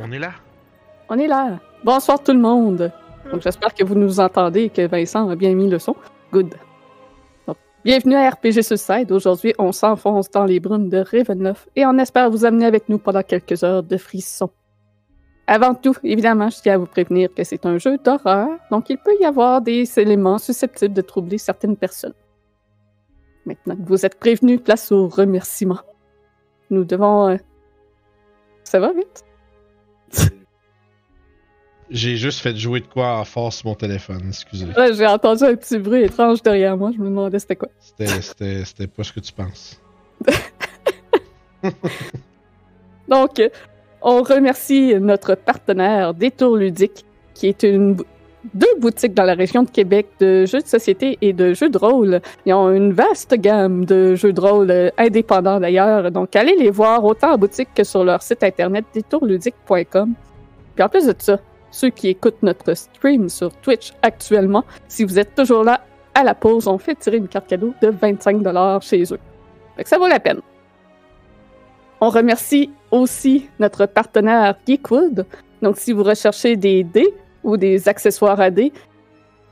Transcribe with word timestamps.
On 0.00 0.12
est 0.12 0.18
là. 0.18 0.32
On 1.08 1.18
est 1.18 1.26
là. 1.26 1.58
Bonsoir 1.84 2.22
tout 2.22 2.32
le 2.32 2.38
monde. 2.38 2.92
Donc 3.30 3.42
j'espère 3.42 3.74
que 3.74 3.84
vous 3.84 3.94
nous 3.94 4.20
entendez 4.20 4.64
et 4.64 4.70
que 4.70 4.86
Vincent 4.86 5.28
a 5.28 5.36
bien 5.36 5.54
mis 5.54 5.68
le 5.68 5.78
son. 5.78 5.96
Good. 6.32 6.54
Donc, 7.46 7.56
bienvenue 7.84 8.14
à 8.14 8.30
RPG 8.30 8.62
Suicide. 8.62 9.10
Aujourd'hui, 9.10 9.54
on 9.58 9.72
s'enfonce 9.72 10.30
dans 10.30 10.44
les 10.44 10.60
brumes 10.60 10.88
de 10.88 10.98
Ravenloft 10.98 11.68
et 11.74 11.84
on 11.86 11.98
espère 11.98 12.30
vous 12.30 12.44
amener 12.44 12.66
avec 12.66 12.88
nous 12.88 12.98
pendant 12.98 13.22
quelques 13.22 13.64
heures 13.64 13.82
de 13.82 13.96
frissons. 13.96 14.50
Avant 15.46 15.74
tout, 15.74 15.94
évidemment, 16.04 16.50
je 16.50 16.60
tiens 16.60 16.74
à 16.74 16.78
vous 16.78 16.86
prévenir 16.86 17.32
que 17.34 17.42
c'est 17.42 17.64
un 17.64 17.78
jeu 17.78 17.96
d'horreur, 17.96 18.50
donc 18.70 18.90
il 18.90 18.98
peut 18.98 19.16
y 19.18 19.24
avoir 19.24 19.62
des 19.62 19.98
éléments 19.98 20.36
susceptibles 20.36 20.92
de 20.94 21.00
troubler 21.00 21.38
certaines 21.38 21.76
personnes. 21.76 22.12
Maintenant 23.46 23.74
que 23.76 23.88
vous 23.88 24.04
êtes 24.04 24.18
prévenus, 24.18 24.60
place 24.62 24.92
aux 24.92 25.08
remerciements. 25.08 25.80
Nous 26.68 26.84
devons... 26.84 27.30
euh, 27.30 27.36
Ça 28.62 28.78
va 28.78 28.92
vite? 28.92 29.24
J'ai 31.90 32.16
juste 32.16 32.40
fait 32.40 32.54
jouer 32.56 32.80
de 32.80 32.86
quoi 32.86 33.18
en 33.18 33.24
force 33.24 33.58
sur 33.58 33.68
mon 33.68 33.74
téléphone, 33.74 34.24
excusez. 34.28 34.66
Ouais, 34.76 34.92
j'ai 34.92 35.06
entendu 35.06 35.44
un 35.44 35.54
petit 35.54 35.78
bruit 35.78 36.02
étrange 36.02 36.42
derrière 36.42 36.76
moi. 36.76 36.90
Je 36.94 36.98
me 37.00 37.06
demandais 37.06 37.38
c'était 37.38 37.56
quoi. 37.56 37.68
C'était, 37.80 38.86
pas 38.86 39.04
ce 39.04 39.12
que 39.12 39.20
tu 39.20 39.32
penses. 39.32 39.80
Donc, 43.08 43.40
euh, 43.40 43.48
on 44.02 44.22
remercie 44.22 44.94
notre 45.00 45.34
partenaire 45.34 46.12
Détour 46.12 46.56
Ludique, 46.56 47.06
qui 47.32 47.46
est 47.46 47.62
une 47.62 47.96
deux 48.54 48.74
boutiques 48.78 49.14
dans 49.14 49.24
la 49.24 49.34
région 49.34 49.62
de 49.62 49.70
Québec 49.70 50.08
de 50.20 50.46
jeux 50.46 50.60
de 50.60 50.66
société 50.66 51.18
et 51.20 51.32
de 51.32 51.54
jeux 51.54 51.68
de 51.68 51.78
rôle. 51.78 52.20
Ils 52.46 52.54
ont 52.54 52.70
une 52.70 52.92
vaste 52.92 53.34
gamme 53.34 53.84
de 53.84 54.14
jeux 54.14 54.32
de 54.32 54.40
rôle 54.40 54.70
euh, 54.70 54.90
indépendants 54.98 55.60
d'ailleurs. 55.60 56.10
Donc, 56.10 56.34
allez 56.36 56.56
les 56.56 56.70
voir 56.70 57.04
autant 57.04 57.32
en 57.32 57.38
boutique 57.38 57.68
que 57.74 57.84
sur 57.84 58.04
leur 58.04 58.22
site 58.22 58.42
internet 58.42 58.84
détourludique.com. 58.94 60.14
Puis 60.74 60.84
en 60.84 60.88
plus 60.88 61.06
de 61.06 61.14
ça, 61.18 61.38
ceux 61.70 61.90
qui 61.90 62.08
écoutent 62.08 62.42
notre 62.42 62.74
stream 62.74 63.28
sur 63.28 63.52
Twitch 63.56 63.92
actuellement, 64.02 64.64
si 64.88 65.04
vous 65.04 65.18
êtes 65.18 65.34
toujours 65.34 65.64
là 65.64 65.80
à 66.14 66.24
la 66.24 66.34
pause, 66.34 66.66
on 66.66 66.78
fait 66.78 66.94
tirer 66.94 67.18
une 67.18 67.28
carte 67.28 67.46
cadeau 67.46 67.74
de 67.82 67.88
25 67.88 68.42
chez 68.82 69.02
eux. 69.12 69.18
Fait 69.76 69.86
ça 69.86 69.98
vaut 69.98 70.08
la 70.08 70.20
peine. 70.20 70.40
On 72.00 72.10
remercie 72.10 72.70
aussi 72.90 73.48
notre 73.58 73.86
partenaire 73.86 74.54
Geekwood. 74.66 75.26
Donc, 75.62 75.76
si 75.76 75.92
vous 75.92 76.04
recherchez 76.04 76.56
des 76.56 76.84
dés 76.84 77.12
ou 77.44 77.56
des 77.56 77.88
accessoires 77.88 78.40
à 78.40 78.50
dés, 78.50 78.72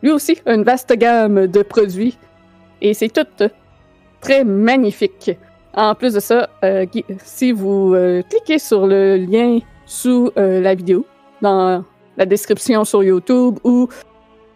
lui 0.03 0.11
aussi 0.11 0.39
a 0.47 0.55
une 0.55 0.63
vaste 0.63 0.93
gamme 0.97 1.47
de 1.47 1.63
produits 1.63 2.19
et 2.81 2.95
c'est 2.95 3.09
tout 3.09 3.49
très 4.21 4.45
magnifique. 4.45 5.31
En 5.75 5.95
plus 5.95 6.15
de 6.15 6.21
ça, 6.21 6.49
euh, 6.65 6.87
si 7.23 7.53
vous 7.53 7.95
euh, 7.95 8.23
cliquez 8.23 8.59
sur 8.59 8.87
le 8.87 9.17
lien 9.17 9.59
sous 9.85 10.31
euh, 10.39 10.61
la 10.61 10.75
vidéo, 10.75 11.07
dans 11.43 11.85
la 12.17 12.27
description 12.27 12.85
sur 12.85 13.03
YouTube 13.05 13.59
ou 13.63 13.89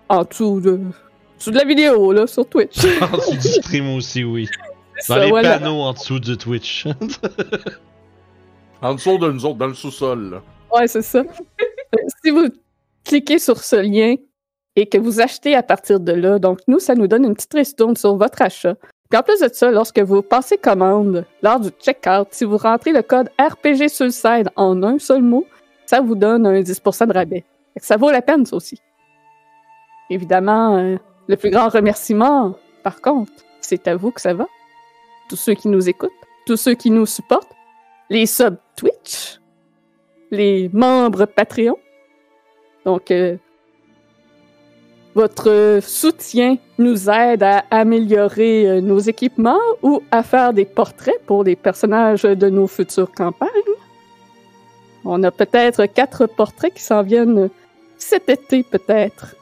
en 0.09 0.25
dessous 0.25 0.61
de, 0.61 0.81
dessous 1.39 1.51
de 1.51 1.59
la 1.59 1.65
vidéo, 1.65 2.13
là, 2.13 2.27
sur 2.27 2.49
Twitch. 2.49 2.79
En 3.03 3.17
dessous 3.17 3.37
du 3.37 3.49
stream 3.49 3.95
aussi, 3.95 4.25
oui. 4.25 4.49
Dans 5.09 5.15
Ça, 5.15 5.25
les 5.25 5.29
voilà. 5.31 5.59
panneaux 5.59 5.83
en 5.83 5.93
dessous 5.93 6.19
de 6.19 6.35
Twitch. 6.35 6.87
En 8.83 8.95
dessous 8.95 9.19
de 9.19 9.31
nous 9.31 9.45
autres, 9.45 9.59
dans 9.59 9.67
le 9.67 9.75
sous-sol. 9.75 10.41
Ouais, 10.75 10.89
c'est 10.89 11.03
ça. 11.03 11.23
Si 12.25 12.31
vous 12.31 12.47
cliquez 13.05 13.39
sur 13.39 13.63
ce 13.63 13.77
lien 13.77 14.17
et 14.77 14.87
que 14.87 14.99
vous 14.99 15.21
achetez 15.21 15.55
à 15.55 15.63
partir 15.63 16.01
de 16.01 16.13
là, 16.13 16.39
donc 16.39 16.61
nous, 16.69 16.79
ça 16.79 16.95
nous 16.95 17.07
donne 17.07 17.25
une 17.25 17.35
petite 17.35 17.55
ristourne 17.55 17.97
sur 17.97 18.17
votre 18.17 18.41
achat. 18.43 18.77
Puis 19.11 19.19
en 19.19 19.23
plus 19.23 19.41
de 19.41 19.49
ça, 19.53 19.71
lorsque 19.71 19.99
vous 19.99 20.23
passez 20.23 20.57
commande 20.57 21.27
lors 21.43 21.59
du 21.59 21.71
checkout, 21.81 22.29
si 22.31 22.45
vous 22.45 22.57
rentrez 22.57 22.93
le 22.93 23.03
code 23.03 23.29
RPG 23.41 23.89
Suicide 23.89 24.49
en 24.55 24.83
un 24.85 24.99
seul 24.99 25.23
mot, 25.23 25.45
ça 25.87 26.01
vous 26.01 26.15
donne 26.15 26.47
un 26.47 26.61
10% 26.61 27.09
de 27.09 27.13
rabais. 27.13 27.45
Ça 27.77 27.97
vaut 27.97 28.11
la 28.11 28.23
peine, 28.23 28.47
ça 28.47 28.55
aussi. 28.55 28.81
Évidemment, 30.11 30.77
euh, 30.77 30.97
le 31.27 31.37
plus 31.37 31.51
grand 31.51 31.69
remerciement, 31.69 32.55
par 32.85 33.01
contre, 33.01 33.33
c'est 33.61 33.89
à 33.89 33.97
vous 33.97 34.13
que 34.13 34.21
ça 34.21 34.35
va. 34.35 34.47
Tous 35.29 35.37
ceux 35.37 35.55
qui 35.55 35.69
nous 35.69 35.89
écoutent, 35.89 36.11
tous 36.47 36.57
ceux 36.57 36.75
qui 36.75 36.91
nous 36.91 37.07
supportent, 37.07 37.55
les 38.09 38.27
subs 38.27 38.59
Twitch, 38.77 39.41
les 40.31 40.69
membres 40.73 41.27
Patreon. 41.27 41.77
Donc, 42.85 43.11
euh, 43.11 43.37
votre 45.15 45.51
euh, 45.51 45.81
soutien 45.81 46.57
nous 46.79 47.11
aide 47.11 47.43
à 47.43 47.65
améliorer 47.71 48.69
euh, 48.69 48.81
nos 48.81 48.99
équipements 48.99 49.59
ou 49.83 50.03
à 50.11 50.23
faire 50.23 50.53
des 50.53 50.65
portraits 50.65 51.21
pour 51.27 51.45
les 51.45 51.57
personnages 51.57 52.23
de 52.23 52.49
nos 52.49 52.67
futures 52.67 53.11
campagnes. 53.13 53.49
On 55.05 55.23
a 55.23 55.31
peut-être 55.31 55.87
quatre 55.87 56.27
portraits 56.27 56.75
qui 56.75 56.83
s'en 56.83 57.03
viennent 57.03 57.51
cet 57.99 58.29
été, 58.29 58.63
peut-être. 58.63 59.35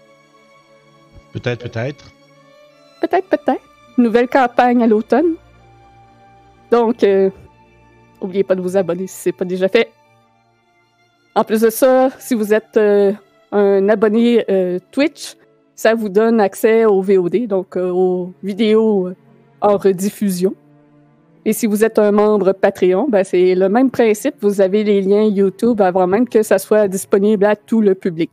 peut-être, 1.32 1.69
peut-être. 1.69 2.12
Peut-être, 3.00 3.28
peut-être. 3.28 3.62
Nouvelle 3.98 4.28
campagne 4.28 4.82
à 4.82 4.87
l'automne. 4.87 5.34
Donc, 6.71 7.03
euh, 7.03 7.31
oubliez 8.21 8.44
pas 8.44 8.54
de 8.54 8.60
vous 8.60 8.77
abonner 8.77 9.06
si 9.06 9.16
c'est 9.16 9.32
pas 9.32 9.44
déjà 9.44 9.69
fait. 9.69 9.91
En 11.34 11.44
plus 11.44 11.60
de 11.60 11.71
ça, 11.71 12.10
si 12.19 12.34
vous 12.34 12.53
êtes 12.53 12.77
euh, 12.77 13.12
un 13.53 13.88
abonné 13.88 14.44
euh, 14.50 14.78
Twitch, 14.91 15.36
ça 15.75 15.94
vous 15.94 16.09
donne 16.09 16.41
accès 16.41 16.84
au 16.84 17.00
VOD, 17.00 17.47
donc 17.47 17.76
euh, 17.76 17.91
aux 17.91 18.32
vidéos 18.42 19.09
euh, 19.09 19.16
en 19.60 19.76
rediffusion. 19.76 20.54
Et 21.44 21.53
si 21.53 21.66
vous 21.66 21.84
êtes 21.84 21.98
un 21.98 22.10
membre 22.10 22.53
Patreon, 22.53 23.09
ben 23.09 23.25
c'est 23.25 23.54
le 23.54 23.69
même 23.69 23.91
principe. 23.91 24.34
Vous 24.41 24.60
avez 24.60 24.84
les 24.84 25.00
liens 25.00 25.25
YouTube 25.25 25.81
avant 25.81 26.06
même 26.06 26.28
que 26.28 26.42
ça 26.42 26.59
soit 26.59 26.88
disponible 26.88 27.44
à 27.44 27.56
tout 27.56 27.81
le 27.81 27.94
public. 27.94 28.31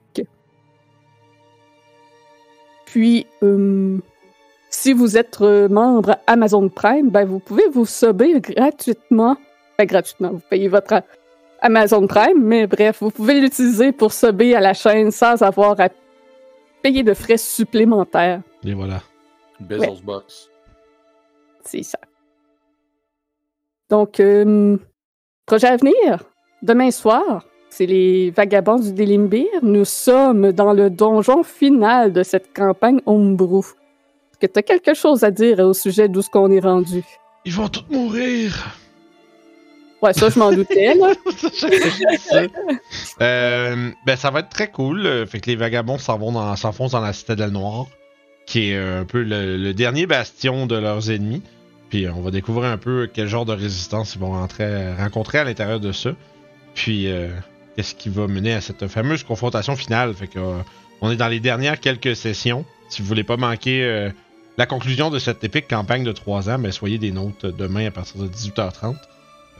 Puis, 2.85 3.25
si 4.69 4.93
vous 4.93 5.17
êtes 5.17 5.39
membre 5.39 6.17
Amazon 6.27 6.67
Prime, 6.67 7.09
ben 7.09 7.25
vous 7.25 7.39
pouvez 7.39 7.67
vous 7.71 7.85
subber 7.85 8.39
gratuitement. 8.41 9.37
Enfin, 9.73 9.85
gratuitement, 9.85 10.31
vous 10.31 10.41
payez 10.49 10.67
votre 10.67 11.01
Amazon 11.61 12.07
Prime, 12.07 12.41
mais 12.41 12.67
bref, 12.67 12.97
vous 13.01 13.11
pouvez 13.11 13.39
l'utiliser 13.39 13.91
pour 13.91 14.13
subber 14.13 14.55
à 14.55 14.59
la 14.59 14.73
chaîne 14.73 15.11
sans 15.11 15.41
avoir 15.41 15.79
à 15.79 15.89
payer 16.81 17.03
de 17.03 17.13
frais 17.13 17.37
supplémentaires. 17.37 18.41
Et 18.63 18.73
voilà. 18.73 19.01
Bezos 19.59 20.01
Box. 20.03 20.49
C'est 21.63 21.83
ça. 21.83 21.99
Donc, 23.89 24.19
euh, 24.19 24.77
projet 25.45 25.67
à 25.67 25.77
venir, 25.77 26.23
demain 26.61 26.91
soir, 26.91 27.45
c'est 27.69 27.85
les 27.85 28.31
Vagabonds 28.31 28.79
du 28.79 28.93
Délimbir. 28.93 29.47
Nous 29.61 29.85
sommes 29.85 30.51
dans 30.51 30.73
le 30.73 30.89
donjon 30.89 31.43
final 31.43 32.13
de 32.13 32.23
cette 32.23 32.53
campagne 32.53 33.01
Homebrew. 33.05 33.59
Est-ce 33.59 34.39
que 34.39 34.47
tu 34.47 34.59
as 34.59 34.63
quelque 34.63 34.93
chose 34.93 35.23
à 35.23 35.31
dire 35.31 35.59
au 35.59 35.73
sujet 35.73 36.07
d'où 36.07 36.21
ce 36.21 36.29
qu'on 36.29 36.51
est 36.51 36.59
rendu? 36.59 37.03
Ils 37.45 37.53
vont 37.53 37.67
tous 37.67 37.85
mourir! 37.89 38.77
Ouais, 40.05 40.13
ça, 40.13 40.29
je 40.29 40.37
m'en 40.37 40.51
doutais, 40.51 40.93
là. 40.93 41.13
Euh, 43.21 43.91
ben, 44.05 44.15
ça 44.17 44.29
va 44.29 44.41
être 44.41 44.49
très 44.49 44.69
cool. 44.69 45.05
Euh, 45.05 45.25
Fait 45.25 45.39
que 45.39 45.49
les 45.49 45.55
vagabonds 45.55 45.97
s'en 45.97 46.17
vont 46.17 46.31
dans, 46.31 46.55
s'enfoncent 46.55 46.91
dans 46.91 46.99
la 46.99 47.13
citadelle 47.13 47.51
noire, 47.51 47.87
qui 48.45 48.69
est 48.69 48.75
euh, 48.75 49.01
un 49.01 49.05
peu 49.05 49.23
le, 49.23 49.57
le 49.57 49.73
dernier 49.73 50.05
bastion 50.05 50.67
de 50.67 50.75
leurs 50.75 51.09
ennemis. 51.09 51.41
Puis 51.89 52.07
on 52.07 52.21
va 52.21 52.29
découvrir 52.29 52.69
un 52.69 52.77
peu 52.77 53.09
quel 53.11 53.27
genre 53.27 53.45
de 53.45 53.53
résistance 53.53 54.15
ils 54.15 54.19
vont 54.19 54.31
rentrer, 54.31 54.93
rencontrer 54.93 55.39
à 55.39 55.43
l'intérieur 55.43 55.79
de 55.79 55.91
ça. 55.91 56.11
Puis 56.75 57.07
euh, 57.07 57.29
qu'est-ce 57.75 57.95
qui 57.95 58.09
va 58.09 58.27
mener 58.27 58.53
à 58.53 58.61
cette 58.61 58.87
fameuse 58.87 59.23
confrontation 59.23 59.75
finale? 59.75 60.13
Fait 60.13 60.27
que 60.27 60.39
euh, 60.39 60.59
on 61.01 61.09
est 61.09 61.15
dans 61.15 61.27
les 61.29 61.39
dernières 61.39 61.79
quelques 61.79 62.15
sessions. 62.15 62.65
Si 62.89 63.01
vous 63.01 63.07
voulez 63.07 63.23
pas 63.23 63.37
manquer 63.37 63.83
euh, 63.83 64.09
la 64.57 64.65
conclusion 64.65 65.09
de 65.09 65.19
cette 65.19 65.43
épique 65.43 65.67
campagne 65.67 66.03
de 66.03 66.11
3 66.11 66.49
ans, 66.49 66.59
ben 66.59 66.71
soyez 66.71 66.97
des 66.97 67.11
notes 67.11 67.45
demain 67.45 67.87
à 67.87 67.91
partir 67.91 68.21
de 68.21 68.27
18h30. 68.27 68.95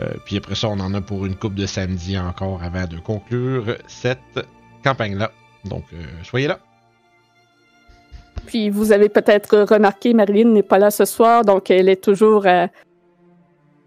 Euh, 0.02 0.12
puis 0.26 0.38
après 0.38 0.56
ça, 0.56 0.68
on 0.68 0.80
en 0.80 0.94
a 0.94 1.02
pour 1.02 1.26
une 1.26 1.36
coupe 1.36 1.56
de 1.56 1.66
samedi 1.66 2.18
encore 2.18 2.62
avant 2.64 2.86
de 2.86 2.98
conclure 2.98 3.78
cette 3.88 4.20
campagne-là. 4.84 5.32
Donc, 5.64 5.84
euh, 5.94 5.98
soyez 6.24 6.48
là. 6.48 6.60
Puis 8.46 8.70
vous 8.70 8.92
avez 8.92 9.10
peut-être 9.10 9.60
remarqué, 9.74 10.14
Marilyn 10.14 10.50
n'est 10.50 10.64
pas 10.64 10.78
là 10.78 10.92
ce 10.92 11.06
soir, 11.06 11.44
donc 11.44 11.72
elle 11.72 11.90
est 11.90 12.04
toujours 12.04 12.46
à, 12.46 12.68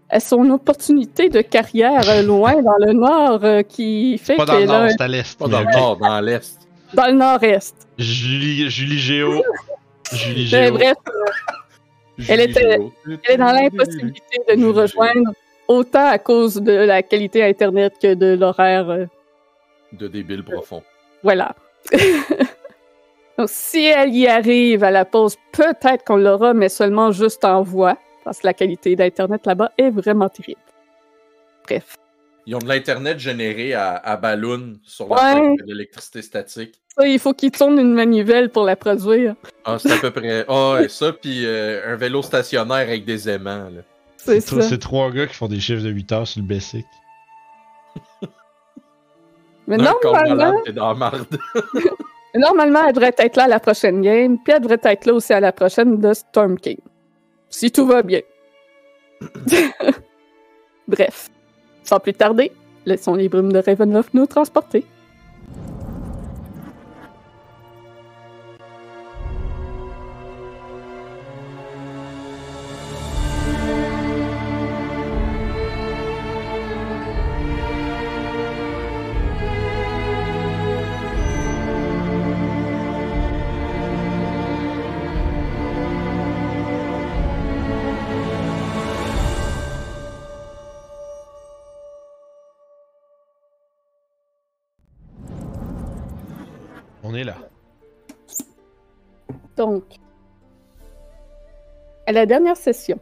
à 0.09 0.19
son 0.19 0.49
opportunité 0.49 1.29
de 1.29 1.41
carrière 1.41 2.23
loin 2.23 2.61
dans 2.61 2.77
le 2.85 2.93
nord 2.93 3.45
euh, 3.45 3.61
qui 3.61 4.17
fait 4.17 4.35
Pas 4.35 4.45
dans 4.45 4.59
le 4.59 4.65
nord, 4.65 4.87
c'est 4.89 5.01
à 5.01 5.07
l'est. 5.07 5.37
Pas 5.37 5.47
dans 5.47 5.61
le 5.61 5.71
nord, 5.71 5.97
dans 5.97 6.19
l'est. 6.21 6.59
dans 6.95 7.05
le 7.05 7.13
nord-est. 7.13 7.87
Julie, 7.97 8.69
Julie 8.69 8.99
Géo. 8.99 9.43
Julie 10.11 10.47
Géo. 10.47 10.73
bref, 10.73 10.95
Elle 12.27 12.41
était- 12.41 12.71
Géo. 12.73 12.91
elle 13.05 13.19
est 13.29 13.37
dans 13.37 13.51
l'impossibilité 13.51 14.39
de 14.49 14.55
nous 14.55 14.73
rejoindre, 14.73 15.31
autant 15.69 16.07
à 16.07 16.17
cause 16.19 16.55
de 16.55 16.73
la 16.73 17.01
qualité 17.01 17.41
Internet 17.43 17.93
que 18.01 18.13
de 18.13 18.35
l'horaire. 18.37 18.89
euh, 18.89 19.05
De 19.93 20.07
débile 20.09 20.43
profond. 20.43 20.83
voilà. 21.23 21.55
Donc, 23.37 23.47
si 23.49 23.85
elle 23.85 24.13
y 24.13 24.27
arrive 24.27 24.83
à 24.83 24.91
la 24.91 25.05
pause, 25.05 25.37
peut-être 25.53 26.03
qu'on 26.03 26.17
l'aura, 26.17 26.53
mais 26.53 26.67
seulement 26.67 27.11
juste 27.11 27.45
en 27.45 27.61
voix, 27.63 27.97
parce 28.25 28.39
que 28.39 28.47
la 28.47 28.53
qualité 28.53 28.95
d'Internet 28.97 29.45
là-bas 29.45 29.71
est 29.77 29.89
vraiment 29.91 30.27
terrible. 30.27 30.59
Bref. 31.63 31.95
Ils 32.45 32.55
ont 32.55 32.59
de 32.59 32.67
l'Internet 32.67 33.17
généré 33.19 33.73
à, 33.73 33.95
à 33.95 34.17
Balloon 34.17 34.73
sur 34.83 35.09
Ouais. 35.11 35.55
l'électricité 35.65 36.21
statique. 36.21 36.75
Ça, 36.97 37.07
il 37.07 37.19
faut 37.19 37.33
qu'il 37.33 37.51
tourne 37.51 37.79
une 37.79 37.93
manivelle 37.93 38.49
pour 38.49 38.65
la 38.65 38.75
produire. 38.75 39.35
Ah, 39.63 39.77
c'est 39.79 39.93
à 39.93 39.97
peu 39.97 40.11
près. 40.11 40.43
Ah, 40.49 40.73
ouais, 40.73 40.89
ça, 40.89 41.13
puis 41.13 41.45
euh, 41.45 41.93
un 41.93 41.95
vélo 41.95 42.21
stationnaire 42.21 42.75
avec 42.77 43.05
des 43.05 43.29
aimants. 43.29 43.69
Là. 43.73 43.81
C'est 44.23 44.41
ça. 44.41 44.61
c'est 44.61 44.77
trois 44.77 45.11
gars 45.11 45.27
qui 45.27 45.33
font 45.33 45.47
des 45.47 45.59
chiffres 45.59 45.83
de 45.83 45.89
8 45.89 46.11
heures 46.11 46.27
sur 46.27 46.41
le 46.41 46.47
basic. 46.47 46.85
Mais 49.67 49.77
normalement, 49.77 50.53
malade, 50.95 51.37
normalement, 52.35 52.85
elle 52.87 52.93
devrait 52.93 53.15
être 53.17 53.35
là 53.37 53.43
à 53.43 53.47
la 53.47 53.59
prochaine 53.59 54.01
game, 54.01 54.37
puis 54.43 54.53
elle 54.53 54.61
devrait 54.61 54.79
être 54.83 55.05
là 55.05 55.13
aussi 55.13 55.31
à 55.31 55.39
la 55.39 55.51
prochaine 55.51 55.99
de 55.99 56.13
Storm 56.13 56.59
King. 56.59 56.79
Si 57.49 57.71
tout 57.71 57.85
va 57.85 58.01
bien. 58.01 58.21
Bref, 60.87 61.29
sans 61.83 61.99
plus 61.99 62.13
tarder, 62.13 62.51
laissons 62.85 63.13
les 63.13 63.29
brumes 63.29 63.53
de 63.53 63.59
Ravenloft 63.59 64.13
nous 64.13 64.25
transporter. 64.25 64.85
Donc, 99.59 99.83
à 102.07 102.13
la 102.13 102.25
dernière 102.25 102.55
session, 102.55 102.97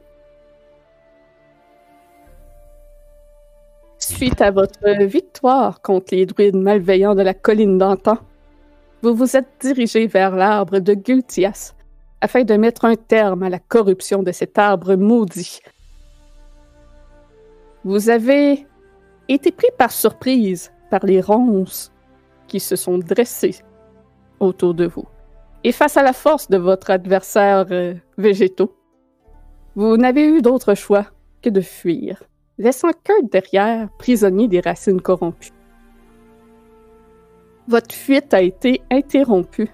suite 4.00 4.42
à 4.42 4.50
votre 4.50 5.04
victoire 5.04 5.84
contre 5.84 6.16
les 6.16 6.26
druides 6.26 6.56
malveillants 6.56 7.14
de 7.14 7.22
la 7.22 7.36
colline 7.36 7.78
d'antan, 7.78 8.18
vous 9.04 9.14
vous 9.14 9.38
êtes 9.38 9.50
dirigé 9.60 10.08
vers 10.08 10.36
l'arbre 10.36 10.80
de 10.80 10.96
Gultias 10.96 11.76
afin 12.22 12.44
de 12.44 12.56
mettre 12.56 12.86
un 12.86 12.96
terme 12.96 13.44
à 13.44 13.50
la 13.50 13.60
corruption 13.60 14.24
de 14.24 14.32
cet 14.32 14.58
arbre 14.58 14.96
maudit. 14.96 15.60
Vous 17.84 18.10
avez 18.10 18.66
été 19.28 19.52
pris 19.52 19.70
par 19.78 19.92
surprise 19.92 20.72
par 20.90 21.06
les 21.06 21.22
ronces 21.22 21.92
qui 22.48 22.60
se 22.60 22.76
sont 22.76 22.98
dressées 22.98 23.60
autour 24.40 24.74
de 24.74 24.88
vous. 24.88 25.06
Et 25.68 25.74
face 25.74 25.98
à 25.98 26.02
la 26.02 26.14
force 26.14 26.50
de 26.50 26.56
votre 26.56 26.92
adversaire 26.92 27.66
euh, 27.72 27.94
végétaux, 28.18 28.74
vous 29.76 29.98
n'avez 29.98 30.26
eu 30.26 30.42
d'autre 30.42 30.76
choix 30.76 31.08
que 31.42 31.50
de 31.50 31.60
fuir, 31.60 32.24
laissant 32.58 32.92
Kurt 33.04 33.30
derrière, 33.30 33.90
prisonnier 34.00 34.48
des 34.48 34.62
racines 34.62 35.02
corrompues. 35.02 35.52
Votre 37.68 37.94
fuite 37.94 38.34
a 38.34 38.42
été 38.42 38.80
interrompue 38.90 39.70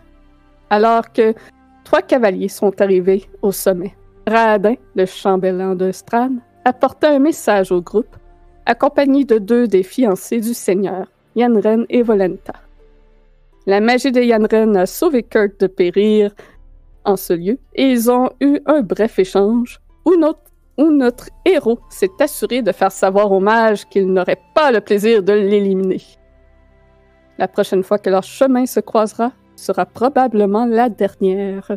alors 0.71 1.13
que 1.13 1.35
trois 1.83 2.01
cavaliers 2.01 2.49
sont 2.49 2.81
arrivés 2.81 3.29
au 3.43 3.51
sommet. 3.51 3.95
Raadin, 4.25 4.73
le 4.95 5.05
chambellan 5.05 5.75
de 5.75 5.91
Stran, 5.91 6.37
apporta 6.65 7.11
un 7.11 7.19
message 7.19 7.71
au 7.71 7.83
groupe, 7.83 8.17
accompagné 8.65 9.25
de 9.25 9.37
deux 9.37 9.67
des 9.67 9.83
fiancés 9.83 10.39
du 10.39 10.55
seigneur, 10.55 11.05
Yanren 11.35 11.85
et 11.89 12.01
Volenta. 12.01 12.53
La 13.65 13.79
magie 13.79 14.11
de 14.11 14.21
Yanren 14.21 14.75
a 14.75 14.85
sauvé 14.85 15.23
Kurt 15.23 15.61
de 15.61 15.67
périr 15.67 16.31
en 17.05 17.15
ce 17.15 17.31
lieu, 17.31 17.59
et 17.75 17.91
ils 17.91 18.11
ont 18.11 18.29
eu 18.41 18.59
un 18.65 18.81
bref 18.81 19.19
échange 19.19 19.79
où 20.05 20.17
notre, 20.17 20.51
où 20.77 20.91
notre 20.91 21.29
héros 21.45 21.79
s'est 21.89 22.11
assuré 22.19 22.61
de 22.61 22.73
faire 22.73 22.91
savoir 22.91 23.31
au 23.31 23.39
mage 23.39 23.87
qu'il 23.87 24.11
n'aurait 24.11 24.41
pas 24.53 24.71
le 24.71 24.81
plaisir 24.81 25.23
de 25.23 25.31
l'éliminer. 25.31 26.01
La 27.37 27.47
prochaine 27.47 27.83
fois 27.83 27.99
que 27.99 28.09
leur 28.09 28.23
chemin 28.23 28.65
se 28.65 28.81
croisera 28.81 29.31
sera 29.55 29.85
probablement 29.85 30.65
la 30.65 30.89
dernière. 30.89 31.71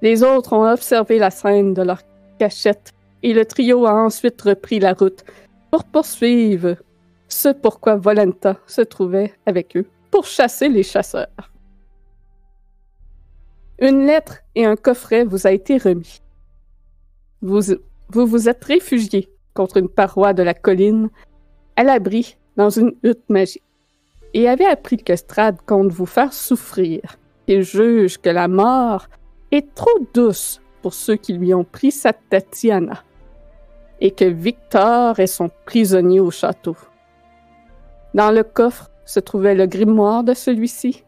Les 0.00 0.22
autres 0.22 0.52
ont 0.52 0.70
observé 0.70 1.18
la 1.18 1.30
scène 1.30 1.74
de 1.74 1.82
leur 1.82 2.02
cachette 2.38 2.92
et 3.24 3.34
le 3.34 3.44
trio 3.44 3.84
a 3.84 3.92
ensuite 3.92 4.40
repris 4.42 4.78
la 4.78 4.92
route 4.92 5.24
pour 5.72 5.82
poursuivre 5.82 6.76
ce 7.26 7.48
pourquoi 7.48 7.96
Volenta 7.96 8.56
se 8.66 8.80
trouvait 8.80 9.34
avec 9.44 9.76
eux 9.76 9.86
pour 10.10 10.24
chasser 10.26 10.68
les 10.68 10.82
chasseurs. 10.82 11.52
Une 13.80 14.06
lettre 14.06 14.38
et 14.54 14.64
un 14.64 14.76
coffret 14.76 15.24
vous 15.24 15.46
a 15.46 15.52
été 15.52 15.78
remis. 15.78 16.20
Vous 17.42 17.60
vous, 18.10 18.48
êtes 18.48 18.64
réfugié 18.64 19.28
contre 19.54 19.76
une 19.76 19.88
paroi 19.88 20.32
de 20.32 20.42
la 20.42 20.54
colline, 20.54 21.10
à 21.76 21.84
l'abri 21.84 22.36
dans 22.56 22.70
une 22.70 22.94
hutte 23.02 23.28
magique, 23.28 23.62
et 24.34 24.48
avez 24.48 24.66
appris 24.66 24.96
que 24.96 25.14
Strad 25.14 25.58
compte 25.66 25.92
vous 25.92 26.06
faire 26.06 26.32
souffrir. 26.32 27.00
Il 27.46 27.62
juge 27.62 28.18
que 28.18 28.30
la 28.30 28.48
mort 28.48 29.06
est 29.52 29.74
trop 29.74 29.98
douce 30.14 30.60
pour 30.82 30.94
ceux 30.94 31.16
qui 31.16 31.34
lui 31.34 31.54
ont 31.54 31.64
pris 31.64 31.92
sa 31.92 32.12
Tatiana, 32.12 33.04
et 34.00 34.10
que 34.10 34.24
Victor 34.24 35.20
est 35.20 35.26
son 35.26 35.50
prisonnier 35.66 36.20
au 36.20 36.30
château. 36.30 36.76
Dans 38.14 38.30
le 38.30 38.42
coffre 38.42 38.90
se 39.08 39.20
trouvait 39.20 39.54
le 39.54 39.66
grimoire 39.66 40.22
de 40.22 40.34
celui-ci 40.34 41.02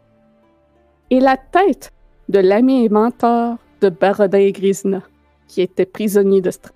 et 1.11 1.19
la 1.19 1.37
tête 1.37 1.93
de 2.29 2.39
l'ami 2.39 2.83
et 2.83 2.89
mentor 2.89 3.57
de 3.79 3.89
Barodin 3.89 4.39
et 4.39 4.51
Grisna, 4.51 5.03
qui 5.47 5.61
était 5.61 5.85
prisonnier 5.85 6.41
de 6.41 6.49
Strad. 6.49 6.73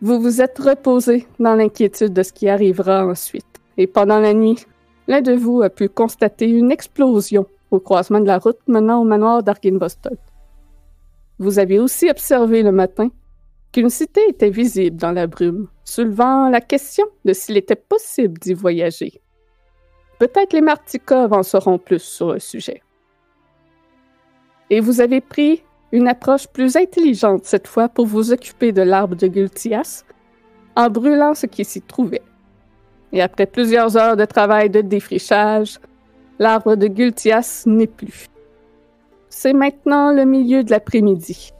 Vous 0.00 0.18
vous 0.20 0.40
êtes 0.40 0.58
reposé 0.58 1.26
dans 1.38 1.54
l'inquiétude 1.54 2.14
de 2.14 2.22
ce 2.22 2.32
qui 2.32 2.48
arrivera 2.48 3.06
ensuite, 3.06 3.60
et 3.76 3.86
pendant 3.86 4.20
la 4.20 4.32
nuit, 4.32 4.64
l'un 5.06 5.20
de 5.20 5.32
vous 5.32 5.60
a 5.60 5.68
pu 5.68 5.90
constater 5.90 6.48
une 6.48 6.72
explosion 6.72 7.46
au 7.70 7.78
croisement 7.78 8.20
de 8.20 8.26
la 8.26 8.38
route 8.38 8.60
menant 8.68 9.02
au 9.02 9.04
manoir 9.04 9.42
d'Arginbostok. 9.42 10.18
Vous 11.38 11.58
avez 11.58 11.78
aussi 11.78 12.08
observé 12.08 12.62
le 12.62 12.72
matin 12.72 13.10
qu'une 13.72 13.88
cité 13.88 14.20
était 14.28 14.50
visible 14.50 14.96
dans 14.96 15.12
la 15.12 15.26
brume, 15.26 15.68
soulevant 15.84 16.50
la 16.50 16.60
question 16.60 17.06
de 17.24 17.32
s'il 17.32 17.56
était 17.56 17.74
possible 17.74 18.38
d'y 18.38 18.52
voyager. 18.52 19.20
Peut-être 20.18 20.52
les 20.52 20.60
Martikov 20.60 21.32
en 21.32 21.42
sauront 21.42 21.78
plus 21.78 22.02
sur 22.02 22.34
le 22.34 22.38
sujet. 22.38 22.82
Et 24.70 24.80
vous 24.80 25.00
avez 25.00 25.20
pris 25.20 25.64
une 25.90 26.08
approche 26.08 26.46
plus 26.46 26.76
intelligente 26.76 27.44
cette 27.44 27.66
fois 27.66 27.88
pour 27.88 28.06
vous 28.06 28.32
occuper 28.32 28.72
de 28.72 28.82
l'arbre 28.82 29.16
de 29.16 29.26
Gultias, 29.26 30.04
en 30.76 30.88
brûlant 30.88 31.34
ce 31.34 31.46
qui 31.46 31.64
s'y 31.64 31.82
trouvait. 31.82 32.22
Et 33.12 33.20
après 33.20 33.46
plusieurs 33.46 33.96
heures 33.96 34.16
de 34.16 34.24
travail 34.24 34.70
de 34.70 34.80
défrichage, 34.80 35.78
l'arbre 36.38 36.76
de 36.76 36.86
Gultias 36.86 37.64
n'est 37.66 37.86
plus. 37.86 38.26
C'est 39.28 39.52
maintenant 39.52 40.12
le 40.12 40.24
milieu 40.24 40.62
de 40.62 40.70
l'après-midi. 40.70 41.52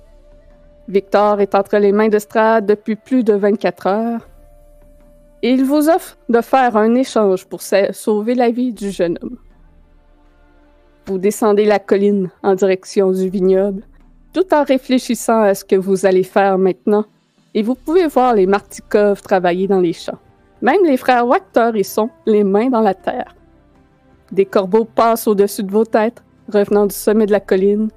Victor 0.89 1.41
est 1.41 1.55
entre 1.55 1.79
les 1.79 1.93
mains 1.93 2.09
de 2.09 2.19
Strad 2.19 2.67
depuis 2.67 2.97
plus 2.97 3.25
de 3.25 3.35
24 3.35 3.87
heures. 3.87 4.29
Et 5.43 5.51
il 5.51 5.65
vous 5.65 5.89
offre 5.89 6.17
de 6.29 6.41
faire 6.41 6.77
un 6.77 6.95
échange 6.95 7.47
pour 7.47 7.63
sa- 7.63 7.93
sauver 7.93 8.35
la 8.35 8.51
vie 8.51 8.73
du 8.73 8.91
jeune 8.91 9.19
homme. 9.23 9.39
Vous 11.07 11.19
descendez 11.19 11.65
la 11.65 11.79
colline 11.81 12.31
en 12.43 12.55
direction 12.55 13.11
du 13.11 13.29
vignoble, 13.29 13.83
tout 14.33 14.53
en 14.55 14.63
réfléchissant 14.65 15.41
à 15.43 15.55
ce 15.55 15.65
que 15.65 15.75
vous 15.77 16.07
allez 16.07 16.23
faire 16.23 16.59
maintenant, 16.59 17.05
et 17.55 17.63
vous 17.63 17.75
pouvez 17.75 18.07
voir 18.07 18.35
les 18.35 18.47
Martikov 18.47 19.21
travailler 19.21 19.67
dans 19.67 19.81
les 19.81 19.93
champs. 19.93 20.19
Même 20.63 20.85
les 20.85 20.97
frères 20.97 21.27
Wactor 21.27 21.77
y 21.77 21.83
sont, 21.85 22.09
les 22.25 22.45
mains 22.45 22.71
dans 22.71 22.81
la 22.81 22.95
terre. 22.95 23.35
Des 24.31 24.47
corbeaux 24.47 24.85
passent 24.85 25.27
au-dessus 25.27 25.65
de 25.65 25.73
vos 25.73 25.85
têtes, 25.85 26.23
revenant 26.53 26.87
du 26.87 26.95
sommet 26.95 27.27
de 27.27 27.33
la 27.33 27.41
colline, 27.41 27.89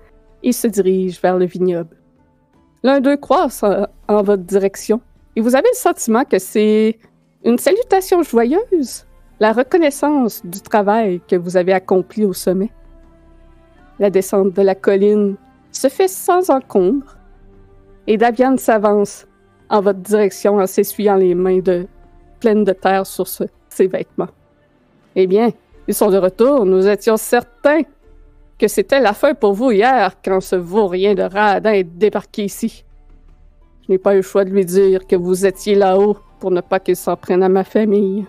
et 0.41 0.51
se 0.51 0.67
dirigent 0.67 1.19
vers 1.21 1.37
le 1.37 1.45
vignoble. 1.45 1.94
L'un 2.85 2.99
d'eux 2.99 3.17
croise 3.17 3.63
en, 3.63 3.87
en 4.07 4.21
votre 4.21 4.43
direction, 4.43 5.01
et 5.35 5.41
vous 5.41 5.55
avez 5.55 5.67
le 5.73 5.75
sentiment 5.75 6.23
que 6.23 6.37
c'est 6.37 6.99
une 7.43 7.57
salutation 7.57 8.21
joyeuse, 8.21 9.07
la 9.39 9.53
reconnaissance 9.53 10.45
du 10.45 10.61
travail 10.61 11.19
que 11.27 11.35
vous 11.35 11.57
avez 11.57 11.73
accompli 11.73 12.25
au 12.25 12.33
sommet. 12.33 12.69
La 13.97 14.11
descente 14.11 14.53
de 14.53 14.61
la 14.61 14.75
colline 14.75 15.35
se 15.71 15.87
fait 15.87 16.07
sans 16.07 16.51
encombre, 16.51 17.17
et 18.05 18.17
Daviane 18.17 18.59
s'avance 18.59 19.25
en 19.71 19.81
votre 19.81 20.01
direction 20.01 20.57
en 20.57 20.67
s'essuyant 20.67 21.15
les 21.15 21.33
mains 21.33 21.61
de, 21.61 21.87
pleines 22.39 22.65
de 22.65 22.73
terre 22.73 23.07
sur 23.07 23.27
ses 23.27 23.87
vêtements. 23.87 24.29
Eh 25.15 25.25
bien, 25.25 25.49
ils 25.87 25.95
sont 25.95 26.11
de 26.11 26.17
retour. 26.17 26.67
Nous 26.67 26.87
étions 26.87 27.17
certains 27.17 27.81
que 28.57 28.67
c'était 28.67 28.99
la 28.99 29.13
fin 29.13 29.33
pour 29.33 29.53
vous 29.53 29.71
hier 29.71 30.15
quand 30.23 30.41
ce 30.41 30.55
vaurien 30.55 31.13
de 31.13 31.23
Radin 31.23 31.73
est 31.73 31.83
débarqué 31.83 32.45
ici. 32.45 32.85
Je 33.85 33.91
n'ai 33.91 33.97
pas 33.97 34.13
eu 34.13 34.17
le 34.17 34.21
choix 34.23 34.45
de 34.45 34.49
lui 34.49 34.65
dire 34.65 35.05
que 35.05 35.15
vous 35.15 35.45
étiez 35.45 35.75
là-haut 35.75 36.17
pour 36.39 36.51
ne 36.51 36.61
pas 36.61 36.79
qu'il 36.79 36.95
s'en 36.95 37.15
prenne 37.15 37.43
à 37.43 37.49
ma 37.49 37.63
famille. 37.63 38.25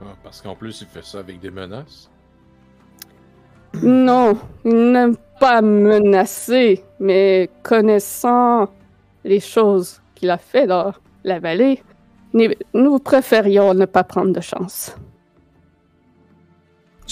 Ah, 0.00 0.16
parce 0.22 0.40
qu'en 0.40 0.56
plus, 0.56 0.80
il 0.80 0.88
fait 0.88 1.04
ça 1.04 1.18
avec 1.20 1.40
des 1.40 1.50
menaces. 1.50 2.10
Non, 3.82 4.36
il 4.64 4.92
n'aime 4.92 5.16
pas 5.38 5.62
menacer, 5.62 6.84
mais 6.98 7.48
connaissant 7.62 8.68
les 9.24 9.40
choses 9.40 10.02
qu'il 10.14 10.30
a 10.30 10.38
fait 10.38 10.66
dans 10.66 10.92
la 11.24 11.38
vallée, 11.38 11.82
nous 12.74 12.98
préférions 12.98 13.74
ne 13.74 13.84
pas 13.84 14.04
prendre 14.04 14.32
de 14.32 14.40
chance. 14.40 14.94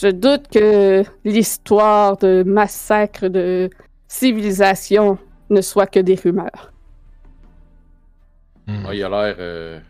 Je 0.00 0.08
doute 0.08 0.48
que 0.48 1.04
l'histoire 1.24 2.16
de 2.16 2.42
massacre 2.42 3.28
de 3.28 3.68
civilisation 4.08 5.18
ne 5.50 5.60
soit 5.60 5.86
que 5.86 6.00
des 6.00 6.14
rumeurs. 6.14 6.72
Hmm. 8.66 8.84
Ah, 8.86 8.94
il 8.94 9.02
a 9.04 9.08
l'air. 9.08 9.36
euh, 9.38 9.80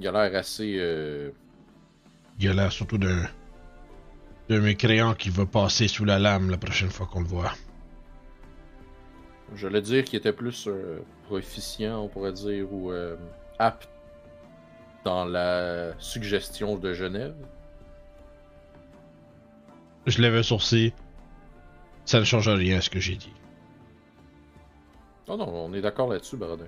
Il 0.00 0.08
a 0.08 0.12
l'air 0.12 0.38
assez. 0.38 0.76
euh, 0.78 1.30
Il 2.38 2.48
a 2.50 2.52
l'air 2.54 2.72
surtout 2.72 2.98
d'un. 2.98 3.22
d'un 4.48 4.60
mécréant 4.60 5.14
qui 5.14 5.30
va 5.30 5.46
passer 5.46 5.88
sous 5.88 6.04
la 6.04 6.18
lame 6.18 6.50
la 6.50 6.58
prochaine 6.58 6.90
fois 6.90 7.06
qu'on 7.06 7.20
le 7.20 7.26
voit. 7.28 7.52
J'allais 9.56 9.82
dire 9.82 10.04
qu'il 10.04 10.18
était 10.18 10.32
plus 10.32 10.66
euh, 10.68 10.98
proficient, 11.26 12.02
on 12.04 12.08
pourrait 12.08 12.32
dire, 12.32 12.70
ou 12.72 12.92
euh, 12.92 13.16
apte 13.58 13.88
dans 15.04 15.24
la 15.24 15.92
suggestion 15.98 16.76
de 16.76 16.92
Genève. 16.92 17.34
Je 20.10 20.20
lève 20.20 20.34
un 20.34 20.42
sourcil. 20.42 20.92
Ça 22.04 22.18
ne 22.18 22.24
change 22.24 22.48
rien 22.48 22.78
à 22.78 22.80
ce 22.80 22.90
que 22.90 22.98
j'ai 22.98 23.14
dit. 23.14 23.32
Oh 25.28 25.36
non, 25.36 25.48
on 25.48 25.72
est 25.72 25.80
d'accord 25.80 26.08
là-dessus, 26.08 26.36
Baradin. 26.36 26.66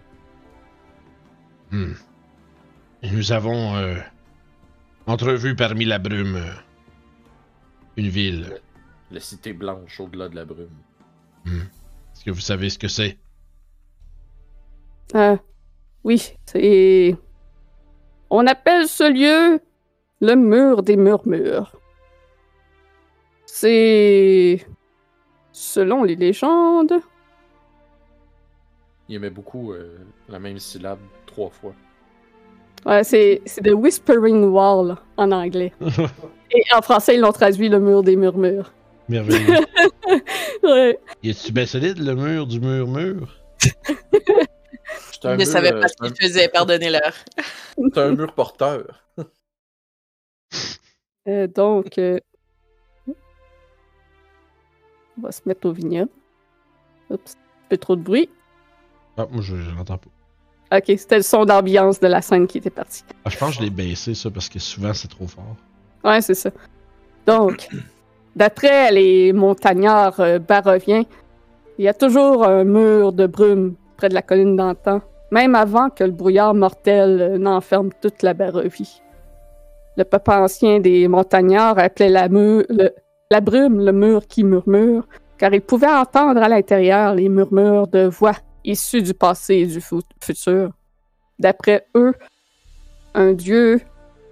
Hmm. 1.72 1.94
Et 3.02 3.11
nous 3.11 3.32
avons 3.32 3.75
euh, 3.75 3.96
entrevu 5.06 5.56
parmi 5.56 5.84
la 5.84 5.99
brume 5.99 6.37
euh, 6.37 6.52
une 7.96 8.08
ville. 8.08 8.61
La 9.11 9.18
cité 9.18 9.52
blanche 9.52 9.99
au-delà 9.99 10.28
de 10.28 10.37
la 10.37 10.44
brume. 10.44 10.78
Hmm. 11.44 11.62
Est-ce 12.14 12.25
que 12.25 12.30
vous 12.30 12.40
savez 12.40 12.70
ce 12.70 12.78
que 12.78 12.88
c'est? 12.88 13.18
Ah, 15.14 15.38
oui, 16.04 16.34
c'est. 16.46 17.16
On 18.30 18.46
appelle 18.46 18.87
ce 18.87 19.12
lieu 19.12 19.61
le 20.20 20.37
mur 20.37 20.84
des 20.84 20.96
murmures. 20.96 21.81
C'est. 23.54 24.64
Selon 25.52 26.04
les 26.04 26.16
légendes, 26.16 26.94
Il 29.11 29.16
aimait 29.16 29.28
beaucoup 29.28 29.75
euh, 29.75 29.99
la 30.30 30.38
même 30.38 30.59
syllabe 30.59 30.99
trois 31.26 31.50
fois. 31.50 31.75
ouais, 32.87 33.04
c'est 33.04 33.42
c'est 33.44 33.61
The 33.61 33.73
Whispering 33.75 34.44
Wall 34.44 34.97
en 35.18 35.30
anglais. 35.32 35.71
Et 36.50 36.62
en 36.75 36.80
français, 36.80 37.16
ils 37.16 37.21
l'ont 37.21 37.32
traduit 37.32 37.68
le 37.68 37.78
mur 37.78 38.02
des 38.02 38.16
murmures. 38.16 38.73
Merveilleux. 39.11 39.59
Ouais. 40.62 40.99
y 41.23 41.30
est-tu 41.30 41.52
bien 41.52 41.66
solide 41.66 41.99
le 41.99 42.14
mur 42.14 42.47
du 42.47 42.59
mur-mur? 42.61 43.37
C'est 43.61 45.26
un 45.26 45.32
Ils 45.32 45.32
ne 45.32 45.37
mur, 45.38 45.47
savaient 45.47 45.73
euh, 45.75 45.80
pas 45.80 45.88
ce 45.88 45.94
c'est 45.99 46.06
un- 46.06 46.11
qu'ils 46.11 46.26
faisaient, 46.28 46.49
pardonnez-leur. 46.49 47.12
C'est 47.76 47.99
un 47.99 48.12
mur 48.14 48.32
porteur. 48.32 49.04
Euh, 51.28 51.47
donc, 51.47 51.99
euh, 51.99 52.18
on 55.19 55.23
va 55.23 55.33
se 55.33 55.40
mettre 55.47 55.69
au 55.69 55.73
vignoble. 55.73 56.11
Oups, 57.11 57.35
un 57.35 57.69
peu 57.69 57.76
trop 57.76 57.97
de 57.97 58.02
bruit. 58.02 58.31
Ah, 59.16 59.26
moi 59.31 59.42
je, 59.42 59.57
je 59.57 59.71
l'entends 59.76 59.99
pas. 59.99 60.76
Ok, 60.78 60.85
c'était 60.97 61.16
le 61.16 61.23
son 61.23 61.45
d'ambiance 61.45 62.00
de 62.00 62.07
la 62.07 62.23
scène 62.23 62.47
qui 62.47 62.59
était 62.59 62.71
parti. 62.71 63.04
Ah, 63.25 63.31
je 63.31 63.37
pense 63.37 63.50
que 63.50 63.57
je 63.57 63.62
l'ai 63.62 63.71
baissé 63.71 64.14
ça 64.14 64.31
parce 64.31 64.49
que 64.49 64.59
souvent 64.59 64.95
c'est 64.95 65.09
trop 65.09 65.26
fort. 65.26 65.57
Ouais, 66.04 66.21
c'est 66.23 66.35
ça. 66.35 66.50
Donc, 67.26 67.69
d'après 68.35 68.90
les 68.90 69.33
montagnards 69.33 70.19
euh, 70.21 70.38
baroviens, 70.38 71.04
il 71.78 71.85
y 71.85 71.88
a 71.88 71.95
toujours 71.95 72.47
un 72.47 72.64
mur 72.64 73.12
de 73.12 73.26
brume 73.26 73.75
près 73.97 74.09
de 74.09 74.14
la 74.14 74.23
colline 74.23 74.57
d'antan, 74.57 75.02
même 75.31 75.54
avant 75.54 75.90
que 75.90 76.04
le 76.04 76.11
brouillard 76.11 76.54
mortel 76.54 77.21
euh, 77.21 77.38
n'enferme 77.38 77.90
toute 78.00 78.23
la 78.23 78.33
Barovie. 78.35 79.02
Le 79.97 80.04
peuple 80.04 80.31
ancien 80.31 80.81
des 80.81 81.07
montagnards 81.07 81.78
appelait 81.78 82.09
la, 82.09 82.28
mu- 82.31 82.64
le- 82.71 82.95
la 83.32 83.40
brume 83.40 83.78
le 83.84 83.92
mur 83.92 84.26
qui 84.26 84.44
murmure, 84.44 85.04
car 85.38 85.54
il 85.54 85.62
pouvait 85.62 85.94
entendre 86.04 86.42
à 86.42 86.48
l'intérieur 86.48 87.14
les 87.14 87.30
murmures 87.30 87.86
de 87.86 88.02
voix 88.06 88.36
issues 88.62 89.02
du 89.02 89.14
passé 89.14 89.54
et 89.54 89.66
du 89.66 89.80
fu- 89.80 90.06
futur. 90.22 90.70
D'après 91.38 91.86
eux, 91.96 92.12
un 93.14 93.32
dieu 93.32 93.80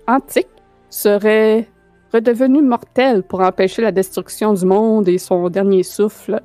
antique 0.07 0.55
serait 0.91 1.67
redevenu 2.13 2.61
mortel 2.61 3.23
pour 3.23 3.41
empêcher 3.41 3.81
la 3.83 3.93
destruction 3.93 4.53
du 4.53 4.67
monde 4.67 5.09
et 5.09 5.17
son 5.19 5.49
dernier 5.49 5.83
souffle, 5.83 6.39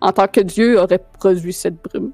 en 0.00 0.12
tant 0.12 0.26
que 0.26 0.40
Dieu 0.40 0.80
aurait 0.80 1.04
produit 1.20 1.52
cette 1.52 1.80
brume. 1.80 2.12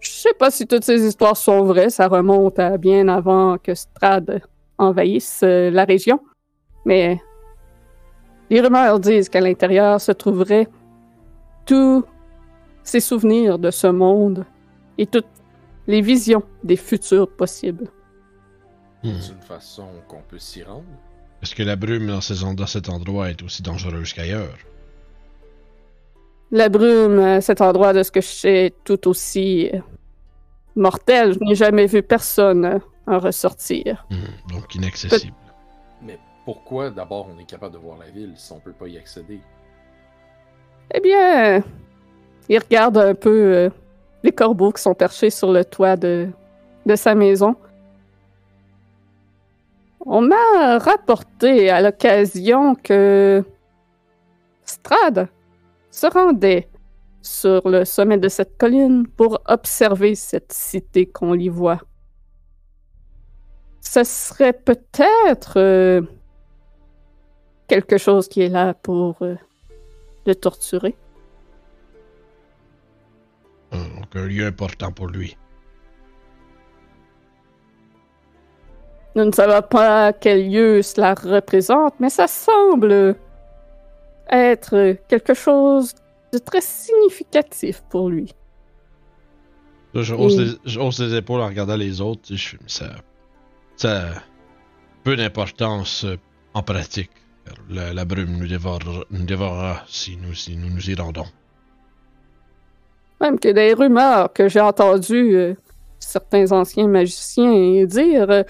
Je 0.00 0.10
sais 0.10 0.34
pas 0.38 0.50
si 0.50 0.66
toutes 0.66 0.84
ces 0.84 1.04
histoires 1.06 1.36
sont 1.36 1.62
vraies, 1.64 1.90
ça 1.90 2.08
remonte 2.08 2.58
à 2.58 2.78
bien 2.78 3.08
avant 3.08 3.58
que 3.58 3.74
Strad 3.74 4.40
envahisse 4.78 5.40
euh, 5.42 5.70
la 5.70 5.84
région, 5.84 6.20
mais 6.84 7.20
les 8.50 8.60
rumeurs 8.60 9.00
disent 9.00 9.28
qu'à 9.28 9.40
l'intérieur 9.40 10.00
se 10.00 10.12
trouveraient 10.12 10.68
tous 11.66 12.04
ces 12.84 13.00
souvenirs 13.00 13.58
de 13.58 13.70
ce 13.70 13.88
monde 13.88 14.44
et 14.98 15.06
toutes 15.06 15.26
les 15.86 16.00
visions 16.00 16.42
des 16.62 16.76
futurs 16.76 17.28
possibles. 17.28 17.88
Hmm. 19.02 19.10
D'une 19.18 19.40
façon 19.42 19.88
qu'on 20.08 20.22
peut 20.28 20.38
s'y 20.38 20.62
rendre? 20.62 20.84
Est-ce 21.42 21.54
que 21.54 21.62
la 21.62 21.76
brume 21.76 22.06
dans, 22.06 22.20
ces 22.20 22.44
en- 22.44 22.54
dans 22.54 22.66
cet 22.66 22.88
endroit 22.88 23.30
est 23.30 23.42
aussi 23.42 23.62
dangereuse 23.62 24.12
qu'ailleurs? 24.12 24.56
La 26.52 26.68
brume 26.68 27.18
à 27.18 27.40
cet 27.40 27.60
endroit, 27.60 27.92
de 27.92 28.02
ce 28.02 28.10
que 28.10 28.20
je 28.20 28.26
sais, 28.28 28.66
est 28.66 28.74
tout 28.84 29.08
aussi 29.08 29.68
euh, 29.74 29.78
mortel. 30.76 31.34
Je 31.34 31.38
n'ai 31.40 31.54
jamais 31.56 31.86
vu 31.86 32.02
personne 32.02 32.64
euh, 32.64 32.78
en 33.06 33.18
ressortir. 33.18 34.06
Hmm, 34.10 34.52
Donc 34.54 34.74
inaccessible. 34.74 35.34
Pourquoi 36.46 36.90
d'abord 36.90 37.28
on 37.28 37.38
est 37.40 37.44
capable 37.44 37.74
de 37.74 37.78
voir 37.78 37.98
la 37.98 38.08
ville 38.08 38.32
si 38.36 38.52
on 38.52 38.60
peut 38.60 38.72
pas 38.72 38.86
y 38.86 38.96
accéder? 38.96 39.40
Eh 40.94 41.00
bien, 41.00 41.62
il 42.48 42.58
regarde 42.58 42.96
un 42.96 43.16
peu 43.16 43.52
euh, 43.52 43.70
les 44.22 44.30
corbeaux 44.30 44.70
qui 44.70 44.80
sont 44.80 44.94
perchés 44.94 45.30
sur 45.30 45.52
le 45.52 45.64
toit 45.64 45.96
de, 45.96 46.28
de 46.86 46.94
sa 46.94 47.16
maison. 47.16 47.56
On 50.06 50.20
m'a 50.20 50.78
rapporté 50.78 51.68
à 51.68 51.82
l'occasion 51.82 52.76
que 52.76 53.42
Strad 54.64 55.28
se 55.90 56.06
rendait 56.06 56.68
sur 57.22 57.68
le 57.68 57.84
sommet 57.84 58.18
de 58.18 58.28
cette 58.28 58.56
colline 58.56 59.08
pour 59.08 59.40
observer 59.46 60.14
cette 60.14 60.52
cité 60.52 61.06
qu'on 61.06 61.34
y 61.34 61.48
voit. 61.48 61.80
Ce 63.80 64.04
serait 64.04 64.52
peut-être 64.52 65.58
euh, 65.58 66.02
quelque 67.68 67.98
chose 67.98 68.28
qui 68.28 68.42
est 68.42 68.48
là 68.48 68.74
pour 68.74 69.16
euh, 69.22 69.36
le 70.26 70.34
torturer. 70.34 70.94
Donc 73.72 74.14
un 74.14 74.26
lieu 74.26 74.46
important 74.46 74.92
pour 74.92 75.08
lui. 75.08 75.36
Nous 79.14 79.24
ne 79.24 79.32
savons 79.32 79.66
pas 79.66 80.12
quel 80.12 80.50
lieu 80.50 80.82
cela 80.82 81.14
représente, 81.14 81.94
mais 82.00 82.10
ça 82.10 82.26
semble 82.28 83.16
être 84.30 84.96
quelque 85.08 85.34
chose 85.34 85.94
de 86.32 86.38
très 86.38 86.60
significatif 86.60 87.82
pour 87.88 88.10
lui. 88.10 88.34
Là, 89.94 90.02
je, 90.02 90.14
hausse 90.14 90.34
Et- 90.34 90.44
les, 90.44 90.50
je 90.66 90.80
hausse 90.80 91.00
les 91.00 91.14
épaules 91.14 91.40
en 91.40 91.46
regardant 91.46 91.76
les 91.76 92.00
autres. 92.02 92.34
Je, 92.34 92.56
ça, 92.66 92.90
ça 93.76 94.08
a 94.08 94.12
peu 95.04 95.16
d'importance 95.16 96.04
euh, 96.04 96.16
en 96.52 96.62
pratique. 96.62 97.10
La, 97.70 97.92
la 97.92 98.04
brume 98.04 98.36
nous 98.38 98.46
dévorera, 98.48 99.04
nous 99.10 99.24
dévorera 99.24 99.82
si, 99.88 100.16
nous, 100.16 100.34
si 100.34 100.56
nous 100.56 100.70
nous 100.70 100.90
y 100.90 100.94
rendons. 100.94 101.26
Même 103.20 103.38
que 103.38 103.48
des 103.48 103.72
rumeurs 103.72 104.32
que 104.32 104.48
j'ai 104.48 104.60
entendues 104.60 105.34
euh, 105.36 105.54
certains 105.98 106.52
anciens 106.52 106.86
magiciens 106.88 107.84
dire, 107.86 108.30
euh, 108.30 108.42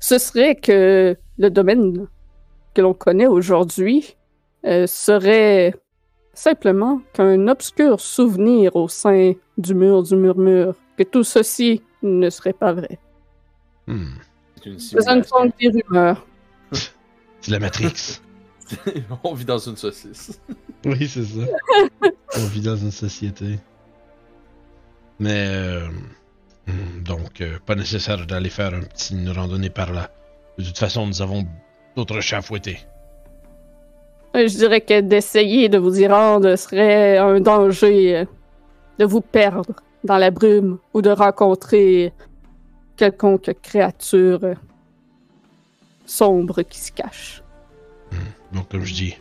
ce 0.00 0.18
serait 0.18 0.54
que 0.56 1.16
le 1.38 1.50
domaine 1.50 2.06
que 2.74 2.80
l'on 2.82 2.94
connaît 2.94 3.26
aujourd'hui 3.26 4.16
euh, 4.64 4.86
serait 4.86 5.74
simplement 6.34 7.00
qu'un 7.12 7.48
obscur 7.48 8.00
souvenir 8.00 8.74
au 8.76 8.88
sein 8.88 9.32
du 9.58 9.74
mur 9.74 10.02
du 10.02 10.16
murmure, 10.16 10.74
que 10.96 11.02
tout 11.02 11.24
ceci 11.24 11.82
ne 12.02 12.28
serait 12.30 12.52
pas 12.52 12.72
vrai. 12.72 12.98
Hmm, 13.86 14.14
C'est 14.62 14.66
une 14.70 14.78
Ce 14.78 14.96
ne 14.96 15.00
sont 15.00 15.06
simulation. 15.12 15.50
que 15.50 15.56
des 15.72 15.82
rumeurs. 15.82 16.26
C'est 17.40 17.50
la 17.52 17.58
Matrix. 17.58 18.20
on 19.24 19.34
vit 19.34 19.44
dans 19.44 19.58
une 19.58 19.76
saucisse. 19.76 20.40
oui, 20.84 21.08
c'est 21.08 21.24
ça. 21.24 21.46
On 22.36 22.46
vit 22.46 22.60
dans 22.60 22.76
une 22.76 22.90
société. 22.90 23.58
Mais 25.18 25.46
euh, 25.48 25.88
Hmm, 26.66 27.02
Donc, 27.04 27.40
euh, 27.40 27.58
pas 27.64 27.74
nécessaire 27.74 28.26
d'aller 28.26 28.50
faire 28.50 28.74
un 28.74 28.80
petit, 28.80 29.14
une 29.14 29.30
randonnée 29.30 29.70
par 29.70 29.92
là. 29.92 30.10
De 30.58 30.64
toute 30.64 30.78
façon, 30.78 31.06
nous 31.06 31.22
avons 31.22 31.44
d'autres 31.94 32.20
chats 32.20 32.38
à 32.38 32.42
fouetter. 32.42 32.78
Euh, 34.34 34.48
Je 34.48 34.56
dirais 34.56 34.80
que 34.80 35.00
d'essayer 35.00 35.68
de 35.68 35.78
vous 35.78 36.00
y 36.00 36.06
rendre 36.08 36.56
serait 36.56 37.18
un 37.18 37.40
danger 37.40 38.26
de 38.98 39.04
vous 39.04 39.20
perdre 39.20 39.74
dans 40.02 40.18
la 40.18 40.30
brume 40.30 40.78
ou 40.92 41.02
de 41.02 41.10
rencontrer 41.10 42.12
quelconque 42.96 43.54
créature 43.62 44.54
sombre 46.04 46.62
qui 46.62 46.80
se 46.80 46.92
cache. 46.92 47.42
Donc, 48.52 48.68
comme 48.70 48.84
je 48.84 48.94
dis, 48.94 49.16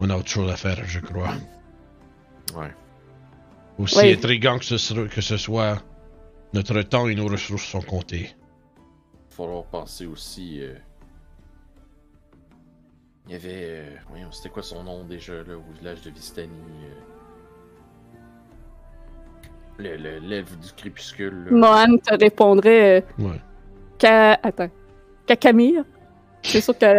on 0.00 0.10
a 0.10 0.16
autre 0.16 0.28
chose 0.28 0.50
à 0.50 0.56
faire, 0.56 0.78
je 0.84 1.00
crois. 1.00 1.30
Ouais. 2.54 2.72
Aussi 3.78 3.98
Oui. 3.98 4.12
intriguant 4.12 4.58
que 4.58 4.64
ce, 4.64 4.76
sera- 4.78 5.06
que 5.08 5.20
ce 5.20 5.36
soit, 5.36 5.82
notre 6.52 6.80
temps 6.82 7.08
et 7.08 7.14
nos 7.14 7.26
ressources 7.28 7.64
sont 7.64 7.80
comptés. 7.82 8.34
Il 9.30 9.34
falloir 9.34 9.64
penser 9.64 10.06
aussi. 10.06 10.60
euh, 10.62 10.74
Il 13.26 13.32
y 13.32 13.34
avait. 13.36 13.50
euh, 13.64 13.96
voyons, 14.08 14.32
c'était 14.32 14.48
quoi 14.48 14.62
son 14.62 14.82
nom 14.82 15.04
déjà, 15.04 15.34
là, 15.34 15.56
au 15.56 15.72
village 15.78 16.00
de 16.02 16.10
Vistani 16.10 16.50
euh, 16.84 16.94
Le, 19.78 19.96
le- 19.96 20.18
l'elfe 20.18 20.58
du 20.58 20.72
crépuscule. 20.72 21.44
là. 21.44 21.50
Mohan 21.52 21.98
te 21.98 22.14
répondrait 22.18 23.00
euh, 23.18 23.22
Ouais. 23.24 23.40
qu'à. 23.98 24.32
Attends. 24.42 24.70
Cacamire. 25.26 25.84
C'est 26.42 26.60
sûr 26.60 26.76
qu'elle. 26.76 26.98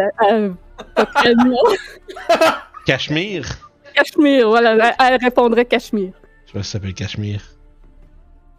Cachemire 2.86 3.46
Cachemire, 3.94 4.48
voilà. 4.50 4.96
Elle, 5.00 5.20
répondrait 5.22 5.66
Cachemire. 5.66 6.14
Je 6.46 6.52
sais 6.52 6.58
pas 6.58 6.64
si 6.64 6.70
ça 6.70 6.72
s'appelle 6.74 6.94
Cachemire. 6.94 7.42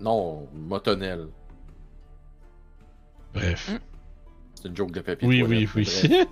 Non, 0.00 0.48
Motonel. 0.54 1.28
Bref. 3.34 3.70
C'est 4.54 4.68
une 4.68 4.76
joke 4.76 4.92
de 4.92 5.00
papier. 5.00 5.26
Oui, 5.26 5.42
oui, 5.42 5.68
oui. 5.74 5.84
bref. 5.84 6.28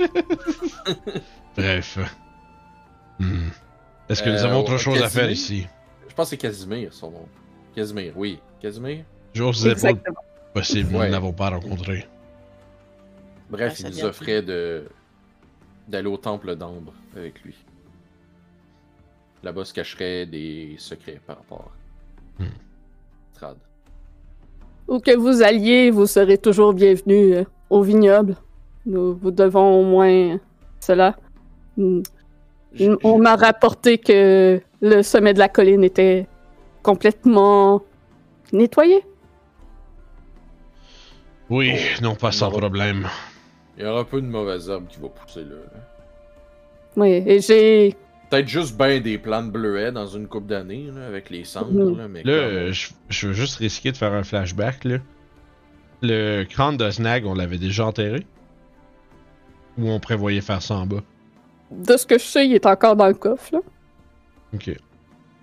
Bref. 1.57 1.99
Hmm. 3.19 3.49
Est-ce 4.09 4.23
que 4.23 4.31
nous 4.31 4.37
Euh, 4.37 4.45
avons 4.45 4.61
autre 4.61 4.75
au 4.75 4.79
chose 4.79 5.03
à 5.03 5.09
faire 5.09 5.31
ici? 5.31 5.67
Je 6.09 6.15
pense 6.15 6.27
que 6.27 6.31
c'est 6.31 6.37
Casimir 6.37 6.93
son 6.93 7.11
nom. 7.11 7.29
Casimir, 7.75 8.13
oui. 8.17 8.39
Casimir? 8.61 9.05
J'ose 9.35 9.63
dire 9.63 9.77
pas 9.77 10.11
possible, 10.55 10.91
nous 10.93 10.99
Ouais. 10.99 11.09
l'avons 11.11 11.33
pas 11.33 11.51
rencontré. 11.51 12.07
Bref, 13.51 13.75
Ah, 13.85 13.89
il 13.89 13.95
nous 13.97 14.05
offrait 14.05 14.43
de 14.43 14.89
d'aller 15.89 16.09
au 16.09 16.17
temple 16.17 16.55
d'Ambre 16.55 16.93
avec 17.17 17.43
lui. 17.43 17.55
Là-bas 19.43 19.65
se 19.65 19.73
cacheraient 19.73 20.27
des 20.27 20.75
secrets 20.79 21.21
par 21.27 21.37
rapport 21.39 21.71
à 22.39 22.43
Hmm. 22.43 22.47
Strad. 23.33 23.57
Où 24.87 25.01
que 25.01 25.17
vous 25.17 25.43
alliez, 25.43 25.91
vous 25.91 26.07
serez 26.07 26.39
toujours 26.39 26.73
bienvenu 26.73 27.35
euh, 27.35 27.45
au 27.69 27.83
vignoble. 27.83 28.37
Nous 28.87 29.15
vous 29.17 29.31
devons 29.33 29.81
au 29.81 29.85
moins 29.85 30.39
cela. 30.81 31.17
Mm. 31.77 32.01
J- 32.75 32.91
On 33.03 33.19
m'a 33.19 33.35
rapporté 33.37 33.99
que 33.99 34.61
le 34.81 35.03
sommet 35.03 35.35
de 35.35 35.39
la 35.41 35.49
colline 35.49 35.83
était 35.85 36.27
complètement 36.83 37.83
nettoyé. 38.53 39.03
Oui, 41.51 41.73
Oh, 41.75 42.03
non 42.03 42.15
pas 42.15 42.31
sans 42.33 42.51
problème. 42.51 43.09
Il 43.79 43.85
y 43.85 43.87
aura 43.87 44.01
un 44.01 44.05
peu 44.05 44.21
de 44.21 44.27
mauvaise 44.27 44.69
herbe 44.69 44.87
qui 44.89 44.99
va 45.01 45.09
pousser 45.09 45.45
là. 45.45 45.57
Oui, 46.97 47.23
et 47.27 47.41
j'ai. 47.41 47.95
Peut-être 48.29 48.49
juste 48.49 48.77
ben 48.77 49.01
des 49.03 49.17
plantes 49.19 49.51
bleuets 49.51 49.93
dans 49.93 50.07
une 50.07 50.27
coupe 50.27 50.47
d'années 50.47 50.91
là, 50.95 51.07
avec 51.07 51.31
les 51.31 51.45
cendres, 51.45 51.71
Mhm. 51.73 51.97
là, 51.97 52.09
mais 52.09 52.23
Là, 52.25 52.33
comme- 52.39 52.57
euh, 52.57 52.73
je, 52.73 52.89
je 53.09 53.29
veux 53.29 53.33
juste 53.33 53.57
risquer 53.57 53.93
de 53.93 53.97
faire 53.97 54.13
un 54.13 54.23
flashback. 54.25 54.85
Là. 54.85 54.99
Le 56.03 56.45
crâne 56.45 56.77
de 56.77 56.91
Snag, 56.91 57.25
on 57.25 57.35
l'avait 57.35 57.57
déjà 57.59 57.87
enterré? 57.87 58.27
Ou 59.79 59.89
on 59.91 60.01
prévoyait 60.01 60.41
faire 60.41 60.61
ça 60.61 60.75
en 60.75 60.87
bas? 60.87 61.03
De 61.71 61.97
ce 61.97 62.05
que 62.05 62.19
je 62.19 62.25
sais, 62.25 62.47
il 62.47 62.55
est 62.55 62.67
encore 62.67 62.97
dans 62.97 63.07
le 63.07 63.15
coffre. 63.15 63.55
Là. 63.55 63.61
Ok. 64.55 64.71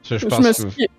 Ça, 0.04 0.18
je 0.18 0.20
Je, 0.20 0.28
pense 0.28 0.40
me 0.40 0.70
que. 0.70 0.92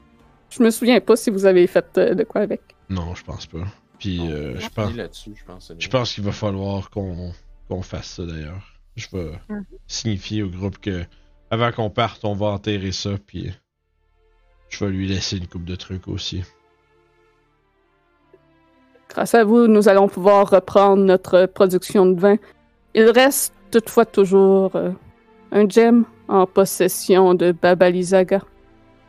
je 0.51 0.63
me 0.63 0.71
souviens 0.71 1.01
pas 1.01 1.17
si 1.17 1.31
vous 1.31 1.45
avez 1.45 1.67
fait 1.67 1.87
euh, 1.99 2.15
de 2.15 2.25
quoi 2.25 2.41
avec. 2.41 2.63
Non, 2.89 3.15
je 3.15 3.23
pense 3.25 3.47
pas. 3.47 3.59
Puis, 3.99 4.21
euh, 4.31 4.59
je 4.59 4.69
pense, 4.69 4.95
là-dessus, 4.95 5.33
je 5.37 5.45
pense. 5.45 5.73
je 5.79 5.89
pense 5.89 6.13
qu'il 6.15 6.25
va 6.25 6.33
falloir 6.33 6.91
qu'on 6.91 7.33
qu'on 7.69 7.83
fasse 7.83 8.07
ça 8.07 8.27
d'ailleurs. 8.27 8.63
Je 8.95 9.07
vais 9.13 9.33
Mhm. 9.49 9.65
signifier 9.87 10.43
au 10.43 10.49
groupe 10.49 10.79
que 10.79 11.05
avant 11.51 11.73
qu'on 11.73 11.91
parte, 11.91 12.25
on 12.25 12.35
va 12.35 12.47
enterrer 12.47 12.93
ça. 12.93 13.11
Puis, 13.27 13.53
je 14.69 14.85
vais 14.85 14.91
lui 14.91 15.07
laisser 15.09 15.39
une 15.39 15.47
coupe 15.49 15.65
de 15.65 15.75
trucs 15.77 16.07
aussi. 16.09 16.43
Grâce 19.09 19.35
à 19.35 19.45
vous, 19.45 19.67
nous 19.67 19.89
allons 19.89 20.09
pouvoir 20.09 20.51
reprendre 20.51 21.03
notre 21.03 21.47
production 21.47 22.07
de 22.07 22.21
vin. 22.21 22.37
Il 22.95 23.09
reste 23.11 23.55
toutefois 23.71 24.05
toujours 24.05 24.75
euh, 24.77 24.91
un 25.53 25.69
gem 25.69 26.05
en 26.29 26.47
possession 26.47 27.35
de 27.35 27.53
Babalizaga. 27.53 28.43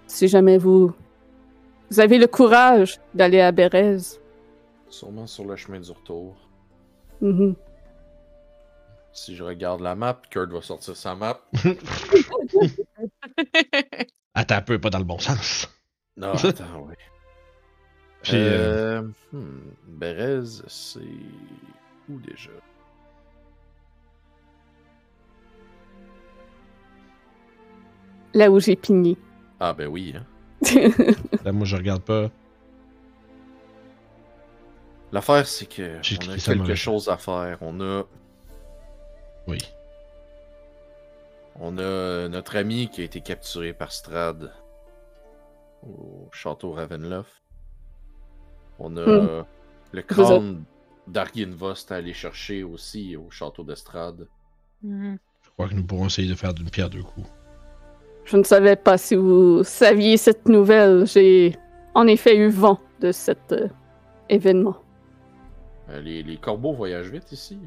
Si 0.07 0.27
jamais 0.27 0.57
vous, 0.57 0.93
vous 1.91 1.99
avez 1.99 2.17
le 2.17 2.27
courage 2.27 2.99
d'aller 3.13 3.41
à 3.41 3.51
Bérez. 3.51 3.97
Sûrement 4.89 5.27
sur 5.27 5.45
le 5.45 5.55
chemin 5.55 5.79
du 5.79 5.91
retour. 5.91 6.35
Mhm. 7.21 7.55
Si 9.11 9.35
je 9.35 9.43
regarde 9.43 9.81
la 9.81 9.95
map, 9.95 10.21
Kurt 10.29 10.51
va 10.51 10.61
sortir 10.61 10.95
sa 10.95 11.15
map. 11.15 11.39
Attends 14.35 14.55
un 14.55 14.61
peu, 14.61 14.79
pas 14.79 14.89
dans 14.91 14.99
le 14.99 15.03
bon 15.05 15.17
sens. 15.19 15.67
Non, 16.15 16.33
attends, 16.43 16.85
oui. 16.87 16.93
Puis, 18.21 18.33
euh, 18.35 19.01
Euh, 19.01 19.07
hmm, 19.33 19.59
Bérez, 19.87 20.43
c'est 20.67 20.99
où 22.09 22.19
déjà? 22.19 22.51
Là 28.33 28.51
où 28.51 28.59
j'ai 28.59 28.75
pigné. 28.75 29.17
Ah 29.59 29.73
ben 29.73 29.87
oui, 29.87 30.13
hein. 30.15 30.25
Là, 31.45 31.51
moi, 31.51 31.65
je 31.65 31.75
regarde 31.75 32.03
pas. 32.03 32.29
L'affaire, 35.11 35.47
c'est 35.47 35.65
que 35.67 35.97
J'ai 36.01 36.17
on 36.27 36.31
a 36.31 36.37
quelque 36.37 36.75
chose 36.75 37.07
à 37.09 37.17
faire. 37.17 37.57
On 37.61 37.79
a, 37.81 38.03
Oui. 39.47 39.57
on 41.59 41.77
a 41.77 42.27
notre 42.27 42.57
ami 42.57 42.89
qui 42.89 43.01
a 43.01 43.03
été 43.05 43.21
capturé 43.21 43.73
par 43.73 43.91
Strad 43.91 44.51
au 45.83 46.27
château 46.31 46.71
Ravenloft. 46.73 47.31
On 48.79 48.97
a 48.97 49.05
Hmm. 49.05 49.45
le 49.93 50.01
crâne 50.01 50.63
d'Arginvost 51.07 51.91
à 51.91 51.95
aller 51.95 52.13
chercher 52.13 52.63
aussi 52.63 53.15
au 53.15 53.29
château 53.31 53.63
d'Estrade. 53.63 54.27
Mhm. 54.83 55.17
Je 55.43 55.49
crois 55.51 55.69
que 55.69 55.73
nous 55.73 55.83
pourrons 55.85 56.07
essayer 56.07 56.29
de 56.29 56.35
faire 56.35 56.53
d'une 56.53 56.69
pierre 56.69 56.89
deux 56.89 57.01
coups. 57.01 57.27
Je 58.25 58.35
ne 58.35 58.43
savais 58.43 58.75
pas 58.75 58.97
si 58.97 59.15
vous 59.15 59.63
saviez 59.63 60.17
cette 60.17 60.49
nouvelle. 60.49 61.07
J'ai 61.07 61.55
en 61.95 62.05
effet 62.07 62.35
eu 62.35 62.49
vent 62.49 62.79
de 62.99 63.13
cet 63.13 63.53
euh, 63.53 63.69
événement. 64.29 64.75
Euh, 65.89 66.01
les, 66.01 66.23
les 66.23 66.37
corbeaux 66.37 66.73
voyagent 66.73 67.09
vite 67.11 67.31
ici. 67.31 67.57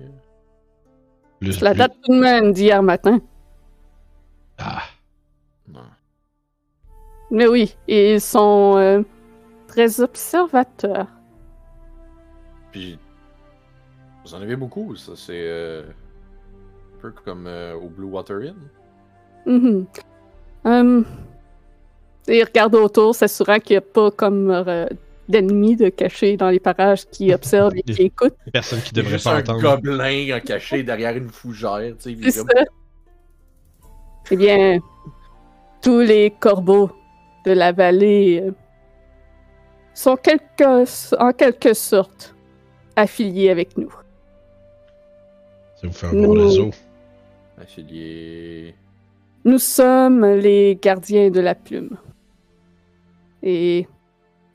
Cela 1.43 1.73
le- 1.73 1.79
date 1.79 1.97
tout 2.05 2.13
de 2.15 2.21
même 2.21 2.53
d'hier 2.53 2.83
matin. 2.83 3.19
Ah, 4.59 4.83
Non. 5.69 5.81
Mais 7.31 7.47
oui, 7.47 7.77
ils 7.89 8.21
sont 8.21 8.75
euh, 8.77 9.03
très 9.69 10.01
observateurs. 10.01 11.07
Puis, 12.73 12.99
vous 14.25 14.35
en 14.35 14.43
avez 14.43 14.57
beaucoup, 14.57 14.95
ça. 14.97 15.13
C'est 15.17 15.33
euh, 15.49 15.83
un 15.83 17.01
peu 17.01 17.11
comme 17.25 17.47
euh, 17.47 17.75
au 17.75 17.89
Blue 17.89 18.07
Water 18.09 18.37
Inn. 18.43 18.57
Mhm. 19.47 19.87
Hum. 20.65 21.07
Ils 22.29 22.45
regardent 22.45 22.75
autour, 22.75 23.15
s'assurant 23.15 23.59
qu'il 23.61 23.75
n'y 23.75 23.79
a 23.79 23.81
pas 23.81 24.11
comme 24.11 24.51
euh, 24.51 24.87
d'ennemis 25.31 25.77
de 25.77 25.89
cachés 25.89 26.37
dans 26.37 26.51
les 26.51 26.61
parages 26.61 27.07
qui 27.07 27.33
observent 27.35 27.77
et 27.77 27.83
qui 27.83 28.03
écoutent. 28.03 28.37
personne 28.53 28.81
qui 28.81 28.93
devrait 28.93 29.13
juste 29.13 29.25
pas 29.25 29.37
un 29.37 29.41
entendre. 29.41 29.61
gobelin 29.63 30.31
euh, 30.37 30.41
caché 30.41 30.83
derrière 30.83 31.17
une 31.17 31.29
fougère, 31.29 31.95
tu 31.99 32.17
sais. 32.23 32.31
ça. 32.31 32.45
Eh 34.31 34.37
bien, 34.37 34.79
tous 35.83 36.01
les 36.01 36.31
corbeaux 36.31 36.91
de 37.47 37.53
la 37.53 37.73
vallée 37.73 38.43
euh, 38.45 38.53
sont 39.95 40.17
quelque- 40.17 41.21
en 41.21 41.33
quelque 41.33 41.75
sorte 41.75 42.35
affiliés 42.97 43.51
avec 43.51 43.77
nous. 43.79 43.93
Ça 45.81 45.87
vous 45.87 45.93
fait 45.93 46.07
un 46.07 46.13
bon 46.13 46.35
Nous- 46.35 46.43
réseau. 46.45 46.71
Affilié. 47.61 48.75
Nous 49.45 49.59
sommes 49.59 50.25
les 50.25 50.79
gardiens 50.81 51.31
de 51.31 51.41
la 51.41 51.55
plume. 51.55 51.97
Et 53.43 53.87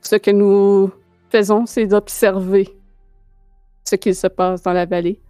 ce 0.06 0.16
que 0.16 0.30
nous 0.30 0.90
faisons, 1.30 1.66
c'est 1.66 1.86
d'observer 1.86 2.76
ce 3.84 3.96
qu'il 3.96 4.14
se 4.14 4.26
passe 4.26 4.62
dans 4.62 4.72
la 4.72 4.86
vallée. 4.86 5.20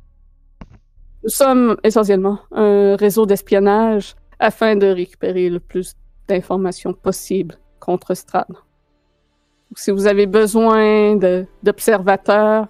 Nous 1.22 1.30
sommes 1.30 1.76
essentiellement 1.82 2.38
un 2.52 2.96
réseau 2.96 3.26
d'espionnage 3.26 4.14
afin 4.38 4.76
de 4.76 4.86
récupérer 4.86 5.48
le 5.48 5.60
plus 5.60 5.94
d'informations 6.28 6.92
possible 6.92 7.56
contre 7.80 8.14
Strad. 8.14 8.46
Si 9.74 9.90
vous 9.90 10.06
avez 10.06 10.26
besoin 10.26 11.16
d'observateurs, 11.62 12.68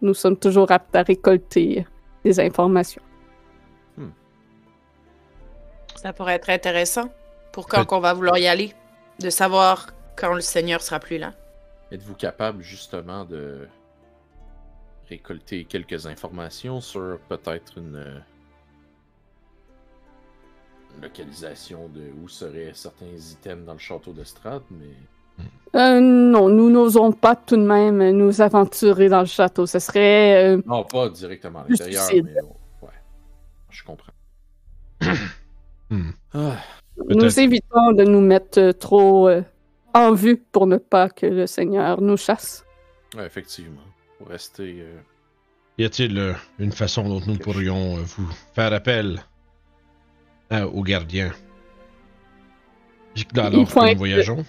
nous 0.00 0.14
sommes 0.14 0.36
toujours 0.38 0.70
aptes 0.70 0.94
à 0.96 1.02
récolter 1.02 1.86
des 2.24 2.40
informations. 2.40 3.02
Ça 5.96 6.12
pourrait 6.12 6.34
être 6.34 6.50
intéressant 6.50 7.08
pour 7.52 7.66
quand 7.66 7.84
Peut- 7.84 7.96
on 7.96 8.00
va 8.00 8.14
vouloir 8.14 8.38
y 8.38 8.46
aller, 8.46 8.72
de 9.20 9.30
savoir 9.30 9.88
quand 10.18 10.34
le 10.34 10.40
Seigneur 10.40 10.82
sera 10.82 10.98
plus 10.98 11.18
là. 11.18 11.32
Êtes-vous 11.92 12.14
capable 12.14 12.62
justement 12.62 13.24
de 13.24 13.68
récolter 15.08 15.64
quelques 15.64 16.06
informations 16.06 16.80
sur 16.80 17.18
peut-être 17.28 17.78
une 17.78 18.22
localisation 21.00 21.88
de 21.88 22.10
où 22.22 22.28
seraient 22.28 22.72
certains 22.74 23.06
items 23.06 23.64
dans 23.64 23.72
le 23.74 23.78
château 23.78 24.12
de 24.12 24.24
Strad, 24.24 24.62
mais 24.70 24.86
Euh, 25.76 26.00
non, 26.00 26.48
nous 26.48 26.68
n'osons 26.68 27.12
pas 27.12 27.36
tout 27.36 27.56
de 27.56 27.62
même 27.62 28.10
nous 28.10 28.40
aventurer 28.40 29.08
dans 29.08 29.20
le 29.20 29.26
château. 29.26 29.66
Ce 29.66 29.78
serait... 29.78 30.56
euh, 30.56 30.62
non 30.66 30.82
pas 30.82 31.08
directement 31.10 31.60
à 31.60 31.66
l'intérieur, 31.68 32.08
mais 32.12 32.34
ouais, 32.82 32.88
je 33.70 33.84
comprends. 33.84 34.12
Hmm. 35.90 36.10
Ah, 36.34 36.56
nous 37.08 37.40
évitons 37.40 37.92
de 37.92 38.04
nous 38.04 38.20
mettre 38.20 38.60
euh, 38.60 38.72
trop 38.72 39.26
euh, 39.26 39.40
en 39.94 40.12
vue 40.12 40.36
pour 40.36 40.66
ne 40.66 40.76
pas 40.76 41.08
que 41.08 41.26
le 41.26 41.46
Seigneur 41.46 42.00
nous 42.00 42.16
chasse. 42.16 42.64
ouais, 43.16 43.26
effectivement, 43.26 43.82
pour 44.18 44.28
rester. 44.28 44.76
euh, 44.80 44.98
Y 45.78 45.84
a-t-il 45.84 46.18
euh, 46.18 46.32
une 46.58 46.72
façon 46.72 47.08
dont 47.08 47.20
nous 47.26 47.38
pourrions 47.38 47.96
euh, 47.98 48.02
vous 48.02 48.28
faire 48.54 48.72
appel 48.72 49.20
aux 50.50 50.82
gardiens? 50.82 51.32
Il 53.16 53.40
alors 53.40 53.68
faut 53.68 53.80
que 53.80 53.84
nous 53.84 53.90
être- 53.92 53.98
voyageons? 53.98 54.44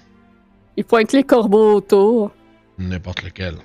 Il 0.77 0.85
pointe 0.85 1.11
les 1.11 1.23
corbeaux 1.23 1.73
autour. 1.75 2.31
N'importe 2.77 3.23
lequel. 3.23 3.55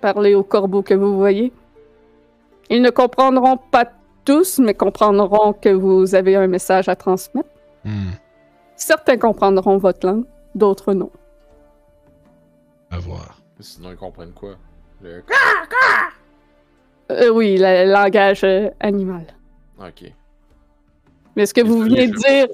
Parlez 0.00 0.34
aux 0.34 0.42
corbeaux 0.42 0.82
que 0.82 0.94
vous 0.94 1.16
voyez. 1.16 1.52
Ils 2.68 2.82
ne 2.82 2.90
comprendront 2.90 3.56
pas 3.56 3.90
tous, 4.24 4.58
mais 4.58 4.74
comprendront 4.74 5.52
que 5.52 5.68
vous 5.70 6.14
avez 6.14 6.36
un 6.36 6.46
message 6.48 6.88
à 6.88 6.96
transmettre. 6.96 7.48
Hmm, 7.84 8.10
Certains 8.76 9.16
comprendront 9.16 9.78
votre 9.78 10.06
langue, 10.06 10.24
d'autres 10.54 10.92
non. 10.94 11.10
à 12.90 12.98
voir. 12.98 13.38
Sinon, 13.60 13.90
ils 13.92 13.96
comprennent 13.96 14.32
quoi? 14.32 14.56
Le- 15.02 15.22
Euh, 17.10 17.30
oui, 17.30 17.56
le 17.58 17.90
langage 17.92 18.42
euh, 18.44 18.70
animal. 18.80 19.26
Ok. 19.78 20.10
Mais 21.36 21.46
ce 21.46 21.52
que 21.54 21.60
vous 21.60 21.80
venez 21.82 22.08
de 22.08 22.14
dire, 22.16 22.46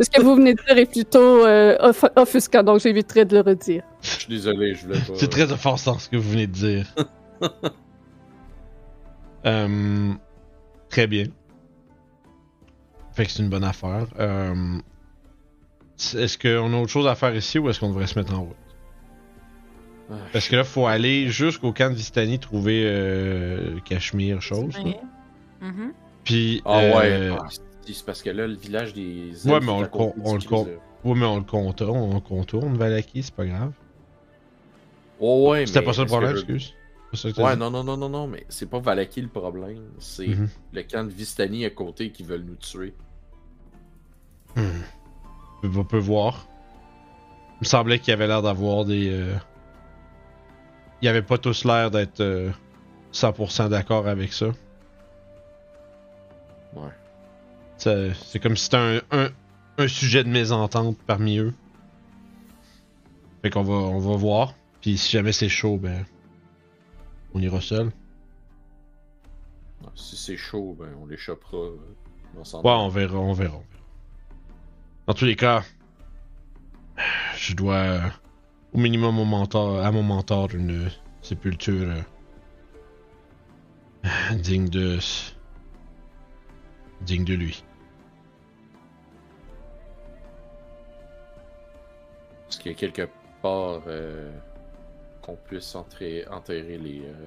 ce 0.00 0.10
que 0.10 0.20
vous 0.22 0.34
venez 0.36 0.54
de 0.54 0.62
dire 0.62 0.78
est 0.78 0.90
plutôt 0.90 1.44
euh, 1.46 1.76
off- 1.80 2.04
offusquant, 2.16 2.62
donc 2.62 2.80
j'éviterai 2.80 3.24
de 3.24 3.36
le 3.36 3.42
redire. 3.42 3.82
Je 4.02 4.08
suis 4.10 4.28
désolé, 4.28 4.74
je 4.74 4.86
voulais 4.86 4.98
pas. 5.00 5.12
C'est 5.16 5.28
très 5.30 5.50
offensant 5.52 5.98
ce 5.98 6.08
que 6.08 6.16
vous 6.16 6.30
venez 6.30 6.46
de 6.46 6.52
dire. 6.52 6.86
Euh, 9.44 10.12
très 10.88 11.06
bien. 11.06 11.24
Fait 13.12 13.26
que 13.26 13.30
c'est 13.30 13.42
une 13.44 13.48
bonne 13.48 13.62
affaire. 13.64 14.06
Est-ce 15.98 16.36
qu'on 16.38 16.72
a 16.74 16.76
autre 16.76 16.90
chose 16.92 17.06
à 17.06 17.14
faire 17.14 17.34
ici 17.34 17.58
ou 17.58 17.68
est-ce 17.70 17.80
qu'on 17.80 17.88
devrait 17.88 18.06
se 18.06 18.18
mettre 18.18 18.34
en 18.34 18.42
route? 18.42 18.56
Ah, 20.10 20.14
Parce 20.32 20.48
que 20.48 20.56
là, 20.56 20.64
faut 20.64 20.86
aller 20.86 21.28
jusqu'au 21.28 21.72
camp 21.72 21.90
de 21.90 21.96
Vistani 21.96 22.38
trouver 22.38 22.82
euh, 22.84 23.78
Cachemire, 23.84 24.40
chose. 24.42 24.76
Mhm. 25.60 25.92
Puis. 26.24 26.62
Ah 26.64 26.78
ouais, 26.78 27.12
euh, 27.12 27.36
ah, 27.40 27.46
c'est- 27.84 28.04
parce 28.04 28.22
que 28.22 28.30
là, 28.30 28.46
le 28.46 28.54
village 28.54 28.92
des. 28.94 29.30
Ouais, 29.46 29.60
mais 29.60 29.70
on 29.70 29.80
le 29.80 29.88
con- 29.88 30.14
on 30.22 30.34
le 30.34 30.42
con- 30.42 30.68
ouais, 31.04 31.14
mais 31.14 31.24
on 31.26 31.38
le 31.38 31.44
contourne, 31.44 31.98
on 31.98 32.20
contourne 32.20 32.76
Valaki, 32.76 33.22
c'est 33.22 33.34
pas 33.34 33.46
grave. 33.46 33.72
Oh, 35.18 35.50
ouais, 35.50 35.66
C'était 35.66 35.80
mais 35.80 35.86
pas 35.86 35.92
ça 35.94 36.00
le 36.02 36.06
que 36.06 36.10
problème, 36.10 36.32
excuse? 36.36 36.74
C'est 36.74 37.10
pas 37.10 37.16
ça 37.16 37.30
que 37.30 37.36
t'as 37.36 37.42
Ouais, 37.44 37.52
dit? 37.54 37.58
non, 37.60 37.70
non, 37.70 37.84
non, 37.84 37.96
non, 37.96 38.08
non, 38.08 38.26
mais 38.26 38.44
c'est 38.48 38.68
pas 38.68 38.80
Valaki 38.80 39.22
le 39.22 39.28
problème. 39.28 39.82
C'est 39.98 40.26
Mhm. 40.28 40.48
le 40.72 40.82
camp 40.82 41.04
de 41.04 41.10
Vistani 41.10 41.64
à 41.64 41.70
côté 41.70 42.10
qui 42.10 42.22
veulent 42.22 42.44
nous 42.44 42.56
tuer. 42.56 42.92
Hmm. 44.56 44.82
On 45.62 45.84
peut- 45.84 45.98
voir. 45.98 46.46
Il 47.56 47.62
me 47.62 47.66
semblait 47.66 47.98
qu'il 47.98 48.08
y 48.10 48.12
avait 48.12 48.26
l'air 48.26 48.42
d'avoir 48.42 48.84
des. 48.84 49.08
Euh... 49.10 49.34
Il 51.02 51.08
avait 51.08 51.22
pas 51.22 51.38
tous 51.38 51.64
l'air 51.64 51.90
d'être 51.90 52.20
euh, 52.20 52.50
100% 53.12 53.68
d'accord 53.70 54.06
avec 54.08 54.32
ça. 54.32 54.46
Ouais. 56.74 56.90
C'est 57.78 58.38
comme 58.40 58.56
si 58.56 58.64
c'était 58.64 58.76
un, 58.76 59.00
un, 59.10 59.28
un 59.78 59.88
sujet 59.88 60.24
de 60.24 60.28
mésentente 60.28 60.96
parmi 61.06 61.38
eux. 61.38 61.54
Fait 63.42 63.50
qu'on 63.50 63.62
va, 63.62 63.74
on 63.74 63.98
va 63.98 64.16
voir. 64.16 64.54
Puis 64.80 64.96
si 64.98 65.10
jamais 65.12 65.32
c'est 65.32 65.48
chaud, 65.48 65.76
ben. 65.78 66.04
On 67.34 67.40
ira 67.40 67.60
seul. 67.60 67.90
Si 69.94 70.16
c'est 70.16 70.36
chaud, 70.36 70.76
ben 70.78 70.88
on 71.00 71.06
les 71.06 71.16
chopera. 71.16 71.56
euh, 71.58 71.76
On 72.36 72.40
Ouais, 72.60 72.70
on 72.72 72.88
verra, 72.88 73.18
on 73.18 73.32
verra, 73.32 73.56
on 73.56 73.60
verra. 73.60 73.75
Dans 75.06 75.14
tous 75.14 75.24
les 75.24 75.36
cas, 75.36 75.62
je 77.36 77.54
dois 77.54 77.74
euh, 77.76 78.00
au 78.72 78.78
minimum 78.78 79.18
au 79.18 79.24
mentor, 79.24 79.80
à 79.84 79.90
mon 79.92 80.02
mentor 80.02 80.48
une 80.54 80.90
sépulture 81.22 81.88
euh, 84.04 84.34
digne 84.34 84.68
de 84.68 84.98
digne 87.02 87.24
de 87.24 87.34
lui. 87.34 87.62
Est-ce 92.48 92.58
qu'il 92.58 92.72
y 92.72 92.74
a 92.74 92.78
quelque 92.78 93.08
part 93.42 93.82
euh, 93.86 94.30
qu'on 95.22 95.36
puisse 95.36 95.74
entrer, 95.74 96.26
enterrer 96.28 96.78
les. 96.78 97.02
euh, 97.04 97.26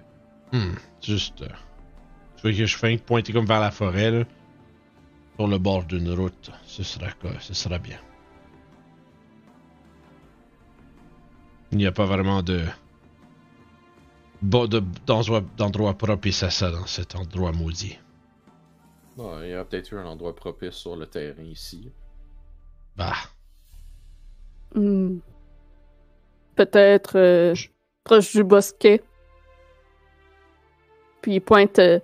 Hmm, 0.51 0.73
juste, 0.99 1.43
tu 1.45 2.41
vois 2.41 2.51
que 2.51 2.65
je 2.65 2.75
fais 2.75 2.97
pointer 2.97 3.31
comme 3.33 3.45
vers 3.45 3.59
la 3.59 3.69
forêt 3.69 4.09
là, 4.09 4.23
sur 5.39 5.47
le 5.47 5.57
bord 5.57 5.85
d'une 5.85 6.11
route. 6.11 6.51
Ce 6.65 6.83
sera 6.83 7.07
ce 7.39 7.53
sera 7.53 7.77
bien. 7.79 7.97
Il 11.71 11.77
n'y 11.77 11.85
a 11.85 11.93
pas 11.93 12.03
vraiment 12.05 12.43
de 12.43 12.59
bon 14.41 14.67
de- 14.67 14.83
d'endroit 15.05 15.41
d'endroit 15.55 15.93
propice 15.93 16.43
à 16.43 16.49
ça 16.49 16.71
dans 16.71 16.85
cet 16.87 17.15
endroit 17.15 17.53
maudit. 17.53 17.97
il 19.17 19.49
y 19.49 19.53
a 19.53 19.63
peut-être 19.63 19.93
eu 19.93 19.97
un 19.97 20.05
endroit 20.05 20.35
propice 20.35 20.73
sur 20.73 20.97
le 20.97 21.05
terrain 21.05 21.43
ici. 21.43 21.89
Bah, 22.97 23.15
Hmm. 24.75 25.19
Peut-être 26.55 27.17
euh, 27.17 27.55
proche 28.03 28.33
du 28.35 28.43
bosquet. 28.43 29.01
Puis 31.21 31.35
il 31.35 31.39
pointe 31.39 31.79
euh, 31.79 31.99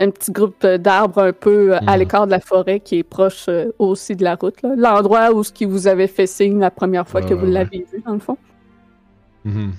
un 0.00 0.10
petit 0.10 0.32
groupe 0.32 0.64
euh, 0.64 0.78
d'arbres 0.78 1.22
un 1.22 1.32
peu 1.32 1.74
euh, 1.74 1.80
à 1.86 1.96
Mhm. 1.96 1.98
l'écart 1.98 2.26
de 2.26 2.32
la 2.32 2.40
forêt 2.40 2.80
qui 2.80 2.98
est 2.98 3.02
proche 3.04 3.48
euh, 3.48 3.72
aussi 3.78 4.16
de 4.16 4.24
la 4.24 4.34
route. 4.36 4.56
L'endroit 4.62 5.32
où 5.32 5.44
ce 5.44 5.52
qui 5.52 5.64
vous 5.66 5.86
avait 5.86 6.08
fait 6.08 6.26
signe 6.26 6.58
la 6.60 6.70
première 6.70 7.08
fois 7.08 7.20
Ouais, 7.20 7.26
que 7.26 7.34
vous 7.34 7.46
ouais. 7.46 7.50
l'avez 7.50 7.86
vu, 7.92 8.02
dans 8.04 8.14
le 8.14 8.20
fond. 8.20 8.38
mhm. 9.44 9.74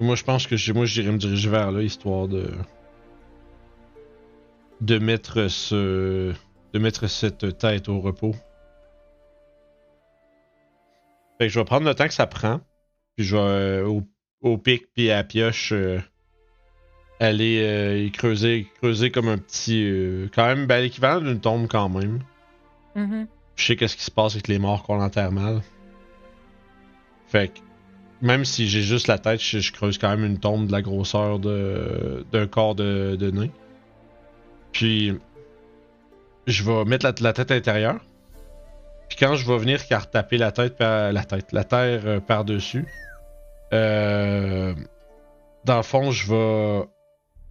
moi 0.00 0.16
je 0.16 0.24
pense 0.24 0.46
que 0.46 0.72
moi 0.72 0.84
j'irai 0.84 1.10
me 1.12 1.16
diriger 1.18 1.48
vers 1.48 1.72
là 1.72 1.82
histoire 1.82 2.28
de 2.28 2.50
de 4.80 4.98
mettre 4.98 5.48
ce 5.48 6.32
de 6.72 6.78
mettre 6.78 7.06
cette 7.06 7.56
tête 7.58 7.88
au 7.88 8.00
repos. 8.00 8.34
Fait 11.38 11.46
que 11.46 11.52
je 11.52 11.58
vais 11.58 11.64
prendre 11.64 11.86
le 11.86 11.94
temps 11.94 12.06
que 12.06 12.14
ça 12.14 12.26
prend. 12.26 12.60
Puis 13.16 13.26
je 13.26 13.36
vais 13.36 13.42
euh, 13.42 13.86
au, 13.86 14.02
au 14.40 14.58
pic 14.58 14.90
puis 14.94 15.10
à 15.10 15.16
la 15.16 15.24
pioche 15.24 15.72
euh, 15.72 15.98
aller 17.22 17.62
euh, 17.62 17.98
y 17.98 18.10
creuser, 18.10 18.66
creuser 18.80 19.10
comme 19.10 19.28
un 19.28 19.38
petit. 19.38 19.84
euh, 19.84 20.28
quand 20.34 20.46
même, 20.46 20.66
ben, 20.66 20.80
l'équivalent 20.82 21.20
d'une 21.20 21.40
tombe 21.40 21.68
quand 21.68 21.88
même. 21.88 22.20
Mhm. 22.94 23.26
Je 23.56 23.64
sais 23.66 23.76
qu'est-ce 23.76 23.96
qui 23.96 24.04
se 24.04 24.10
passe 24.10 24.34
avec 24.34 24.48
les 24.48 24.58
morts 24.58 24.82
qu'on 24.82 25.00
enterre 25.00 25.32
mal. 25.32 25.62
Fait 27.28 27.48
que 27.48 27.60
même 28.20 28.44
si 28.44 28.68
j'ai 28.68 28.82
juste 28.82 29.06
la 29.08 29.18
tête, 29.18 29.40
je, 29.40 29.58
je 29.58 29.72
creuse 29.72 29.98
quand 29.98 30.10
même 30.10 30.24
une 30.24 30.38
tombe 30.38 30.66
de 30.66 30.72
la 30.72 30.82
grosseur 30.82 31.38
d'un 31.38 32.46
corps 32.46 32.74
de, 32.74 33.16
de 33.18 33.30
nain. 33.30 33.48
Puis 34.72 35.12
je 36.46 36.64
vais 36.64 36.84
mettre 36.84 37.04
la, 37.06 37.12
la 37.20 37.32
tête 37.32 37.50
à 37.50 37.54
l'intérieur. 37.54 38.00
Puis 39.08 39.18
quand 39.18 39.34
je 39.36 39.46
vais 39.46 39.58
venir 39.58 39.86
car 39.86 40.08
taper 40.10 40.38
la 40.38 40.52
tête 40.52 40.76
par 40.76 41.12
la 41.12 41.24
tête, 41.24 41.52
la 41.52 41.64
terre 41.64 42.02
euh, 42.06 42.20
par-dessus, 42.20 42.86
euh, 43.72 44.74
dans 45.64 45.76
le 45.76 45.82
fond, 45.82 46.10
je 46.10 46.32
vais 46.32 46.88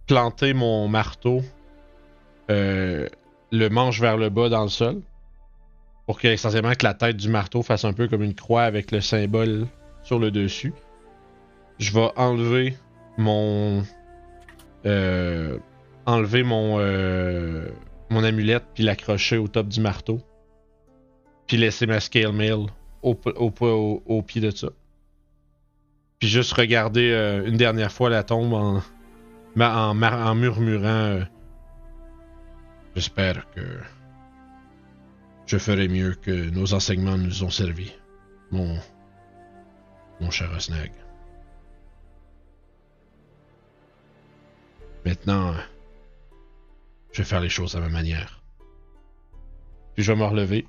planter 0.06 0.54
mon 0.54 0.88
marteau 0.88 1.42
euh, 2.50 3.08
le 3.50 3.68
manche 3.68 4.00
vers 4.00 4.16
le 4.16 4.30
bas 4.30 4.48
dans 4.48 4.62
le 4.62 4.68
sol 4.68 5.00
pour 6.06 6.18
que 6.18 6.28
essentiellement 6.28 6.72
que 6.72 6.84
la 6.84 6.94
tête 6.94 7.16
du 7.16 7.28
marteau 7.28 7.62
fasse 7.62 7.84
un 7.84 7.92
peu 7.92 8.08
comme 8.08 8.22
une 8.22 8.34
croix 8.34 8.62
avec 8.62 8.90
le 8.90 9.00
symbole 9.00 9.66
sur 10.02 10.18
le 10.18 10.30
dessus. 10.30 10.72
Je 11.78 11.92
vais 11.92 12.08
enlever 12.16 12.76
mon 13.18 13.84
euh, 14.86 15.58
enlever 16.06 16.42
mon 16.42 16.78
euh, 16.80 17.68
mon 18.10 18.24
amulette 18.24 18.64
puis 18.74 18.82
l'accrocher 18.82 19.36
au 19.36 19.48
top 19.48 19.68
du 19.68 19.80
marteau 19.80 20.20
puis 21.46 21.56
laisser 21.56 21.86
ma 21.86 22.00
scale 22.00 22.32
mail 22.32 22.66
au, 23.02 23.16
au, 23.34 24.22
pied 24.22 24.40
de 24.40 24.50
ça. 24.50 24.68
Puis 26.18 26.28
juste 26.28 26.52
regarder 26.52 27.42
une 27.46 27.56
dernière 27.56 27.92
fois 27.92 28.10
la 28.10 28.22
tombe 28.22 28.52
en, 28.54 28.80
en, 29.60 30.02
en 30.02 30.34
murmurant 30.34 30.86
euh, 30.86 31.24
J'espère 32.94 33.48
que 33.50 33.62
je 35.46 35.56
ferai 35.56 35.88
mieux 35.88 36.14
que 36.14 36.50
nos 36.50 36.74
enseignements 36.74 37.16
nous 37.16 37.42
ont 37.42 37.50
servi, 37.50 37.90
mon, 38.50 38.78
mon 40.20 40.30
cher 40.30 40.50
Osnag. 40.54 40.92
Maintenant, 45.06 45.54
je 47.12 47.22
vais 47.22 47.28
faire 47.28 47.40
les 47.40 47.48
choses 47.48 47.76
à 47.76 47.80
ma 47.80 47.88
manière. 47.88 48.42
Puis 49.94 50.04
je 50.04 50.12
vais 50.12 50.18
me 50.18 50.24
relever. 50.24 50.66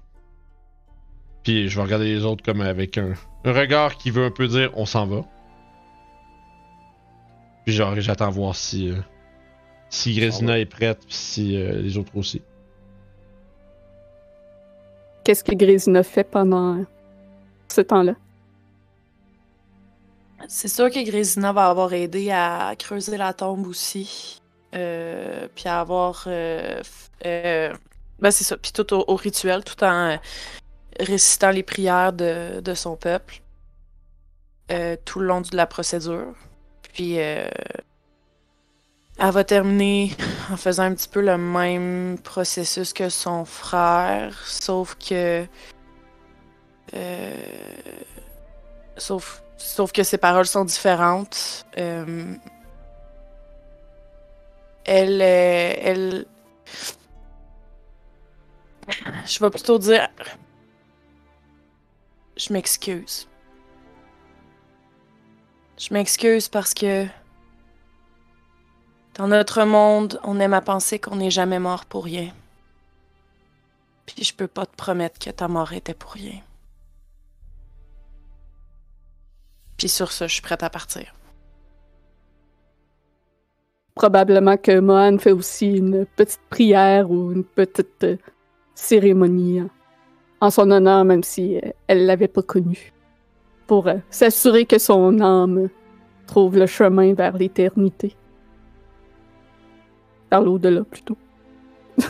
Puis 1.44 1.68
je 1.68 1.76
vais 1.76 1.84
regarder 1.84 2.06
les 2.06 2.24
autres 2.24 2.44
comme 2.44 2.62
avec 2.62 2.98
un, 2.98 3.14
un 3.44 3.54
regard 3.54 3.98
qui 3.98 4.12
veut 4.12 4.26
un 4.26 4.32
peu 4.32 4.48
dire 4.48 4.72
on 4.76 4.86
s'en 4.86 5.06
va. 5.08 5.26
Puis 7.66 7.74
genre 7.74 8.00
j'attends 8.00 8.30
voir 8.30 8.56
si 8.56 8.90
euh, 8.92 8.98
si 9.90 10.16
Grésina 10.16 10.60
est 10.60 10.66
prête 10.66 11.00
puis 11.06 11.14
si 11.16 11.56
euh, 11.58 11.82
les 11.82 11.98
autres 11.98 12.16
aussi. 12.18 12.42
Qu'est-ce 15.24 15.44
que 15.44 15.56
Grésina 15.56 16.04
fait 16.04 16.26
pendant 16.26 16.84
ce 17.70 17.82
temps-là? 17.82 18.16
C'est 20.50 20.68
sûr 20.68 20.90
que 20.90 21.02
Grésina 21.06 21.54
va 21.54 21.68
avoir 21.70 21.94
aidé 21.94 22.30
à 22.32 22.76
creuser 22.78 23.16
la 23.18 23.34
tombe 23.34 23.66
aussi. 23.68 24.42
Euh, 24.76 25.48
puis 25.56 25.70
à 25.70 25.80
avoir. 25.80 26.26
euh, 26.28 26.82
euh, 27.26 27.74
ben 28.20 28.32
c'est 28.32 28.44
ça. 28.44 28.58
Puis 28.58 28.72
tout 28.74 28.94
au, 28.94 29.06
au 29.08 29.16
rituel, 29.16 29.64
tout 29.64 29.82
en 29.84 30.12
euh, 30.12 30.18
récitant 31.00 31.52
les 31.52 31.64
prières 31.64 32.12
de, 32.12 32.60
de 32.60 32.74
son 32.74 32.98
peuple. 32.98 33.42
euh, 34.72 34.96
tout 35.06 35.20
le 35.20 35.28
long 35.28 35.42
de 35.42 35.56
la 35.56 35.66
procédure. 35.68 36.34
Puis. 36.94 37.20
euh, 37.20 37.48
elle 39.20 39.32
va 39.32 39.44
terminer 39.44 40.12
en 40.52 40.58
faisant 40.58 40.84
un 40.84 40.96
petit 40.96 41.08
peu 41.08 41.22
le 41.22 41.38
même 41.38 42.18
processus 42.24 42.94
que 42.94 43.10
son 43.10 43.46
frère, 43.46 44.36
sauf 44.48 44.96
que. 44.96 45.46
euh, 46.94 47.36
sauf 48.98 49.44
Sauf 49.58 49.94
que 49.94 50.04
ses 50.04 50.18
paroles 50.18 50.46
sont 50.46 50.66
différentes. 50.66 51.66
Euh, 51.78 52.36
elle, 54.84 55.22
elle, 55.22 56.26
je 59.26 59.40
vais 59.40 59.50
plutôt 59.50 59.80
dire, 59.80 60.10
je 62.36 62.52
m'excuse. 62.52 63.30
Je 65.78 65.94
m'excuse 65.94 66.50
parce 66.50 66.74
que 66.74 67.06
dans 69.16 69.28
notre 69.28 69.64
monde, 69.64 70.20
on 70.24 70.40
aime 70.40 70.54
à 70.54 70.62
penser 70.62 71.00
qu'on 71.00 71.16
n'est 71.16 71.32
jamais 71.32 71.60
mort 71.60 71.86
pour 71.86 72.06
rien. 72.06 72.32
Puis 74.06 74.24
je 74.24 74.34
peux 74.34 74.48
pas 74.48 74.66
te 74.66 74.76
promettre 74.76 75.20
que 75.20 75.30
ta 75.30 75.48
mort 75.48 75.74
était 75.74 75.94
pour 75.94 76.12
rien. 76.12 76.40
Puis 79.78 79.90
sur 79.90 80.12
ça, 80.12 80.28
je 80.28 80.34
suis 80.34 80.42
prête 80.42 80.64
à 80.64 80.70
partir. 80.70 81.14
Probablement 83.96 84.58
que 84.58 84.80
Mohan 84.80 85.18
fait 85.18 85.32
aussi 85.32 85.78
une 85.78 86.06
petite 86.06 86.42
prière 86.50 87.12
ou 87.12 87.32
une 87.32 87.44
petite 87.44 88.04
euh, 88.04 88.18
cérémonie 88.74 89.62
en 90.42 90.50
son 90.50 90.72
honneur, 90.72 91.06
même 91.06 91.24
si 91.24 91.58
euh, 91.58 91.72
elle 91.88 92.06
l'avait 92.06 92.28
pas 92.28 92.42
connu. 92.42 92.93
Pour 93.68 93.88
euh, 93.88 93.96
s'assurer 94.10 94.66
que 94.66 94.78
son 94.78 95.20
âme 95.22 95.70
trouve 96.28 96.58
le 96.58 96.66
chemin 96.66 97.14
vers 97.14 97.38
l'éternité. 97.38 98.16
Vers 100.32 100.42
l'au-delà, 100.42 100.84
plutôt. 100.84 101.18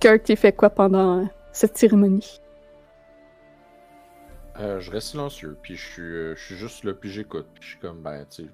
Kirk, 0.00 0.28
il 0.28 0.36
fait 0.36 0.52
quoi 0.52 0.70
pendant 0.70 1.20
euh, 1.20 1.24
cette 1.52 1.76
cérémonie? 1.76 2.40
Euh, 4.60 4.80
je 4.80 4.90
reste 4.90 5.08
silencieux, 5.08 5.56
puis 5.62 5.76
je 5.76 5.86
suis, 5.86 6.02
euh, 6.02 6.34
je 6.34 6.42
suis 6.42 6.56
juste 6.56 6.84
là, 6.84 6.92
puis 6.92 7.10
j'écoute. 7.10 7.46
Puis 7.54 7.62
je 7.62 7.68
suis 7.68 7.78
comme, 7.78 8.02
ben, 8.02 8.24
tu 8.30 8.42
sais. 8.44 8.48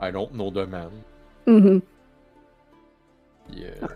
I 0.00 0.10
don't 0.10 0.30
know 0.32 0.50
the 0.50 0.68
man. 0.68 0.90
Mhm. 1.46 1.80
Puis, 3.48 3.64
euh, 3.64 3.86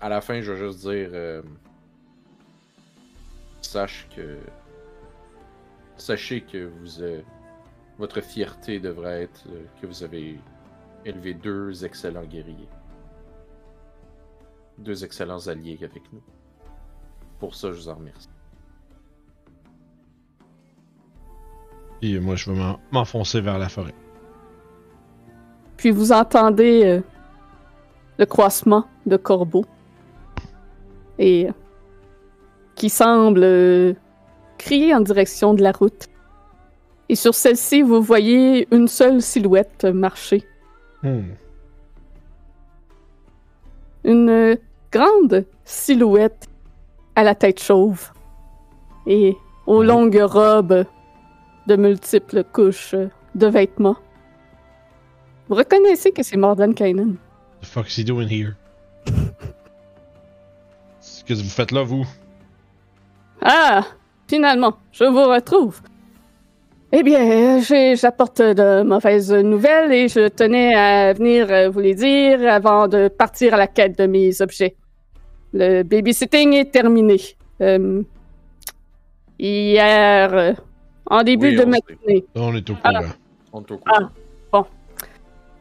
à 0.00 0.08
la 0.08 0.20
fin, 0.20 0.40
je 0.40 0.52
vais 0.52 0.58
juste 0.58 0.80
dire. 0.80 1.10
Sache 3.62 4.06
que. 4.14 4.38
Sachez 5.96 6.40
que 6.42 6.66
vous. 6.66 7.00
euh, 7.02 7.22
votre 7.98 8.20
fierté 8.20 8.80
devrait 8.80 9.22
être 9.22 9.44
euh, 9.48 9.64
que 9.80 9.86
vous 9.86 10.02
avez 10.02 10.38
élevé 11.04 11.34
deux 11.34 11.84
excellents 11.84 12.24
guerriers. 12.24 12.68
Deux 14.78 15.04
excellents 15.04 15.46
alliés 15.48 15.78
avec 15.82 16.02
nous. 16.12 16.22
Pour 17.38 17.54
ça, 17.54 17.70
je 17.72 17.76
vous 17.76 17.88
en 17.88 17.94
remercie. 17.96 18.28
Puis 22.00 22.18
moi 22.18 22.34
je 22.34 22.50
vais 22.50 22.58
m'en- 22.58 22.80
m'enfoncer 22.90 23.40
vers 23.40 23.58
la 23.58 23.68
forêt. 23.68 23.94
Puis 25.76 25.90
vous 25.90 26.12
entendez 26.12 26.82
euh, 26.84 27.00
le 28.18 28.26
croissement 28.26 28.86
de 29.06 29.16
corbeaux. 29.16 29.64
Et 31.18 31.48
euh, 31.48 31.52
qui 32.82 32.90
semble 32.90 33.44
euh, 33.44 33.94
crier 34.58 34.92
en 34.92 35.00
direction 35.00 35.54
de 35.54 35.62
la 35.62 35.70
route. 35.70 36.08
Et 37.08 37.14
sur 37.14 37.32
celle-ci, 37.32 37.80
vous 37.80 38.02
voyez 38.02 38.66
une 38.74 38.88
seule 38.88 39.22
silhouette 39.22 39.84
marcher. 39.84 40.42
Hmm. 41.04 41.20
Une 44.02 44.28
euh, 44.30 44.56
grande 44.90 45.44
silhouette 45.64 46.48
à 47.14 47.22
la 47.22 47.36
tête 47.36 47.62
chauve. 47.62 48.10
Et 49.06 49.36
aux 49.68 49.82
Mhm. 49.82 49.86
longues 49.88 50.22
robes 50.24 50.84
de 51.68 51.76
multiples 51.76 52.42
couches 52.42 52.96
de 53.36 53.46
vêtements. 53.46 53.98
Vous 55.48 55.54
reconnaissez 55.54 56.10
que 56.10 56.24
c'est 56.24 56.36
Mordan 56.36 56.72
Kainen. 56.74 57.14
The 57.60 57.66
fuck 57.66 57.86
is 57.88 58.00
he 58.00 58.04
doing 58.04 58.26
here? 58.28 58.56
Qu'est-ce 60.98 61.22
que 61.22 61.34
vous 61.34 61.48
faites 61.48 61.70
là, 61.70 61.84
vous? 61.84 62.04
Ah, 63.44 63.82
finalement, 64.28 64.74
je 64.92 65.04
vous 65.04 65.24
retrouve. 65.28 65.80
Eh 66.92 67.02
bien, 67.02 67.60
j'apporte 67.94 68.42
de 68.42 68.82
mauvaises 68.82 69.32
nouvelles 69.32 69.92
et 69.92 70.08
je 70.08 70.28
tenais 70.28 70.74
à 70.74 71.12
venir 71.14 71.70
vous 71.70 71.80
les 71.80 71.94
dire 71.94 72.52
avant 72.52 72.86
de 72.86 73.08
partir 73.08 73.54
à 73.54 73.56
la 73.56 73.66
quête 73.66 73.98
de 73.98 74.06
mes 74.06 74.42
objets. 74.42 74.76
Le 75.54 75.82
babysitting 75.82 76.52
est 76.52 76.70
terminé. 76.70 77.18
Euh, 77.62 78.02
hier, 79.38 80.34
euh, 80.34 80.52
en 81.06 81.22
début 81.22 81.48
Oui, 81.50 81.56
de 81.56 81.60
on 81.62 81.72
sait. 81.72 81.80
matinée, 82.06 82.24
On 82.34 82.54
est 82.54 82.70
au 82.70 82.74
Ah. 82.84 82.90
courant. 82.92 83.12
On 83.54 83.60
est 83.62 83.70
au 83.72 83.78
courant. 83.78 84.66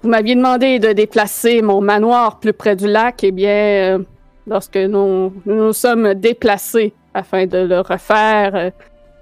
vous 0.03 0.09
m'aviez 0.09 0.35
demandé 0.35 0.79
de 0.79 0.93
déplacer 0.93 1.61
mon 1.61 1.79
manoir 1.79 2.39
plus 2.39 2.53
près 2.53 2.75
du 2.75 2.87
lac. 2.87 3.23
Eh 3.23 3.31
bien, 3.31 3.49
euh, 3.49 3.99
lorsque 4.47 4.77
nous, 4.77 5.31
nous 5.45 5.55
nous 5.55 5.73
sommes 5.73 6.13
déplacés 6.15 6.93
afin 7.13 7.45
de 7.45 7.57
le 7.59 7.79
refaire 7.81 8.55
euh, 8.55 8.69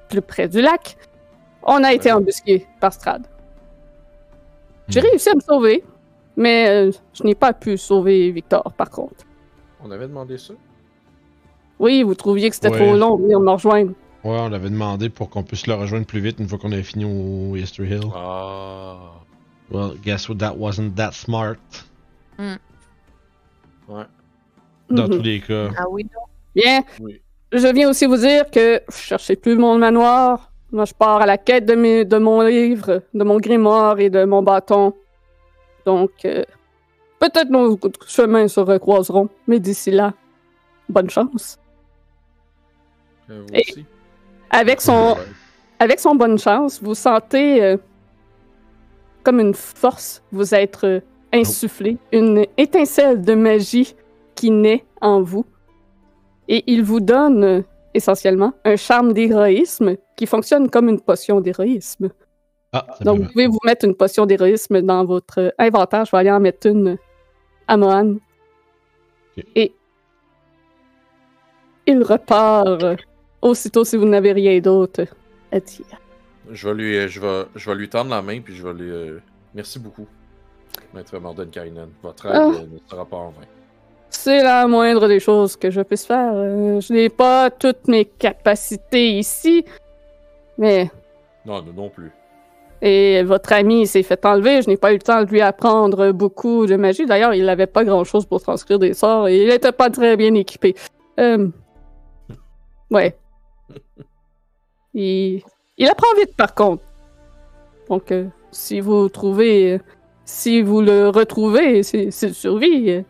plus 0.10 0.22
près 0.22 0.48
du 0.48 0.62
lac, 0.62 0.98
on 1.64 1.84
a 1.84 1.94
été 1.94 2.12
embusqué 2.12 2.68
par 2.80 2.94
Strad. 2.94 3.26
J'ai 4.88 5.02
Hmm. 5.02 5.06
réussi 5.06 5.30
à 5.30 5.36
me 5.36 5.42
sauver, 5.42 5.84
mais 6.36 6.68
euh, 6.70 6.92
je 7.14 7.24
n'ai 7.24 7.36
pas 7.36 7.54
pu 7.54 7.78
sauver 7.78 8.32
Victor, 8.32 8.72
par 8.74 8.90
contre. 8.90 9.26
On 9.84 9.92
avait 9.92 10.08
demandé 10.08 10.38
ça? 10.38 10.54
Oui, 11.80 12.04
vous 12.04 12.16
trouviez 12.16 12.50
que 12.50 12.56
c'était 12.56 12.70
Ouais. 12.72 12.78
trop 12.88 12.96
long 12.98 13.16
de 13.18 13.24
venir 13.24 13.40
me 13.40 13.52
rejoindre. 13.52 13.92
Ouais, 14.24 14.38
on 14.38 14.50
l'avait 14.50 14.70
demandé 14.70 15.10
pour 15.10 15.30
qu'on 15.30 15.44
puisse 15.44 15.66
le 15.68 15.76
rejoindre 15.76 16.06
plus 16.06 16.20
vite 16.20 16.40
une 16.40 16.48
fois 16.50 16.58
qu'on 16.60 16.72
avait 16.74 16.84
fini 16.84 17.06
au 17.06 17.56
History 17.56 17.88
Hill. 17.90 18.10
Ah. 18.14 18.98
Well, 19.72 19.94
guess 20.04 20.28
what? 20.28 20.36
That 20.40 20.56
wasn't 20.58 20.96
that 20.96 21.12
smart. 21.14 21.58
Ouais. 23.88 24.06
Dans 24.90 25.08
Mhm. 25.08 25.10
tous 25.18 25.22
les 25.22 25.40
cas. 25.40 25.70
Ah 25.78 25.86
oui, 25.90 26.06
Bien, 26.56 26.82
Oui. 27.00 27.22
Je 27.52 27.68
viens 27.68 27.90
aussi 27.90 28.06
vous 28.06 28.18
dire 28.18 28.50
que 28.52 28.82
je 28.90 28.96
cherchez 28.98 29.36
plus 29.36 29.56
mon 29.56 29.78
manoir. 29.78 30.52
Moi, 30.72 30.86
je 30.86 30.94
pars 30.94 31.22
à 31.22 31.26
la 31.26 31.38
quête 31.38 31.66
de, 31.66 31.74
mes, 31.76 32.06
de 32.06 32.18
mon 32.18 32.42
livre, 32.42 33.02
de 33.14 33.24
mon 33.24 33.38
grimoire 33.40 34.00
et 34.00 34.10
de 34.10 34.24
mon 34.26 34.44
bâton. 34.44 34.94
Donc, 35.86 36.12
euh, 36.26 36.44
peut-être 37.20 37.50
nos 37.50 37.80
chemins 38.08 38.48
se 38.48 38.60
recroiseront, 38.60 39.30
mais 39.48 39.60
d'ici 39.60 39.90
là, 39.90 40.14
bonne 40.88 41.10
chance. 41.10 41.58
Euh, 43.32 43.42
vous 43.48 43.54
Et- 43.56 43.62
aussi? 43.72 43.86
Avec 44.52 44.82
son, 44.82 45.14
Ouais. 45.16 45.24
avec 45.80 46.00
son 46.00 46.16
bonne 46.16 46.38
chance, 46.38 46.82
vous 46.82 46.96
sentez 46.96 47.64
euh, 47.64 47.78
comme 49.24 49.40
une 49.40 49.54
force 49.56 50.24
vous 50.32 50.54
être 50.54 51.02
insufflée, 51.34 51.98
une 52.12 52.46
étincelle 52.58 53.22
de 53.22 53.34
magie 53.36 53.96
qui 54.36 54.50
naît 54.52 54.86
en 55.02 55.22
vous. 55.22 55.46
Et 56.50 56.64
il 56.68 56.84
vous 56.84 57.00
donne 57.00 57.64
essentiellement, 57.94 58.54
un 58.66 58.76
charme 58.76 59.14
d'héroïsme 59.14 59.96
qui 60.18 60.26
fonctionne 60.26 60.70
comme 60.70 60.90
une 60.90 61.00
potion 61.00 61.40
d'héroïsme. 61.42 62.10
Ah, 62.74 62.86
Donc, 63.02 63.22
vous 63.22 63.28
pouvez 63.32 63.48
vous 63.48 63.60
mettre 63.66 63.86
une 63.86 63.96
potion 63.96 64.26
d'héroïsme 64.26 64.82
dans 64.82 65.06
votre 65.06 65.54
inventaire. 65.58 66.06
Je 66.06 66.12
vais 66.12 66.18
aller 66.18 66.32
en 66.32 66.40
mettre 66.40 66.68
une 66.68 66.98
à 67.68 67.78
Mohan. 67.78 68.16
Et 69.56 69.74
il 71.88 72.04
repart 72.04 72.68
aussitôt 73.42 73.84
si 73.84 73.96
vous 73.98 74.06
n'avez 74.06 74.34
rien 74.34 74.60
d'autre 74.60 75.06
à 75.52 75.60
dire. 75.60 75.86
Je 76.52 76.68
vais 76.68 76.74
lui, 76.76 77.08
je 77.08 77.20
vais, 77.20 77.46
je 77.56 77.70
vais 77.70 77.76
lui 77.76 77.90
tendre 77.90 78.10
la 78.12 78.22
main 78.22 78.40
puis 78.42 78.56
je 78.56 78.68
vais 78.68 78.74
lui. 78.74 78.90
euh, 78.92 79.20
Merci 79.56 79.80
beaucoup, 79.80 80.08
Maître 80.94 81.18
Mordenkainen. 81.20 81.90
Votre 82.04 82.26
aide 82.28 82.34
Ah. 82.36 82.50
euh, 82.50 82.66
ne 82.72 82.80
sera 82.88 83.06
pas 83.06 83.18
en 83.18 83.30
vain. 83.30 83.46
C'est 84.22 84.44
la 84.44 84.68
moindre 84.68 85.08
des 85.08 85.22
choses 85.22 85.56
que 85.56 85.72
je 85.72 85.80
puisse 85.80 86.06
faire. 86.06 86.34
Euh, 86.36 86.82
je 86.82 86.92
n'ai 86.92 87.08
pas 87.08 87.50
toutes 87.50 87.88
mes 87.88 88.04
capacités 88.04 89.12
ici, 89.18 89.64
mais 90.58 90.92
Non, 91.46 91.62
nous 91.62 91.72
non 91.72 91.90
plus. 91.90 92.12
Et 92.82 93.24
votre 93.24 93.54
ami 93.54 93.88
s'est 93.88 94.04
fait 94.04 94.26
enlever. 94.26 94.62
Je 94.62 94.68
n'ai 94.68 94.76
pas 94.76 94.92
eu 94.92 94.96
le 94.96 95.02
temps 95.02 95.24
de 95.24 95.30
lui 95.30 95.40
apprendre 95.40 96.12
beaucoup 96.12 96.66
de 96.66 96.76
magie. 96.76 97.06
D'ailleurs, 97.06 97.34
il 97.34 97.46
n'avait 97.46 97.66
pas 97.66 97.86
grand-chose 97.86 98.26
pour 98.26 98.42
transcrire 98.42 98.78
des 98.78 98.94
sorts 98.94 99.30
et 99.30 99.42
il 99.42 99.48
n'était 99.48 99.72
pas 99.72 99.90
très 99.90 100.18
bien 100.18 100.34
équipé. 100.34 100.76
Euh... 101.18 101.48
Ouais. 102.92 103.16
Il... 104.94 105.42
il 105.78 105.88
apprend 105.88 106.14
vite, 106.18 106.36
par 106.36 106.54
contre. 106.56 106.84
Donc, 107.88 108.12
euh, 108.12 108.26
si 108.52 108.82
vous 108.82 109.08
trouvez... 109.08 109.80
Si 110.26 110.62
vous 110.62 110.82
le 110.82 111.08
retrouvez, 111.08 111.84
survie. 111.84 112.92
euh, 112.92 113.02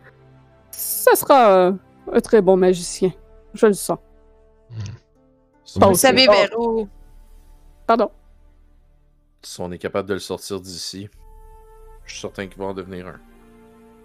Ça 0.70 1.14
sera 1.14 1.66
un, 1.68 1.78
un 2.12 2.20
très 2.20 2.40
bon 2.40 2.56
magicien. 2.56 3.12
Je 3.54 3.66
le 3.66 3.72
sens. 3.72 3.98
On 5.80 5.88
Vous 5.88 5.94
savez 5.94 6.26
Oh. 6.28 6.32
vers 6.32 6.60
où? 6.60 6.88
Pardon? 7.86 8.10
si 9.42 9.58
on 9.60 9.72
est 9.72 9.78
capable 9.78 10.06
de 10.08 10.14
le 10.14 10.20
sortir 10.20 10.60
d'ici, 10.60 11.08
je 12.04 12.12
suis 12.12 12.20
certain 12.20 12.46
qu'il 12.46 12.58
va 12.58 12.66
en 12.66 12.74
devenir 12.74 13.06
un. 13.06 13.18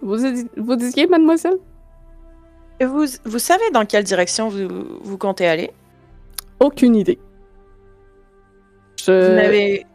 Vous, 0.00 0.16
vous 0.56 0.76
disiez, 0.76 1.06
mademoiselle? 1.06 1.58
Vous, 2.80 3.04
vous 3.24 3.38
savez 3.38 3.70
dans 3.72 3.84
quelle 3.84 4.04
direction 4.04 4.48
vous, 4.48 4.68
vous 5.02 5.18
comptez 5.18 5.46
aller? 5.46 5.70
Aucune 6.58 6.96
idée. 6.96 7.18
Je... 8.98 9.28
Vous 9.28 9.34
n'avez... 9.36 9.86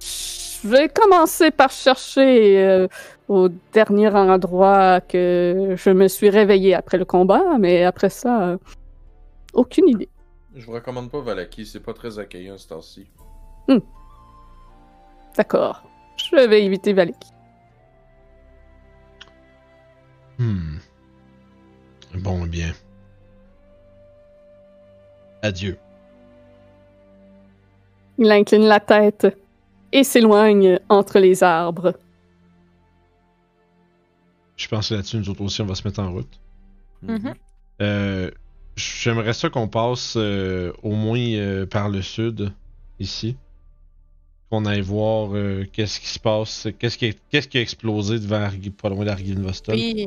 Je 0.00 0.68
vais 0.68 0.88
commencer 0.88 1.50
par 1.50 1.70
chercher 1.70 2.64
euh, 2.64 2.88
au 3.28 3.48
dernier 3.72 4.08
endroit 4.08 5.00
que 5.00 5.74
je 5.76 5.90
me 5.90 6.08
suis 6.08 6.30
réveillée 6.30 6.74
après 6.74 6.98
le 6.98 7.04
combat, 7.04 7.58
mais 7.58 7.84
après 7.84 8.10
ça, 8.10 8.48
euh, 8.48 8.58
aucune 9.52 9.88
idée. 9.88 10.08
Je 10.54 10.64
vous 10.66 10.72
recommande 10.72 11.10
pas 11.10 11.20
Valaki, 11.20 11.66
c'est 11.66 11.80
pas 11.80 11.92
très 11.92 12.18
accueillant 12.18 12.56
ce 12.56 12.68
temps-ci. 12.68 13.06
D'accord. 15.36 15.82
Je 16.16 16.48
vais 16.48 16.64
éviter 16.64 16.92
Valaki. 16.92 17.30
Hmm. 20.38 20.78
Bon, 22.14 22.44
eh 22.44 22.48
bien. 22.48 22.72
Adieu. 25.42 25.76
Il 28.18 28.30
incline 28.30 28.64
la 28.64 28.80
tête 28.80 29.26
et 29.92 30.04
s'éloigne 30.04 30.78
entre 30.88 31.18
les 31.18 31.42
arbres. 31.42 31.94
Je 34.56 34.68
pense 34.68 34.88
que 34.88 34.94
là-dessus, 34.94 35.18
nous 35.18 35.28
autres 35.30 35.42
aussi, 35.42 35.60
on 35.62 35.66
va 35.66 35.74
se 35.74 35.86
mettre 35.86 36.00
en 36.00 36.12
route. 36.12 36.40
Mhm. 37.02 37.34
Euh, 37.82 38.30
J'aimerais 38.76 39.32
ça 39.32 39.48
qu'on 39.48 39.68
passe 39.68 40.14
euh, 40.18 40.70
au 40.82 40.90
moins 40.92 41.18
euh, 41.18 41.64
par 41.64 41.88
le 41.88 42.02
sud, 42.02 42.52
ici. 43.00 43.36
Qu'on 44.50 44.66
aille 44.66 44.82
voir 44.82 45.30
euh, 45.34 45.64
qu'est-ce 45.72 45.98
qui 45.98 46.08
se 46.08 46.18
passe, 46.18 46.68
qu'est-ce 46.78 46.98
qui, 46.98 47.06
a- 47.08 47.12
qu'est-ce 47.30 47.48
qui 47.48 47.56
a 47.56 47.62
explosé 47.62 48.18
devant 48.18 48.48
pas 48.80 48.88
loin 48.90 49.04
d'Argynvostol. 49.06 49.76
Oui. 49.76 50.06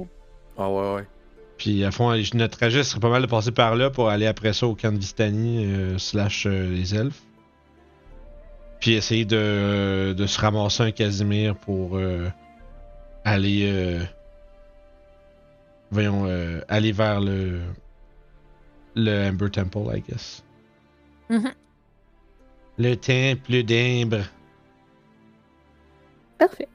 Ah 0.57 0.69
ouais, 0.69 0.93
ouais. 0.95 1.07
Puis 1.57 1.83
à 1.83 1.91
fond, 1.91 2.15
notre 2.35 2.57
trajet 2.57 2.83
serait 2.83 2.99
pas 2.99 3.09
mal 3.09 3.21
de 3.23 3.27
passer 3.27 3.51
par 3.51 3.75
là 3.75 3.89
pour 3.89 4.09
aller 4.09 4.27
après 4.27 4.53
ça 4.53 4.67
au 4.67 4.75
camp 4.75 4.93
de 4.93 4.99
Vistani 4.99 5.65
euh, 5.65 5.97
slash 5.97 6.45
euh, 6.45 6.69
les 6.71 6.93
elfes. 6.95 7.21
Puis 8.79 8.93
essayer 8.93 9.25
de, 9.25 10.13
de 10.15 10.25
se 10.27 10.39
ramasser 10.39 10.83
un 10.83 10.91
Casimir 10.91 11.55
pour 11.57 11.97
euh, 11.97 12.29
aller 13.25 13.63
euh, 13.65 14.03
voyons 15.91 16.25
euh, 16.25 16.61
aller 16.67 16.91
vers 16.91 17.19
le 17.21 17.61
le 18.95 19.29
Amber 19.29 19.49
Temple, 19.49 19.95
I 19.95 20.01
guess. 20.01 20.43
Mhm. 21.29 21.51
Le 22.77 22.95
temple 22.95 23.63
d'Ambre. 23.63 24.23
Parfait. 26.37 26.67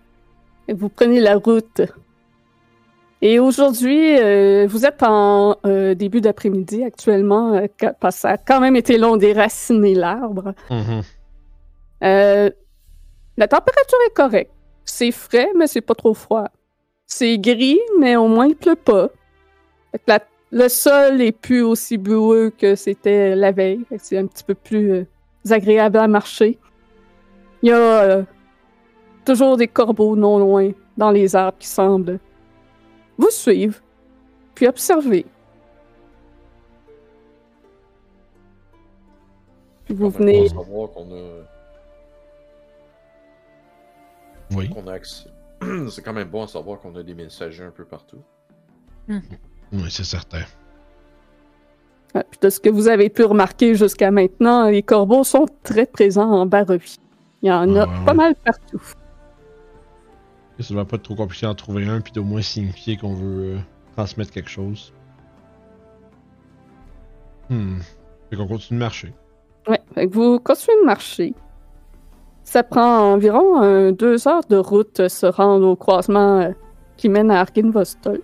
Et 0.69 0.75
vous 0.75 0.89
prenez 0.89 1.21
la 1.21 1.37
route. 1.37 1.83
Et 3.23 3.39
aujourd'hui, 3.39 4.19
euh, 4.19 4.67
vous 4.69 4.85
êtes 4.85 5.03
en 5.03 5.57
euh, 5.65 5.95
début 5.95 6.21
d'après-midi 6.21 6.85
actuellement, 6.85 7.59
parce 7.99 8.17
que 8.17 8.21
ça 8.21 8.31
a 8.33 8.37
quand 8.37 8.61
même 8.61 8.77
été 8.77 8.99
long 8.99 9.17
déraciner 9.17 9.95
l'arbre. 9.95 10.55
Mhm. 10.71 11.03
Euh, 12.03 12.51
la 13.39 13.49
température 13.49 13.99
est 14.07 14.15
correcte. 14.15 14.53
C'est 14.85 15.11
frais, 15.11 15.49
mais 15.57 15.67
c'est 15.67 15.81
pas 15.81 15.95
trop 15.95 16.13
froid. 16.13 16.49
C'est 17.07 17.39
gris, 17.39 17.79
mais 17.99 18.17
au 18.17 18.29
moins 18.29 18.47
il 18.47 18.57
pleut 18.57 18.77
pas. 18.77 19.09
Fait 19.93 19.99
que 19.99 20.05
la- 20.09 20.27
le 20.51 20.69
sol 20.69 21.21
est 21.21 21.33
plus 21.33 21.63
aussi 21.63 21.99
boueux 21.99 22.51
que 22.57 22.75
c'était 22.75 23.35
la 23.37 23.53
veille. 23.53 23.85
Fait 23.89 23.99
que 23.99 24.05
C'est 24.05 24.19
un 24.19 24.27
petit 24.27 24.45
peu 24.45 24.55
plus 24.55 24.93
euh, 24.93 25.05
agréable 25.51 25.99
à 25.99 26.09
marcher. 26.09 26.59
Il 27.63 27.69
y 27.69 27.73
a 27.73 27.77
euh, 28.03 28.23
toujours 29.25 29.57
des 29.57 29.69
corbeaux 29.69 30.17
non 30.17 30.39
loin 30.39 30.71
dans 30.97 31.11
les 31.11 31.35
arbres 31.37 31.59
qui 31.59 31.67
semblent 31.69 32.19
vous 33.19 33.31
suivre, 33.31 33.81
puis 34.55 34.67
observer. 34.67 35.25
Puis 39.85 39.95
vous 39.95 40.11
venez. 40.11 40.49
savoir 40.49 40.91
qu'on 40.91 41.11
a, 41.13 41.31
Oui. 44.57 44.69
qu'on 44.69 44.87
a 44.89 44.93
accès. 44.95 45.29
c'est 45.91 46.03
quand 46.03 46.13
même 46.13 46.29
bon 46.29 46.43
à 46.45 46.49
savoir 46.49 46.81
qu'on 46.81 46.95
a 46.97 47.03
des 47.03 47.15
messagers 47.15 47.65
un 47.65 47.71
peu 47.71 47.85
partout. 47.85 48.19
Oui, 49.09 49.21
c'est 49.91 50.05
certain. 50.05 50.43
Ouais, 52.15 52.25
puis 52.31 52.39
de 52.41 52.49
ce 52.51 52.61
que 52.61 52.69
vous 52.71 52.89
avez 52.89 53.11
pu 53.11 53.25
remarquer 53.25 53.75
jusqu'à 53.75 54.11
maintenant, 54.11 54.69
les 54.71 54.83
corbeaux 54.83 55.25
sont 55.25 55.47
très 55.63 55.85
présents 55.87 56.31
en 56.31 56.47
Barovie. 56.47 56.99
Il 57.43 57.49
y 57.49 57.53
en 57.53 57.75
a 57.77 57.87
Ouais, 57.87 58.05
pas 58.05 58.13
ouais. 58.13 58.17
mal 58.17 58.35
partout. 58.37 58.81
Ça 60.61 60.73
doit 60.73 60.85
pas 60.85 60.97
être 60.97 61.03
trop 61.03 61.17
compliqué 61.17 61.47
d'en 61.47 61.55
trouver 61.57 61.87
un, 61.89 62.01
puis 62.01 62.13
d'au 62.13 62.23
moins 62.23 62.41
signifier 62.43 62.97
qu'on 62.97 63.15
veut 63.15 63.57
euh, 63.57 63.59
transmettre 63.97 64.31
quelque 64.31 64.49
chose. 64.49 64.93
Hmm. 67.51 67.79
Fait 68.31 68.37
qu'on 68.37 68.47
continue 68.47 68.79
de 68.79 68.85
marcher. 68.85 69.13
Ouais, 69.67 69.81
fait 69.95 70.09
que 70.09 70.15
vous 70.15 70.39
continuez 70.39 70.81
de 70.81 70.87
marcher. 70.87 71.35
Ça 72.45 72.63
prend 72.63 73.13
environ 73.13 73.63
euh, 73.63 73.91
deux 73.91 74.29
heures 74.29 74.45
de 74.49 74.57
route 74.57 75.01
euh, 75.01 75.09
se 75.09 75.27
rendre 75.27 75.67
au 75.67 75.77
croisement 75.77 76.41
euh, 76.41 76.51
qui 76.97 77.09
mène 77.09 77.31
à 77.31 77.41
Arkinvostol. 77.41 78.21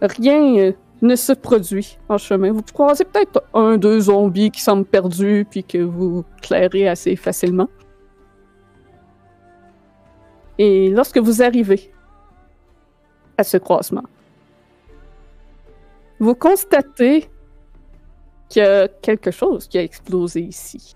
Rien 0.00 0.56
euh, 0.56 0.72
ne 1.02 1.16
se 1.16 1.32
produit 1.32 1.98
en 2.08 2.16
chemin. 2.16 2.52
Vous 2.52 2.62
croisez 2.62 3.04
peut-être 3.04 3.42
un, 3.52 3.76
deux 3.76 4.00
zombies 4.00 4.50
qui 4.50 4.60
semblent 4.60 4.84
perdus 4.84 5.46
puis 5.50 5.64
que 5.64 5.78
vous 5.78 6.24
clairez 6.42 6.88
assez 6.88 7.16
facilement. 7.16 7.68
Et 10.58 10.90
lorsque 10.90 11.18
vous 11.18 11.42
arrivez 11.42 11.92
à 13.36 13.44
ce 13.44 13.56
croisement, 13.56 14.04
vous 16.18 16.34
constatez 16.34 17.30
qu'il 18.48 18.62
y 18.62 18.64
a 18.66 18.88
quelque 18.88 19.30
chose 19.30 19.66
qui 19.66 19.78
a 19.78 19.82
explosé 19.82 20.42
ici. 20.42 20.94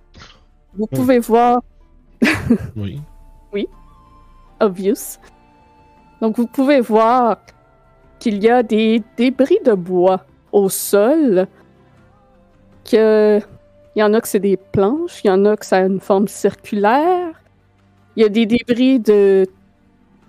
Vous 0.75 0.87
pouvez 0.87 1.19
voir 1.19 1.63
Oui. 2.77 3.01
obvious. 4.61 5.19
Donc, 6.21 6.37
vous 6.37 6.47
pouvez 6.47 6.81
voir 6.81 7.39
qu'il 8.19 8.43
y 8.43 8.49
a 8.49 8.63
des 8.63 9.03
débris 9.17 9.59
de 9.65 9.73
bois 9.75 10.25
au 10.53 10.69
sol. 10.69 11.47
Que... 12.91 13.41
Il 13.97 14.01
y 14.01 14.03
en 14.03 14.13
a 14.15 14.21
que 14.21 14.27
c'est 14.27 14.41
des 14.41 14.57
planches, 14.57 15.23
il 15.23 15.29
y 15.29 15.31
en 15.31 15.45
a 15.45 15.57
que 15.57 15.65
ça 15.65 15.77
a 15.77 15.81
une 15.83 16.01
forme 16.01 16.27
circulaire. 16.27 17.41
Il 18.17 18.23
y 18.23 18.27
a 18.27 18.29
des 18.29 18.45
débris 18.47 18.99
de 18.99 19.47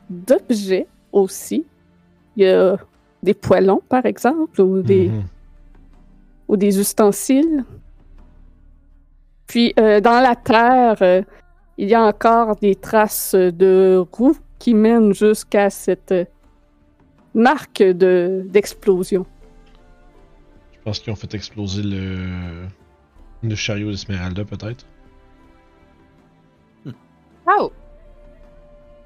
d'objets 0.09 0.87
aussi. 1.11 1.65
Il 2.35 2.43
y 2.45 2.47
a 2.49 2.77
des 3.23 3.33
poêlons, 3.33 3.81
par 3.89 4.05
exemple, 4.05 4.61
ou 4.61 4.83
des, 4.83 5.07
Mhm. 5.09 5.23
ou 6.47 6.57
des 6.57 6.79
ustensiles. 6.79 7.63
Puis 9.47 9.73
euh, 9.79 9.99
dans 9.99 10.19
la 10.19 10.35
terre, 10.35 10.97
euh, 11.01 11.21
il 11.78 11.89
y 11.89 11.93
a 11.93 12.01
encore 12.01 12.55
des 12.55 12.76
traces 12.76 13.36
de 13.36 14.03
roues 14.11 14.38
qui 14.59 14.73
mènent 14.73 15.13
jusqu'à 15.13 15.69
cette 15.69 16.13
marque 17.34 17.84
de- 17.84 18.45
d'explosion. 18.49 19.26
Je 20.73 20.78
pense 20.84 20.99
qu'ils 20.99 21.11
ont 21.11 21.15
fait 21.17 21.34
exploser 21.34 21.84
le. 21.84 22.67
Le 23.43 23.55
chariot 23.55 23.91
d'Esmeralda, 23.91 24.43
peut-être. 24.45 24.86
Oh! 27.47 27.71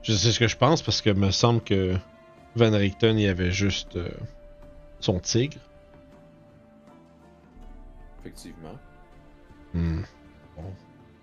Je 0.01 0.13
sais 0.13 0.31
ce 0.31 0.39
que 0.39 0.47
je 0.47 0.55
pense 0.55 0.81
parce 0.81 1.01
que 1.01 1.09
me 1.09 1.29
semble 1.31 1.61
que 1.61 1.95
Van 2.55 2.71
Richten 2.71 3.17
il 3.19 3.27
avait 3.27 3.51
juste 3.51 3.97
euh, 3.97 4.09
son 5.01 5.19
tigre. 5.19 5.57
Effectivement. 8.21 8.77
Hmm. 9.73 10.01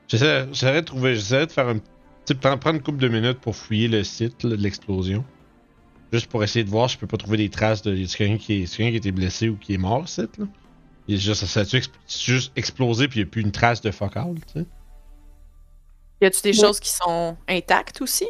J'essaie 0.08 0.46
de 0.46 0.80
trouver. 0.80 1.14
J'essaierais 1.14 1.46
de 1.46 1.52
faire 1.52 1.68
un 1.68 1.78
petit. 1.78 2.34
Prendre, 2.34 2.58
prendre 2.58 2.76
une 2.76 2.82
couple 2.82 2.98
de 2.98 3.08
minutes 3.08 3.38
pour 3.40 3.54
fouiller 3.54 3.88
le 3.88 4.02
site 4.02 4.42
là, 4.42 4.50
de 4.50 4.62
l'explosion. 4.62 5.24
Juste 6.12 6.26
pour 6.28 6.42
essayer 6.42 6.64
de 6.64 6.70
voir 6.70 6.88
si 6.88 6.94
je 6.96 7.00
peux 7.00 7.06
pas 7.06 7.16
trouver 7.16 7.36
des 7.36 7.48
traces 7.50 7.82
de. 7.82 7.94
quelqu'un 8.16 8.36
qui, 8.38 8.62
est- 8.62 8.76
quelqu'un 8.76 8.90
qui 8.90 8.94
a 8.94 8.98
été 8.98 9.12
blessé 9.12 9.48
ou 9.48 9.56
qui 9.56 9.74
est 9.74 9.78
mort, 9.78 10.08
site 10.08 10.38
là. 10.38 10.46
Il 11.08 11.14
est 11.14 11.18
juste, 11.18 11.44
ça 11.46 11.60
a 11.60 11.64
juste 12.08 12.52
explosé 12.56 13.06
puis 13.06 13.20
il 13.20 13.22
n'y 13.22 13.28
a 13.28 13.30
plus 13.30 13.42
une 13.42 13.52
trace 13.52 13.80
de 13.80 13.92
fuck 13.92 14.16
all, 14.16 14.34
tu 14.52 14.60
sais. 14.60 14.66
Y 16.20 16.26
a-tu 16.26 16.42
des 16.42 16.52
choses 16.52 16.80
qui 16.80 16.90
sont 16.90 17.36
intactes 17.48 18.00
aussi? 18.00 18.26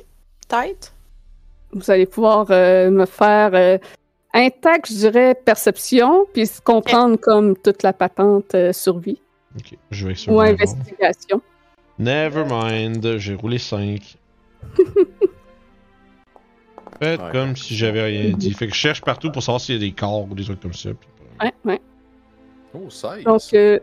Peut-être? 0.49 0.93
Vous 1.73 1.91
allez 1.91 2.05
pouvoir 2.07 2.47
euh, 2.51 2.91
me 2.91 3.07
faire 3.07 3.55
euh, 3.55 3.79
intact, 4.35 4.91
je 4.91 4.95
dirais, 4.95 5.35
perception, 5.35 6.27
puis 6.35 6.47
se 6.47 6.61
comprendre 6.61 7.17
comme 7.17 7.57
toute 7.57 7.83
la 7.83 7.93
patente 7.93 8.55
euh, 8.55 8.73
survie. 8.73 9.21
Ok, 9.57 9.79
je 9.91 10.09
vais 10.09 10.15
Ou 10.29 10.41
investigation. 10.41 11.41
Never 11.99 12.45
mind, 12.49 13.17
j'ai 13.19 13.35
roulé 13.35 13.59
5. 13.59 14.17
Faites 17.01 17.21
Ouais. 17.21 17.33
comme 17.33 17.57
si 17.57 17.75
j'avais 17.77 18.03
rien 18.03 18.33
dit. 18.37 18.53
Fait 18.55 18.67
que 18.69 18.73
je 18.75 18.79
cherche 18.79 19.03
partout 19.03 19.31
pour 19.31 19.43
savoir 19.43 19.61
s'il 19.61 19.75
y 19.75 19.79
a 19.79 19.81
des 19.81 19.93
corps 19.93 20.27
ou 20.31 20.35
des 20.35 20.45
trucs 20.45 20.61
comme 20.61 20.73
ça. 20.73 20.91
Ouais, 21.43 21.53
ouais. 21.65 21.81
Oh, 22.75 22.89
16. 22.89 23.25
Donc, 23.25 23.43
euh, 23.55 23.79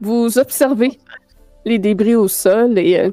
vous 0.00 0.38
observez 0.38 0.98
les 1.64 1.78
débris 1.78 2.14
au 2.16 2.28
sol 2.28 2.78
et 2.78 2.98
euh, 2.98 3.10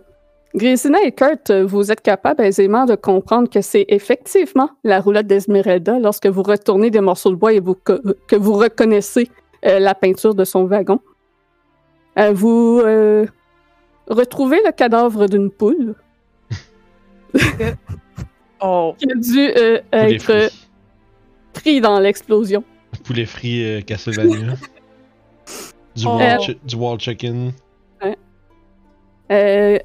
Grisina 0.56 0.98
et 1.04 1.12
Kurt, 1.12 1.50
euh, 1.52 1.64
vous 1.66 1.92
êtes 1.92 2.02
capables 2.02 2.44
aisément 2.44 2.86
de 2.86 2.96
comprendre 2.96 3.50
que 3.50 3.62
c'est 3.62 3.86
effectivement 3.88 4.70
la 4.84 5.00
roulotte 5.00 5.28
d'Esmeralda 5.28 6.00
lorsque 6.00 6.28
vous 6.28 6.44
retournez 6.44 6.90
des 6.90 7.00
morceaux 7.00 7.30
de 7.30 7.36
bois 7.36 7.54
et 7.54 7.60
vous 7.60 7.76
que 7.76 8.36
vous 8.36 8.54
reconnaissez 8.54 9.30
euh, 9.66 9.80
la 9.80 9.94
peinture 9.96 10.36
de 10.36 10.44
son 10.44 10.66
wagon. 10.66 11.00
Euh, 12.18 12.34
vous 12.34 12.82
euh, 12.84 13.26
retrouvez 14.08 14.60
le 14.66 14.72
cadavre 14.72 15.28
d'une 15.28 15.50
poule? 15.50 15.96
Oh. 18.64 18.94
qui 19.00 19.06
a 19.12 19.16
dû 19.16 19.40
euh, 19.58 19.80
être 19.92 20.30
euh, 20.30 20.48
frit. 20.48 20.68
pris 21.54 21.82
dans 21.82 22.00
l'explosion. 22.00 22.64
Poulet 23.04 23.26
frit 23.26 23.64
euh, 23.64 23.82
Castlevania. 23.82 24.54
du, 25.96 26.06
Oh. 26.06 26.18
wall 26.20 26.56
du 26.64 26.76
wall 26.76 27.00
chicken. 27.00 27.54
Euh, 29.32 29.80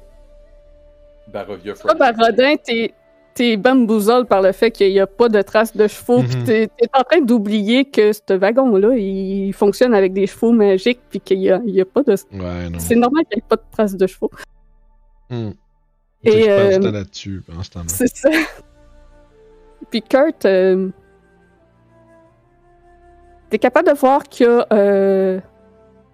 Barovia 1.33 1.73
Toi, 1.73 1.95
Barodin, 1.95 2.55
t'es, 2.57 2.93
t'es 3.37 3.55
bamboozled 3.55 4.25
par 4.27 4.41
le 4.41 4.51
fait 4.51 4.71
qu'il 4.71 4.89
n'y 4.91 4.99
a 4.99 5.05
pas 5.05 5.29
de 5.29 5.39
traces 5.43 5.77
de 5.77 5.87
chevaux, 5.87 6.23
puis 6.23 6.35
Mhm. 6.37 6.43
t'es, 6.45 6.67
t'es 6.75 6.89
en 6.97 7.03
train 7.03 7.21
d'oublier 7.21 7.85
que 7.85 8.11
ce 8.11 8.33
wagon-là, 8.33 8.95
il 8.97 9.53
fonctionne 9.53 9.93
avec 9.93 10.11
des 10.11 10.25
chevaux 10.25 10.51
magiques, 10.51 10.99
puis 11.07 11.19
qu'il 11.19 11.39
n'y 11.39 11.51
a, 11.51 11.57
a 11.57 11.85
pas 11.85 12.01
de... 12.01 12.13
Ouais. 12.13 12.79
C'est 12.79 12.95
normal 12.95 13.25
qu'il 13.25 13.37
n'y 13.37 13.43
ait 13.43 13.47
pas 13.47 13.57
de 13.57 13.61
traces 13.71 13.95
de 13.95 14.07
chevaux. 14.07 14.31
Hmm. 15.29 15.51
Et, 16.23 16.49
euh, 16.49 16.79
là-dessus 16.79 17.43
en 17.55 17.61
ce. 17.61 17.69
C'est 17.87 18.07
ça. 18.15 18.29
Puis 19.91 20.01
Kurt, 20.01 20.45
euh, 20.45 20.89
t'es 23.51 23.59
capable 23.59 23.89
de 23.89 23.93
voir 23.93 24.23
qu'il 24.23 24.47
y 24.47 24.49
a 24.49 24.65
euh, 24.73 25.39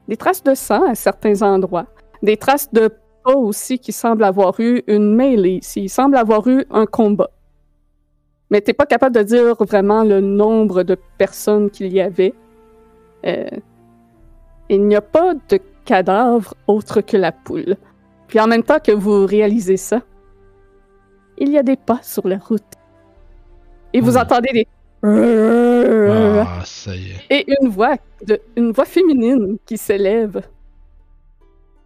des 0.09 0.17
traces 0.17 0.43
de 0.43 0.53
sang 0.55 0.85
à 0.89 0.95
certains 0.95 1.41
endroits, 1.41 1.85
des 2.21 2.35
traces 2.35 2.69
de 2.73 2.89
pas 3.23 3.35
aussi 3.35 3.79
qui 3.79 3.91
semblent 3.91 4.23
avoir 4.23 4.59
eu 4.59 4.83
une 4.87 5.15
mêlée 5.15 5.59
ici. 5.61 5.83
Il 5.83 5.89
semble 5.89 6.17
avoir 6.17 6.47
eu 6.47 6.65
un 6.71 6.85
combat. 6.85 7.29
Mais 8.49 8.61
t'es 8.61 8.73
pas 8.73 8.85
capable 8.85 9.15
de 9.15 9.23
dire 9.23 9.55
vraiment 9.63 10.03
le 10.03 10.21
nombre 10.21 10.83
de 10.83 10.97
personnes 11.17 11.69
qu'il 11.71 11.91
y 11.93 12.01
avait. 12.01 12.33
Euh, 13.25 13.45
il 14.69 14.85
n'y 14.87 14.95
a 14.95 15.01
pas 15.01 15.33
de 15.49 15.59
cadavre 15.85 16.53
autre 16.67 17.01
que 17.01 17.17
la 17.17 17.31
poule. 17.31 17.75
Puis 18.27 18.39
en 18.39 18.47
même 18.47 18.63
temps 18.63 18.79
que 18.79 18.91
vous 18.91 19.25
réalisez 19.25 19.77
ça, 19.77 20.01
il 21.37 21.49
y 21.49 21.57
a 21.57 21.63
des 21.63 21.75
pas 21.75 21.99
sur 22.03 22.27
la 22.27 22.37
route. 22.37 22.63
Et 23.93 24.01
vous 24.01 24.13
Hmm. 24.13 24.17
entendez 24.17 24.49
des... 24.53 24.67
Ah, 25.03 26.61
ça 26.65 26.95
y 26.95 27.11
est. 27.11 27.25
Et 27.29 27.45
une 27.61 27.69
voix, 27.69 27.95
de, 28.25 28.39
une 28.55 28.71
voix 28.71 28.85
féminine 28.85 29.57
qui 29.65 29.77
s'élève. 29.77 30.41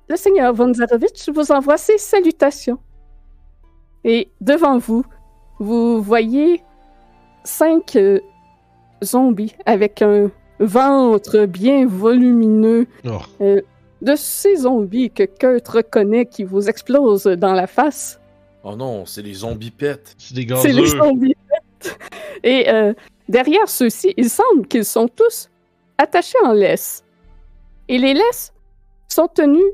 Le 0.10 0.16
seigneur 0.16 0.54
von 0.54 0.74
Zarovitch 0.74 1.30
vous 1.30 1.52
envoie 1.52 1.78
ses 1.78 1.98
salutations. 1.98 2.80
Et 4.04 4.30
devant 4.42 4.78
vous, 4.78 5.04
vous 5.60 6.02
voyez 6.02 6.64
cinq 7.44 7.96
euh, 7.96 8.20
zombies 9.04 9.56
avec 9.66 10.02
un 10.02 10.32
ventre 10.60 11.46
bien 11.46 11.86
volumineux 11.86 12.88
Oh, 13.06 13.20
de 14.02 14.16
ces 14.16 14.58
zombies 14.58 15.10
que 15.12 15.24
Kurt 15.24 15.68
reconnaît 15.68 16.26
qui 16.26 16.44
vous 16.44 16.70
explosent 16.70 17.24
dans 17.26 17.54
la 17.54 17.68
face. 17.68 18.20
Oh 18.64 18.76
non, 18.76 19.06
c'est 19.06 19.22
les 19.22 19.34
zombies 19.34 19.72
pets. 19.72 20.16
c'est 20.18 20.34
des 20.36 20.48
C'est 20.58 20.72
les 20.72 20.82
gazeux. 20.84 20.98
zombies. 21.00 21.36
Et 22.44 22.70
euh, 22.70 22.94
derrière 23.28 23.68
ceux-ci, 23.68 24.14
il 24.18 24.30
semble 24.30 24.68
qu'ils 24.68 24.86
sont 24.86 25.08
tous 25.08 25.50
attachés 25.98 26.38
en 26.46 26.54
laisse. 26.54 27.04
Et 27.90 27.98
les 27.98 28.14
laisses 28.14 28.54
sont 29.10 29.28
tenues 29.28 29.72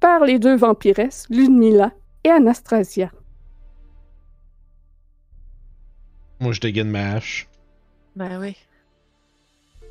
par 0.00 0.24
les 0.24 0.38
deux 0.38 0.56
vampiresses, 0.56 1.26
Ludmilla 1.30 1.92
et 2.24 2.30
Anastasia. 2.30 3.10
Moi, 6.40 6.52
je 6.52 6.60
dégaine 6.60 6.90
ma 6.90 7.14
hache. 7.14 7.48
Ben 8.14 8.38
oui. 8.40 8.56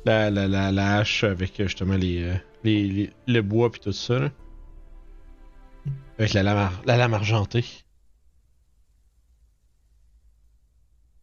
La, 0.04 0.30
la, 0.30 0.48
la, 0.48 0.72
la 0.72 0.96
hache 0.98 1.24
avec 1.24 1.60
euh, 1.60 1.64
justement 1.64 1.96
les, 1.96 2.22
euh, 2.22 2.34
les, 2.64 2.84
les- 2.88 3.10
le 3.26 3.40
bois 3.42 3.70
puis 3.70 3.80
tout 3.80 3.92
ça. 3.92 4.18
Là. 4.18 4.30
Avec 6.18 6.32
la 6.32 6.42
lame, 6.42 6.70
la 6.86 6.96
lame 6.96 7.14
argentée. 7.14 7.64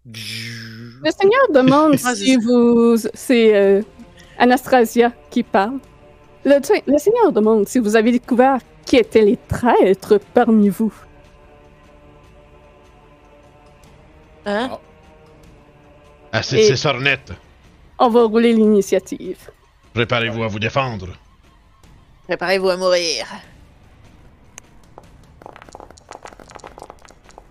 Le 0.06 1.12
Seigneur 1.12 1.42
demande 1.54 1.96
si 2.16 2.38
vous... 2.38 2.96
C'est 3.14 3.56
euh, 3.56 3.82
Anastasia 4.38 5.12
qui 5.32 5.44
parle. 5.44 5.80
Le, 6.44 6.60
le 6.92 6.98
Seigneur 7.00 7.32
demande 7.32 7.68
si 7.68 7.80
vous 7.80 7.96
avez 7.96 8.12
découvert 8.12 8.60
qui 8.86 8.98
étaient 8.98 9.22
les 9.24 9.38
traîtres 9.38 10.20
parmi 10.34 10.70
vous? 10.70 10.94
Hein? 14.46 14.78
Assez 16.32 16.58
Et- 16.58 16.62
de 16.62 16.68
ces 16.68 16.76
sornettes. 16.76 17.34
On 17.98 18.10
va 18.10 18.24
rouler 18.24 18.54
l'initiative. 18.54 19.50
Préparez-vous 19.94 20.44
à 20.44 20.48
vous 20.48 20.60
défendre. 20.60 21.08
Préparez-vous 22.28 22.70
à 22.70 22.78
mourir. 22.78 23.26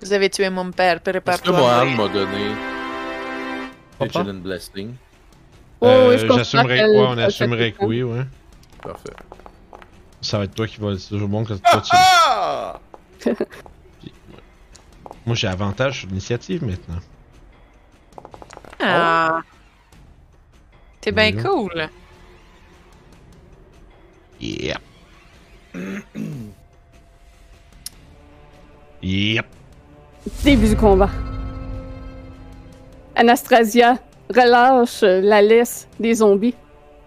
Vous 0.02 0.12
avez 0.12 0.28
tué 0.28 0.50
mon 0.50 0.70
père, 0.70 0.96
Est-ce 0.96 1.02
que 1.04 1.10
prépare-toi 1.10 1.56
à 1.56 1.84
Mohan 1.84 1.86
mourir. 1.86 1.96
m'a 1.96 2.08
donné? 2.12 2.54
Vigilant 4.00 4.34
Blessing? 4.34 4.94
Oh, 5.80 5.86
Euh, 5.86 6.10
oui, 6.10 6.18
je 6.18 6.22
comprends 6.22 6.38
J'assumerais 6.38 6.84
ouais, 6.90 7.06
on 7.08 7.18
assumerait 7.18 7.72
que 7.72 7.84
oui, 7.84 8.02
ouais. 8.02 8.24
Parfait. 8.82 9.10
Ça 10.24 10.38
va 10.38 10.44
être 10.44 10.54
toi 10.54 10.66
qui 10.66 10.80
va. 10.80 10.98
C'est 10.98 11.10
toujours 11.10 11.28
bon 11.28 11.44
que 11.44 11.52
toi 11.52 11.82
tu. 11.82 11.90
Ah! 11.92 12.80
Moi 15.26 15.36
j'ai 15.36 15.48
avantage 15.48 16.00
sur 16.00 16.08
l'initiative 16.08 16.64
maintenant. 16.64 16.98
Ah. 18.80 19.42
T'es 21.00 21.12
bien 21.12 21.32
cool. 21.32 21.88
Yep. 24.40 24.78
yep. 29.02 29.46
Début 30.42 30.68
du 30.68 30.76
combat. 30.76 31.10
Anastasia 33.14 33.98
relâche 34.30 35.02
la 35.02 35.42
laisse 35.42 35.86
des 36.00 36.14
zombies. 36.14 36.54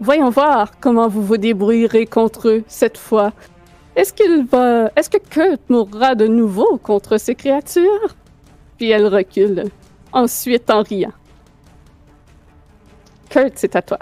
Voyons 0.00 0.30
voir 0.30 0.78
comment 0.80 1.08
vous 1.08 1.22
vous 1.24 1.36
débrouillerez 1.36 2.06
contre 2.06 2.48
eux 2.48 2.64
cette 2.68 2.96
fois. 2.96 3.32
Est-ce 3.96 4.12
qu'il 4.12 4.46
va. 4.46 4.92
Est-ce 4.94 5.10
que 5.10 5.18
Kurt 5.18 5.60
mourra 5.68 6.14
de 6.14 6.28
nouveau 6.28 6.78
contre 6.78 7.18
ces 7.18 7.34
créatures? 7.34 8.14
Puis 8.76 8.90
elle 8.90 9.06
recule, 9.08 9.64
ensuite 10.12 10.70
en 10.70 10.82
riant. 10.82 11.12
Kurt, 13.28 13.54
c'est 13.56 13.74
à 13.74 13.82
toi. 13.82 13.98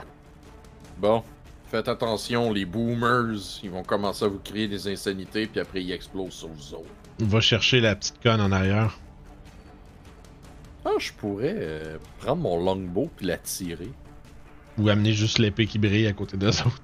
Bon, 0.99 1.23
faites 1.71 1.89
attention, 1.89 2.53
les 2.53 2.67
boomers, 2.67 3.61
ils 3.63 3.71
vont 3.71 3.83
commencer 3.83 4.27
à 4.27 4.29
vous 4.29 4.39
créer 4.39 4.69
des 4.69 4.89
insanités, 4.89 5.47
puis 5.47 5.61
après 5.61 5.83
ils 5.83 5.93
explosent 5.93 6.35
sur 6.35 6.49
vous 6.49 6.75
autres. 6.75 6.85
Va 7.19 7.41
chercher 7.41 7.81
la 7.81 7.97
petite 7.97 8.23
conne 8.23 8.43
en 8.43 8.53
arrière. 8.53 8.99
Ah, 10.85 10.91
je 10.99 11.11
pourrais 11.13 11.55
euh, 11.57 11.97
prendre 12.21 12.43
mon 12.43 12.63
longbow 12.63 13.11
puis 13.17 13.27
la 13.27 13.39
tirer. 13.39 13.91
Ou 14.79 14.89
amener 14.89 15.13
juste 15.13 15.39
l'épée 15.39 15.67
qui 15.67 15.79
brille 15.79 16.07
à 16.07 16.13
côté 16.13 16.37
d'eux 16.37 16.49
autres. 16.49 16.81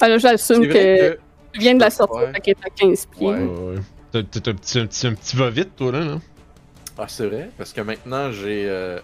Alors, 0.00 0.18
j'assume 0.18 0.62
C'est 0.62 0.68
que, 0.68 1.18
tu 1.52 1.60
viens 1.60 1.74
de 1.74 1.80
la 1.80 1.90
sortir, 1.90 2.28
Ouais. 2.28 2.32
est 2.46 2.64
à 2.64 2.70
15 2.70 3.06
pieds. 3.06 3.26
Ouais. 3.26 3.34
Ouais, 3.38 3.74
ouais. 3.76 3.80
T'as 4.12 4.22
t'as 4.22 4.50
un 4.50 4.54
petit, 4.54 4.78
un 4.78 4.86
petit, 4.86 5.06
un 5.06 5.14
petit 5.14 5.36
va-vite, 5.36 5.74
toi, 5.76 5.92
là, 5.92 6.00
là. 6.00 6.18
Ah, 6.96 7.06
c'est 7.08 7.26
vrai, 7.26 7.50
parce 7.56 7.72
que 7.72 7.80
maintenant 7.80 8.32
j'ai 8.32 8.68
euh, 8.68 8.98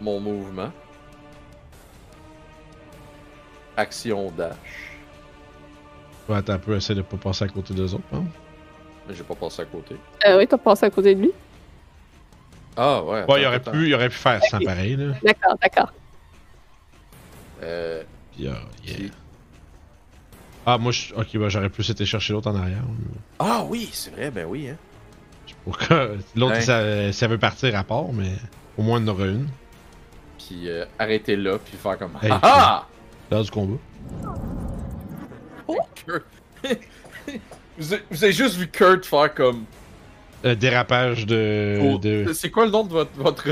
mon 0.00 0.18
mouvement. 0.20 0.72
Action 3.76 4.30
dash. 4.36 4.56
Ouais, 6.28 6.36
attends 6.36 6.54
un 6.54 6.58
peu, 6.58 6.74
essaie 6.76 6.94
de 6.94 7.02
pas 7.02 7.16
passer 7.16 7.44
à 7.44 7.48
côté 7.48 7.74
d'eux 7.74 7.94
autres, 7.94 8.02
hein? 8.12 8.24
Mais 9.06 9.14
j'ai 9.14 9.22
pas 9.24 9.34
passé 9.34 9.62
à 9.62 9.64
côté. 9.66 9.96
Euh, 10.26 10.38
oui, 10.38 10.46
t'as 10.48 10.56
passé 10.58 10.86
à 10.86 10.90
côté 10.90 11.14
de 11.14 11.20
lui. 11.22 11.32
Ah 12.76 13.02
ouais. 13.02 13.24
Ouais, 13.28 13.42
il 13.42 13.46
aurait, 13.46 13.56
attends. 13.56 13.70
pu, 13.72 13.86
il 13.88 13.94
aurait 13.94 14.08
pu 14.08 14.16
faire 14.16 14.42
ça 14.44 14.58
pareil, 14.64 14.96
là. 14.96 15.14
D'accord, 15.22 15.56
d'accord. 15.62 15.92
Euh, 17.62 18.02
Puis, 18.32 18.44
yeah. 18.44 18.56
puis- 18.84 19.12
Ah, 20.66 20.78
moi, 20.78 20.92
je... 20.92 21.14
ok, 21.14 21.36
bah, 21.38 21.48
j'aurais 21.48 21.68
plus 21.68 21.88
été 21.90 22.04
chercher 22.04 22.32
l'autre 22.32 22.50
en 22.50 22.56
arrière. 22.56 22.82
Ah 23.38 23.62
oui, 23.68 23.88
c'est 23.92 24.10
vrai, 24.10 24.30
ben 24.30 24.46
oui, 24.46 24.68
hein. 24.70 24.76
Pourquoi. 25.64 26.08
L'autre, 26.36 26.54
Ouais. 26.54 26.60
ça, 26.60 27.12
ça 27.12 27.26
veut 27.26 27.38
partir 27.38 27.76
à 27.78 27.84
part, 27.84 28.12
mais 28.12 28.32
au 28.76 28.82
moins, 28.82 28.98
il 29.00 29.06
y 29.06 29.10
en 29.10 29.12
aura 29.14 29.26
une. 29.26 29.48
Puis 30.38 30.68
euh, 30.68 30.84
arrêter 30.98 31.36
là, 31.36 31.58
puis 31.58 31.76
faire 31.76 31.96
comme 31.98 32.12
Hey, 32.22 32.30
Ah 32.30 32.40
ah! 32.42 32.86
L'heure 33.30 33.44
du 33.44 33.50
combat. 33.50 33.76
vous, 37.78 37.92
avez, 37.92 38.02
vous 38.10 38.24
avez 38.24 38.32
juste 38.32 38.56
vu 38.56 38.68
Kurt 38.68 39.04
faire 39.06 39.32
comme. 39.34 39.64
Euh, 40.44 40.54
dérapage 40.54 41.26
de. 41.26 41.78
Oh, 41.82 41.98
de... 41.98 42.32
C'est 42.34 42.50
quoi 42.50 42.66
le 42.66 42.70
nom 42.70 42.84
de 42.84 42.92
votre 42.92 43.10
votre 43.16 43.48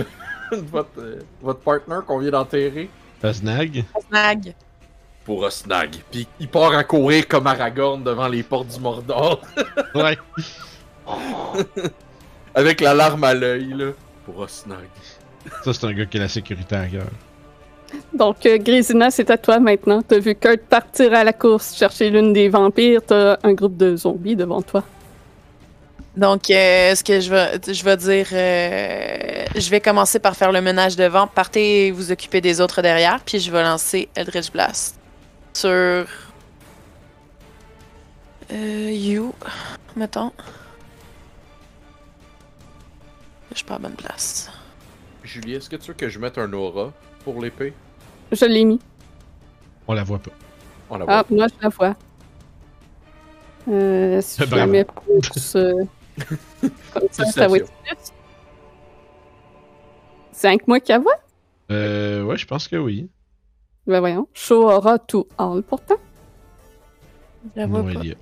euh, 0.98 1.20
votre 1.40 1.60
partner 1.60 1.98
qu'on 2.06 2.18
vient 2.18 2.30
d'enterrer? 2.30 2.90
de 3.22 3.32
Snag. 3.32 3.84
Snag. 4.08 4.54
Pour 5.24 5.40
Osnag. 5.40 5.96
Puis 6.10 6.26
il 6.40 6.48
part 6.48 6.74
à 6.74 6.84
courir 6.84 7.28
comme 7.28 7.46
Aragorn 7.46 8.02
devant 8.02 8.28
les 8.28 8.42
portes 8.42 8.68
du 8.68 8.80
Mordor. 8.80 9.40
Ouais. 9.94 10.16
Avec 12.54 12.80
la 12.80 12.94
larme 12.94 13.24
à 13.24 13.34
l'œil, 13.34 13.74
là. 13.74 13.90
Pour 14.24 14.38
Osnag. 14.38 14.88
Ça, 15.64 15.72
c'est 15.72 15.84
un 15.84 15.92
gars 15.92 16.06
qui 16.06 16.16
a 16.18 16.20
la 16.20 16.28
sécurité 16.28 16.74
à 16.74 16.86
cœur. 16.86 17.06
Donc, 18.14 18.46
euh, 18.46 18.58
Grésina, 18.58 19.10
c'est 19.10 19.30
à 19.30 19.36
toi 19.36 19.58
maintenant. 19.58 20.02
T'as 20.02 20.18
vu 20.18 20.34
Kurt 20.34 20.60
partir 20.60 21.12
à 21.14 21.24
la 21.24 21.32
course 21.32 21.76
chercher 21.76 22.10
l'une 22.10 22.32
des 22.32 22.48
vampires. 22.48 23.00
T'as 23.06 23.36
un 23.42 23.52
groupe 23.52 23.76
de 23.76 23.96
zombies 23.96 24.36
devant 24.36 24.62
toi. 24.62 24.82
Donc, 26.16 26.50
euh, 26.50 26.94
ce 26.94 27.02
que 27.02 27.20
je 27.20 27.30
vais, 27.30 27.58
je 27.72 27.84
vais 27.84 27.96
dire, 27.96 28.26
euh, 28.32 29.44
je 29.56 29.70
vais 29.70 29.80
commencer 29.80 30.18
par 30.18 30.36
faire 30.36 30.52
le 30.52 30.60
ménage 30.60 30.94
devant. 30.94 31.26
Partez 31.26 31.90
vous 31.90 32.12
occuper 32.12 32.42
des 32.42 32.60
autres 32.60 32.82
derrière, 32.82 33.20
puis 33.24 33.38
je 33.40 33.50
vais 33.50 33.62
lancer 33.62 34.08
Eldritch 34.14 34.52
Blast 34.52 34.98
sur 35.54 35.68
euh, 35.70 36.04
You, 38.52 39.32
mettons. 39.96 40.32
Je 43.50 43.56
suis 43.56 43.64
pas 43.64 43.76
à 43.76 43.78
bonne 43.78 43.94
place. 43.94 44.50
Julie, 45.22 45.54
est-ce 45.54 45.70
que 45.70 45.76
tu 45.76 45.88
veux 45.88 45.94
que 45.94 46.08
je 46.10 46.18
mette 46.18 46.36
un 46.36 46.52
aura 46.52 46.92
pour 47.24 47.40
l'épée? 47.40 47.72
Je 48.32 48.44
l'ai 48.44 48.64
mis. 48.64 48.80
On 49.88 49.94
la 49.94 50.04
voit 50.04 50.18
pas. 50.18 50.30
On 50.90 50.98
la 50.98 51.04
voit. 51.06 51.14
Ah, 51.18 51.24
moi, 51.30 51.46
je 51.48 51.54
la 51.62 51.68
vois. 51.70 51.96
Euh, 53.68 54.20
si 54.20 54.36
je 54.44 54.54
la 54.56 54.66
Bravo. 54.66 54.72
mets 54.72 54.84
plus... 54.84 55.56
comme 56.92 57.08
ça, 57.10 57.24
ça 57.26 57.48
va 57.48 57.56
être 57.56 57.72
plus. 57.84 57.96
C'est 60.32 60.48
avec 60.48 60.66
moi 60.66 60.80
qui 60.80 60.92
la 60.92 60.98
voit? 60.98 61.18
Euh, 61.70 62.22
ouais, 62.24 62.36
je 62.36 62.46
pense 62.46 62.68
que 62.68 62.76
oui. 62.76 63.08
Ben 63.86 64.00
voyons. 64.00 64.28
Show 64.34 64.68
aura 64.70 64.98
to 64.98 65.26
all, 65.38 65.62
pourtant. 65.62 65.96
Je 67.54 67.60
la 67.60 67.66
vois 67.66 67.80
Ouais, 67.80 67.94
pas. 67.94 68.00
il 68.02 68.08
y 68.10 68.12
a- 68.12 68.16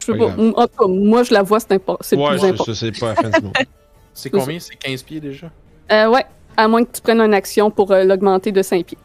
Je 0.00 0.06
sais 0.06 0.12
Pas 0.12 0.18
pas. 0.18 0.24
grave. 0.34 0.40
Mm, 0.40 0.52
En 0.56 0.66
tout 0.66 0.76
cas, 0.78 0.86
moi, 0.86 1.22
je 1.22 1.34
la 1.34 1.42
vois, 1.42 1.60
c'est 1.60 1.72
impor- 1.72 1.98
c'est 2.00 2.16
Ouais, 2.16 2.30
plus 2.30 2.44
important. 2.44 2.64
ça, 2.64 2.74
c'est 2.74 2.98
pas 2.98 3.08
la 3.08 3.14
fin 3.16 3.30
du 3.30 3.44
monde. 3.44 3.54
C'est 4.14 4.30
combien? 4.30 4.58
C'est 4.58 4.76
15 4.76 5.02
pieds 5.02 5.20
déjà? 5.20 5.50
Euh, 5.92 6.08
ouais, 6.08 6.24
à 6.56 6.66
moins 6.68 6.82
que 6.84 6.90
tu 6.92 7.02
prennes 7.02 7.20
une 7.20 7.34
action 7.34 7.70
pour 7.70 7.90
euh, 7.92 8.02
l'augmenter 8.02 8.50
de 8.50 8.62
5 8.62 8.86
pieds. 8.86 8.96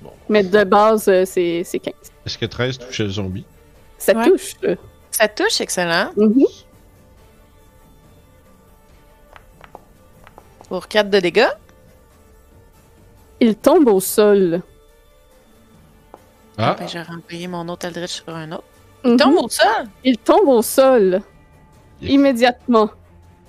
Bon. 0.00 0.10
Mais 0.30 0.42
de 0.42 0.64
base, 0.64 1.06
euh, 1.08 1.26
c'est 1.26 1.64
c'est 1.64 1.78
15. 1.78 1.92
Est-ce 2.24 2.38
que 2.38 2.46
13 2.46 2.78
touche 2.78 2.98
le 3.00 3.08
zombie? 3.10 3.44
Ça 3.98 4.14
Ouais. 4.16 4.26
touche. 4.30 4.54
Ça 5.10 5.28
touche, 5.28 5.60
excellent. 5.60 6.12
Mhm. 6.16 6.44
Pour 10.72 10.88
4 10.88 11.10
de 11.10 11.20
dégâts. 11.20 11.50
Il 13.40 13.56
tombe 13.56 13.88
au 13.88 14.00
sol. 14.00 14.62
Ah, 16.56 16.74
Ben, 16.78 16.88
j'ai 16.88 17.02
renvoyé 17.02 17.46
mon 17.46 17.68
autre 17.68 17.84
Eldritch 17.84 18.22
sur 18.22 18.34
un 18.34 18.52
autre. 18.52 18.64
Mhm. 19.04 19.18
Tombe 19.18 19.36
au 19.36 19.48
sol. 19.50 19.66
Il 20.02 20.16
tombe 20.16 20.48
au 20.48 20.62
sol. 20.62 21.20
Yeah. 22.00 22.12
Immédiatement. 22.12 22.88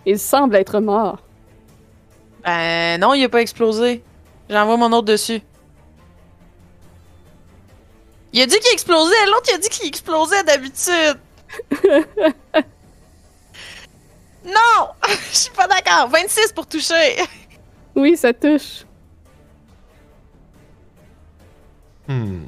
Il 0.05 0.19
semble 0.19 0.57
être 0.57 0.82
mort. 0.82 1.19
Ben 2.43 2.99
non, 2.99 3.13
il 3.13 3.24
a 3.24 3.30
pas 3.30 3.39
explosé. 3.39 4.03
J'envoie 4.49 4.76
mon 4.76 4.91
autre 4.91 5.05
dessus. 5.05 5.41
Il 8.34 8.41
a 8.41 8.47
dit 8.47 8.59
qu'il 8.59 8.74
explosait, 8.74 9.26
l'autre 9.28 9.47
il 9.47 9.55
a 9.55 9.57
dit 9.59 9.69
qu'il 9.69 9.88
explosait 9.88 10.43
d'habitude. 10.43 11.19
non! 14.46 14.88
Je 15.32 15.36
suis 15.38 15.52
pas 15.52 15.68
d'accord. 15.68 16.10
26 16.10 16.52
pour 16.54 16.68
toucher. 16.68 17.18
Oui, 17.96 18.18
ça 18.18 18.34
touche. 18.34 18.86
hmm. 22.08 22.44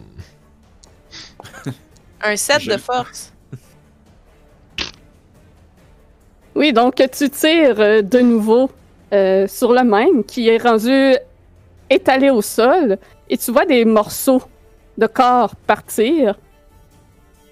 Un 2.21 2.35
7 2.35 2.61
Je- 2.61 2.71
de 2.71 2.77
force. 2.77 3.31
Oui, 6.55 6.71
donc 6.71 6.95
tu 6.95 7.29
tires 7.29 7.79
euh, 7.81 8.01
de 8.01 8.19
nouveau 8.19 8.71
euh, 9.13 9.45
sur 9.47 9.73
le 9.73 9.83
même 9.83 10.23
qui 10.23 10.47
est 10.47 10.57
rendu 10.61 11.15
étalé 11.89 12.29
au 12.29 12.41
sol 12.41 12.97
et 13.29 13.37
tu 13.37 13.51
vois 13.51 13.65
des 13.65 13.83
morceaux 13.85 14.41
de 14.97 15.05
corps 15.07 15.55
partir. 15.67 16.35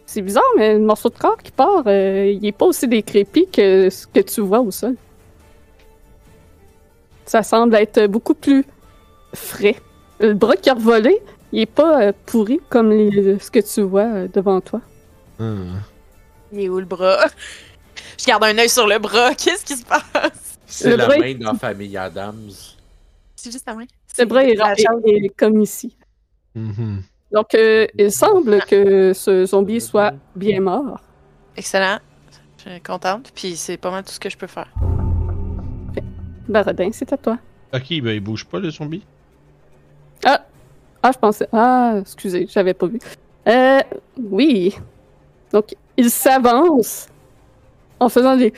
C'est 0.06 0.22
bizarre, 0.22 0.44
mais 0.58 0.74
le 0.74 0.80
morceau 0.80 1.10
de 1.10 1.18
corps 1.18 1.38
qui 1.38 1.52
part, 1.52 1.84
euh, 1.88 2.26
il 2.32 2.46
est 2.46 2.52
pas 2.52 2.66
aussi 2.66 2.88
décrépit 2.88 3.48
que 3.48 3.90
ce 3.90 4.06
que 4.06 4.20
tu 4.20 4.42
vois 4.42 4.60
au 4.60 4.70
sol. 4.72 4.96
Ça 7.26 7.42
semble 7.42 7.76
être 7.76 8.06
beaucoup 8.08 8.34
plus 8.36 8.66
frais. 9.34 9.76
Le 10.20 10.34
bras 10.34 10.56
qui 10.56 10.70
a 10.70 10.74
revolé, 10.74 11.20
il 11.52 11.62
est 11.62 11.66
pas 11.66 12.02
euh, 12.04 12.12
pourri 12.26 12.60
comme 12.70 12.92
les- 12.92 13.40
ce 13.40 13.50
que 13.50 13.60
tu 13.60 13.82
vois 13.82 14.04
euh, 14.04 14.28
devant 14.32 14.62
toi. 14.62 14.82
Hmm. 15.40 15.78
Il 16.52 16.60
est 16.62 16.70
où 16.70 16.80
le 16.80 16.86
bras? 16.86 17.26
Je 18.20 18.26
garde 18.26 18.44
un 18.44 18.58
œil 18.58 18.70
sur 18.70 18.86
le 18.88 19.00
bras. 19.00 19.34
Qu'est-ce 19.36 19.66
qui 19.66 19.76
se 19.76 19.86
passe? 19.86 20.60
C'est 20.68 20.90
Le 20.92 20.96
la 20.98 21.08
bras 21.08 21.18
main 21.18 21.36
dans 21.36 21.54
la 21.54 21.58
famille 21.58 21.98
Adams. 21.98 22.50
C'est 23.36 23.52
juste 23.52 23.66
la 23.66 23.74
main. 23.76 23.86
Le 24.20 24.26
bras 24.26 24.44
est, 24.44 24.52
est- 24.52 25.26
est 25.26 25.30
comme 25.30 25.62
ici. 25.62 25.96
Mhm. 26.56 27.02
Donc, 27.34 27.56
euh, 27.56 27.88
il 27.98 28.12
semble 28.12 28.62
que 28.62 29.12
ce 29.14 29.46
zombie 29.46 29.82
soit 29.82 30.14
bien 30.36 30.62
mort. 30.62 31.02
Excellent. 31.58 31.98
Je 32.58 32.70
suis 32.70 32.82
contente. 32.82 33.32
Puis 33.34 33.56
c'est 33.56 33.78
pas 33.78 33.90
mal 33.90 34.04
tout 34.04 34.12
ce 34.12 34.20
que 34.20 34.30
je 34.30 34.38
peux 34.38 34.48
faire. 34.48 34.72
Baradin, 36.48 36.90
c'est 36.92 37.12
à 37.12 37.18
toi. 37.18 37.40
Ok, 37.74 37.88
ben 37.90 38.12
il 38.12 38.20
bouge 38.20 38.46
pas 38.46 38.60
le 38.60 38.70
zombie. 38.70 39.04
Ah! 40.24 40.46
Ah, 41.02 41.12
je 41.12 41.18
pensais. 41.18 41.48
Ah, 41.52 41.96
excusez, 42.00 42.48
j'avais 42.50 42.76
pas 42.76 42.86
vu. 42.86 43.00
Euh, 43.48 43.80
oui. 44.22 44.76
Donc, 45.52 45.76
il 45.98 46.10
s'avance 46.12 47.08
en 48.00 48.10
faisant 48.10 48.38
des. 48.38 48.54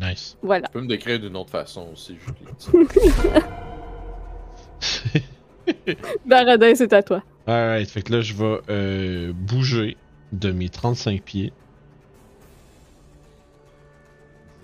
Nice. 0.00 0.36
Voilà. 0.42 0.68
Tu 0.68 0.72
peux 0.72 0.80
me 0.82 0.88
décrire 0.88 1.18
d'une 1.18 1.36
autre 1.36 1.50
façon 1.50 1.88
aussi, 1.92 2.16
Julie. 2.20 2.84
Baradin, 6.26 6.74
c'est 6.74 6.92
à 6.92 7.02
toi. 7.02 7.22
Alright, 7.46 7.90
fait 7.90 8.02
que 8.02 8.12
là, 8.12 8.20
je 8.20 8.34
vais 8.34 8.60
euh, 8.68 9.32
bouger 9.32 9.96
de 10.32 10.50
mes 10.50 10.68
35 10.68 11.22
pieds. 11.22 11.52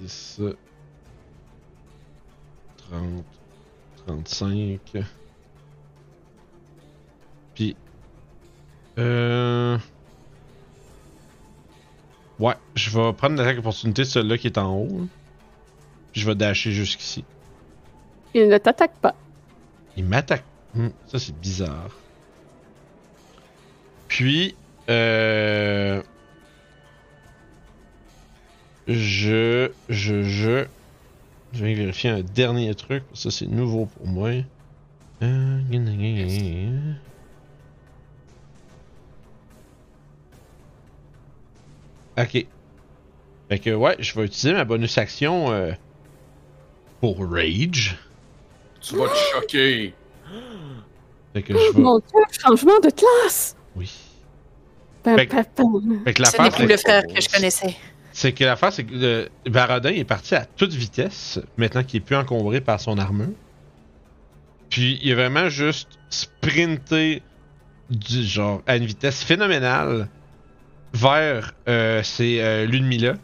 10, 0.00 0.40
30, 2.90 3.24
35. 4.06 4.80
Puis. 7.54 7.76
Euh. 8.98 9.78
Ouais, 12.38 12.54
je 12.74 12.90
vais 12.90 13.12
prendre 13.12 13.36
l'attaque 13.36 13.58
opportunité 13.58 14.02
de 14.02 14.06
celui-là 14.08 14.38
qui 14.38 14.48
est 14.48 14.58
en 14.58 14.74
haut. 14.76 14.88
là. 14.88 15.04
Puis 16.12 16.20
je 16.20 16.26
vais 16.26 16.34
dasher 16.34 16.72
jusqu'ici. 16.72 17.24
Il 18.34 18.48
ne 18.48 18.58
t'attaque 18.58 18.94
pas. 19.00 19.14
Il 19.96 20.04
m'attaque. 20.04 20.44
Hmm, 20.74 20.88
ça, 21.06 21.18
c'est 21.18 21.38
bizarre. 21.38 21.90
Puis, 24.08 24.54
euh... 24.88 26.02
Je, 28.86 29.70
je, 29.88 30.22
je... 30.22 30.66
Je 31.52 31.64
vais 31.64 31.74
vérifier 31.74 32.10
un 32.10 32.22
dernier 32.22 32.74
truc. 32.74 33.04
Ça, 33.12 33.30
c'est 33.30 33.46
nouveau 33.46 33.86
pour 33.86 34.06
moi. 34.08 34.30
Euh. 35.22 35.60
Ok. 42.18 42.46
Fait 43.48 43.58
que 43.58 43.74
ouais, 43.74 43.96
je 44.00 44.14
vais 44.14 44.26
utiliser 44.26 44.52
ma 44.52 44.64
bonus 44.64 44.98
action 44.98 45.52
euh, 45.52 45.72
pour 47.00 47.18
Rage. 47.28 47.98
Tu 48.80 48.96
vas 48.96 49.08
te 49.08 49.16
choquer. 49.32 49.94
Fait 51.32 51.42
que 51.42 51.52
je 51.52 51.72
vais. 51.72 51.80
Mon 51.82 51.98
dieu, 51.98 52.20
changement 52.40 52.78
de 52.80 52.90
classe! 52.90 53.56
Oui. 53.76 53.90
Pa- 55.02 55.16
Fait 55.16 55.26
que- 55.26 55.32
pa- 55.36 55.44
pa- 55.44 55.62
Fait 56.04 56.12
que 56.14 56.18
Ce 56.18 56.22
l'affaire, 56.22 56.42
n'est 56.44 56.50
plus 56.50 56.58
c'est 56.66 56.66
le 56.72 56.76
frère 56.78 57.02
que 57.06 57.20
je 57.20 57.28
connaissais. 57.28 57.76
c'est 58.12 58.32
que 58.32 58.44
l'affaire, 58.44 58.72
c'est 58.72 58.84
que 58.84 58.94
le 58.94 59.50
Baradin 59.50 59.90
est 59.90 60.04
parti 60.04 60.34
à 60.34 60.44
toute 60.46 60.72
vitesse, 60.72 61.40
maintenant 61.56 61.82
qu'il 61.82 61.98
est 61.98 62.04
plus 62.04 62.16
encombré 62.16 62.60
par 62.60 62.80
son 62.80 62.96
armure. 62.98 63.28
Puis 64.70 64.98
il 65.02 65.12
a 65.12 65.14
vraiment 65.16 65.48
juste 65.48 65.98
sprinté 66.10 67.22
du 67.90 68.22
genre 68.24 68.62
à 68.66 68.76
une 68.76 68.86
vitesse 68.86 69.22
phénoménale 69.22 70.08
vers 70.94 71.52
euh, 71.68 72.02
ces 72.02 72.40
euh, 72.40 72.64
Ludmilla. 72.66 73.14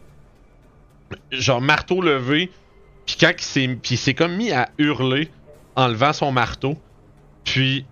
Genre 1.32 1.60
marteau 1.60 2.02
levé. 2.02 2.50
Puis 3.06 3.16
quand 3.18 3.32
il 3.36 3.42
s'est 3.42 3.68
puis 3.82 3.94
il 3.94 3.98
s'est 3.98 4.14
comme 4.14 4.36
mis 4.36 4.52
à 4.52 4.68
hurler 4.78 5.30
en 5.76 5.88
levant 5.88 6.12
son 6.12 6.30
marteau. 6.30 6.76
Puis 7.44 7.84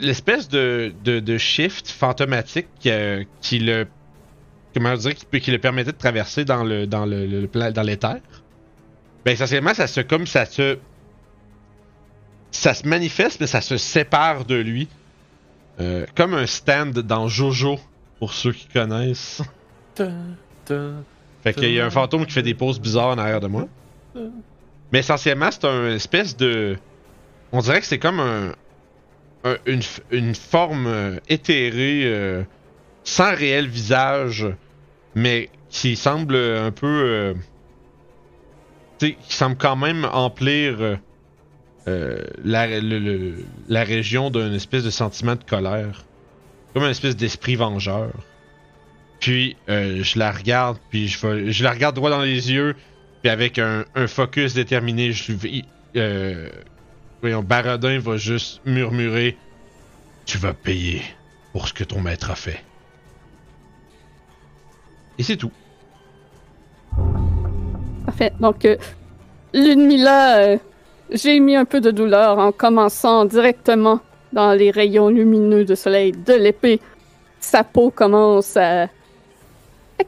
l'espèce 0.00 0.48
de, 0.48 0.92
de, 1.04 1.20
de 1.20 1.38
shift 1.38 1.88
fantomatique 1.88 2.68
euh, 2.86 3.24
qui 3.40 3.58
le 3.58 3.86
comment 4.72 4.94
dire, 4.94 5.14
qui, 5.14 5.50
le 5.50 5.58
permettait 5.58 5.92
de 5.92 5.96
traverser 5.98 6.44
dans 6.44 6.64
le 6.64 6.86
dans 6.86 7.06
le, 7.06 7.46
dans 7.46 7.82
l'éther. 7.82 8.18
Ben 9.24 9.32
essentiellement, 9.32 9.74
ça 9.74 9.86
se 9.86 10.00
comme 10.00 10.26
ça 10.26 10.44
se 10.46 10.78
ça 12.50 12.74
se 12.74 12.86
manifeste, 12.86 13.40
mais 13.40 13.46
ça 13.46 13.60
se 13.60 13.76
sépare 13.76 14.44
de 14.44 14.54
lui, 14.54 14.88
Euh, 15.80 16.06
comme 16.14 16.34
un 16.34 16.46
stand 16.46 16.92
dans 17.00 17.26
Jojo 17.26 17.80
pour 18.20 18.32
ceux 18.32 18.52
qui 18.52 18.68
connaissent. 18.68 19.42
Fait 21.42 21.52
qu'il 21.52 21.72
y 21.72 21.80
a 21.80 21.86
un 21.86 21.90
fantôme 21.90 22.24
qui 22.26 22.32
fait 22.32 22.42
des 22.42 22.54
poses 22.54 22.80
bizarres 22.80 23.08
en 23.08 23.18
arrière 23.18 23.40
de 23.40 23.48
moi. 23.48 23.66
Mais 24.92 25.00
essentiellement, 25.00 25.50
c'est 25.50 25.66
un 25.66 25.88
espèce 25.88 26.36
de. 26.36 26.78
On 27.56 27.60
dirait 27.60 27.78
que 27.80 27.86
c'est 27.86 28.00
comme 28.00 28.18
un. 28.18 28.52
un- 29.44 29.56
une, 29.64 29.82
une 30.10 30.34
forme 30.34 30.88
euh, 30.88 31.20
éthérée, 31.28 32.02
euh, 32.04 32.42
sans 33.04 33.32
réel 33.32 33.68
visage, 33.68 34.44
mais 35.14 35.50
qui 35.70 35.94
semble 35.94 36.34
un 36.34 36.72
peu. 36.72 36.86
euh, 36.86 37.34
qui 38.98 39.16
semble 39.28 39.56
quand 39.56 39.76
même 39.76 40.04
emplir 40.04 40.98
la, 41.86 42.64
région 43.84 44.30
d'un 44.30 44.52
espèce 44.52 44.82
de 44.82 44.90
sentiment 44.90 45.36
de 45.36 45.44
colère. 45.44 46.06
Comme 46.72 46.82
un 46.82 46.90
espèce 46.90 47.14
d'esprit 47.14 47.54
vengeur. 47.54 48.10
Puis 49.20 49.56
je 49.68 50.18
la 50.18 50.32
regarde, 50.32 50.78
puis 50.90 51.06
je, 51.06 51.50
je 51.50 51.64
la 51.64 51.70
regarde 51.72 51.94
droit 51.94 52.10
dans 52.10 52.22
les 52.22 52.50
yeux, 52.50 52.74
puis 53.22 53.30
avec 53.30 53.58
un, 53.58 53.84
focus 54.06 54.54
déterminé, 54.54 55.12
je 55.12 55.32
lui 55.32 55.64
voyons, 57.24 57.42
Baradin 57.42 57.98
va 58.00 58.18
juste 58.18 58.60
murmurer 58.66 59.38
Tu 60.26 60.36
vas 60.36 60.52
payer 60.52 61.00
pour 61.52 61.66
ce 61.68 61.72
que 61.72 61.82
ton 61.82 62.02
maître 62.02 62.30
a 62.30 62.34
fait. 62.34 62.62
Et 65.18 65.22
c'est 65.22 65.38
tout. 65.38 65.50
Parfait. 68.04 68.30
Donc, 68.40 68.66
euh, 68.66 68.76
Ludmilla, 69.54 70.36
euh, 70.36 70.58
j'ai 71.10 71.40
mis 71.40 71.56
un 71.56 71.64
peu 71.64 71.80
de 71.80 71.90
douleur 71.90 72.38
en 72.38 72.52
commençant 72.52 73.24
directement 73.24 74.00
dans 74.34 74.52
les 74.52 74.70
rayons 74.70 75.08
lumineux 75.08 75.64
de 75.64 75.74
soleil 75.74 76.12
de 76.12 76.34
l'épée. 76.34 76.78
Sa 77.40 77.64
peau 77.64 77.90
commence 77.90 78.58
à, 78.58 78.88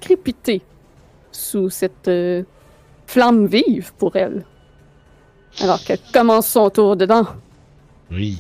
crépiter 0.02 0.60
sous 1.32 1.70
cette 1.70 2.08
euh, 2.08 2.42
flamme 3.06 3.46
vive 3.46 3.94
pour 3.96 4.16
elle. 4.16 4.44
Alors 5.60 5.82
qu'elle 5.82 5.98
commence 6.12 6.46
son 6.48 6.68
tour 6.70 6.96
dedans. 6.96 7.26
Oui. 8.10 8.38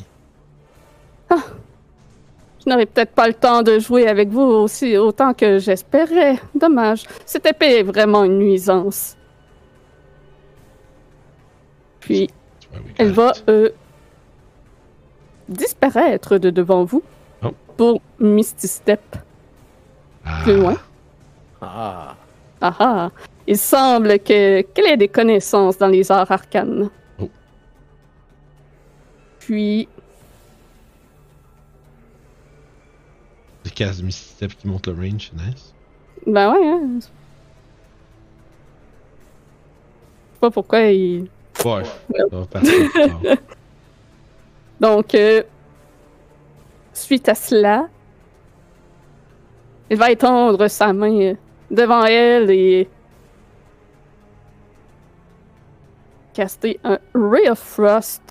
Je 1.30 2.70
n'aurai 2.72 2.86
peut-être 2.86 3.12
pas 3.12 3.28
le 3.28 3.34
temps 3.34 3.62
de 3.62 3.78
jouer 3.78 4.08
avec 4.08 4.28
vous 4.28 4.40
aussi 4.42 4.96
autant 4.96 5.32
que 5.34 5.58
j'espérais. 5.60 6.36
Dommage. 6.54 7.04
Cette 7.24 7.46
épée 7.46 7.78
est 7.78 7.82
vraiment 7.84 8.24
une 8.24 8.38
nuisance. 8.38 9.16
Puis, 12.00 12.28
oui, 12.74 12.80
Elle 12.98 13.12
va 13.12 13.28
correct. 13.30 13.44
euh, 13.48 13.68
disparaître 15.48 16.38
de 16.38 16.50
devant 16.50 16.84
vous 16.84 17.02
Oh. 17.42 17.50
pour 17.76 18.00
Misty 18.18 18.66
Step 18.68 19.00
Ah. 20.24 20.40
plus 20.42 20.56
loin. 20.56 20.76
Ah. 21.60 22.16
Ah 22.60 22.74
ah! 22.80 23.10
Il 23.46 23.56
semble 23.58 24.18
que 24.18 24.62
qu'elle 24.62 24.86
ait 24.86 24.96
des 24.96 25.08
connaissances 25.08 25.78
dans 25.78 25.86
les 25.88 26.10
arts 26.10 26.30
arcanes. 26.32 26.90
Puis, 29.46 29.88
C'est 33.62 33.72
Kaz 33.72 34.02
Misty 34.02 34.30
Step 34.30 34.56
qui 34.58 34.66
monte 34.66 34.88
le 34.88 34.94
range, 34.94 35.30
nice. 35.34 35.72
ben 36.26 36.52
ouais, 36.52 36.66
hein. 36.68 36.98
Je 36.98 37.04
sais 37.04 37.10
pas 40.40 40.50
pourquoi 40.50 40.80
il. 40.80 41.28
Ouais, 41.64 41.84
ça 41.84 42.26
va 42.32 42.46
tard. 42.46 42.62
Donc, 44.80 45.14
euh, 45.14 45.44
suite 46.92 47.28
à 47.28 47.36
cela, 47.36 47.88
il 49.88 49.96
va 49.96 50.10
étendre 50.10 50.66
sa 50.66 50.92
main 50.92 51.20
euh, 51.20 51.34
devant 51.70 52.04
elle 52.04 52.50
et 52.50 52.88
caster 56.34 56.80
un 56.82 56.98
Ray 57.14 57.48
of 57.48 57.60
Frost. 57.60 58.25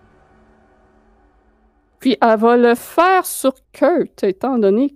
Puis 2.05 2.15
elle 2.21 2.37
va 2.37 2.55
le 2.55 2.75
faire 2.75 3.25
sur 3.25 3.55
Kurt, 3.71 4.23
étant 4.23 4.59
donné 4.59 4.93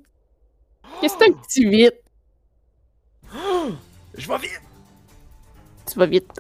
que 1.02 1.08
c'est 1.08 1.24
un 1.28 1.32
petit 1.32 1.68
vite. 1.68 1.96
Je 4.16 4.28
vais 4.28 4.38
vite. 4.38 4.62
Tu 5.92 5.98
vas 5.98 6.06
vite. 6.06 6.40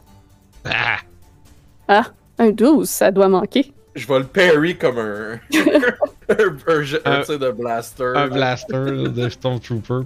Ah! 1.88 2.04
Un 2.38 2.52
12, 2.52 2.88
ça 2.88 3.10
doit 3.10 3.28
manquer. 3.30 3.74
Je 3.96 4.06
vais 4.06 4.20
le 4.20 4.26
parry 4.28 4.78
comme 4.78 5.00
un. 5.00 5.40
un, 6.30 6.58
un, 6.68 6.84
jet- 6.84 7.02
un 7.04 7.14
Un- 7.14 7.24
tir 7.24 7.40
de 7.40 7.50
blaster. 7.50 8.14
Un 8.16 8.28
blaster 8.28 9.08
de 9.10 9.28
Stormtrooper. 9.28 10.02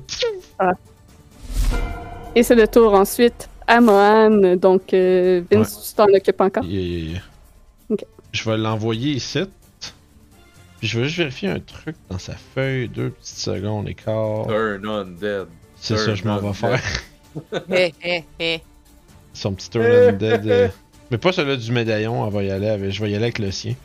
Et 2.36 2.42
c'est 2.44 2.56
le 2.56 2.70
tour 2.70 2.94
ensuite 2.94 3.50
à 3.68 3.82
Mohan. 3.82 4.56
Donc, 4.56 4.94
euh, 4.94 5.42
Vince, 5.52 5.90
tu 5.90 5.94
t'en 5.94 6.06
occupes 6.06 6.40
encore? 6.40 6.64
Yeah, 6.64 6.80
yeah, 6.82 7.12
yeah. 7.16 7.22
Ok. 7.90 8.06
Je 8.32 8.50
vais 8.50 8.56
l'envoyer 8.58 9.12
ici. 9.12 9.44
Puis 10.84 10.90
je 10.90 11.00
vais 11.00 11.06
juste 11.06 11.18
vérifier 11.18 11.48
un 11.48 11.62
truc 11.62 11.96
dans 12.10 12.18
sa 12.18 12.34
feuille. 12.34 12.90
Deux 12.90 13.12
petites 13.12 13.38
secondes 13.38 13.88
et 13.88 13.94
quart. 13.94 14.48
Turn 14.48 14.86
undead. 14.86 15.48
C'est 15.78 15.96
ça, 15.96 16.14
je 16.14 16.26
m'en 16.26 16.40
vais 16.40 16.48
on 16.50 16.54
faire. 16.54 16.82
Son 19.34 19.54
petit 19.54 19.70
turn 19.70 19.86
undead. 19.86 20.46
euh, 20.50 20.68
Mais 21.10 21.18
pas 21.18 21.32
celui 21.32 21.58
du 21.58 21.72
médaillon, 21.72 22.22
on 22.22 22.28
va 22.28 22.44
y 22.44 22.52
aller 22.52 22.68
avec... 22.68 22.92
je 22.92 23.02
vais 23.02 23.12
y 23.12 23.16
aller 23.16 23.24
avec 23.24 23.40
le 23.40 23.50
sien. 23.52 23.76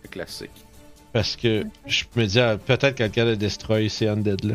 C'est 0.00 0.10
classique. 0.10 0.64
Parce 1.12 1.36
que 1.36 1.64
je 1.84 2.04
me 2.16 2.24
dis, 2.24 2.40
ah, 2.40 2.56
peut-être 2.56 2.94
quelqu'un 2.94 3.26
de 3.26 3.34
destroy 3.34 3.90
ces 3.90 4.08
undead 4.08 4.42
là. 4.44 4.54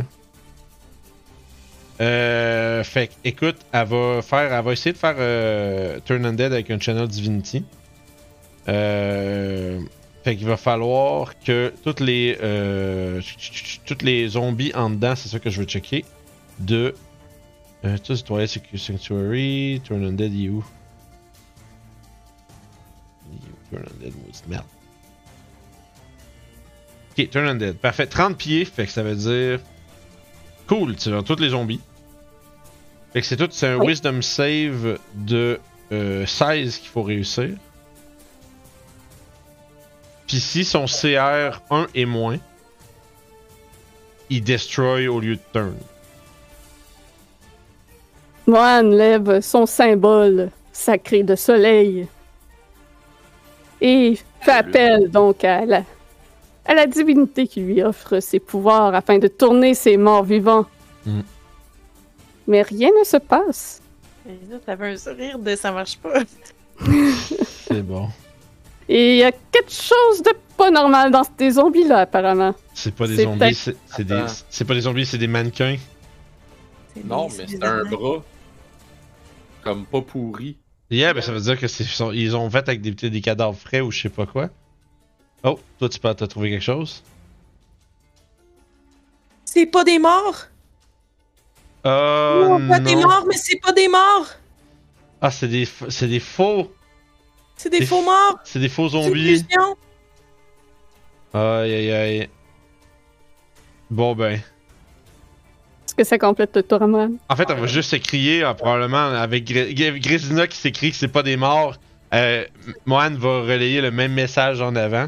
Euh, 2.01 2.83
fait 2.83 3.09
que, 3.09 3.13
écoute, 3.23 3.57
elle 3.71 3.85
va 3.85 4.23
faire, 4.23 4.51
elle 4.51 4.65
va 4.65 4.71
essayer 4.73 4.93
de 4.93 4.97
faire 4.97 5.15
euh, 5.19 5.99
Turn 6.05 6.25
Undead 6.25 6.53
avec 6.53 6.71
un 6.71 6.79
Channel 6.79 7.07
Divinity. 7.07 7.63
Euh, 8.67 9.79
fait 10.23 10.37
qu'il 10.37 10.47
va 10.47 10.57
falloir 10.57 11.37
que 11.39 11.73
toutes 11.83 11.99
les, 11.99 12.37
euh, 12.41 13.21
toutes 13.85 14.01
les 14.01 14.27
zombies 14.29 14.73
en 14.73 14.89
dedans, 14.89 15.15
c'est 15.15 15.29
ça 15.29 15.39
que 15.39 15.49
je 15.49 15.59
veux 15.59 15.67
checker. 15.67 16.05
De, 16.59 16.95
euh, 17.83 17.97
tout 17.97 18.15
Twilight 18.15 18.61
Sanctuary, 18.77 19.81
Turn 19.83 20.03
Undead, 20.05 20.33
il 20.33 20.45
est 20.45 20.49
où? 20.49 20.63
Turn 23.69 23.83
Undead, 23.83 24.13
merde. 24.47 24.65
Ok, 27.11 27.29
Turn 27.29 27.47
Undead. 27.47 27.75
Parfait. 27.77 28.07
30 28.07 28.37
pieds, 28.37 28.65
fait 28.65 28.85
que 28.85 28.91
ça 28.91 29.03
veut 29.03 29.15
dire. 29.15 29.59
Cool, 30.67 30.95
tu 30.95 31.11
vois, 31.11 31.23
tous 31.23 31.39
les 31.39 31.49
zombies. 31.49 31.81
Fait 33.11 33.21
que 33.21 33.27
c'est 33.27 33.35
tout, 33.35 33.49
c'est 33.51 33.67
un 33.67 33.77
Oui. 33.77 33.87
Wisdom 33.87 34.21
Save 34.21 34.97
de 35.15 35.59
euh, 35.91 36.25
16 36.25 36.77
qu'il 36.77 36.89
faut 36.89 37.03
réussir. 37.03 37.49
Puis 40.27 40.39
si 40.39 40.63
son 40.65 40.85
CR 40.85 41.61
1 41.69 41.87
et 41.95 42.05
moins, 42.05 42.37
il 44.29 44.43
destroy 44.43 45.07
au 45.07 45.19
lieu 45.19 45.35
de 45.35 45.41
turn. 45.51 45.75
Mohan 48.47 48.83
lève 48.83 49.41
son 49.41 49.65
symbole 49.65 50.49
sacré 50.71 51.23
de 51.23 51.35
soleil 51.35 52.07
et 53.79 54.17
fait 54.41 54.51
appel 54.51 55.09
donc 55.09 55.43
à 55.43 55.65
la, 55.65 55.83
à 56.65 56.73
la 56.73 56.87
divinité 56.87 57.47
qui 57.47 57.61
lui 57.61 57.81
offre 57.83 58.19
ses 58.19 58.39
pouvoirs 58.39 58.95
afin 58.95 59.17
de 59.17 59.27
tourner 59.27 59.73
ses 59.73 59.97
morts 59.97 60.23
vivants. 60.23 60.65
Mm. 61.05 61.21
Mais 62.47 62.61
rien 62.61 62.89
ne 62.99 63.05
se 63.05 63.17
passe. 63.17 63.81
Et 64.27 64.51
là, 64.51 64.57
t'avais 64.65 64.93
un 64.93 64.97
sourire 64.97 65.37
de 65.37 65.55
ça 65.55 65.71
marche 65.71 65.97
pas. 65.97 66.21
C'est 67.67 67.81
bon. 67.81 68.09
Et 68.89 69.13
il 69.13 69.17
y 69.19 69.23
a 69.23 69.31
quelque 69.31 69.71
chose 69.71 70.21
de 70.23 70.31
pas 70.57 70.69
normal 70.71 71.11
dans 71.11 71.23
ces 71.37 71.51
zombies-là, 71.51 71.99
apparemment. 72.01 72.53
C'est 72.73 72.93
pas 72.93 73.07
des 73.07 73.15
C'est 73.15 73.23
zombies, 73.23 73.55
c'est 73.55 73.75
c'est 73.87 74.03
des, 74.03 74.23
c'est 74.49 74.65
pas 74.65 74.73
des 74.73 74.81
zombies, 74.81 75.05
c'est 75.05 75.17
des 75.17 75.27
mannequins. 75.27 75.77
C'est 76.93 77.05
Non, 77.05 77.27
mais 77.29 77.45
c'est 77.47 77.63
un 77.63 77.83
bras. 77.85 78.23
Comme 79.63 79.85
pas 79.85 80.01
pourri. 80.01 80.57
Yeah, 80.91 81.13
ben 81.13 81.21
ça 81.21 81.31
veut 81.31 81.39
dire 81.39 81.57
que 81.59 81.67
c'est 81.67 81.85
sont- 81.85 82.11
ils 82.11 82.35
ont 82.35 82.49
fait 82.49 82.67
avec 82.69 82.81
des, 82.81 82.91
des 82.91 83.21
cadavres 83.21 83.57
frais 83.57 83.79
ou 83.81 83.89
je 83.91 84.01
sais 84.01 84.09
pas 84.09 84.25
quoi. 84.25 84.49
Oh, 85.43 85.59
toi 85.79 85.89
tu 85.89 85.99
peux 85.99 86.13
t'as 86.13 86.27
trouvé 86.27 86.51
quelque 86.51 86.61
chose? 86.61 87.01
C'est 89.45 89.65
pas 89.65 89.83
des 89.83 89.99
morts! 89.99 90.45
Euh. 91.85 92.47
non, 92.47 92.67
pas 92.67 92.79
des 92.79 92.95
morts, 92.95 93.25
mais 93.27 93.35
c'est 93.37 93.57
pas 93.59 93.71
des 93.71 93.87
morts! 93.87 94.27
Ah, 95.21 95.31
c'est 95.31 95.47
des, 95.47 95.65
f- 95.65 95.89
c'est 95.89 96.07
des 96.07 96.19
faux. 96.19 96.71
C'est 97.55 97.69
des 97.69 97.79
Des 97.79 97.85
faux 97.85 98.01
morts! 98.03 98.39
C'est 98.43 98.59
des 98.59 98.69
faux 98.69 98.89
C'est 98.89 98.97
une 98.97 99.03
zombies. 99.03 99.45
Aïe 101.33 101.73
aïe 101.73 101.91
aïe. 101.91 102.29
Bon 103.89 104.15
ben. 104.15 104.33
Est-ce 105.85 105.95
que 105.95 106.03
ça 106.03 106.17
complète 106.17 106.55
le 106.55 106.63
tour 106.63 106.81
à 106.81 106.87
moi? 106.87 107.07
En 107.29 107.35
fait, 107.35 107.49
on 107.51 107.55
va 107.55 107.67
juste 107.67 107.91
se 107.91 107.95
crier, 107.97 108.43
euh, 108.43 108.53
probablement, 108.53 108.97
avec 109.13 109.47
Gr- 109.49 109.73
Gr- 109.73 109.99
Grésina 109.99 110.47
qui 110.47 110.57
s'écrit 110.57 110.91
que 110.91 110.97
c'est 110.97 111.07
pas 111.07 111.23
des 111.23 111.37
morts. 111.37 111.75
Euh, 112.13 112.45
Mohan 112.85 113.11
va 113.11 113.41
relayer 113.41 113.81
le 113.81 113.91
même 113.91 114.13
message 114.13 114.61
en 114.61 114.75
avant. 114.75 115.07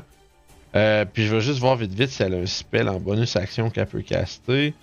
Euh, 0.75 1.05
puis 1.05 1.25
je 1.25 1.33
vais 1.35 1.41
juste 1.41 1.59
voir 1.59 1.75
vite 1.77 1.93
vite 1.93 2.09
si 2.09 2.21
elle 2.21 2.33
a 2.33 2.37
un 2.37 2.45
spell 2.45 2.89
en 2.89 2.99
bonus 2.99 3.35
action 3.35 3.69
qu'elle 3.69 3.87
peut 3.87 4.01
caster. 4.01 4.73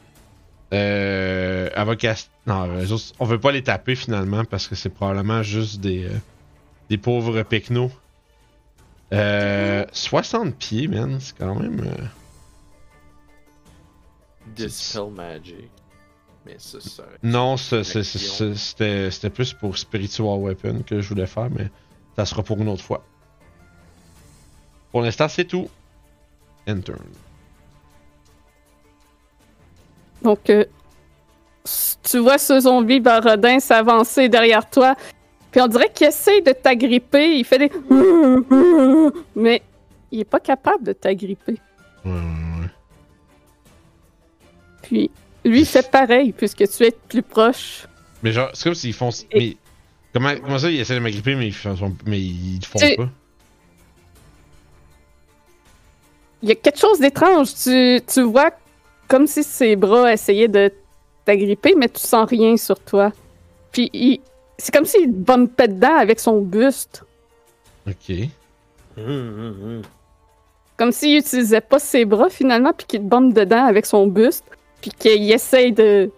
Euh, 0.72 1.68
elle 1.74 1.84
va 1.86 1.96
caster. 1.96 2.30
Non, 2.46 2.68
on 3.20 3.24
veut 3.24 3.38
pas 3.38 3.52
les 3.52 3.62
taper 3.62 3.94
finalement 3.94 4.44
parce 4.44 4.66
que 4.68 4.74
c'est 4.74 4.88
probablement 4.88 5.42
juste 5.42 5.80
des, 5.80 6.06
euh, 6.06 6.10
des 6.93 6.99
pauvres 6.99 7.43
pecnos. 7.43 7.90
Euh, 9.14 9.86
60 9.93 10.55
pieds, 10.57 10.88
man, 10.88 11.18
c'est 11.20 11.34
quand 11.38 11.55
même. 11.55 11.80
euh, 11.80 12.05
Dispel 14.55 15.11
Magic. 15.11 15.70
Mais 16.45 16.57
ça, 16.59 16.80
ça. 16.82 17.05
Non, 17.22 17.57
c'était 17.57 19.11
c'était 19.11 19.30
plus 19.30 19.55
pour 19.55 19.78
Spiritual 19.78 20.38
Weapon 20.38 20.82
que 20.86 21.01
je 21.01 21.09
voulais 21.09 21.26
faire, 21.26 21.49
mais 21.51 21.70
ça 22.14 22.26
sera 22.26 22.43
pour 22.43 22.59
une 22.59 22.68
autre 22.68 22.84
fois. 22.84 23.03
Pour 24.90 25.01
l'instant, 25.01 25.28
c'est 25.30 25.47
tout. 25.47 25.70
Enter. 26.68 26.93
Donc, 30.20 30.51
euh, 30.51 30.66
tu 32.03 32.18
vois 32.18 32.36
ce 32.36 32.61
zombie 32.61 33.01
barodin 33.01 33.61
s'avancer 33.61 34.28
derrière 34.28 34.68
toi, 34.68 34.95
puis 35.53 35.61
on 35.61 35.68
dirait 35.68 35.90
qu'il 35.94 36.09
essaie 36.09 36.40
de 36.40 36.50
t'agripper, 36.53 37.36
il 37.36 37.44
fait 37.44 37.59
des... 37.59 37.70
Mais 39.36 39.62
il 40.11 40.20
est 40.20 40.24
pas 40.24 40.40
capable 40.40 40.82
de 40.84 40.92
t'agripper. 40.92 41.59
Ouais, 42.05 42.11
ouais, 42.11 42.18
ouais. 42.61 42.68
Puis 44.82 45.11
lui 45.44 45.61
il 45.61 45.66
fait 45.66 45.88
pareil, 45.88 46.32
puisque 46.32 46.68
tu 46.68 46.82
es 46.84 46.90
plus 46.90 47.22
proche. 47.22 47.86
Mais 48.22 48.32
genre, 48.32 48.50
c'est 48.55 48.64
comme 48.64 48.74
s'ils 48.74 48.92
font. 48.94 49.11
Mais 49.34 49.57
comment, 50.12 50.32
comment 50.42 50.59
ça, 50.59 50.70
ils 50.70 50.80
essaient 50.80 50.94
de 50.94 51.00
m'agripper, 51.00 51.34
mais 51.36 51.46
ils 51.48 51.53
font, 51.55 51.76
mais 52.07 52.18
ils 52.20 52.61
font 52.64 52.78
Tu- 52.78 52.96
pas? 52.96 53.09
Il 56.42 56.48
y 56.48 56.53
a 56.53 56.55
quelque 56.57 56.78
chose 56.78 56.98
d'étrange. 56.98 57.55
Tu, 57.55 58.00
tu 58.07 58.22
vois 58.22 58.50
comme 59.09 59.26
si 59.26 59.44
ses 59.44 59.76
bras 59.76 60.12
essayaient 60.12 60.48
de 60.48 60.72
t'agripper, 61.24 61.74
mais 61.76 61.88
tu 61.88 62.00
sens 62.00 62.28
rien 62.28 62.57
sur 62.57 62.78
toi. 62.80 63.12
Puis 63.70 63.90
il- 63.92 64.20
c'est 64.62 64.72
comme 64.72 64.84
s'il 64.84 65.10
bumpait 65.10 65.66
dedans 65.66 65.96
avec 65.96 66.20
son 66.20 66.40
buste. 66.40 67.04
Ok. 67.84 68.12
Comme 70.76 70.92
s'il 70.92 71.18
utilisait 71.18 71.60
pas 71.60 71.80
ses 71.80 72.04
bras 72.04 72.30
finalement, 72.30 72.72
puis 72.72 72.86
qu'il 72.86 73.00
te 73.00 73.04
bombe 73.04 73.32
dedans 73.32 73.64
avec 73.66 73.86
son 73.86 74.06
buste, 74.06 74.44
puis 74.80 74.92
qu'il 74.92 75.32
essaye 75.32 75.72
de, 75.72 76.12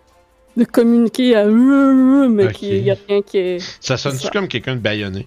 de 0.59 0.65
communiquer 0.65 1.35
à 1.37 1.47
mais 1.47 2.53
qu'il 2.53 2.83
y 2.83 2.91
a 2.91 2.97
rien 3.09 3.23
qui 3.23 3.39
est. 3.39 3.79
Ça 3.81 3.97
sonne-tu 3.97 4.29
comme 4.29 4.47
quelqu'un 4.47 4.77
de 4.77 4.81
baïonné? 4.81 5.27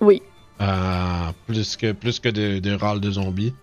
Oui. 0.00 0.22
Ah, 0.60 1.32
plus 1.48 1.76
que, 1.76 1.90
plus 1.90 2.20
que 2.20 2.28
de, 2.28 2.60
de 2.60 2.76
râle 2.76 3.00
de 3.00 3.10
zombies. 3.10 3.54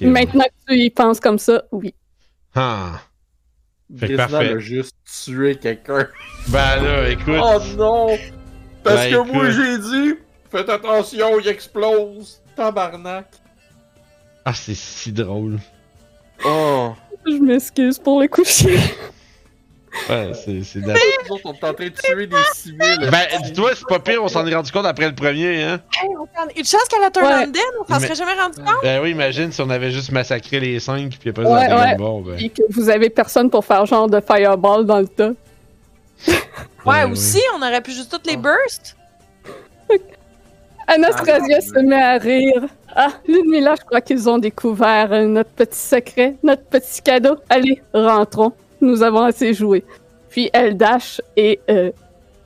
Maintenant 0.00 0.44
que 0.44 0.72
tu 0.72 0.78
y 0.78 0.88
penses 0.88 1.20
comme 1.20 1.38
ça, 1.38 1.64
oui. 1.70 1.92
Ah. 2.54 3.02
Fait 3.98 4.08
que 4.08 4.12
Grisna 4.14 4.28
parfait. 4.38 4.52
a 4.54 4.58
juste 4.58 4.96
tué 5.24 5.56
quelqu'un. 5.56 6.06
Ben 6.48 6.82
là, 6.82 7.08
écoute. 7.10 7.34
Oh 7.38 7.58
non! 7.76 8.18
Parce 8.82 8.96
Ben, 9.08 9.12
que 9.26 9.32
moi 9.32 9.50
j'ai 9.50 9.78
dit, 9.78 10.14
faites 10.50 10.68
attention, 10.68 11.38
il 11.38 11.48
explose! 11.48 12.40
Tabarnak! 12.56 13.26
Ah, 14.44 14.54
c'est 14.54 14.74
si 14.74 15.12
drôle. 15.12 15.58
Oh! 16.44 16.92
Je 17.26 17.34
m'excuse 17.36 17.98
pour 17.98 18.20
le 18.22 18.28
coucher. 18.28 18.78
Ouais, 20.08 20.30
c'est 20.34 20.78
autres, 21.30 21.42
on 21.44 21.52
est 21.52 21.64
en 21.64 21.74
train 21.74 21.84
de 21.84 21.88
tuer 21.88 22.26
des 22.26 22.36
civils. 22.54 22.78
Ben, 23.10 23.42
dis-toi, 23.42 23.70
c'est 23.74 23.86
pas 23.88 23.98
pire, 23.98 24.22
on 24.22 24.28
s'en 24.28 24.46
est 24.46 24.54
rendu 24.54 24.70
compte 24.70 24.86
après 24.86 25.08
le 25.08 25.14
premier, 25.14 25.62
hein? 25.64 25.80
Une 26.56 26.64
chance 26.64 26.84
qu'elle 26.88 27.02
a 27.02 27.10
turn 27.10 27.26
Ouais. 27.26 27.44
on 27.46 27.50
dead, 27.50 27.62
on 27.80 27.92
s'en 27.94 28.00
serait 28.00 28.14
jamais 28.14 28.40
rendu 28.40 28.58
compte. 28.58 28.82
Ben 28.82 29.02
oui, 29.02 29.10
imagine 29.10 29.50
si 29.50 29.60
on 29.62 29.68
avait 29.70 29.90
juste 29.90 30.12
massacré 30.12 30.60
les 30.60 30.78
cinq, 30.80 31.16
puis 31.18 31.30
après 31.30 31.44
ça, 31.44 31.50
Ouais, 31.50 31.72
ouais. 31.72 31.94
bon, 31.96 32.20
ben. 32.20 32.36
Puis 32.36 32.50
que 32.50 32.62
vous 32.70 32.88
avez 32.88 33.10
personne 33.10 33.50
pour 33.50 33.64
faire 33.64 33.84
genre 33.86 34.08
de 34.08 34.20
fireball 34.20 34.86
dans 34.86 35.00
le 35.00 35.08
tas. 35.08 35.30
Ouais, 36.86 37.02
Ben 37.04 37.12
aussi, 37.12 37.42
on 37.56 37.60
aurait 37.62 37.82
pu 37.82 37.90
juste 37.92 38.10
toutes 38.10 38.26
les 38.26 38.36
burst. 38.38 38.96
Anastasia 40.86 41.58
Ah, 41.58 41.60
se 41.60 41.78
met 41.80 42.02
à 42.02 42.18
rire. 42.18 42.62
Ah, 42.94 43.08
Ludmilla, 43.28 43.74
je 43.78 43.84
crois 43.84 44.00
qu'ils 44.00 44.28
ont 44.28 44.38
découvert 44.38 45.12
euh, 45.12 45.26
notre 45.26 45.50
petit 45.50 45.78
secret, 45.78 46.34
notre 46.42 46.64
petit 46.64 47.00
cadeau. 47.02 47.36
Allez, 47.48 47.80
rentrons. 47.94 48.52
Nous 48.80 49.02
avons 49.02 49.22
assez 49.22 49.52
joué. 49.54 49.84
Puis 50.28 50.48
elle 50.52 50.76
dash 50.76 51.20
et 51.36 51.60
euh, 51.70 51.90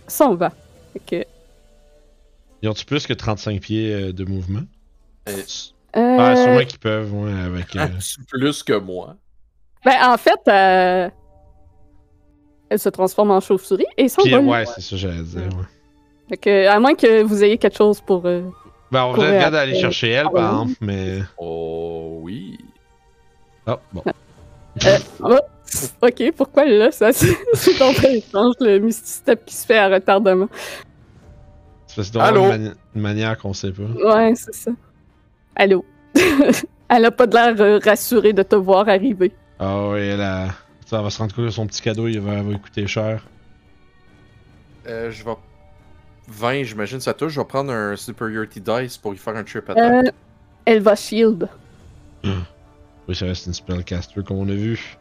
s'en 0.09 0.35
va. 0.35 0.51
Que, 1.07 1.25
Ils 2.63 2.69
ont-tu 2.69 2.85
plus 2.85 3.07
que 3.07 3.13
35 3.13 3.61
pieds 3.61 3.93
euh, 3.93 4.13
de 4.13 4.25
mouvement? 4.25 4.63
Euh, 5.29 5.43
euh, 5.97 6.17
Ah, 6.19 6.37
sûrement 6.37 6.65
qu'ils 6.65 6.79
peuvent, 6.79 7.13
ouais, 7.15 7.33
avec. 7.33 7.77
euh, 7.77 7.87
plus 8.29 8.63
que 8.63 8.79
moi? 8.79 9.17
ben, 9.85 10.13
en 10.13 10.17
fait, 10.17 10.41
euh, 10.49 11.11
elle 12.71 12.79
se 12.79 12.89
transforme 12.89 13.31
en 13.33 13.41
chauve-souris 13.41 13.87
et 13.99 14.09
s'en 14.09 14.23
va. 14.29 14.39
ouais, 14.41 14.67
c'est 14.67 14.81
ça 14.81 14.91
que 14.91 14.97
j'allais 14.97 15.23
dire, 15.23 15.43
ouais. 15.57 15.65
Fait 16.31 16.37
que, 16.39 16.67
à 16.69 16.81
moins 16.81 16.95
que 16.95 17.23
vous 17.23 17.45
ayez 17.45 17.59
quelque 17.59 17.77
chose 17.77 18.01
pour. 18.01 18.25
euh, 18.25 18.43
Ben, 18.91 19.05
on 19.05 19.11
va 19.11 19.15
Courir 19.17 19.35
regarder 19.35 19.59
aller 19.59 19.75
chercher 19.79 20.11
elle, 20.11 20.27
Ah, 20.29 20.31
par 20.31 20.43
oui. 20.43 20.63
exemple, 20.71 20.75
mais. 20.81 21.19
Oh 21.37 22.19
oui. 22.23 22.59
Oh, 23.67 23.77
bon. 23.93 24.03
oh, 25.21 25.39
ok, 26.03 26.33
pourquoi 26.37 26.65
là 26.67 26.91
ça 26.93 27.13
C'est 27.13 27.77
bien 27.77 28.11
étrange 28.11 28.55
le 28.61 28.79
Misty 28.79 29.11
Step 29.11 29.45
qui 29.45 29.55
se 29.55 29.67
fait 29.67 29.79
à 29.79 29.89
retardement. 29.89 30.49
C'est 31.87 31.97
parce 31.97 32.11
que 32.11 32.19
une, 32.19 32.49
mani- 32.49 32.75
une 32.95 33.03
manière 33.03 33.39
qu'on 33.39 33.53
sait 33.53 33.73
pas. 33.73 33.83
Ouais, 33.83 34.35
c'est 34.35 34.55
ça. 34.55 34.71
Allô? 35.57 35.85
elle 36.89 37.05
a 37.05 37.11
pas 37.11 37.27
de 37.27 37.35
l'air 37.35 37.61
euh, 37.61 37.79
rassurée 37.85 38.33
de 38.33 38.43
te 38.43 38.57
voir 38.57 38.89
arriver. 38.89 39.33
Ah 39.59 39.89
ouais, 39.89 40.07
elle, 40.09 40.21
a... 40.21 40.49
ça 40.87 41.01
va 41.03 41.11
se 41.11 41.19
rendre 41.19 41.35
compte 41.35 41.47
que 41.47 41.51
son 41.51 41.67
petit 41.67 41.83
cadeau, 41.83 42.09
il 42.09 42.21
va, 42.21 42.41
coûter 42.59 42.87
cher. 42.87 43.25
Euh, 44.87 45.11
je 45.11 45.25
vais. 45.25 45.31
20, 46.27 46.63
j'imagine, 46.65 47.01
ça 47.01 47.15
touche. 47.15 47.33
Je 47.35 47.41
vais 47.41 47.47
prendre 47.47 47.73
un 47.73 47.97
Superiority 47.97 48.61
Dice 48.61 48.97
pour 48.97 49.15
y 49.15 49.17
faire 49.17 49.37
un 49.37 49.45
trip 49.45 49.69
attack. 49.69 50.07
Euh, 50.07 50.11
elle 50.65 50.81
va 50.81 50.97
shield. 50.97 51.49
Oui, 53.07 53.15
ça 53.15 53.27
reste 53.27 53.47
une 53.47 53.53
spellcaster 53.53 54.23
comme 54.23 54.39
on 54.39 54.49
a 54.49 54.55
vu. 54.55 54.97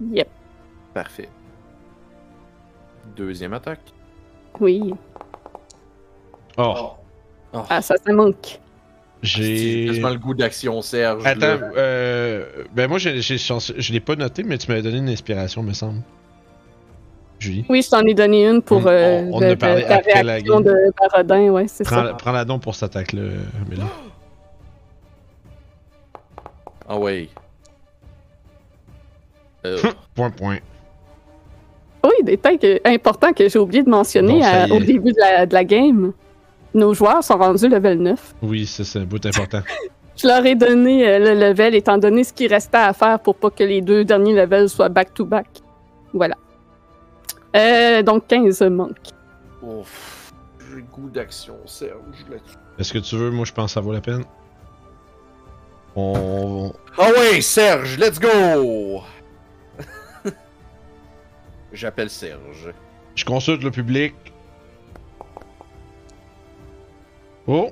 Yep. 0.00 0.28
Parfait. 0.94 1.28
Deuxième 3.16 3.52
attaque. 3.52 3.80
Oui. 4.60 4.94
Oh, 6.58 6.92
Oh, 7.52 7.62
Ah, 7.70 7.80
ça, 7.80 7.94
ça 8.04 8.12
manque. 8.12 8.58
J'ai 9.22 9.56
j'ai. 9.56 9.86
quasiment 9.86 10.10
le 10.10 10.18
goût 10.18 10.34
d'action, 10.34 10.82
Serge. 10.82 11.24
Attends, 11.24 11.58
euh. 11.76 12.44
Ben, 12.74 12.86
moi, 12.88 12.98
j'ai, 12.98 13.20
j'ai- 13.22 13.38
je 13.38 13.92
l'ai 13.92 14.00
pas 14.00 14.14
noté, 14.16 14.42
mais 14.42 14.58
tu 14.58 14.68
m'avais 14.68 14.82
donné 14.82 14.98
une 14.98 15.08
inspiration, 15.08 15.62
me 15.62 15.72
semble. 15.72 16.02
Julie? 17.38 17.64
Oui, 17.68 17.82
je 17.82 17.90
t'en 17.90 18.00
ai 18.02 18.14
donné 18.14 18.46
une 18.48 18.62
pour 18.62 18.78
On- 18.78 18.86
euh, 18.86 19.22
on- 19.30 19.34
on 19.36 19.40
de- 19.40 19.44
a 19.46 19.48
de- 19.50 19.54
parlé 19.54 19.84
ta 19.84 19.96
après 19.96 20.22
la 20.22 20.40
game. 20.40 20.62
de 20.62 20.74
Barodin, 21.00 21.48
ouais, 21.50 21.68
c'est 21.68 21.84
Prends, 21.84 22.04
ça. 22.04 22.14
prends 22.14 22.32
la 22.32 22.44
don 22.44 22.58
pour 22.58 22.74
cette 22.74 22.94
attaque-là, 22.96 23.22
Amélie. 23.64 23.82
Ah 26.88 26.98
ouais. 26.98 27.28
Euh, 29.66 29.78
Point, 30.14 30.30
point. 30.30 30.58
Oui, 32.04 32.12
des 32.22 32.32
détail 32.32 32.58
que- 32.58 32.80
important 32.88 33.32
que 33.32 33.48
j'ai 33.48 33.58
oublié 33.58 33.82
de 33.82 33.90
mentionner 33.90 34.34
Bon, 34.34 34.42
ça 34.42 34.62
à- 34.62 34.66
y 34.68 34.72
au 34.72 34.78
début 34.80 35.12
de 35.12 35.18
la, 35.20 35.46
de 35.46 35.52
la 35.54 35.64
game. 35.64 36.12
nos 36.74 36.94
joueurs 36.94 37.24
sont 37.24 37.36
rendus 37.38 37.68
level 37.68 37.98
9. 38.00 38.34
Oui, 38.42 38.66
ça, 38.66 38.84
c'est 38.84 38.98
un 39.00 39.04
bout 39.04 39.24
important. 39.26 39.62
Je 40.16 40.26
leur 40.28 40.44
ai 40.46 40.54
donné 40.54 41.06
euh, 41.06 41.18
le 41.18 41.34
level 41.48 41.74
étant 41.74 41.98
donné 41.98 42.24
ce 42.24 42.32
qui 42.32 42.46
restait 42.46 42.76
à 42.78 42.92
faire 42.94 43.18
pour 43.20 43.34
pas 43.34 43.50
que 43.50 43.64
les 43.64 43.82
deux 43.82 44.02
derniers 44.04 44.32
levels 44.34 44.68
soient 44.70 44.88
back-to-back. 44.88 45.46
Voilà. 46.14 46.36
Euh, 47.54 48.02
donc 48.02 48.26
15 48.26 48.62
monk. 48.62 48.96
Ouf. 49.62 50.32
J'ai 50.74 50.82
goût 50.82 51.10
d'action, 51.10 51.56
Serge, 51.66 52.24
là-dessus. 52.30 52.56
Est-ce 52.78 52.92
que 52.92 52.98
tu 52.98 53.16
veux? 53.16 53.30
Moi, 53.30 53.44
je 53.44 53.52
pense 53.52 53.70
que 53.70 53.74
ça 53.74 53.80
vaut 53.80 53.92
la 53.92 54.00
peine. 54.00 54.24
On... 55.96 56.72
Ah 56.98 57.08
ouais, 57.10 57.40
Serge, 57.40 57.98
let's 57.98 58.18
go! 58.20 59.00
J'appelle 61.76 62.08
Serge. 62.10 62.72
Je 63.14 63.24
consulte 63.24 63.62
le 63.62 63.70
public. 63.70 64.14
Oh! 67.46 67.70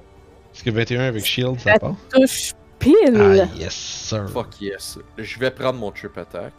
Est-ce 0.54 0.62
que 0.62 0.70
21 0.70 1.00
avec 1.00 1.24
Shield, 1.24 1.58
ça 1.58 1.72
Ça 1.72 1.78
part? 1.78 1.94
Touche 2.12 2.52
pile. 2.78 2.94
Ah, 3.16 3.34
yes, 3.56 3.72
sir. 3.74 4.28
Fuck 4.28 4.60
yes. 4.60 4.98
Je 5.18 5.38
vais 5.38 5.50
prendre 5.50 5.78
mon 5.78 5.90
trip 5.90 6.16
attack. 6.18 6.52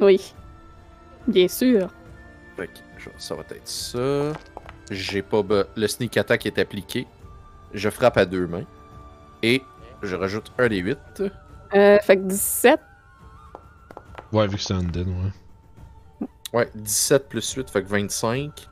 Oui. 0.00 0.32
Bien 1.26 1.48
sûr. 1.48 1.88
Je- 2.58 3.08
ça 3.18 3.34
va 3.34 3.42
être 3.50 3.68
ça. 3.68 4.32
J'ai 4.90 5.20
pas. 5.20 5.42
be- 5.42 5.66
Le 5.76 5.86
sneak 5.88 6.16
attack 6.16 6.46
est 6.46 6.58
appliqué. 6.58 7.06
Je 7.74 7.90
frappe 7.90 8.16
à 8.16 8.24
deux 8.24 8.46
mains. 8.46 8.64
Et 9.42 9.60
je 10.02 10.14
rajoute 10.14 10.52
un 10.58 10.68
des 10.68 10.78
8. 10.78 11.22
Euh, 11.74 11.98
fait 11.98 12.16
que 12.16 12.22
17. 12.22 12.78
Ouais, 14.32 14.46
vu 14.46 14.56
que 14.56 14.62
c'est 14.62 14.74
undead, 14.74 15.08
ouais. 15.08 15.32
Ouais, 16.54 16.70
17 16.76 17.28
plus 17.28 17.52
8, 17.52 17.68
fait 17.68 17.82
que 17.82 17.88
25. 17.88 18.68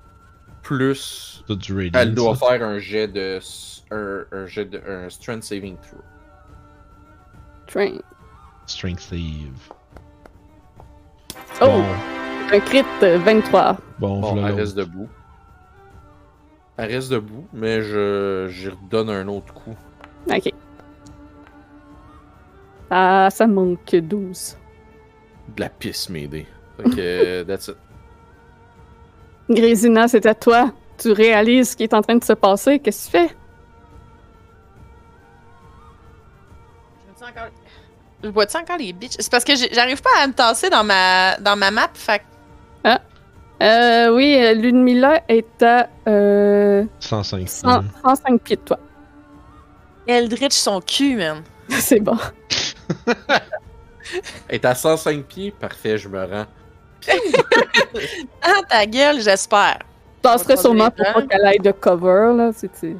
Plus. 0.62 1.44
T'as 1.48 1.56
du 1.56 1.74
radiant. 1.74 2.00
Elle 2.00 2.14
doit 2.14 2.36
ça. 2.36 2.46
faire 2.46 2.62
un 2.62 2.78
jet 2.78 3.08
de. 3.08 3.40
Un, 3.90 4.24
un 4.30 4.46
jet 4.46 4.64
de. 4.66 4.80
Un 4.88 5.10
strength 5.10 5.42
saving 5.42 5.76
throw. 5.78 5.98
Train. 7.66 7.98
Strength 8.66 9.00
save. 9.00 9.72
Oh! 11.60 11.66
Bon, 11.66 11.84
Un 12.52 12.60
crit 12.60 12.84
euh, 13.02 13.18
23. 13.18 13.76
bon, 13.98 14.20
Bon, 14.20 14.34
voilà 14.34 14.50
elle 14.50 14.54
reste 14.54 14.76
debout. 14.76 15.08
Elle 16.76 16.92
reste 16.92 17.10
debout, 17.10 17.48
mais 17.52 17.82
je. 17.82 18.46
J'y 18.48 18.68
redonne 18.68 19.10
un 19.10 19.26
autre 19.26 19.52
coup. 19.52 19.74
Ok. 20.30 20.52
Ah, 22.90 23.28
ça 23.32 23.48
manque 23.48 23.96
12. 23.96 24.56
De 25.56 25.60
la 25.60 25.68
pisse 25.68 26.08
m'aider. 26.08 26.46
Fait 26.76 26.90
que. 26.90 27.42
that's 27.44 27.68
it. 27.68 27.76
Grésina, 29.50 30.08
c'est 30.08 30.24
à 30.26 30.34
toi. 30.34 30.72
Tu 30.98 31.12
réalises 31.12 31.70
ce 31.72 31.76
qui 31.76 31.82
est 31.84 31.94
en 31.94 32.02
train 32.02 32.16
de 32.16 32.24
se 32.24 32.32
passer. 32.32 32.78
Qu'est-ce 32.78 33.10
que 33.10 33.18
tu 33.18 33.24
fais? 33.28 33.34
Je 37.00 37.24
vois-tu 37.24 37.24
encore... 37.32 37.48
Je 38.24 38.28
vois-tu 38.28 38.56
encore 38.56 38.76
les 38.78 38.92
bitches? 38.92 39.16
C'est 39.18 39.30
parce 39.30 39.44
que 39.44 39.52
j'arrive 39.72 40.00
pas 40.00 40.10
à 40.20 40.26
me 40.26 40.32
tasser 40.32 40.70
dans 40.70 40.84
ma, 40.84 41.36
dans 41.38 41.56
ma 41.56 41.70
map, 41.70 41.88
fait 41.94 42.18
que- 42.20 42.88
Euh, 43.64 44.12
oui, 44.12 44.36
euh, 44.40 44.54
Ludmilla 44.54 45.22
est 45.28 45.62
à 45.62 45.88
euh, 46.08 46.84
105. 46.98 47.48
100 47.48 47.82
105 48.04 48.40
pieds 48.42 48.56
de 48.56 48.60
toi. 48.62 48.78
Eldritch 50.08 50.54
son 50.54 50.80
cul, 50.80 51.16
man. 51.16 51.42
c'est 51.68 52.00
bon. 52.00 52.16
Elle 54.48 54.56
est 54.56 54.64
à 54.64 54.74
105 54.74 55.22
pieds, 55.26 55.52
parfait, 55.52 55.96
je 55.96 56.08
me 56.08 56.24
rends. 56.24 56.46
Ah, 58.42 58.60
ta 58.68 58.86
gueule, 58.86 59.20
j'espère. 59.20 59.78
Je 60.16 60.22
passerais 60.22 60.56
sûrement 60.56 60.90
pour 60.90 61.04
pas 61.12 61.22
qu'elle 61.22 61.44
aille 61.44 61.58
de 61.58 61.72
cover, 61.72 62.32
là. 62.36 62.50
C'est, 62.54 62.70
c'est... 62.74 62.96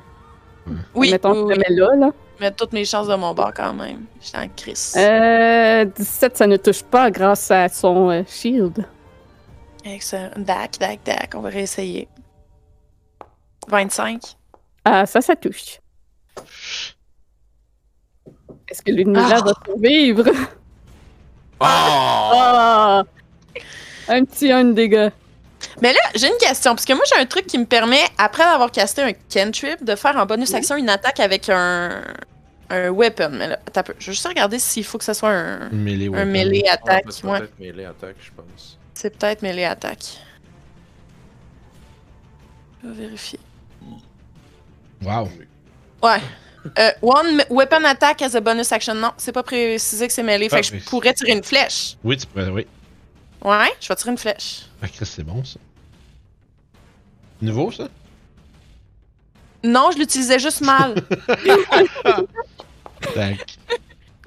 Oui, 0.95 1.11
Mettons 1.13 1.31
oui, 1.33 1.49
que 1.49 1.55
je 1.55 1.59
oui. 1.61 1.65
le 1.69 1.75
mets 1.75 1.81
là, 1.81 2.07
là. 2.07 2.13
Mettre 2.41 2.57
toutes 2.57 2.73
mes 2.73 2.85
chances 2.85 3.07
de 3.09 3.15
mon 3.15 3.35
bord 3.35 3.53
quand 3.55 3.73
même. 3.75 4.05
J'étais 4.21 4.39
en 4.39 4.49
crise. 4.49 4.95
Euh, 4.97 5.85
17, 5.85 6.37
ça 6.37 6.47
ne 6.47 6.57
touche 6.57 6.83
pas 6.83 7.11
grâce 7.11 7.51
à 7.51 7.69
son 7.69 8.11
euh, 8.11 8.23
shield. 8.27 8.85
Excellent. 9.85 10.31
Dac, 10.37 10.79
dac, 10.79 11.01
dac. 11.05 11.33
On 11.37 11.41
va 11.41 11.49
réessayer. 11.51 12.09
25. 13.69 14.21
Ah, 14.85 15.07
ça, 15.07 15.21
ça 15.21 15.37
touche. 15.37 15.79
Est-ce 18.69 18.83
que 18.83 18.91
Ludmilla 18.91 19.39
Ah! 19.39 19.43
va 19.45 19.53
survivre? 19.65 20.25
Oh! 21.61 21.65
Ah! 21.65 23.03
Un 24.09 24.25
petit 24.25 24.51
1 24.53 24.65
de 24.65 24.73
dégâts. 24.73 25.11
Mais 25.81 25.93
là, 25.93 26.01
j'ai 26.17 26.27
une 26.27 26.37
question, 26.39 26.75
parce 26.75 26.85
que 26.85 26.93
moi, 26.93 27.05
j'ai 27.09 27.21
un 27.21 27.27
truc 27.27 27.47
qui 27.47 27.57
me 27.59 27.65
permet, 27.67 28.03
après 28.19 28.43
avoir 28.43 28.71
casté 28.73 29.03
un 29.03 29.13
cantrip, 29.33 29.85
de 29.85 29.95
faire 29.95 30.17
en 30.17 30.27
bonus 30.27 30.53
action 30.55 30.77
une 30.77 30.89
attaque 30.89 31.21
avec 31.21 31.49
un, 31.49 32.03
un 32.69 32.89
weapon. 32.91 33.31
Mais 33.33 33.49
là, 33.49 33.59
attends 33.67 33.81
un 33.81 33.85
peu. 33.85 33.95
Je 33.99 34.07
vais 34.07 34.13
juste 34.13 34.27
regarder 34.27 34.59
s'il 34.59 34.85
faut 34.85 34.99
que 34.99 35.05
ce 35.05 35.13
soit 35.13 35.31
un, 35.31 35.69
Melee 35.71 36.11
un 36.15 36.25
melee 36.25 36.65
Ah, 36.69 36.75
attaque. 36.75 37.05
c'est 37.11 37.25
ouais, 37.25 37.39
peut-être 37.39 37.59
mêlé 37.61 37.85
attaque, 37.85 38.17
je 38.21 38.31
pense. 38.35 38.79
c'est 38.95 39.17
peut-être 39.17 39.43
melee 39.43 39.65
attaque. 39.65 40.19
Je 42.83 42.89
vais 42.89 42.95
vérifier. 43.05 43.39
Wow. 45.03 45.29
Ouais. 46.03 46.19
Euh, 46.79 46.91
one 47.03 47.43
weapon 47.51 47.85
attack 47.85 48.23
as 48.23 48.35
a 48.37 48.41
bonus 48.41 48.71
action. 48.73 48.95
Non, 48.95 49.13
c'est 49.17 49.33
pas 49.33 49.43
précisé 49.43 50.07
que 50.07 50.13
c'est 50.13 50.23
mêlé. 50.23 50.49
Fait 50.49 50.61
que 50.61 50.67
je 50.67 50.77
pourrais 50.85 51.13
tirer 51.15 51.33
une 51.33 51.43
flèche. 51.43 51.97
Oui, 52.05 52.17
tu 52.17 52.27
pourrais, 52.27 52.49
oui. 52.51 52.67
Ouais, 53.45 53.70
je 53.80 53.88
vais 53.88 53.97
tirer 53.97 54.11
une 54.12 54.18
flèche. 54.18 54.66
Ah, 54.82 54.88
Chris, 54.88 55.07
c'est 55.07 55.24
bon, 55.24 55.43
ça. 55.45 55.59
Nouveau, 57.40 57.72
ça? 57.72 57.88
Non, 59.64 59.90
je 59.93 59.99
l'utilisais 59.99 60.38
juste 60.38 60.61
mal. 60.61 60.95
Tac. 63.14 63.59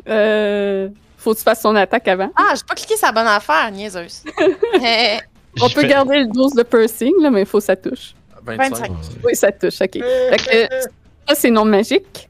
Euh, 0.08 0.90
faut 1.18 1.34
que 1.34 1.38
tu 1.38 1.44
fasses 1.44 1.62
son 1.62 1.76
attaque 1.76 2.08
avant? 2.08 2.32
ah, 2.36 2.54
j'ai 2.56 2.64
pas 2.68 2.76
cliqué 2.76 2.96
sur 2.98 3.08
la 3.08 3.14
bonne 3.14 3.28
affaire, 3.28 3.72
niaiseuse. 3.72 4.24
Eh, 4.82 5.18
On 5.62 5.68
J'ai 5.70 5.74
peut 5.76 5.82
fait- 5.82 5.88
garder 5.88 6.20
le 6.20 6.28
12 6.28 6.54
de 6.54 6.64
piercing, 6.64 7.14
là, 7.22 7.32
mais 7.32 7.42
il 7.42 7.46
faut 7.46 7.60
que 7.60 7.64
ça 7.64 7.76
touche. 7.78 8.14
25. 8.44 8.70
25. 8.78 8.90
Ouais. 8.92 8.98
Oui, 9.24 9.36
ça 9.36 9.52
touche, 9.52 9.82
ok. 9.82 9.94
Fait 9.94 10.38
que, 10.70 10.86
ça, 11.28 11.36
c'est 11.36 11.50
non 11.50 11.66
magique? 11.66 12.30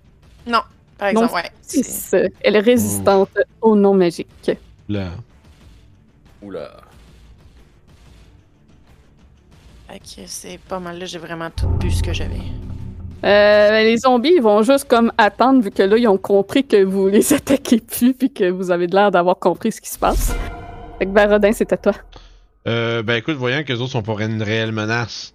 par 0.97 1.09
exemple, 1.09 1.33
ouais. 1.33 1.51
c'est- 1.61 1.83
6. 1.83 2.15
Elle 2.41 2.55
est 2.55 2.59
résistante 2.59 3.29
au 3.61 3.75
non 3.75 3.93
magique. 3.93 4.29
Là. 4.88 5.09
Oula. 6.46 6.70
Que 9.88 10.22
c'est 10.28 10.60
pas 10.60 10.80
mal 10.80 11.00
là, 11.00 11.06
j'ai 11.06 11.20
vraiment 11.20 11.50
tout 11.50 11.68
bu 11.68 11.89
ce 11.89 12.04
que 12.04 12.12
j'avais. 12.12 12.41
Euh, 13.24 13.82
les 13.82 13.98
zombies, 13.98 14.34
ils 14.36 14.41
vont 14.41 14.62
juste 14.62 14.88
comme 14.88 15.12
attendre, 15.18 15.64
vu 15.64 15.72
que 15.72 15.82
là, 15.82 15.98
ils 15.98 16.08
ont 16.08 16.18
compris 16.18 16.68
que 16.68 16.84
vous 16.84 17.08
les 17.10 17.34
attaquez 17.34 17.80
plus, 17.80 18.14
puis 18.14 18.32
que 18.32 18.50
vous 18.50 18.72
avez 18.72 18.88
l'air 18.88 19.10
d'avoir 19.10 19.39
compris 19.39 19.72
ce 19.72 19.82
qui 19.82 19.89
se 19.89 19.98
passe. 19.98 20.36
Fait 21.00 21.06
que 21.06 21.12
Barodin, 21.12 21.52
c'est 21.54 21.72
à 21.72 21.78
toi. 21.78 21.93
Euh, 22.68 23.04
ben 23.04 23.16
écoute, 23.16 23.38
voyant 23.38 23.64
que 23.64 23.72
les 23.72 23.82
autres 23.82 23.91
sont 23.91 24.04
pas 24.04 24.22
une 24.24 24.43
réelle 24.43 24.72
menace, 24.72 25.34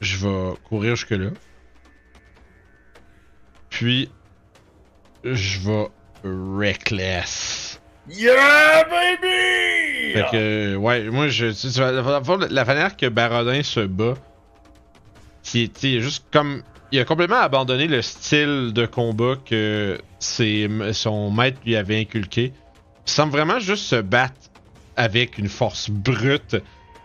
je 0.00 0.26
vais 0.26 0.54
courir 0.68 0.96
jusque-là. 0.96 1.30
Puis, 3.68 4.10
je 5.22 5.60
vais 5.60 5.88
reckless. 6.24 7.53
Yeah, 8.08 8.84
baby! 8.84 10.12
Fait 10.12 10.26
que, 10.30 10.76
ouais, 10.76 11.04
moi, 11.10 11.28
je. 11.28 11.46
la, 12.50 12.64
manière 12.64 12.96
que 12.96 13.06
Barodin 13.06 13.62
se 13.62 13.80
bat, 13.80 14.14
c'est 15.42 16.00
juste 16.00 16.24
comme. 16.30 16.62
Il 16.92 17.00
a 17.00 17.04
complètement 17.04 17.40
abandonné 17.40 17.88
le 17.88 18.02
style 18.02 18.72
de 18.72 18.86
combat 18.86 19.34
que 19.44 19.98
ses, 20.20 20.68
son 20.92 21.30
maître 21.30 21.58
lui 21.64 21.76
avait 21.76 21.98
inculqué. 21.98 22.52
Il 23.06 23.10
semble 23.10 23.32
vraiment 23.32 23.58
juste 23.58 23.84
se 23.84 23.96
battre 23.96 24.34
avec 24.96 25.38
une 25.38 25.48
force 25.48 25.90
brute, 25.90 26.56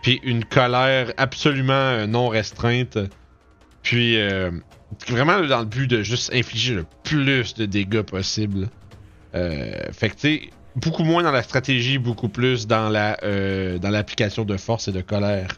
puis 0.02 0.20
une 0.22 0.44
colère 0.44 1.12
absolument 1.16 1.72
euh, 1.72 2.06
non 2.06 2.28
restreinte. 2.28 2.98
Puis, 3.82 4.20
euh, 4.20 4.50
vraiment 5.08 5.40
dans 5.40 5.60
le 5.60 5.64
but 5.64 5.88
de 5.88 6.02
juste 6.02 6.32
infliger 6.32 6.74
le 6.74 6.86
plus 7.02 7.54
de 7.54 7.66
dégâts 7.66 8.02
possible. 8.02 8.68
Euh, 9.34 9.72
fait 9.92 10.10
que, 10.10 10.16
tu 10.16 10.50
beaucoup 10.80 11.04
moins 11.04 11.22
dans 11.22 11.32
la 11.32 11.42
stratégie, 11.42 11.98
beaucoup 11.98 12.28
plus 12.28 12.66
dans 12.66 12.88
la 12.88 13.16
euh, 13.22 13.78
dans 13.78 13.90
l'application 13.90 14.44
de 14.44 14.56
force 14.56 14.88
et 14.88 14.92
de 14.92 15.00
colère. 15.00 15.48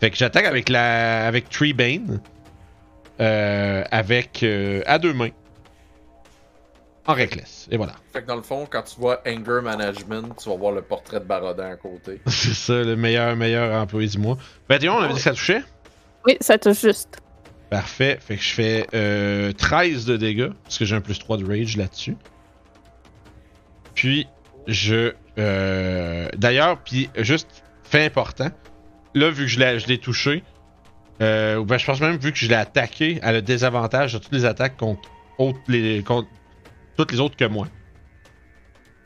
Fait 0.00 0.10
que 0.10 0.16
j'attaque 0.16 0.44
avec 0.44 0.68
la 0.68 1.26
avec 1.26 1.48
Treebane 1.48 2.20
euh, 3.20 3.84
avec 3.90 4.42
euh, 4.42 4.82
à 4.86 4.98
deux 4.98 5.14
mains 5.14 5.30
en 7.06 7.14
reckless 7.14 7.68
et 7.70 7.76
voilà. 7.76 7.94
Fait 8.12 8.22
que 8.22 8.26
dans 8.26 8.36
le 8.36 8.42
fond, 8.42 8.66
quand 8.68 8.82
tu 8.82 8.98
vois 8.98 9.20
Anger 9.26 9.60
Management, 9.62 10.34
tu 10.42 10.48
vas 10.48 10.56
voir 10.56 10.72
le 10.72 10.82
portrait 10.82 11.20
de 11.20 11.24
Barodin 11.24 11.70
à 11.70 11.76
côté. 11.76 12.20
C'est 12.26 12.54
ça 12.54 12.82
le 12.82 12.96
meilleur 12.96 13.36
meilleur 13.36 13.80
employé 13.80 14.08
du 14.08 14.18
mois. 14.18 14.36
21, 14.68 14.92
on 14.92 14.98
avait 14.98 15.08
dit 15.08 15.14
que 15.14 15.20
ça 15.20 15.32
touchait? 15.32 15.62
Oui, 16.26 16.36
ça 16.40 16.58
touche 16.58 16.80
juste. 16.80 17.18
Parfait. 17.70 18.18
Fait 18.20 18.36
que 18.36 18.42
je 18.42 18.54
fais 18.54 18.86
euh, 18.94 19.52
13 19.52 20.06
de 20.06 20.16
dégâts 20.16 20.50
parce 20.64 20.78
que 20.78 20.84
j'ai 20.84 20.96
un 20.96 21.00
plus 21.00 21.18
3 21.18 21.36
de 21.38 21.46
rage 21.46 21.76
là-dessus. 21.76 22.16
Puis 23.94 24.26
je 24.66 25.12
euh, 25.38 26.28
d'ailleurs 26.36 26.78
puis 26.82 27.10
juste 27.16 27.64
fait 27.82 28.04
important. 28.04 28.50
Là 29.14 29.30
vu 29.30 29.44
que 29.44 29.50
je 29.50 29.86
l'ai 29.86 29.98
touché, 29.98 30.42
Euh, 31.22 31.64
ben, 31.64 31.78
je 31.78 31.86
pense 31.86 32.00
même, 32.00 32.16
vu 32.16 32.32
que 32.32 32.38
je 32.38 32.48
l'ai 32.48 32.54
attaqué, 32.54 33.20
elle 33.22 33.36
a 33.36 33.40
des 33.40 33.64
avantages 33.64 34.10
sur 34.10 34.20
toutes 34.20 34.32
les 34.32 34.44
attaques 34.44 34.76
contre, 34.76 35.08
les, 35.68 36.02
contre 36.02 36.28
toutes 36.96 37.12
les 37.12 37.20
autres 37.20 37.36
que 37.36 37.44
moi. 37.44 37.68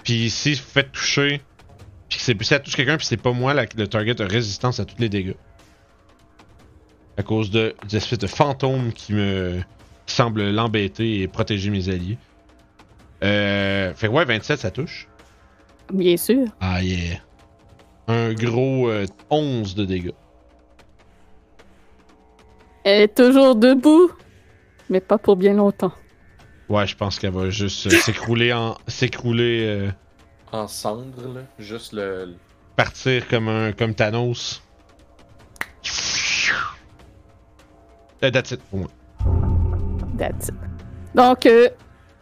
Puis 0.04 0.30
si 0.30 0.54
vous 0.54 0.62
faites 0.62 0.90
toucher, 0.90 1.42
puis 2.08 2.18
que 2.18 2.44
ça 2.44 2.58
touche 2.58 2.76
quelqu'un, 2.76 2.96
puis 2.96 3.06
c'est 3.06 3.18
pas 3.18 3.32
moi, 3.32 3.52
le 3.52 3.86
target 3.86 4.20
a 4.22 4.26
résistance 4.26 4.80
à 4.80 4.84
tous 4.84 4.96
les 4.98 5.08
dégâts. 5.08 5.36
À 7.18 7.22
cause 7.22 7.50
de 7.50 7.74
des 7.90 8.16
de 8.16 8.26
fantômes 8.26 8.92
qui 8.92 9.12
me 9.12 9.60
qui 10.06 10.14
semblent 10.14 10.50
l'embêter 10.50 11.20
et 11.20 11.28
protéger 11.28 11.68
mes 11.68 11.88
alliés. 11.90 12.16
Euh, 13.22 13.92
fait 13.94 14.06
que 14.06 14.12
ouais, 14.12 14.24
27, 14.24 14.60
ça 14.60 14.70
touche. 14.70 15.08
Bien 15.92 16.16
sûr. 16.16 16.46
Ah 16.60 16.82
yeah. 16.82 17.18
Un 18.08 18.32
gros 18.34 18.88
euh, 18.88 19.06
11 19.30 19.74
de 19.74 19.84
dégâts. 19.84 20.12
Elle 22.84 23.02
est 23.02 23.14
toujours 23.16 23.54
debout, 23.54 24.10
mais 24.88 25.00
pas 25.00 25.18
pour 25.18 25.36
bien 25.36 25.54
longtemps. 25.54 25.92
Ouais, 26.68 26.86
je 26.86 26.96
pense 26.96 27.18
qu'elle 27.18 27.32
va 27.32 27.50
juste 27.50 27.86
euh, 27.86 27.90
s'écrouler 27.90 28.52
en. 28.52 28.76
s'écrouler. 28.86 29.66
euh, 29.66 29.90
En 30.52 30.68
cendres, 30.68 31.28
là. 31.34 31.40
Juste 31.58 31.92
le. 31.92 32.34
partir 32.76 33.26
comme 33.28 33.48
un. 33.48 33.72
comme 33.72 33.94
Thanos. 33.94 34.62
Euh, 38.22 38.30
that's 38.30 38.50
it 38.50 38.60
pour 38.70 38.80
moi. 38.80 38.88
That's 40.18 40.48
it. 40.48 40.54
Donc, 41.14 41.46
euh, 41.46 41.68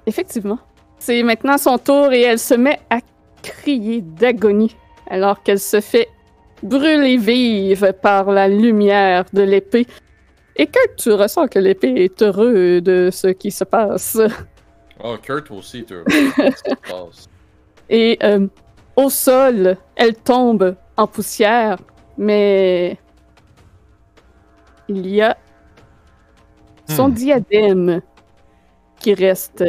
effectivement, 0.07 0.59
c'est 0.99 1.23
maintenant 1.23 1.59
son 1.59 1.79
tour 1.79 2.13
et 2.13 2.23
elle 2.23 2.39
se 2.39 2.55
met 2.55 2.81
à 2.91 2.99
crier 3.47 4.03
d'agonie 4.03 4.77
alors 5.09 5.43
qu'elle 5.43 5.61
se 5.61 5.81
fait 5.81 6.09
brûler 6.63 7.17
vive 7.17 7.93
par 8.03 8.31
la 8.31 8.49
lumière 8.49 9.25
de 9.33 9.43
l'épée. 9.43 9.87
Et 10.57 10.67
que 10.67 10.81
tu 10.97 11.13
ressens 11.13 11.49
que 11.49 11.59
l'épée 11.59 11.95
est 12.05 12.23
heureux 12.23 12.81
de 12.81 13.11
ce 13.13 13.29
qui 13.29 13.51
se 13.51 13.65
passe. 13.65 14.19
Oh, 14.99 15.17
Kurt 15.23 15.51
aussi, 15.51 15.85
tu 15.85 15.95
Qu'est-ce 16.37 16.63
qui 16.65 16.73
se 16.73 16.81
passe? 16.93 17.29
Et 17.89 18.19
euh, 18.23 18.49
au 18.97 19.11
sol, 19.11 19.77
elle 19.97 20.17
tombe 20.17 20.77
en 20.97 21.07
poussière, 21.07 21.79
mais 22.17 22.99
il 24.89 25.07
y 25.09 25.23
a 25.23 25.37
son 26.89 27.09
Hmm. 27.09 27.15
diadème 27.15 28.03
qui 29.01 29.15
reste 29.15 29.65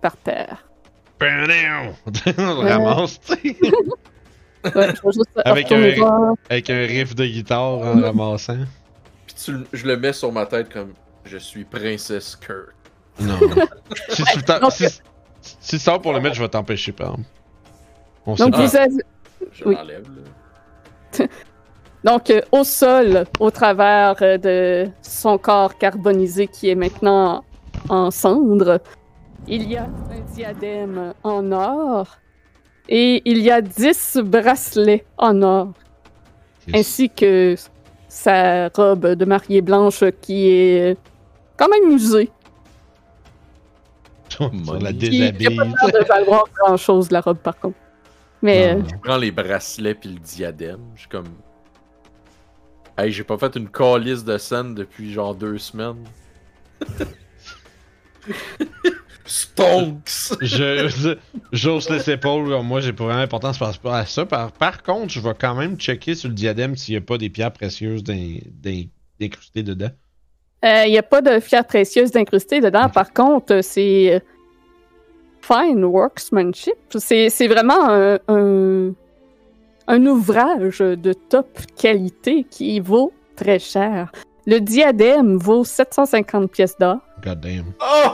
par 0.00 0.16
terre. 0.18 0.63
On 1.26 2.62
le 2.62 2.68
ramasse, 2.68 3.20
tu 3.20 3.32
sais. 3.34 3.56
Ouais, 4.64 4.72
je 4.74 5.02
vais 5.02 5.12
juste 5.12 5.40
Avec 5.44 5.70
un- 5.72 5.94
voir. 5.96 6.34
Avec 6.48 6.70
un 6.70 6.78
riff 6.86 7.14
de 7.14 7.26
guitare 7.26 7.62
en 7.62 8.00
ramassant. 8.00 8.58
Puis 9.26 9.36
tu, 9.44 9.52
le- 9.52 9.66
je 9.72 9.86
le 9.86 9.96
mets 9.96 10.12
sur 10.12 10.32
ma 10.32 10.46
tête 10.46 10.72
comme 10.72 10.92
je 11.24 11.36
suis 11.38 11.64
princesse 11.64 12.36
Kurt. 12.36 12.70
Non. 13.20 13.38
si 14.08 14.24
tu 14.24 14.42
t'en- 14.42 14.60
donc- 14.60 14.72
si, 14.72 14.86
si 15.40 15.76
tu 15.76 15.78
sors 15.78 16.00
pour 16.00 16.12
le 16.12 16.20
mettre, 16.20 16.34
je 16.36 16.42
vais 16.42 16.48
t'empêcher, 16.48 16.92
par 16.92 17.10
exemple. 17.10 17.28
On 18.26 18.36
sait 18.36 18.44
Donc, 18.44 18.52
pas. 18.54 18.66
vous 18.66 18.76
avez- 18.76 19.04
Je 19.52 19.64
Oui. 19.64 19.74
l'enlève, 19.74 20.04
là. 21.18 21.26
donc 22.04 22.30
euh, 22.30 22.40
au 22.50 22.64
sol, 22.64 23.24
au 23.38 23.50
travers 23.50 24.14
euh, 24.22 24.38
de 24.38 24.90
son 25.02 25.36
corps 25.38 25.76
carbonisé 25.78 26.46
qui 26.48 26.70
est 26.70 26.74
maintenant 26.74 27.44
en 27.88 28.10
cendres, 28.10 28.80
il 29.48 29.70
y 29.70 29.76
a 29.76 29.84
un 29.84 30.20
diadème 30.34 31.14
en 31.22 31.52
or 31.52 32.18
et 32.88 33.22
il 33.24 33.38
y 33.38 33.50
a 33.50 33.60
10 33.60 34.18
bracelets 34.24 35.04
en 35.18 35.42
or. 35.42 35.72
ainsi 36.72 37.10
que 37.10 37.54
sa 38.08 38.68
robe 38.68 39.06
de 39.14 39.24
mariée 39.24 39.60
blanche 39.60 40.02
qui 40.22 40.48
est 40.48 40.96
quand 41.56 41.68
même 41.68 41.90
usée. 41.92 42.30
Sur 44.30 44.50
la 44.80 44.92
Qui- 44.92 45.10
Qui 45.10 45.20
n'a 45.20 45.30
déshabille. 45.32 45.56
pas 45.56 45.64
l'air 45.88 46.00
de 46.02 46.06
valoir 46.08 46.44
grand 46.58 46.76
chose, 46.76 47.10
la 47.10 47.20
robe 47.20 47.38
par 47.38 47.58
contre. 47.58 47.76
Mais 48.42 48.74
Non. 48.74 48.80
euh, 48.80 48.84
Je 48.90 48.96
prends 49.02 49.16
les 49.16 49.30
bracelets 49.30 49.94
puis 49.94 50.10
le 50.10 50.18
diadème. 50.18 50.80
Je 50.94 51.00
suis 51.00 51.08
comme. 51.08 51.28
Hey, 52.96 53.10
j'ai 53.12 53.24
pas 53.24 53.36
fait 53.38 53.54
une 53.56 53.68
calice 53.68 54.24
de 54.24 54.38
scène 54.38 54.74
depuis 54.74 55.12
genre 55.12 55.34
deux 55.34 55.58
semaines. 55.58 56.04
Stonks! 59.26 60.34
Je 60.40 61.16
j'ose 61.52 61.88
les 61.90 62.10
épaules, 62.10 62.60
moi 62.62 62.80
j'ai 62.80 62.92
pas 62.92 63.04
vraiment 63.04 63.20
d'importance 63.20 63.58
par 63.58 63.72
rapport 63.72 63.94
à 63.94 64.06
ça. 64.06 64.26
Par, 64.26 64.52
par 64.52 64.82
contre, 64.82 65.08
je 65.12 65.20
vais 65.20 65.32
quand 65.38 65.54
même 65.54 65.76
checker 65.76 66.14
sur 66.14 66.28
le 66.28 66.34
diadème 66.34 66.76
s'il 66.76 66.94
y 66.94 66.96
a 66.96 67.00
pas 67.00 67.16
des 67.18 67.30
pierres 67.30 67.52
précieuses 67.52 68.02
d'in- 68.04 68.38
d'in- 68.62 68.84
d'incrustées 69.20 69.62
dedans. 69.62 69.90
euh, 70.64 70.82
il 70.86 70.90
n'y 70.90 70.98
a 70.98 71.02
pas 71.02 71.20
de 71.22 71.38
pierres 71.40 71.66
précieuses 71.66 72.10
d'incrustées 72.10 72.60
dedans. 72.60 72.88
Par 72.88 73.12
contre, 73.12 73.60
c'est 73.62 74.14
euh, 74.14 74.20
fine 75.40 75.84
workmanship. 75.84 76.74
C'est 76.96 77.30
c'est 77.30 77.48
vraiment 77.48 77.88
un, 77.88 78.18
un, 78.28 78.92
un 79.86 80.06
ouvrage 80.06 80.78
de 80.80 81.12
top 81.12 81.48
qualité 81.76 82.44
qui 82.50 82.80
vaut 82.80 83.12
très 83.36 83.58
cher. 83.58 84.10
Le 84.46 84.58
diadème 84.60 85.36
vaut 85.38 85.64
750 85.64 86.50
pièces 86.50 86.76
d'or. 86.78 86.98
God 87.22 87.40
damn. 87.40 87.72
Oh! 87.80 88.10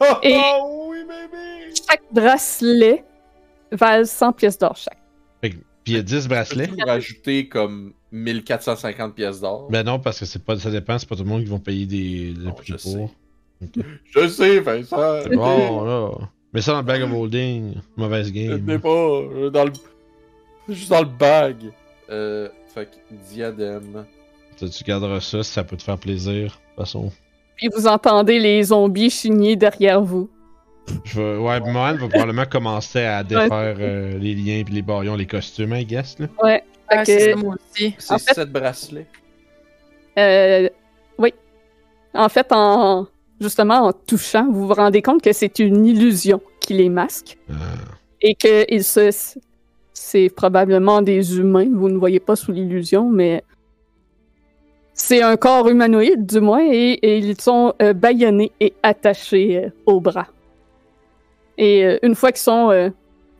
Oh, 0.00 0.04
Et- 0.22 0.36
oh, 0.60 0.86
oui, 0.90 0.98
baby! 1.06 1.74
Chaque 1.88 2.02
bracelet 2.12 3.04
valent 3.72 4.04
100 4.04 4.32
pièces 4.32 4.58
d'or 4.58 4.76
chaque. 4.76 4.98
Fait 5.40 5.50
que- 5.50 5.56
Puis 5.56 5.92
il 5.92 5.96
y 5.96 5.98
a 5.98 6.02
10 6.02 6.28
bracelets. 6.28 6.68
Peux-tu 6.68 6.84
rajouter 6.84 7.48
comme 7.48 7.92
1450 8.12 9.14
pièces 9.14 9.40
d'or? 9.40 9.68
Ben 9.70 9.82
non, 9.84 9.98
parce 9.98 10.18
que 10.20 10.24
c'est 10.26 10.42
pas, 10.44 10.58
ça 10.58 10.70
dépend, 10.70 10.98
c'est 10.98 11.08
pas 11.08 11.16
tout 11.16 11.22
le 11.24 11.28
monde 11.28 11.42
qui 11.42 11.48
vont 11.48 11.58
payer 11.60 11.86
des, 11.86 12.32
des 12.32 12.44
Non, 12.46 12.52
prix 12.52 12.74
je 12.76 12.82
pour. 12.82 13.14
Je 14.10 14.28
sais, 14.28 14.60
Vincent! 14.60 15.22
C'est 15.22 15.36
bon, 15.36 15.84
là. 15.84 16.10
Mais 16.52 16.60
ça 16.60 16.72
dans 16.72 16.78
le 16.78 16.84
bag 16.84 17.02
of 17.02 17.10
holding. 17.12 17.74
Mauvaise 17.96 18.28
Je 18.28 18.32
game. 18.32 18.64
n'ai 18.64 18.78
pas. 18.78 18.88
euh, 18.88 19.50
Dans 19.50 19.64
le... 19.64 19.72
Juste 20.68 20.90
dans 20.90 21.00
le 21.00 21.06
bag. 21.08 21.56
Euh, 22.10 22.48
fait 22.72 22.86
que 22.86 23.14
diadème. 23.30 24.04
Tu, 24.56 24.68
tu 24.70 24.84
garderas 24.84 25.20
ça 25.20 25.42
si 25.42 25.50
ça 25.50 25.64
peut 25.64 25.76
te 25.76 25.82
faire 25.82 25.98
plaisir. 25.98 26.32
De 26.32 26.48
toute 26.48 26.76
façon? 26.76 27.10
Puis 27.56 27.68
vous 27.74 27.86
entendez 27.86 28.38
les 28.38 28.62
zombies 28.64 29.10
chigner 29.10 29.56
derrière 29.56 30.00
vous. 30.02 30.28
Je 31.04 31.20
vais, 31.20 31.36
ouais, 31.38 31.60
Mohan 31.60 31.94
va 31.94 32.08
probablement 32.08 32.44
commencer 32.44 33.00
à 33.04 33.22
défaire 33.24 33.76
euh, 33.80 34.18
les 34.18 34.34
liens 34.34 34.62
puis 34.64 34.74
les 34.74 34.82
baillons, 34.82 35.14
les 35.16 35.26
costumes, 35.26 35.72
I 35.74 35.84
guess. 35.86 36.18
Là. 36.18 36.26
Ouais. 36.42 36.62
Ah, 36.88 37.04
c'est 37.04 37.16
que- 37.16 37.30
ça, 37.32 37.36
moi 37.36 37.54
aussi. 37.54 37.94
C'est 37.98 38.12
En 38.14 38.18
fait- 38.18 38.34
7 38.34 38.52
bracelets. 38.52 39.06
Euh, 40.18 40.68
oui. 41.18 41.32
En 42.12 42.28
fait, 42.28 42.46
en 42.50 43.06
justement 43.40 43.86
en 43.86 43.92
touchant, 43.92 44.46
vous 44.50 44.68
vous 44.68 44.74
rendez 44.74 45.02
compte 45.02 45.22
que 45.22 45.32
c'est 45.32 45.58
une 45.58 45.84
illusion 45.86 46.40
qui 46.60 46.74
les 46.74 46.88
masque 46.88 47.36
Euh, 47.50 47.54
et 48.20 48.34
que 48.34 48.64
ils 48.72 48.84
se, 48.84 49.10
c'est 49.92 50.28
probablement 50.28 51.02
des 51.02 51.38
humains. 51.38 51.68
Vous 51.72 51.88
ne 51.88 51.96
voyez 51.96 52.20
pas 52.20 52.36
sous 52.36 52.52
l'illusion, 52.52 53.10
mais 53.10 53.42
c'est 54.94 55.22
un 55.22 55.36
corps 55.36 55.68
humanoïde 55.68 56.24
du 56.24 56.40
moins 56.40 56.64
et, 56.64 56.92
et 57.02 57.18
ils 57.18 57.40
sont 57.40 57.74
euh, 57.82 57.92
bâillonnés 57.92 58.52
et 58.60 58.72
attachés 58.82 59.64
euh, 59.64 59.70
au 59.86 60.00
bras. 60.00 60.28
Et 61.58 61.84
euh, 61.84 61.98
une 62.02 62.14
fois 62.14 62.32
qu'ils 62.32 62.40
sont 62.40 62.70
euh, 62.70 62.90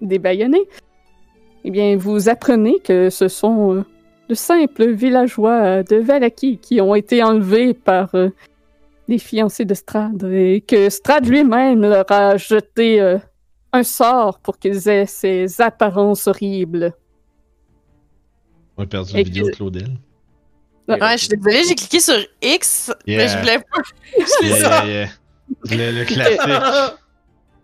débaillonnés, 0.00 0.64
eh 1.64 1.70
bien, 1.70 1.96
vous 1.96 2.28
apprenez 2.28 2.78
que 2.80 3.08
ce 3.10 3.28
sont 3.28 3.74
euh, 3.74 3.84
de 4.28 4.34
simples 4.34 4.90
villageois 4.90 5.82
de 5.82 5.96
Valaki 5.96 6.58
qui 6.58 6.80
ont 6.80 6.94
été 6.94 7.22
enlevés 7.22 7.74
par 7.74 8.14
les 9.06 9.18
fiancés 9.18 9.66
de 9.66 9.74
Strad 9.74 10.24
et 10.24 10.62
que 10.66 10.88
Strad 10.88 11.26
lui-même 11.26 11.82
leur 11.82 12.10
a 12.10 12.38
jeté 12.38 13.18
un 13.74 13.82
sort 13.82 14.38
pour 14.38 14.58
qu'ils 14.58 14.88
aient 14.88 15.04
ces 15.04 15.60
apparences 15.60 16.26
horribles. 16.26 16.94
on 18.78 18.84
a 18.84 18.86
perdu 18.86 19.12
la 19.12 19.22
vidéo 19.22 19.44
de 19.44 19.50
Claudel. 19.50 19.88
Ouais, 20.88 20.98
je 21.12 21.16
suis 21.24 21.28
désolée, 21.28 21.64
j'ai 21.66 21.74
cliqué 21.74 22.00
sur 22.00 22.14
X, 22.42 22.92
mais 23.06 23.26
je 23.28 23.38
voulais 23.38 23.58
pas. 23.58 23.82
Yeah, 24.42 24.56
ça. 24.60 24.86
yeah, 24.86 24.94
yeah. 24.94 25.08
Le, 25.92 25.98
le 25.98 26.04
classique. 26.04 26.40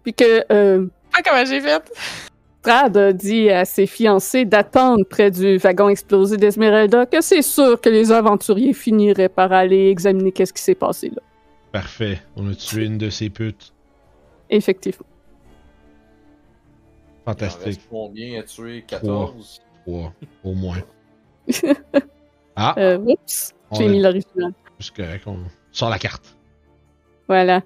Puis 0.03 0.15
que 0.15 0.45
euh, 0.53 0.87
Pas 1.13 1.23
comment 1.23 1.45
j'ai 1.45 1.61
fait. 1.61 1.83
Strad 2.61 2.97
a 2.97 3.13
dit 3.13 3.49
à 3.51 3.65
ses 3.65 3.87
fiancés 3.87 4.45
d'attendre 4.45 5.05
près 5.05 5.31
du 5.31 5.57
wagon 5.59 5.89
explosé 5.89 6.37
d'Esmeralda 6.37 7.07
que 7.07 7.21
c'est 7.21 7.43
sûr 7.43 7.81
que 7.81 7.89
les 7.89 8.11
aventuriers 8.13 8.73
finiraient 8.75 9.29
par 9.31 9.53
aller 9.53 9.89
examiner 9.91 10.33
qu'est-ce 10.33 10.53
qui 10.53 10.63
s'est 10.63 10.75
passé 10.75 11.09
là. 11.11 11.23
Parfait. 11.73 12.21
On 12.37 12.51
a 12.51 12.55
tué 12.55 12.85
une 12.87 12.99
de 12.99 13.09
ces 13.11 13.31
putes. 13.31 13.73
Effectivement. 14.51 15.07
Il 17.27 17.31
en 17.31 17.33
Fantastique. 17.33 17.65
reste 17.67 17.81
combien 17.89 18.41
à 18.41 18.43
tuer? 18.43 18.83
14 18.87 19.61
Trois, 19.87 20.13
au 20.45 20.55
moins. 20.55 20.83
Ah, 22.57 22.75
Euh, 22.79 22.99
oups, 22.99 23.55
j'ai 23.73 23.89
mis 23.89 24.01
l'original. 24.01 24.53
c'est 24.79 24.95
correct. 24.95 25.23
On 25.27 25.37
sort 25.73 25.91
la 25.91 25.99
carte. 25.99 26.37
Voilà. 27.29 27.63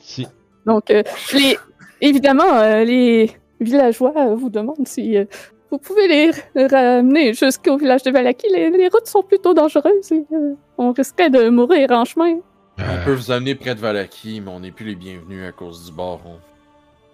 Ici. 0.00 0.26
Donc, 0.66 0.90
euh, 0.90 1.02
les, 1.32 1.56
évidemment, 2.00 2.52
euh, 2.54 2.84
les 2.84 3.30
villageois 3.60 4.34
vous 4.34 4.50
demandent 4.50 4.86
si 4.86 5.16
euh, 5.16 5.24
vous 5.70 5.78
pouvez 5.78 6.08
les 6.08 6.66
ramener 6.66 7.32
jusqu'au 7.32 7.76
village 7.78 8.02
de 8.02 8.10
Valaki. 8.10 8.46
Les, 8.52 8.70
les 8.70 8.88
routes 8.88 9.06
sont 9.06 9.22
plutôt 9.22 9.54
dangereuses 9.54 10.12
et 10.12 10.24
euh, 10.32 10.54
on 10.76 10.92
risquait 10.92 11.30
de 11.30 11.48
mourir 11.48 11.90
en 11.92 12.04
chemin. 12.04 12.38
On 12.78 13.04
peut 13.04 13.14
vous 13.14 13.30
amener 13.30 13.54
près 13.54 13.74
de 13.74 13.80
Valaki, 13.80 14.40
mais 14.40 14.50
on 14.50 14.60
n'est 14.60 14.70
plus 14.70 14.86
les 14.86 14.94
bienvenus 14.94 15.44
à 15.48 15.52
cause 15.52 15.86
du 15.86 15.92
baron. 15.96 16.38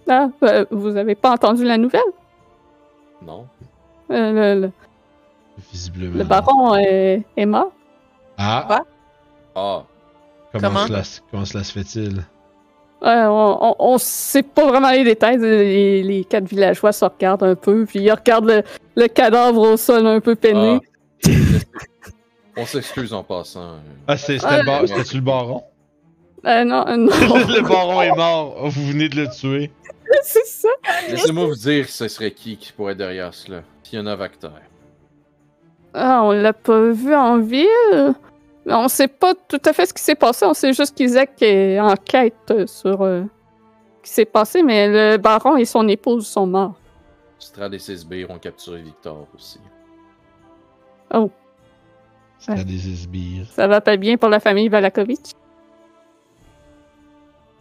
Ah, 0.09 0.29
euh, 0.43 0.67
vous 0.71 0.97
avez 0.97 1.15
pas 1.15 1.31
entendu 1.33 1.65
la 1.65 1.79
nouvelle? 1.79 2.03
Non? 3.23 3.47
Euh, 4.11 4.55
le, 4.55 4.61
le- 4.63 4.71
visiblement. 5.73 6.17
le 6.19 6.25
baron 6.25 6.75
est, 6.77 7.23
est 7.37 7.47
mort. 7.47 7.73
Ah, 8.39 8.65
Quoi? 8.67 8.87
Ah, 9.55 9.85
comment, 10.53 10.69
Comment? 10.69 10.87
Cela, 10.87 11.03
comment 11.31 11.45
cela 11.45 11.65
se 11.65 11.73
fait-il? 11.73 12.25
Euh, 13.03 13.27
on, 13.27 13.59
on, 13.61 13.77
on 13.79 13.99
sait 13.99 14.43
pas 14.43 14.67
vraiment 14.67 14.91
les 14.91 15.05
détails. 15.05 15.39
Les, 15.39 16.03
les 16.03 16.25
quatre 16.25 16.49
villageois 16.49 16.93
se 16.93 17.05
regardent 17.05 17.43
un 17.45 17.55
peu, 17.55 17.85
puis 17.87 18.01
ils 18.01 18.11
regardent 18.11 18.47
le, 18.47 18.63
le 18.97 19.07
cadavre 19.09 19.61
au 19.61 19.77
sol 19.77 20.07
un 20.07 20.21
peu 20.21 20.35
peiné. 20.35 20.79
ah. 21.27 21.31
On 22.57 22.65
s'excuse 22.67 23.13
en 23.13 23.25
passant. 23.25 23.61
euh. 23.63 23.79
Ah, 24.07 24.17
c'est- 24.17 24.39
c'était 24.39 24.47
Ah, 24.69 24.81
le 24.83 24.87
c'était-tu 24.87 25.17
le 25.17 25.23
baron? 25.23 25.65
Euh, 26.47 26.63
non, 26.65 26.87
euh, 26.87 26.97
non, 26.97 27.07
le 27.49 27.63
baron 27.69 28.01
est 28.03 28.15
mort. 28.15 28.55
Oh, 28.63 28.69
Vous 28.69 28.87
venez 28.87 29.09
de 29.09 29.17
le 29.17 29.29
tuer. 29.29 29.73
c'est 30.23 30.47
ça. 30.47 30.69
Laissez-moi 31.09 31.47
vous 31.47 31.55
dire 31.57 31.89
ce 31.89 32.07
serait 32.07 32.31
qui 32.31 32.57
qui 32.57 32.73
pourrait 32.73 32.93
être 32.93 32.99
derrière 32.99 33.35
cela. 33.35 33.63
Fiona 33.83 34.15
Vacter. 34.15 34.49
Ah, 35.95 36.23
on 36.25 36.33
l'a 36.33 36.53
pas 36.53 36.91
vu 36.91 37.15
en 37.15 37.39
ville. 37.39 38.15
Mais 38.67 38.75
on 38.75 38.89
sait 38.89 39.09
pas 39.09 39.35
tout 39.35 39.61
à 39.65 39.73
fait 39.73 39.87
ce 39.87 39.95
qui 39.95 40.03
s'est 40.03 40.15
passé. 40.15 40.45
On 40.47 40.55
sait 40.55 40.73
juste 40.73 40.95
qu'Isaac 40.97 41.41
est 41.43 41.79
en 41.79 41.95
quête 41.97 42.67
sur 42.67 43.03
euh, 43.03 43.23
ce 43.99 44.03
qui 44.09 44.11
s'est 44.11 44.25
passé, 44.25 44.63
mais 44.63 44.89
le 44.89 45.17
baron 45.19 45.57
et 45.57 45.65
son 45.67 45.87
épouse 45.89 46.27
sont 46.27 46.47
morts. 46.47 46.75
Strad 47.39 47.75
et 47.75 47.79
ses 47.79 47.97
sbires 47.99 48.31
ont 48.31 48.39
capturé 48.39 48.81
Victor 48.83 49.27
aussi. 49.35 49.59
C'était 52.39 52.59
Ouais. 52.59 52.65
des 52.65 52.79
sbires. 52.79 53.47
Ça 53.53 53.67
va 53.67 53.81
pas 53.81 53.97
bien 53.97 54.17
pour 54.17 54.29
la 54.31 54.41
famille 54.41 54.69
Valakovitch. 54.69 55.31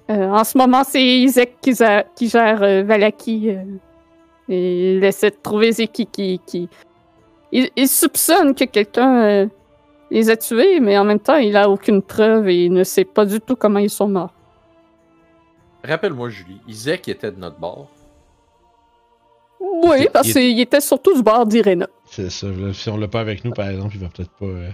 Euh, 0.09 0.29
en 0.29 0.43
ce 0.43 0.57
moment, 0.57 0.83
c'est 0.83 1.01
Isaac 1.03 1.55
qui, 1.61 1.71
gère- 1.73 2.05
qui 2.15 2.27
gère 2.29 2.61
euh, 2.63 2.83
Valaki. 2.83 3.49
euh, 3.49 3.63
et 4.49 4.95
il 4.97 5.03
essaie 5.03 5.29
de 5.31 5.37
trouver 5.41 5.71
qui 5.87 6.05
qui. 6.05 6.39
qui... 6.45 6.69
Il, 7.55 7.69
il 7.75 7.87
soupçonne 7.87 8.55
que 8.55 8.63
quelqu'un 8.65 9.23
euh, 9.23 9.47
les 10.11 10.29
a 10.29 10.35
tués, 10.35 10.79
mais 10.79 10.97
en 10.97 11.03
même 11.05 11.19
temps, 11.19 11.35
il 11.37 11.55
a 11.55 11.69
aucune 11.69 12.01
preuve 12.01 12.49
et 12.49 12.65
il 12.65 12.73
ne 12.73 12.83
sait 12.83 13.05
pas 13.05 13.25
du 13.25 13.39
tout 13.39 13.55
comment 13.55 13.77
ils 13.79 13.89
sont 13.91 14.07
morts. 14.09 14.33
Rappelle-moi, 15.83 16.29
Julie, 16.29 16.59
Isaac 16.67 17.07
était 17.09 17.31
de 17.31 17.39
notre 17.39 17.59
bord. 17.59 17.87
Oui, 19.59 20.07
parce 20.11 20.27
Il- 20.29 20.33
qu'il 20.33 20.59
était 20.59 20.81
surtout 20.81 21.13
du 21.15 21.23
bord 21.23 21.45
d'Irena. 21.45 21.87
C'est 22.05 22.29
ça. 22.29 22.47
Si 22.73 22.89
on 22.89 22.97
l'a 22.97 23.07
pas 23.07 23.19
avec 23.21 23.43
nous, 23.45 23.51
par 23.51 23.69
exemple, 23.69 23.95
il 23.95 24.01
va 24.01 24.07
peut-être 24.09 24.31
pas. 24.31 24.45
euh, 24.45 24.69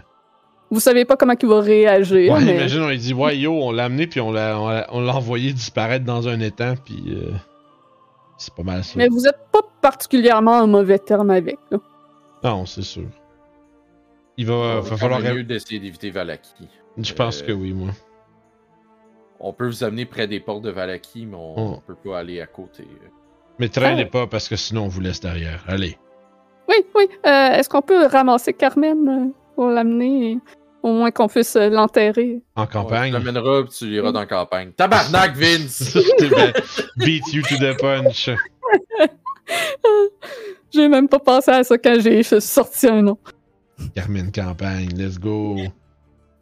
Vous 0.72 0.80
savez 0.80 1.06
pas 1.06 1.16
comment 1.16 1.34
il 1.40 1.48
va 1.48 1.60
réagir, 1.62 2.32
Ouais, 2.34 2.42
mais 2.44 2.56
imagine, 2.56 2.82
on 2.82 2.90
lui 2.90 2.98
dit, 2.98 3.14
ouais, 3.14 3.38
yo, 3.38 3.52
on 3.54 3.72
l'a 3.72 3.86
amené, 3.86 4.08
puis 4.08 4.22
on 4.22 4.32
l'a, 4.32 4.60
on 4.60 4.68
l'a, 4.70 4.88
on 4.92 5.02
l'a 5.02 5.16
envoyé 5.16 5.52
disparaître 5.54 6.06
dans 6.06 6.28
un 6.28 6.40
étang, 6.40 6.76
puis. 6.84 7.04
euh, 7.10 7.32
c'est 8.38 8.54
pas 8.54 8.64
mal 8.64 8.84
ça. 8.84 8.94
mais 8.96 9.08
vous 9.10 9.28
êtes 9.28 9.40
pas 9.52 9.60
particulièrement 9.82 10.60
en 10.60 10.68
mauvais 10.68 11.00
terme 11.00 11.30
avec. 11.32 11.58
là. 11.72 11.78
Non, 12.44 12.66
c'est 12.66 12.82
sûr. 12.82 13.08
Il 14.38 14.46
va, 14.46 14.82
Il 14.84 14.90
va 14.90 14.98
falloir. 14.98 15.20
mieux 15.22 15.44
d'essayer 15.44 15.80
d'éviter 15.80 16.10
Valaki. 16.12 16.68
Je 16.98 17.14
pense 17.14 17.42
Euh, 17.42 17.48
que 17.48 17.52
oui, 17.52 17.74
moi. 17.74 17.90
On 19.42 19.54
peut 19.54 19.68
vous 19.68 19.84
amener 19.84 20.06
près 20.06 20.28
des 20.28 20.40
portes 20.40 20.62
de 20.64 20.70
Valaki, 20.72 21.26
mais 21.26 21.36
on, 21.36 21.54
Oh. 21.58 21.74
on 21.78 21.82
peut 21.82 21.96
pas 21.96 22.20
aller 22.20 22.40
à 22.42 22.46
côté. 22.48 22.86
Mais 23.58 23.68
traînez 23.70 24.04
Ah. 24.06 24.12
pas 24.12 24.28
parce 24.28 24.48
que 24.50 24.56
sinon 24.56 24.84
on 24.86 24.88
vous 24.88 25.02
laisse 25.02 25.20
derrière. 25.20 25.64
Allez. 25.68 25.98
Oui, 26.68 26.76
oui. 26.96 27.06
Euh, 27.26 27.52
Est-ce 27.52 27.68
qu'on 27.70 27.82
peut 27.82 28.06
ramasser 28.06 28.54
Carmen 28.54 29.08
euh, 29.10 29.34
pour 29.56 29.68
l'amener? 29.68 30.32
et 30.34 30.38
Au 30.84 30.94
moins 30.94 31.12
qu'on 31.12 31.28
puisse 31.28 31.56
euh, 31.58 31.68
l'enterrer? 31.70 32.42
En 32.56 32.66
campagne? 32.68 33.12
t'amènera, 33.12 33.64
puis 33.64 33.72
tu 33.78 33.86
iras 33.88 34.12
dans 34.14 34.22
la 34.22 34.26
campagne. 34.26 34.72
Tabarnak, 34.72 35.36
Vince! 35.36 35.98
Beat 36.98 37.34
you 37.34 37.42
to 37.42 37.56
the 37.58 37.76
punch. 37.78 38.30
J'ai 40.72 40.88
même 40.88 41.08
pas 41.08 41.20
pensé 41.20 41.52
à 41.52 41.64
ça 41.64 41.78
quand 41.78 42.00
j'ai 42.00 42.22
sorti 42.24 42.88
un 42.88 43.02
nom. 43.02 43.18
Carmine 43.96 44.32
Campagne, 44.32 44.90
let's 44.96 45.18
go. 45.20 45.58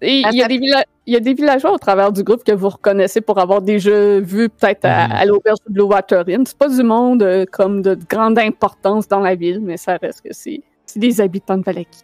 Et 0.01 0.19
il 0.21 0.35
y, 0.35 0.43
a 0.43 0.47
des 0.47 0.59
villa- 0.59 0.85
il 1.07 1.13
y 1.13 1.17
a 1.17 1.19
des 1.19 1.33
villageois 1.33 1.71
au 1.73 1.77
travers 1.79 2.11
du 2.11 2.23
groupe 2.23 2.43
que 2.43 2.51
vous 2.51 2.69
reconnaissez 2.69 3.19
pour 3.21 3.39
avoir 3.39 3.61
déjà 3.63 4.19
vu 4.19 4.47
peut-être 4.49 4.85
à, 4.85 5.07
Mhm. 5.07 5.11
à 5.13 5.25
l'auberge 5.25 5.57
de 5.67 5.73
Blue 5.73 5.83
Water 5.85 6.23
Inn. 6.27 6.45
C'est 6.45 6.57
pas 6.57 6.69
du 6.69 6.83
monde 6.83 7.23
euh, 7.23 7.45
comme 7.51 7.81
de 7.81 7.95
grande 8.07 8.37
importance 8.37 9.07
dans 9.07 9.19
la 9.21 9.33
ville, 9.33 9.59
mais 9.59 9.77
ça 9.77 9.97
reste 9.97 10.21
que 10.21 10.33
c'est 10.33 10.61
des 10.95 11.19
habitants 11.21 11.57
de 11.57 11.63
Valaki. 11.63 12.03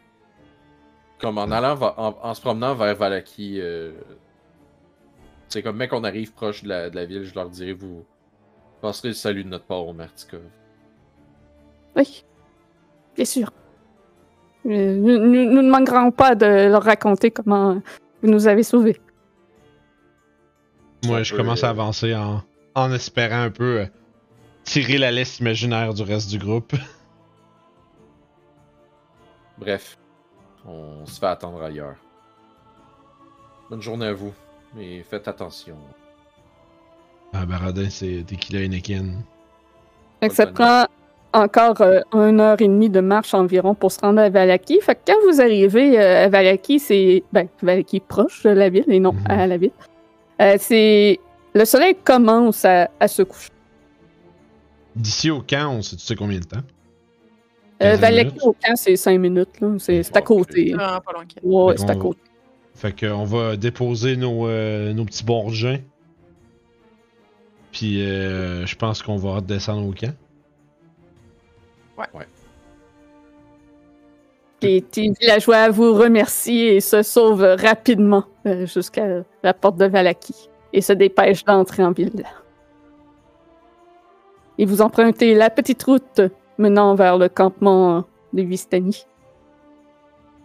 Comme 1.19 1.37
en 1.37 1.51
allant, 1.51 1.77
en, 1.97 2.15
en 2.21 2.33
se 2.33 2.41
promenant 2.41 2.73
vers 2.73 2.95
Valaki, 2.95 3.59
euh, 3.61 3.91
c'est 5.47 5.61
comme 5.61 5.77
mec 5.77 5.91
qu'on 5.91 6.03
arrive 6.03 6.33
proche 6.33 6.63
de 6.63 6.69
la, 6.69 6.89
de 6.89 6.95
la 6.95 7.05
ville, 7.05 7.23
je 7.25 7.35
leur 7.35 7.49
dirai, 7.49 7.73
vous 7.73 8.03
passerez 8.81 9.09
le 9.09 9.13
salut 9.13 9.43
de 9.43 9.49
notre 9.49 9.65
part 9.65 9.85
au 9.87 9.93
Martikov. 9.93 10.41
Oui, 11.95 12.23
bien 13.15 13.25
sûr. 13.25 13.51
Euh, 14.65 14.95
Nous, 14.95 15.17
nous- 15.19 15.51
nous 15.51 15.61
ne 15.61 15.69
manquerons 15.69 16.11
pas 16.11 16.35
de 16.35 16.69
leur 16.69 16.83
raconter 16.83 17.31
comment 17.31 17.81
vous 18.21 18.29
nous 18.29 18.47
avez 18.47 18.63
sauvés. 18.63 18.99
Moi, 21.05 21.23
je 21.23 21.35
commence 21.35 21.63
à 21.65 21.69
avancer 21.69 22.15
en, 22.15 22.41
en 22.75 22.91
espérant 22.93 23.41
un 23.41 23.51
peu 23.51 23.81
euh, 23.81 23.85
tirer 24.63 24.97
la 24.97 25.11
laisse 25.11 25.39
imaginaire 25.39 25.93
du 25.93 26.01
reste 26.03 26.29
du 26.29 26.37
groupe. 26.39 26.73
Bref, 29.57 29.97
on 30.65 31.05
se 31.05 31.19
fait 31.19 31.27
attendre 31.27 31.61
ailleurs. 31.61 31.97
Bonne 33.69 33.81
journée 33.81 34.07
à 34.07 34.13
vous, 34.13 34.33
mais 34.75 35.03
faites 35.03 35.27
attention. 35.27 35.77
Ah, 37.33 37.45
Baradin, 37.45 37.89
c'est 37.89 38.23
Tequila. 38.25 38.59
Fait 40.21 40.29
que 40.29 40.35
ça 40.35 40.47
prend 40.47 40.85
encore 41.33 41.81
euh, 41.81 41.99
une 42.13 42.39
heure 42.39 42.61
et 42.61 42.67
demie 42.67 42.89
de 42.89 42.99
marche 42.99 43.33
environ 43.33 43.75
pour 43.75 43.91
se 43.91 43.99
rendre 43.99 44.19
à 44.21 44.29
Valaki. 44.29 44.79
Fait 44.81 44.95
que 44.95 44.99
quand 45.07 45.17
vous 45.27 45.41
arrivez 45.41 45.99
euh, 45.99 46.25
à 46.25 46.29
Valaki, 46.29 46.79
c'est. 46.79 47.23
Ben, 47.33 47.47
Valaki 47.61 47.99
proche 47.99 48.43
de 48.43 48.49
la 48.51 48.69
ville 48.69 48.85
et 48.87 48.99
non 48.99 49.13
Mhm. 49.13 49.25
à 49.29 49.47
la 49.47 49.57
ville. 49.57 49.71
Euh, 50.41 50.55
c'est. 50.59 51.19
Le 51.53 51.65
soleil 51.65 51.95
commence 52.03 52.65
à, 52.65 52.89
à 52.99 53.07
se 53.07 53.21
coucher. 53.23 53.49
D'ici 54.95 55.29
au 55.31 55.41
camp, 55.41 55.71
on 55.77 55.81
sait, 55.81 55.95
tu 55.95 56.03
sais 56.03 56.15
combien 56.15 56.39
de 56.39 56.45
temps? 56.45 56.61
Euh, 57.81 57.91
15 57.91 57.99
Valaki 57.99 58.37
au 58.43 58.53
camp, 58.53 58.75
c'est 58.75 58.95
cinq 58.95 59.17
minutes. 59.19 59.59
là. 59.59 59.69
C'est 59.79 60.03
c'est 60.03 60.15
à 60.17 60.21
côté. 60.21 60.73
Vraiment 60.73 60.99
pas 61.01 61.11
loin. 61.13 61.23
Ouais, 61.43 61.75
c'est 61.77 61.89
à 61.89 61.95
côté. 61.95 62.19
Fait 62.75 62.99
qu'on 62.99 63.23
va 63.23 63.55
déposer 63.55 64.15
nos, 64.17 64.47
euh, 64.47 64.93
nos 64.93 65.05
petits 65.05 65.23
bourgeons. 65.23 65.79
Puis 67.71 68.01
euh, 68.05 68.65
je 68.65 68.75
pense 68.75 69.01
qu'on 69.01 69.17
va 69.17 69.35
redescendre 69.35 69.87
au 69.87 69.91
camp. 69.93 70.13
Les 74.61 74.81
petits 74.81 75.13
villageois 75.19 75.69
vous 75.69 75.93
remercient 75.93 76.67
et 76.67 76.79
se 76.79 77.01
sauvent 77.01 77.57
rapidement 77.59 78.23
euh, 78.45 78.65
jusqu'à 78.65 79.23
la 79.43 79.53
porte 79.53 79.75
de 79.75 79.85
Valaki 79.85 80.49
et 80.71 80.81
se 80.81 80.93
dépêchent 80.93 81.43
d'entrer 81.43 81.83
en 81.83 81.91
ville. 81.91 82.23
Et 84.57 84.65
vous 84.65 84.81
empruntez 84.81 85.33
la 85.33 85.49
petite 85.49 85.83
route 85.83 86.21
menant 86.57 86.95
vers 86.95 87.17
le 87.17 87.27
campement 87.27 88.05
de 88.31 88.41
Vistani. 88.41 89.05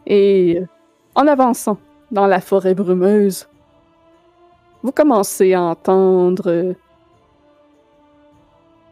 Et 0.07 0.59
euh, 0.59 0.67
en 1.15 1.27
avançant 1.27 1.79
dans 2.11 2.27
la 2.27 2.41
forêt 2.41 2.75
brumeuse, 2.75 3.49
vous 4.83 4.93
commencez 4.93 5.55
à 5.55 5.63
entendre 5.63 6.75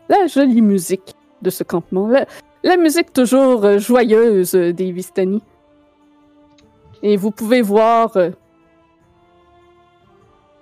la 0.08 0.26
jolie 0.26 0.62
musique 0.62 1.14
de 1.42 1.50
ce 1.50 1.64
campement. 1.64 2.08
La, 2.08 2.26
la 2.66 2.76
musique 2.76 3.12
toujours 3.12 3.64
euh, 3.64 3.78
joyeuse 3.78 4.54
euh, 4.54 4.72
des 4.72 4.92
Vistani. 4.92 5.42
Et 7.02 7.16
vous 7.16 7.30
pouvez 7.30 7.62
voir 7.62 8.16
euh, 8.16 8.30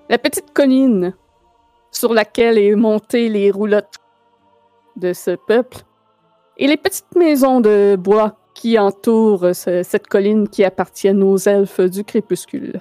la 0.08 0.18
petite 0.18 0.52
colline 0.52 1.14
sur 1.90 2.12
laquelle 2.12 2.58
est 2.58 2.74
montée 2.74 3.28
les 3.28 3.50
roulottes 3.50 3.98
de 4.96 5.12
ce 5.12 5.36
peuple 5.36 5.78
et 6.58 6.66
les 6.66 6.76
petites 6.76 7.14
maisons 7.16 7.60
de 7.60 7.96
bois 7.98 8.36
qui 8.54 8.78
entourent 8.78 9.54
ce- 9.54 9.82
cette 9.82 10.06
colline 10.06 10.48
qui 10.48 10.64
appartiennent 10.64 11.22
aux 11.22 11.36
elfes 11.38 11.80
du 11.80 12.04
crépuscule. 12.04 12.80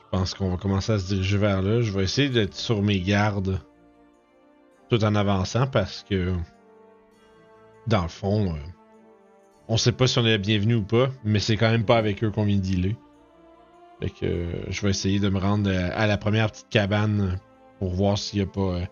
Je 0.00 0.10
pense 0.10 0.34
qu'on 0.34 0.50
va 0.50 0.56
commencer 0.56 0.92
à 0.92 0.98
se 0.98 1.06
diriger 1.08 1.38
vers 1.38 1.62
là. 1.62 1.80
Je 1.80 1.92
vais 1.92 2.04
essayer 2.04 2.28
d'être 2.30 2.54
sur 2.54 2.82
mes 2.82 3.00
gardes 3.00 3.60
tout 4.88 5.02
en 5.04 5.14
avançant 5.14 5.66
parce 5.66 6.02
que 6.08 6.34
dans 7.86 8.02
le 8.02 8.08
fond, 8.08 8.52
euh, 8.54 8.58
on 9.68 9.76
sait 9.76 9.92
pas 9.92 10.06
si 10.06 10.18
on 10.18 10.24
est 10.26 10.30
la 10.32 10.38
bienvenue 10.38 10.76
ou 10.76 10.82
pas, 10.84 11.08
mais 11.24 11.38
c'est 11.40 11.56
quand 11.56 11.70
même 11.70 11.84
pas 11.84 11.96
avec 11.98 12.22
eux 12.24 12.30
qu'on 12.30 12.44
vient 12.44 12.56
de 12.56 12.62
dealer. 12.62 12.96
Fait 14.00 14.10
que 14.10 14.26
euh, 14.26 14.70
je 14.70 14.80
vais 14.82 14.90
essayer 14.90 15.20
de 15.20 15.28
me 15.28 15.38
rendre 15.38 15.68
euh, 15.70 15.90
à 15.94 16.06
la 16.06 16.16
première 16.16 16.50
petite 16.50 16.68
cabane 16.68 17.38
pour 17.78 17.90
voir 17.90 18.16
s'il 18.18 18.38
y 18.38 18.42
a 18.42 18.46
pas 18.46 18.60
euh, 18.80 18.84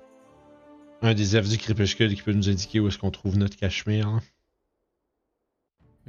un 1.03 1.15
des 1.15 1.37
elfes 1.37 1.49
du 1.49 1.59
crépuscule 1.59 2.15
qui 2.15 2.23
peut 2.23 2.33
nous 2.33 2.49
indiquer 2.49 2.81
où 2.81 2.89
est-ce 2.89 2.99
qu'on 2.99 3.11
trouve 3.11 3.37
notre 3.39 3.57
cachemire. 3.57 4.09
hein. 4.09 4.21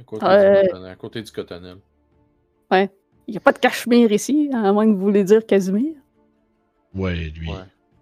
À 0.00 0.02
côté, 0.04 0.26
Euh. 0.26 0.62
du, 0.62 0.68
cotonnel- 0.68 0.90
à 0.92 0.96
côté 0.96 1.22
du 1.22 1.32
cotonnel. 1.32 1.76
Il 2.70 3.32
n'y 3.32 3.36
a 3.36 3.40
pas 3.40 3.52
de 3.52 3.58
cachemire 3.58 4.10
ici, 4.10 4.48
à 4.54 4.72
moins 4.72 4.86
que 4.86 4.92
vous 4.92 5.00
voulez 5.00 5.22
dire 5.24 5.44
Casimir. 5.44 5.92
Ouais, 6.94 7.14
lui. 7.28 7.50
Ouais. 7.50 7.56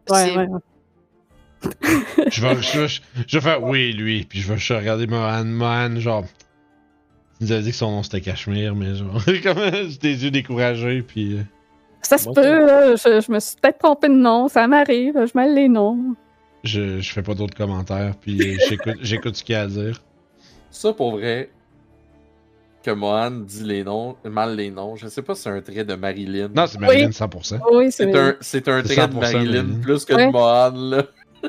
Ouais, 0.09 0.37
ouais, 0.37 0.47
ouais. 0.47 0.61
Je 2.31 2.41
vais, 2.41 2.63
je, 2.63 2.79
vais- 2.81 3.01
je 3.27 3.37
vais 3.39 3.41
faire 3.41 3.63
oui, 3.63 3.93
lui, 3.93 4.25
puis 4.25 4.41
je 4.41 4.53
vais 4.53 4.59
je 4.59 4.73
vais 4.73 4.79
regarder 4.81 5.07
Mohan. 5.07 5.45
Mohan, 5.45 5.97
genre. 6.01 6.25
Il 7.41 7.47
nous 7.47 7.53
a 7.53 7.61
dit 7.61 7.71
que 7.71 7.77
son 7.77 7.91
nom 7.91 8.03
c'était 8.03 8.21
Cachemire, 8.21 8.75
mais 8.75 8.95
genre. 8.95 9.23
Comme 9.43 9.59
j'ai 9.73 9.99
des 9.99 10.25
yeux 10.25 10.31
découragés, 10.31 11.03
puis. 11.03 11.35
euh, 11.39 11.43
Ça 12.03 12.19
se 12.19 12.29
peut, 12.31 12.67
là, 12.67 12.97
je, 12.97 13.21
je 13.21 13.31
me 13.33 13.39
suis 13.41 13.57
peut-être 13.61 13.79
trompé 13.79 14.09
de 14.09 14.15
nom, 14.15 14.49
ça 14.49 14.67
m'arrive, 14.67 15.15
je 15.15 15.39
mêle 15.39 15.55
les 15.55 15.69
noms. 15.69 16.15
je, 16.65 17.01
je 17.01 17.13
fais 17.13 17.23
pas 17.23 17.35
d'autres 17.35 17.57
commentaires, 17.57 18.15
puis 18.21 18.41
euh, 18.41 18.59
j'écoute, 18.69 18.97
j'écoute 19.03 19.37
ce 19.37 19.45
qu'il 19.45 19.53
y 19.55 19.57
a 19.57 19.63
à 19.63 19.67
dire. 19.67 20.03
Ça, 20.71 20.93
pour 20.93 21.13
vrai, 21.13 21.51
que 22.83 22.91
Mohan 22.93 23.31
dit 23.33 23.65
les 23.65 23.83
noms, 23.85 24.17
mal 24.25 24.55
les 24.57 24.71
noms, 24.71 24.95
je 24.97 25.09
sais 25.09 25.23
pas 25.23 25.35
si 25.35 25.43
c'est 25.43 25.51
un 25.51 25.61
trait 25.61 25.85
de 25.85 25.95
Marilyn. 25.95 26.49
Non, 26.55 26.67
c'est 26.67 26.79
Marilyn 26.81 27.09
100%. 27.11 27.59
Oui, 27.73 27.91
c'est 27.91 28.05
c'est 28.13 28.17
un, 28.19 28.37
c'est 28.41 28.69
un 28.69 28.83
trait 28.83 29.09
de 29.09 29.13
100% 29.13 29.21
Marilyn 29.21 29.63
Marilyn. 29.63 29.81
plus 29.81 30.05
que 30.05 30.15
Ouais. 30.15 30.27
de 30.29 30.33
Mohan, 30.33 30.71
là. 30.75 31.03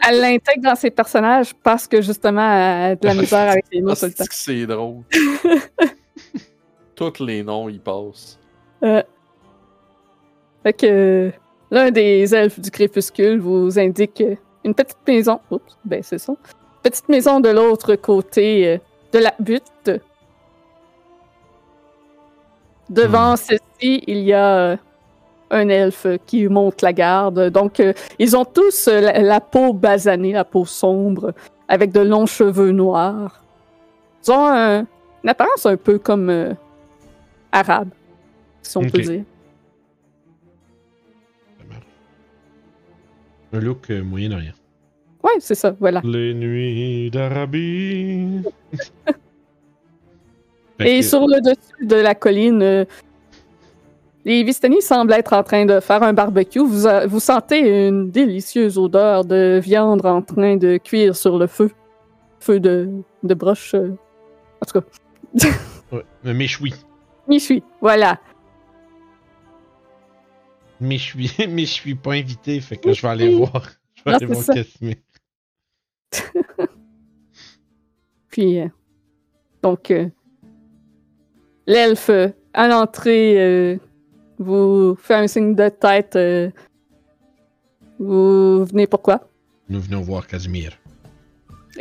Elle 0.07 0.19
l'intègre 0.21 0.63
dans 0.63 0.75
ses 0.75 0.91
personnages 0.91 1.53
parce 1.63 1.87
que 1.87 2.01
justement, 2.01 2.41
elle 2.41 2.91
a 2.91 2.95
de 2.95 3.05
la 3.05 3.13
misère 3.21 3.51
avec 3.51 3.65
les 3.71 3.81
mots 3.81 3.95
tout 3.95 4.05
le 4.05 4.11
temps. 4.13 4.23
Ah, 4.23 4.31
c'est 4.31 4.65
drôle? 4.65 5.03
Tous 6.95 7.23
les 7.23 7.43
noms, 7.43 7.69
ils 7.69 7.79
passent. 7.79 8.39
Euh, 8.83 9.03
Fait 10.63 10.73
que 10.73 11.31
l'un 11.71 11.91
des 11.91 12.33
elfes 12.33 12.59
du 12.59 12.71
crépuscule 12.71 13.39
vous 13.39 13.77
indique 13.77 14.23
une 14.63 14.73
petite 14.73 14.97
maison. 15.07 15.39
Oups, 15.51 15.77
ben 15.85 16.01
c'est 16.03 16.17
ça. 16.17 16.33
Petite 16.83 17.07
maison 17.09 17.39
de 17.39 17.49
l'autre 17.49 17.95
côté 17.95 18.67
euh, 18.67 18.77
de 19.13 19.19
la 19.19 19.33
butte. 19.39 19.91
Devant 22.89 23.35
celle-ci, 23.35 24.03
il 24.07 24.19
y 24.19 24.33
a 24.33 24.57
euh, 24.57 24.77
un 25.51 25.69
elfe 25.69 26.07
qui 26.25 26.47
monte 26.47 26.81
la 26.81 26.93
garde. 26.93 27.49
Donc, 27.49 27.79
euh, 27.79 27.93
ils 28.19 28.35
ont 28.35 28.45
tous 28.45 28.87
euh, 28.87 29.01
la, 29.01 29.19
la 29.21 29.39
peau 29.41 29.73
basanée, 29.73 30.33
la 30.33 30.43
peau 30.45 30.65
sombre, 30.65 31.33
avec 31.67 31.91
de 31.91 32.01
longs 32.01 32.25
cheveux 32.25 32.71
noirs. 32.71 33.43
Ils 34.25 34.31
ont 34.31 34.45
un- 34.47 34.85
une 35.23 35.29
apparence 35.29 35.65
un 35.65 35.77
peu 35.77 35.97
comme 35.99 36.29
euh, 36.29 36.53
arabe, 37.51 37.89
si 38.61 38.77
on 38.77 38.81
peut 38.81 39.01
dire. 39.01 39.23
Un 43.53 43.59
look 43.59 43.89
euh, 43.89 44.03
moyen-orient. 44.03 44.51
Ouais, 45.23 45.31
c'est 45.39 45.55
ça, 45.55 45.75
voilà. 45.79 46.01
Les 46.03 46.33
nuits 46.33 47.09
d'Arabie. 47.09 48.41
Et 50.79 50.99
que- 50.99 51.05
sur 51.05 51.21
le 51.21 51.41
dessus 51.41 51.85
de 51.87 51.95
la 51.95 52.13
colline, 52.13 52.85
les 54.27 54.43
Vistani 54.43 54.81
semblent 54.81 55.13
être 55.13 55.31
en 55.33 55.41
train 55.43 55.65
de 55.65 55.79
faire 55.79 56.03
un 56.03 56.11
barbecue. 56.13 56.59
Vous, 56.59 56.85
a- 56.85 57.07
vous 57.07 57.19
sentez 57.21 57.87
une 57.87 58.11
délicieuse 58.11 58.77
odeur 58.77 59.23
de 59.23 59.59
viande 59.63 60.05
en 60.05 60.21
train 60.21 60.57
de 60.57 60.77
cuire 60.77 61.15
sur 61.15 61.37
le 61.37 61.47
feu. 61.47 61.71
Feu 62.39 62.59
de, 62.59 62.89
de 63.23 63.33
broche. 63.33 63.73
euh, 63.73 63.91
En 64.61 64.65
tout 64.65 64.79
cas, 64.81 64.85
Ouais, 65.91 66.03
mais 66.23 66.33
méchoui. 66.33 66.73
Michui, 67.27 67.63
voilà. 67.81 68.19
Mais 70.81 70.97
je 70.97 71.03
suis, 71.03 71.31
mais 71.49 71.61
je 71.65 71.71
suis 71.73 71.95
pas 71.95 72.11
invité, 72.13 72.59
fait 72.59 72.75
que 72.77 72.91
je 72.93 73.01
vais 73.01 73.07
aller 73.07 73.33
voir. 73.33 73.63
Je 73.95 74.03
vais 74.03 74.11
Non, 74.11 74.17
aller 74.17 74.25
voir. 74.27 74.45
Casimir. 74.45 74.95
Puis, 78.29 78.59
euh, 78.59 78.67
donc, 79.63 79.89
euh, 79.91 80.07
l'elfe, 81.65 82.09
euh, 82.09 82.27
à 82.53 82.67
l'entrée, 82.67 83.35
euh, 83.39 83.77
vous 84.37 84.95
fait 84.95 85.15
un 85.15 85.27
signe 85.27 85.55
de 85.55 85.69
tête. 85.69 86.15
euh, 86.15 86.49
vous 87.99 88.65
venez 88.65 88.87
pourquoi? 88.87 89.27
Nous 89.69 89.81
venons 89.81 90.01
voir 90.01 90.27
Casimir. 90.27 90.77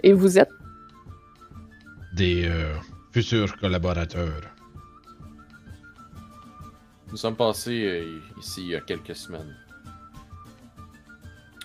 Et 0.02 0.12
vous 0.12 0.38
êtes? 0.38 0.50
Des 2.14 2.46
euh, 2.46 2.74
futurs 3.12 3.56
collaborateurs. 3.58 4.40
Nous 7.10 7.16
sommes 7.16 7.36
passés 7.36 7.84
euh, 7.84 8.20
ici 8.38 8.62
il 8.62 8.68
y 8.68 8.74
a 8.76 8.80
quelques 8.80 9.14
semaines. 9.14 9.54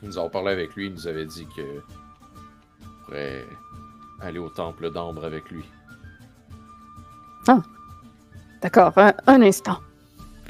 Nous 0.04 0.18
avons 0.18 0.30
parlé 0.30 0.52
avec 0.52 0.76
lui, 0.76 0.88
il 0.88 0.94
nous 0.94 1.08
avait 1.08 1.26
dit 1.26 1.48
que 1.56 1.62
on 2.82 3.06
pourrait 3.06 3.46
aller 4.20 4.40
au 4.40 4.50
temple 4.50 4.92
d'Ambre 4.92 5.26
avec 5.26 5.50
lui. 5.50 5.64
D'accord, 8.62 8.96
un, 8.98 9.14
un 9.28 9.42
instant. 9.42 9.80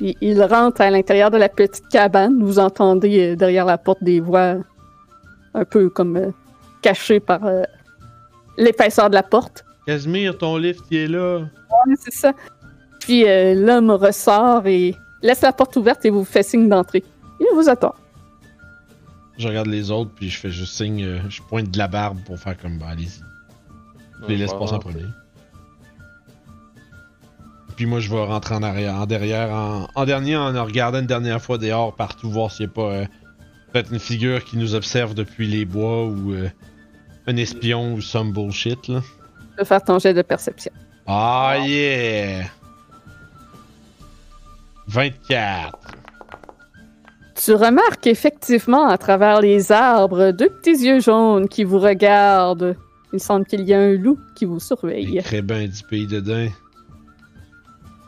Puis 0.01 0.17
il 0.19 0.41
rentre 0.41 0.81
à 0.81 0.89
l'intérieur 0.89 1.29
de 1.29 1.37
la 1.37 1.47
petite 1.47 1.87
cabane. 1.89 2.41
Vous 2.41 2.57
entendez 2.57 3.19
euh, 3.19 3.35
derrière 3.35 3.65
la 3.65 3.77
porte 3.77 4.03
des 4.03 4.19
voix 4.19 4.55
un 5.53 5.63
peu 5.63 5.91
comme 5.91 6.17
euh, 6.17 6.31
cachées 6.81 7.19
par 7.19 7.45
euh, 7.45 7.61
l'épaisseur 8.57 9.11
de 9.11 9.13
la 9.13 9.21
porte. 9.21 9.63
Casimir, 9.85 10.35
ton 10.39 10.57
lift, 10.57 10.81
il 10.89 10.97
est 10.97 11.07
là. 11.07 11.41
Ouais, 11.41 11.93
c'est 11.99 12.15
ça. 12.15 12.33
Puis 12.99 13.29
euh, 13.29 13.53
l'homme 13.53 13.91
ressort 13.91 14.65
et 14.65 14.95
laisse 15.21 15.41
la 15.41 15.53
porte 15.53 15.75
ouverte 15.75 16.03
et 16.03 16.09
vous 16.09 16.25
fait 16.25 16.41
signe 16.41 16.67
d'entrer. 16.67 17.03
Il 17.39 17.45
vous 17.53 17.69
attend. 17.69 17.93
Je 19.37 19.47
regarde 19.47 19.67
les 19.67 19.91
autres, 19.91 20.09
puis 20.15 20.31
je 20.31 20.39
fais 20.39 20.49
juste 20.49 20.73
signe. 20.73 21.03
euh, 21.03 21.19
je 21.29 21.43
pointe 21.43 21.69
de 21.69 21.77
la 21.77 21.87
barbe 21.87 22.17
pour 22.25 22.39
faire 22.39 22.57
comme, 22.57 22.79
bah, 22.79 22.87
allez-y. 22.89 23.21
Je 24.23 24.29
les 24.29 24.37
laisse 24.37 24.53
passer 24.53 24.73
en 24.73 24.79
premier. 24.79 25.05
Puis 27.75 27.85
moi, 27.85 27.99
je 27.99 28.09
vais 28.09 28.23
rentrer 28.23 28.55
en 28.55 28.63
arrière, 28.63 28.95
en 28.95 29.05
derrière, 29.05 29.51
en, 29.51 29.87
en 29.93 30.05
dernier, 30.05 30.37
en 30.37 30.63
regardant 30.63 30.99
une 30.99 31.07
dernière 31.07 31.41
fois 31.41 31.57
dehors, 31.57 31.95
partout, 31.95 32.29
voir 32.29 32.51
s'il 32.51 32.67
n'y 32.67 32.71
a 32.71 32.75
pas 32.75 32.91
euh, 32.91 33.05
peut-être 33.71 33.91
une 33.91 33.99
figure 33.99 34.43
qui 34.43 34.57
nous 34.57 34.75
observe 34.75 35.13
depuis 35.13 35.47
les 35.47 35.65
bois 35.65 36.05
ou 36.05 36.33
euh, 36.33 36.49
un 37.27 37.35
espion 37.37 37.93
ou 37.93 38.01
some 38.01 38.31
bullshit, 38.31 38.87
là. 38.87 39.01
Tu 39.01 39.57
peux 39.57 39.63
faire 39.65 39.83
ton 39.83 39.99
jet 39.99 40.13
de 40.13 40.21
perception. 40.21 40.71
Ah, 41.07 41.57
yeah! 41.59 42.45
24. 44.87 45.77
Tu 47.43 47.53
remarques 47.53 48.05
effectivement 48.07 48.87
à 48.87 48.97
travers 48.97 49.41
les 49.41 49.71
arbres 49.71 50.31
deux 50.31 50.49
petits 50.49 50.85
yeux 50.85 50.99
jaunes 50.99 51.47
qui 51.47 51.63
vous 51.63 51.79
regardent. 51.79 52.75
Il 53.13 53.19
semble 53.19 53.45
qu'il 53.45 53.61
y 53.61 53.73
a 53.73 53.79
un 53.79 53.93
loup 53.93 54.19
qui 54.35 54.45
vous 54.45 54.59
surveille. 54.59 55.21
crébins 55.23 55.67
du 55.67 55.83
pays 55.89 56.07
dedans. 56.07 56.47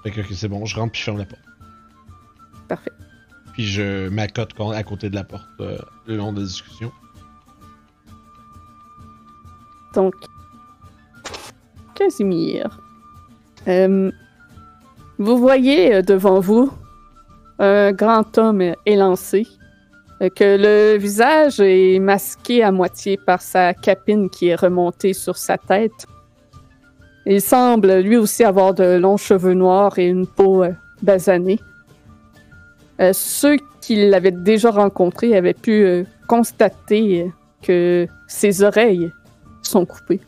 Fait 0.04 0.12
que 0.12 0.34
c'est 0.34 0.50
bon, 0.50 0.66
je 0.66 0.76
rentre 0.76 0.92
puis 0.92 1.00
je 1.00 1.06
ferme 1.06 1.18
la 1.18 1.26
porte. 1.26 1.42
Parfait. 2.68 2.92
Puis 3.54 3.66
je 3.66 4.10
m'accote 4.10 4.52
à 4.74 4.84
côté 4.84 5.10
de 5.10 5.16
la 5.16 5.24
porte 5.24 5.48
euh, 5.62 5.78
le 6.08 6.18
long 6.18 6.34
de 6.34 6.42
la 6.42 6.46
discussion. 6.46 6.92
Donc, 9.94 10.16
Casimir. 11.96 12.80
Euh, 13.68 14.12
vous 15.20 15.38
voyez 15.38 15.96
euh, 15.96 16.02
devant 16.02 16.40
vous 16.40 16.74
un 17.60 17.92
grand 17.94 18.38
homme 18.38 18.74
élancé, 18.86 19.48
que 20.20 20.58
le 20.58 20.98
visage 20.98 21.60
est 21.60 22.00
masqué 22.00 22.64
à 22.64 22.72
moitié 22.72 23.18
par 23.18 23.42
sa 23.42 23.74
capine 23.74 24.30
qui 24.30 24.48
est 24.48 24.56
remontée 24.56 25.14
sur 25.14 25.38
sa 25.38 25.58
tête. 25.58 26.08
Il 27.26 27.42
semble 27.42 28.00
lui 28.00 28.18
aussi 28.18 28.44
avoir 28.44 28.74
de 28.74 28.98
longs 28.98 29.18
cheveux 29.18 29.54
noirs 29.54 29.98
et 29.98 30.08
une 30.08 30.28
peau 30.28 30.64
euh, 30.64 30.72
basanée. 31.02 31.60
Euh, 33.00 33.12
ceux 33.14 33.58
qui 33.82 34.10
l'avaient 34.10 34.32
déjà 34.32 34.72
rencontré 34.72 35.36
avaient 35.36 35.54
pu 35.54 35.72
euh, 35.72 36.04
constater 36.28 37.32
que 37.62 38.08
ses 38.28 38.62
oreilles 38.64 39.12
sont 39.62 39.86
coupés. 39.86 40.20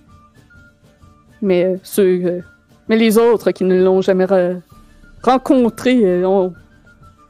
Mais 1.42 1.78
ceux, 1.84 2.44
mais 2.88 2.96
les 2.96 3.18
autres 3.18 3.52
qui 3.52 3.66
ne 3.66 3.84
l'ont 3.84 4.02
jamais 4.02 4.26
re- 4.26 4.62
rencontré 5.22 6.26
on- 6.26 6.54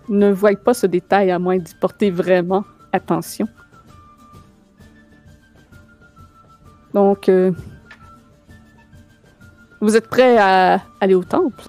ne 0.07 0.31
voient 0.31 0.55
pas 0.55 0.75
ce 0.75 0.85
détail 0.85 1.31
à 1.31 1.39
moins 1.39 1.57
d'y 1.57 1.73
porter 1.73 2.11
vraiment 2.11 2.63
attention. 2.93 3.47
Donc, 6.93 7.27
vous 9.85 9.95
êtes 9.95 10.07
prêts 10.07 10.37
à 10.37 10.81
aller 10.99 11.13
au 11.13 11.23
temple? 11.23 11.63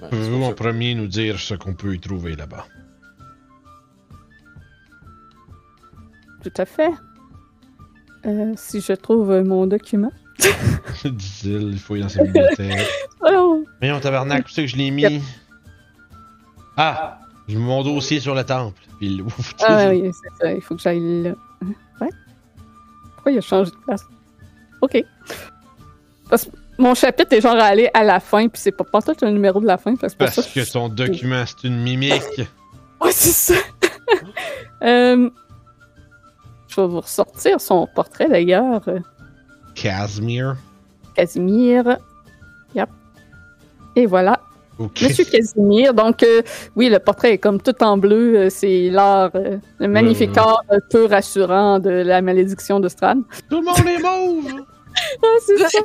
C'est 0.00 0.08
Pouvez-vous 0.08 0.44
en 0.44 0.54
premier 0.54 0.94
nous 0.94 1.06
dire 1.06 1.38
ce 1.38 1.54
qu'on 1.54 1.74
peut 1.74 1.94
y 1.94 2.00
trouver 2.00 2.36
là-bas? 2.36 2.64
Tout 6.42 6.52
à 6.56 6.64
fait. 6.64 6.90
Euh, 8.24 8.54
si 8.56 8.80
je 8.80 8.94
trouve 8.94 9.42
mon 9.42 9.66
document. 9.66 10.12
Dit-il, 11.04 11.72
il 11.72 11.78
faut 11.78 11.96
y 11.96 12.00
dans 12.00 12.08
sa 12.08 12.24
bibliothèque. 12.24 12.88
Oh, 13.22 13.62
Voyons, 13.80 14.00
tabarnak, 14.00 14.46
où 14.46 14.48
c'est 14.48 14.62
que 14.62 14.68
je 14.68 14.76
l'ai 14.76 14.90
mis? 14.90 15.22
Ah! 16.78 17.18
Mon 17.48 17.82
dossier 17.82 18.20
sur 18.20 18.34
le 18.34 18.44
temple, 18.44 18.80
puis 18.96 19.08
il 19.08 19.18
l'ouvre. 19.18 19.34
Ah 19.60 19.88
oui, 19.90 20.10
c'est 20.12 20.42
ça. 20.42 20.52
Il 20.52 20.62
faut 20.62 20.76
que 20.76 20.80
j'aille 20.80 21.24
là. 21.24 21.34
Ouais. 22.00 22.08
Pourquoi 23.14 23.32
il 23.32 23.38
a 23.38 23.42
changé 23.42 23.70
de 23.72 23.76
place? 23.76 24.06
OK. 24.82 25.04
Parce 26.28 26.44
que 26.44 26.50
mon 26.78 26.94
chapitre 26.94 27.32
est 27.34 27.40
genre 27.40 27.56
allé 27.56 27.90
à 27.94 28.04
la 28.04 28.20
fin, 28.20 28.48
puis 28.48 28.60
c'est 28.60 28.72
pas 28.72 28.84
pas 28.84 29.00
tout 29.02 29.14
le 29.22 29.30
numéro 29.30 29.60
de 29.60 29.66
la 29.66 29.76
fin. 29.78 29.94
Parce, 29.96 30.14
que 30.14 30.18
Parce 30.18 30.46
que 30.46 30.62
je- 30.64 30.72
ton 30.72 30.88
document, 30.88 31.44
c'est 31.46 31.66
une 31.68 31.82
mimique. 31.82 32.22
Ouais, 33.02 33.12
c'est 33.12 33.54
ça. 33.54 33.60
Euh, 34.82 35.28
Je 36.68 36.80
vais 36.80 36.86
vous 36.86 37.00
ressortir 37.00 37.60
son 37.60 37.86
portrait 37.94 38.28
d'ailleurs. 38.28 38.82
Casimir. 39.74 40.56
Casimir. 41.14 41.98
Yep. 42.74 42.88
Et 43.96 44.06
voilà. 44.06 44.40
Monsieur 45.02 45.24
Casimir. 45.24 45.94
Donc, 45.94 46.22
euh, 46.22 46.42
oui, 46.76 46.88
le 46.88 46.98
portrait 46.98 47.32
est 47.34 47.38
comme 47.38 47.60
tout 47.60 47.74
en 47.82 47.96
bleu. 47.98 48.36
euh, 48.36 48.50
c'est 48.50 48.90
l'art, 48.90 49.30
euh, 49.34 49.58
le 49.78 49.88
magnifique 49.88 50.32
ouais. 50.32 50.38
art 50.38 50.62
euh, 50.72 50.78
peu 50.90 51.06
rassurant 51.06 51.78
de 51.78 51.90
la 51.90 52.22
malédiction 52.22 52.80
de 52.80 52.88
Strad. 52.88 53.18
Tout 53.50 53.60
le 53.60 53.64
monde 53.66 53.86
est 53.86 54.02
mauve! 54.02 54.62
Ah, 55.22 55.26
c'est 55.46 55.56
ça. 55.56 55.78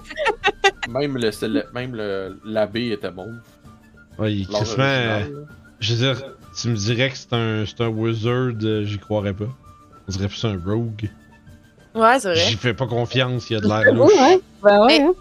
Même 0.89 1.15
le, 1.17 1.31
c'est 1.31 1.47
le- 1.47 1.63
même 1.75 1.93
le- 1.95 2.39
l'abbé 2.43 2.89
était 2.89 3.11
mauve. 3.11 3.35
Oui, 4.17 4.47
là. 4.51 4.59
je 5.79 5.93
veux 5.93 5.99
dire, 5.99 6.23
tu 6.59 6.69
me 6.69 6.75
dirais 6.75 7.11
que 7.11 7.15
c'est 7.17 7.31
un, 7.33 7.65
c'est 7.67 7.81
un 7.81 7.89
wizard, 7.89 8.53
j'y 8.83 8.97
croirais 8.97 9.33
pas. 9.33 9.45
On 10.07 10.11
dirait 10.11 10.27
plus 10.27 10.43
un 10.45 10.59
rogue. 10.65 11.07
Ouais, 11.93 12.19
c'est 12.19 12.29
vrai. 12.33 12.35
J'y 12.47 12.55
fais 12.57 12.73
pas 12.73 12.87
confiance, 12.87 13.47
il 13.49 13.53
y 13.53 13.55
a 13.57 13.59
de 13.59 13.67
l'air 13.67 13.93
louche. 13.93 14.11
hein? 14.19 14.37
Ben 14.63 14.81
ouais, 14.81 14.87
Mais- 14.99 15.03
hein? 15.05 15.13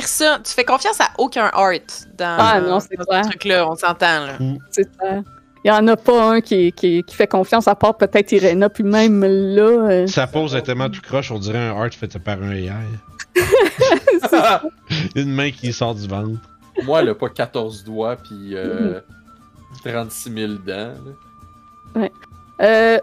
Personne. 0.00 0.40
Tu 0.42 0.52
fais 0.54 0.64
confiance 0.64 0.98
à 1.00 1.08
aucun 1.18 1.50
art 1.52 1.72
dans, 2.16 2.36
Ah, 2.38 2.60
non, 2.60 2.80
c'est 2.80 2.96
dans 2.96 3.22
ce 3.22 3.28
truc-là, 3.28 3.68
on 3.68 3.76
s'entend, 3.76 4.26
là. 4.26 4.38
C'est 4.70 4.88
ça. 4.98 5.20
Il 5.64 5.68
y 5.68 5.70
en 5.70 5.86
a 5.86 5.96
pas 5.96 6.30
un 6.32 6.40
qui, 6.40 6.72
qui, 6.72 7.02
qui 7.04 7.14
fait 7.14 7.26
confiance, 7.26 7.68
à 7.68 7.74
part 7.74 7.96
peut-être 7.98 8.32
Irena, 8.32 8.68
puis 8.70 8.84
même 8.84 9.22
là. 9.22 9.62
euh, 9.62 10.06
Sa 10.06 10.26
pose 10.26 10.54
est 10.56 10.62
tellement 10.62 10.88
tout 10.88 11.02
croche, 11.02 11.30
on 11.30 11.38
dirait 11.38 11.58
un 11.58 11.76
art 11.76 11.90
fait 11.92 12.18
par 12.18 12.42
un 12.42 12.52
AI. 12.52 12.70
Une 15.14 15.32
main 15.32 15.50
qui 15.50 15.72
sort 15.72 15.94
du 15.94 16.08
ventre. 16.08 16.40
Moi, 16.84 17.00
elle 17.02 17.10
a 17.10 17.14
pas 17.14 17.28
14 17.28 17.84
doigts 17.84 18.16
puis 18.16 18.56
euh, 18.56 19.00
Mhm. 19.84 19.92
36 19.92 20.32
000 20.32 20.52
dents. 20.66 20.94
là. 21.94 22.08
Euh. 22.62 22.98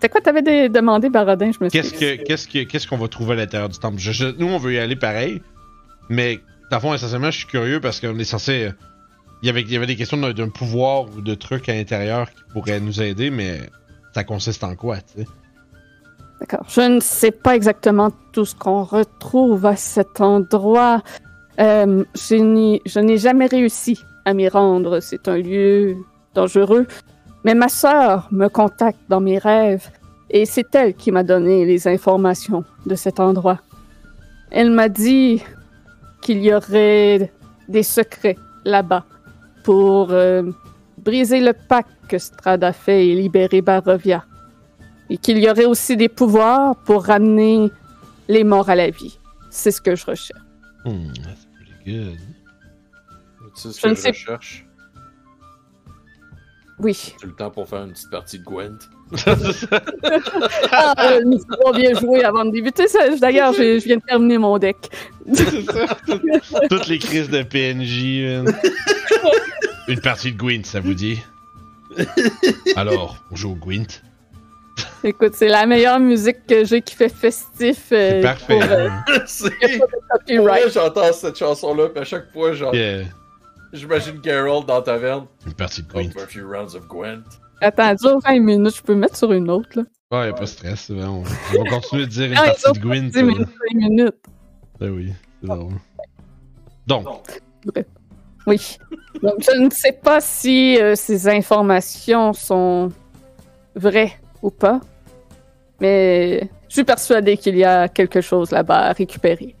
C'est 0.00 0.08
quoi 0.08 0.20
t'avais 0.20 0.42
dé- 0.42 0.68
demandé, 0.68 1.08
Barodin? 1.08 1.50
Je 1.50 1.64
me 1.64 1.68
suis 1.68 1.80
Qu'est-ce 1.80 1.92
que 1.94 2.22
qu'est-ce 2.22 2.46
que 2.46 2.62
qu'est-ce 2.64 2.86
qu'on 2.86 2.96
va 2.98 3.08
trouver 3.08 3.32
à 3.32 3.36
l'intérieur 3.36 3.68
du 3.68 3.78
temple? 3.78 3.98
Je- 3.98 4.12
je- 4.12 4.34
Nous, 4.38 4.46
on 4.46 4.58
veut 4.58 4.74
y 4.74 4.78
aller 4.78 4.94
pareil, 4.94 5.42
mais 6.08 6.40
dans 6.70 6.80
fond, 6.80 6.94
essentiellement, 6.94 7.30
je 7.30 7.38
suis 7.38 7.46
curieux 7.46 7.80
parce 7.80 8.00
qu'on 8.00 8.18
est 8.18 8.24
censé. 8.24 8.70
Il 9.42 9.46
y 9.46 9.50
avait, 9.76 9.86
des 9.86 9.96
questions 9.96 10.16
d'un 10.16 10.48
pouvoir 10.48 11.04
ou 11.16 11.20
de 11.20 11.34
trucs 11.34 11.68
à 11.68 11.74
l'intérieur 11.74 12.28
qui 12.30 12.42
pourraient 12.52 12.80
nous 12.80 13.00
aider, 13.00 13.30
mais 13.30 13.60
ça 14.12 14.24
consiste 14.24 14.64
en 14.64 14.74
quoi, 14.74 14.96
tu 14.96 15.22
sais? 15.22 15.28
D'accord. 16.40 16.66
Je 16.68 16.80
ne 16.80 17.00
sais 17.00 17.30
pas 17.30 17.54
exactement 17.56 18.10
tout 18.32 18.44
ce 18.44 18.54
qu'on 18.54 18.84
retrouve 18.84 19.66
à 19.66 19.76
cet 19.76 20.20
endroit. 20.20 21.02
Euh, 21.58 22.04
je 22.14 23.00
n'ai 23.00 23.18
jamais 23.18 23.46
réussi 23.46 23.98
à 24.24 24.34
m'y 24.34 24.48
rendre. 24.48 25.00
C'est 25.00 25.26
un 25.28 25.36
lieu 25.38 25.96
dangereux. 26.34 26.86
Mais 27.44 27.54
ma 27.54 27.68
sœur 27.68 28.28
me 28.30 28.48
contacte 28.48 29.00
dans 29.08 29.20
mes 29.20 29.38
rêves 29.38 29.88
et 30.30 30.44
c'est 30.44 30.74
elle 30.74 30.94
qui 30.94 31.10
m'a 31.10 31.22
donné 31.22 31.64
les 31.64 31.88
informations 31.88 32.64
de 32.86 32.94
cet 32.94 33.20
endroit. 33.20 33.60
Elle 34.50 34.70
m'a 34.70 34.88
dit 34.88 35.42
qu'il 36.28 36.44
y 36.44 36.52
aurait 36.52 37.32
des 37.70 37.82
secrets 37.82 38.36
là-bas 38.66 39.06
pour 39.64 40.10
euh, 40.10 40.42
briser 40.98 41.40
le 41.40 41.54
pacte 41.54 41.88
que 42.06 42.18
Strad 42.18 42.62
a 42.64 42.74
fait 42.74 43.08
et 43.08 43.14
libérer 43.14 43.62
Barovia 43.62 44.26
et 45.08 45.16
qu'il 45.16 45.38
y 45.38 45.48
aurait 45.48 45.64
aussi 45.64 45.96
des 45.96 46.10
pouvoirs 46.10 46.76
pour 46.84 47.06
ramener 47.06 47.70
les 48.28 48.44
morts 48.44 48.68
à 48.68 48.74
la 48.76 48.90
vie. 48.90 49.18
C'est 49.48 49.70
ce 49.70 49.80
que 49.80 49.96
je 49.96 50.04
recherche. 50.04 50.42
Hmm, 50.84 51.10
that's 51.24 51.46
pretty 51.54 51.72
good. 51.86 52.18
Tu 53.54 53.62
sais 53.62 53.72
ce 53.72 53.78
Je 53.78 53.82
que 53.84 53.88
ne 53.88 53.94
je, 53.94 54.00
sais- 54.02 54.08
recherche? 54.10 54.66
Oui. 56.78 57.14
J'ai 57.22 57.26
le 57.26 57.32
temps 57.36 57.50
pour 57.50 57.66
faire 57.66 57.84
une 57.84 57.92
petite 57.92 58.10
partie 58.10 58.38
de 58.38 58.44
Gwent. 58.44 58.78
Ah, 60.72 60.94
euh, 61.12 61.20
nous 61.24 61.38
avons 61.50 61.76
bien 61.76 61.98
joué 61.98 62.24
avant 62.24 62.44
de 62.44 62.50
débuter. 62.50 62.88
ça. 62.88 63.08
D'ailleurs, 63.16 63.52
je, 63.52 63.78
je 63.78 63.84
viens 63.84 63.96
de 63.96 64.02
terminer 64.02 64.38
mon 64.38 64.58
deck. 64.58 64.76
Toutes 66.70 66.86
les 66.88 66.98
crises 66.98 67.30
de 67.30 67.42
PNJ. 67.42 68.44
man. 68.44 68.54
Une 69.88 70.00
partie 70.00 70.32
de 70.32 70.36
Gwent, 70.38 70.64
ça 70.64 70.80
vous 70.80 70.94
dit? 70.94 71.18
Alors, 72.76 73.16
on 73.30 73.36
joue 73.36 73.52
au 73.52 73.54
Gwent. 73.54 74.02
Écoute, 75.02 75.32
c'est 75.34 75.48
la 75.48 75.66
meilleure 75.66 75.98
musique 75.98 76.46
que 76.46 76.64
j'ai 76.64 76.82
qui 76.82 76.94
fait 76.94 77.08
festif. 77.08 77.86
euh, 77.92 78.10
C'est 78.10 78.20
parfait. 78.22 78.58
pour, 78.60 78.70
euh. 78.70 78.90
Ouais, 80.42 80.70
j'entends 80.72 81.12
cette 81.12 81.36
chanson-là, 81.38 81.88
puis 81.88 82.00
à 82.00 82.04
chaque 82.04 82.30
fois, 82.32 82.52
genre, 82.52 82.74
Yeah, 82.74 83.04
j'imagine 83.72 84.20
Geralt 84.22 84.66
dans 84.66 84.82
ta 84.82 84.92
taverne. 84.92 85.26
Une 85.46 85.54
partie 85.54 85.82
de 85.82 85.88
Oh, 85.94 85.98
Gwent. 86.00 86.12
a 86.22 86.26
few 86.26 86.46
rounds 86.46 86.74
of 86.76 86.86
Gwent. 86.86 87.24
Attends, 87.60 87.94
dure 87.94 88.18
20 88.24 88.40
minutes. 88.40 88.76
Je 88.76 88.82
peux 88.82 88.94
mettre 88.94 89.16
sur 89.16 89.32
une 89.32 89.50
autre, 89.50 89.68
là. 89.74 89.82
Ouais, 90.10 90.26
y'a 90.28 90.32
pas 90.32 90.40
de 90.40 90.46
stress. 90.46 90.90
On, 90.90 91.22
on 91.58 91.64
va 91.64 91.70
continuer 91.70 92.06
de 92.06 92.10
dire 92.10 92.26
une 92.32 92.38
Ah, 92.38 92.44
partie 92.46 92.72
de 92.72 92.78
Gwent. 92.78 93.10
10 93.10 93.22
minutes, 93.22 93.48
20 93.74 93.78
minutes. 93.88 94.16
Ben 94.80 94.90
oui, 94.90 95.12
c'est 95.40 95.48
drôle. 95.48 95.72
Donc, 96.86 97.06
Oui. 98.46 98.78
Donc, 99.22 99.34
je 99.42 99.58
ne 99.60 99.70
sais 99.70 99.92
pas 99.92 100.20
si 100.20 100.80
euh, 100.80 100.94
ces 100.94 101.28
informations 101.28 102.32
sont 102.32 102.90
vraies 103.74 104.12
ou 104.42 104.50
pas, 104.50 104.80
mais 105.80 106.48
je 106.68 106.74
suis 106.74 106.84
persuadée 106.84 107.36
qu'il 107.36 107.56
y 107.58 107.64
a 107.64 107.88
quelque 107.88 108.20
chose 108.20 108.50
là-bas 108.52 108.86
à 108.88 108.92
récupérer. 108.92 109.54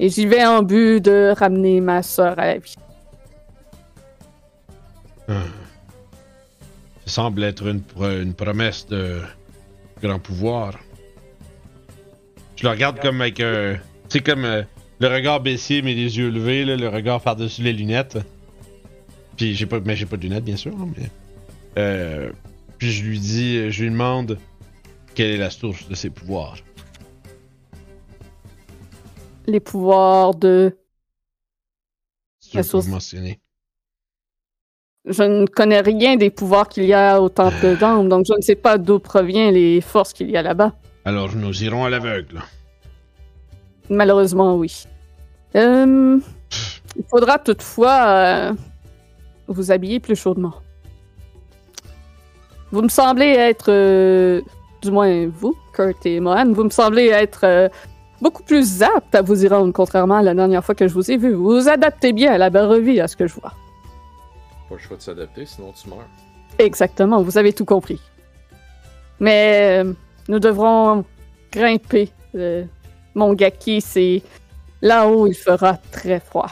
Et 0.00 0.08
j'y 0.08 0.26
vais 0.26 0.44
en 0.44 0.62
but 0.62 1.00
de 1.00 1.34
ramener 1.36 1.80
ma 1.80 2.02
sœur 2.02 2.38
à 2.38 2.46
la 2.46 2.58
vie. 2.58 2.74
ça 5.28 5.34
semble 7.08 7.42
être 7.44 7.66
une, 7.66 7.82
une 8.00 8.34
promesse 8.34 8.86
de 8.86 9.20
grand 10.02 10.18
pouvoir. 10.18 10.78
Je 12.56 12.64
le 12.64 12.70
regarde 12.70 13.00
comme 13.00 13.20
avec 13.20 13.40
un. 13.40 13.74
Tu 14.08 14.18
sais, 14.18 14.20
comme 14.20 14.44
euh, 14.44 14.62
le 15.00 15.08
regard 15.08 15.40
baissier 15.40 15.82
mais 15.82 15.94
les 15.94 16.18
yeux 16.18 16.30
levés, 16.30 16.64
là, 16.64 16.76
le 16.76 16.88
regard 16.88 17.20
par-dessus 17.20 17.62
les 17.62 17.72
lunettes. 17.72 18.18
Puis 19.36 19.54
j'ai 19.54 19.66
pas. 19.66 19.80
Mais 19.80 19.96
j'ai 19.96 20.06
pas 20.06 20.16
de 20.16 20.22
lunettes, 20.22 20.44
bien 20.44 20.56
sûr, 20.56 20.74
hein, 20.78 20.88
mais. 20.96 21.10
Euh, 21.78 22.32
puis 22.78 22.90
je 22.90 23.04
lui 23.04 23.18
dis. 23.18 23.70
Je 23.70 23.84
lui 23.84 23.90
demande 23.90 24.38
quelle 25.14 25.30
est 25.30 25.36
la 25.36 25.50
source 25.50 25.88
de 25.88 25.94
ses 25.94 26.10
pouvoirs. 26.10 26.56
Les 29.46 29.60
pouvoirs 29.60 30.34
de... 30.34 30.76
Si 32.40 32.50
tu 32.50 32.56
La 32.56 32.62
veux 32.62 32.68
source. 32.68 32.86
mentionner. 32.86 33.40
Je 35.08 35.22
ne 35.22 35.46
connais 35.46 35.80
rien 35.80 36.16
des 36.16 36.28
pouvoirs 36.28 36.68
qu'il 36.68 36.84
y 36.84 36.92
a 36.92 37.20
au 37.20 37.30
temple 37.30 37.76
d'Ambre, 37.80 38.08
donc 38.10 38.26
je 38.26 38.34
ne 38.36 38.42
sais 38.42 38.56
pas 38.56 38.76
d'où 38.76 38.98
proviennent 38.98 39.54
les 39.54 39.80
forces 39.80 40.12
qu'il 40.12 40.30
y 40.30 40.36
a 40.36 40.42
là-bas. 40.42 40.72
Alors 41.04 41.34
nous 41.34 41.62
irons 41.62 41.86
à 41.86 41.90
l'aveugle. 41.90 42.42
Malheureusement, 43.88 44.56
oui. 44.56 44.84
Euh, 45.56 46.18
il 46.96 47.04
faudra 47.10 47.38
toutefois 47.38 48.04
euh, 48.06 48.52
vous 49.46 49.70
habiller 49.70 49.98
plus 49.98 50.16
chaudement. 50.16 50.54
Vous 52.70 52.82
me 52.82 52.88
semblez 52.88 53.28
être, 53.28 53.70
euh, 53.70 54.42
du 54.82 54.90
moins 54.90 55.26
vous, 55.26 55.56
Kurt 55.72 56.04
et 56.04 56.20
Mohan, 56.20 56.52
vous 56.52 56.64
me 56.64 56.70
semblez 56.70 57.06
être 57.06 57.70
beaucoup 58.20 58.42
plus 58.42 58.82
apte 58.82 59.14
à 59.14 59.22
vous 59.22 59.42
y 59.42 59.48
rendre, 59.48 59.72
contrairement 59.72 60.16
à 60.16 60.22
la 60.22 60.34
dernière 60.34 60.62
fois 60.62 60.74
que 60.74 60.86
je 60.86 60.92
vous 60.92 61.10
ai 61.10 61.16
vu. 61.16 61.32
Vous 61.32 61.62
vous 61.62 61.68
adaptez 61.70 62.12
bien 62.12 62.32
à 62.32 62.36
la 62.36 62.50
Barovie, 62.50 63.00
à 63.00 63.08
ce 63.08 63.16
que 63.16 63.26
je 63.26 63.32
vois. 63.32 63.54
Pas 64.68 64.74
le 64.74 64.80
choix 64.80 64.96
de 64.96 65.02
s'adapter, 65.02 65.46
sinon 65.46 65.72
tu 65.72 65.88
meurs. 65.88 66.08
Exactement, 66.58 67.22
vous 67.22 67.38
avez 67.38 67.52
tout 67.52 67.64
compris. 67.64 68.00
Mais 69.20 69.82
euh, 69.84 69.92
nous 70.28 70.38
devrons 70.38 71.04
grimper. 71.52 72.10
Euh, 72.34 72.64
mon 73.14 73.32
gaki, 73.32 73.80
c'est 73.80 74.22
là-haut, 74.82 75.26
il 75.26 75.34
fera 75.34 75.74
très 75.90 76.20
froid. 76.20 76.50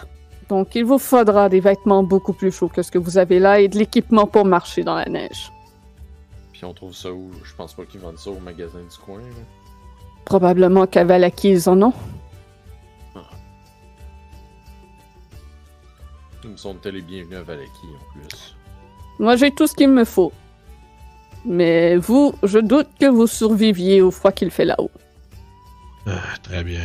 Donc, 0.48 0.74
il 0.74 0.84
vous 0.84 0.98
faudra 0.98 1.48
des 1.48 1.60
vêtements 1.60 2.02
beaucoup 2.02 2.32
plus 2.32 2.52
chauds 2.52 2.68
que 2.68 2.82
ce 2.82 2.90
que 2.90 2.98
vous 2.98 3.18
avez 3.18 3.38
là 3.38 3.60
et 3.60 3.68
de 3.68 3.76
l'équipement 3.78 4.26
pour 4.26 4.44
marcher 4.44 4.82
dans 4.84 4.94
la 4.94 5.06
neige. 5.06 5.50
Puis 6.52 6.64
on 6.64 6.72
trouve 6.72 6.94
ça 6.94 7.12
où? 7.12 7.30
Je 7.44 7.54
pense 7.54 7.74
pas 7.74 7.84
qu'ils 7.84 8.00
vendent 8.00 8.18
ça 8.18 8.30
au 8.30 8.38
magasin 8.38 8.78
du 8.78 8.96
coin. 9.04 9.18
là. 9.18 9.44
Probablement 10.24 10.86
qu'à 10.86 11.04
Valaki, 11.04 11.50
ils 11.50 11.68
en 11.68 11.82
ont. 11.82 11.92
Les 16.84 17.02
bienvenus 17.02 17.38
à 17.38 17.42
Valaki 17.42 17.86
en 17.86 18.12
plus. 18.12 18.56
Moi, 19.18 19.36
j'ai 19.36 19.50
tout 19.50 19.66
ce 19.66 19.74
qu'il 19.74 19.88
me 19.88 20.04
faut. 20.04 20.32
Mais 21.44 21.96
vous, 21.96 22.34
je 22.42 22.58
doute 22.58 22.88
que 23.00 23.06
vous 23.06 23.26
surviviez 23.26 24.00
au 24.00 24.10
froid 24.10 24.32
qu'il 24.32 24.50
fait 24.50 24.64
là-haut. 24.64 24.90
Ah, 26.06 26.20
très 26.42 26.62
bien. 26.62 26.84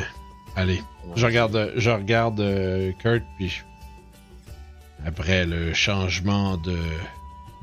Allez, 0.55 0.81
je 1.15 1.25
regarde, 1.25 1.73
je 1.75 1.89
regarde 1.89 2.39
euh, 2.39 2.91
Kurt, 2.99 3.23
puis 3.38 3.61
après 5.05 5.45
le 5.45 5.73
changement 5.73 6.57
de 6.57 6.77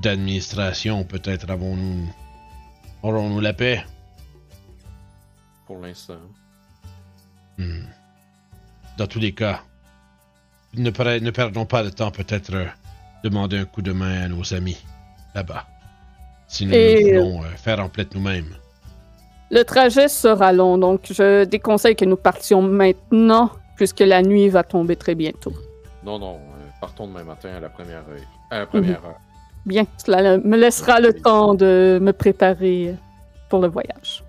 d'administration, 0.00 1.04
peut-être 1.04 1.50
avons-nous. 1.50 2.08
Aurons-nous 3.02 3.40
la 3.40 3.52
paix? 3.52 3.84
Pour 5.66 5.78
l'instant. 5.78 6.20
Hmm. 7.58 7.84
Dans 8.96 9.06
tous 9.06 9.18
les 9.18 9.32
cas, 9.32 9.62
ne, 10.76 10.90
per- 10.90 11.20
ne 11.20 11.30
perdons 11.30 11.64
pas 11.66 11.82
de 11.82 11.90
temps, 11.90 12.10
peut-être 12.10 12.54
euh, 12.54 12.64
demander 13.24 13.58
un 13.58 13.64
coup 13.64 13.82
de 13.82 13.92
main 13.92 14.22
à 14.24 14.28
nos 14.28 14.54
amis 14.54 14.78
là-bas. 15.34 15.66
Si 16.46 16.66
nous, 16.66 16.74
Et- 16.74 17.12
nous 17.14 17.24
voulons 17.24 17.42
euh, 17.42 17.48
faire 17.56 17.80
emplette 17.80 18.14
nous-mêmes. 18.14 18.54
Le 19.50 19.62
trajet 19.64 20.08
sera 20.08 20.52
long, 20.52 20.76
donc 20.76 21.00
je 21.10 21.44
déconseille 21.44 21.96
que 21.96 22.04
nous 22.04 22.16
partions 22.16 22.60
maintenant, 22.60 23.50
puisque 23.76 24.00
la 24.00 24.20
nuit 24.22 24.48
va 24.50 24.62
tomber 24.62 24.96
très 24.96 25.14
bientôt. 25.14 25.52
Non, 26.04 26.18
non, 26.18 26.34
euh, 26.36 26.66
partons 26.80 27.06
demain 27.06 27.24
matin 27.24 27.50
à 27.56 27.60
la 27.60 27.70
première 27.70 27.98
heure. 27.98 28.26
À 28.50 28.58
la 28.60 28.66
première 28.66 29.04
heure. 29.04 29.16
Bien, 29.64 29.86
cela 30.04 30.38
me 30.38 30.56
laissera 30.56 31.00
le 31.00 31.12
temps 31.14 31.54
de 31.54 31.98
me 32.00 32.12
préparer 32.12 32.94
pour 33.48 33.60
le 33.60 33.68
voyage. 33.68 34.22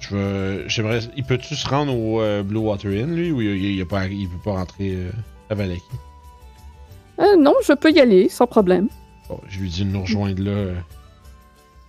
Je 0.00 0.14
veux, 0.14 0.68
j'aimerais, 0.68 1.00
il 1.16 1.24
peut-tu 1.24 1.54
se 1.56 1.68
rendre 1.68 1.96
au 1.96 2.20
euh, 2.20 2.42
Blue 2.42 2.58
Water 2.58 2.90
Inn, 2.90 3.14
lui, 3.14 3.30
ou 3.32 3.40
il, 3.40 3.48
il, 3.56 3.64
il 3.76 3.82
a 3.82 3.86
pas, 3.86 4.06
il 4.06 4.28
peut 4.28 4.36
pas 4.44 4.52
rentrer 4.52 4.90
euh, 4.94 5.10
à? 5.50 5.54
Euh, 7.22 7.36
non, 7.38 7.54
je 7.64 7.72
peux 7.72 7.92
y 7.92 8.00
aller, 8.00 8.28
sans 8.28 8.46
problème. 8.46 8.88
Bon, 9.28 9.40
je 9.48 9.60
lui 9.60 9.68
dis 9.68 9.84
de 9.84 9.90
nous 9.90 10.02
rejoindre 10.02 10.42
là. 10.42 10.50
euh, 10.50 10.74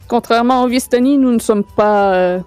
Contrairement 0.07 0.63
au 0.63 0.67
Vistani, 0.67 1.17
nous 1.17 1.31
ne 1.31 1.39
sommes 1.39 1.63
pas 1.63 2.13
euh, 2.13 2.39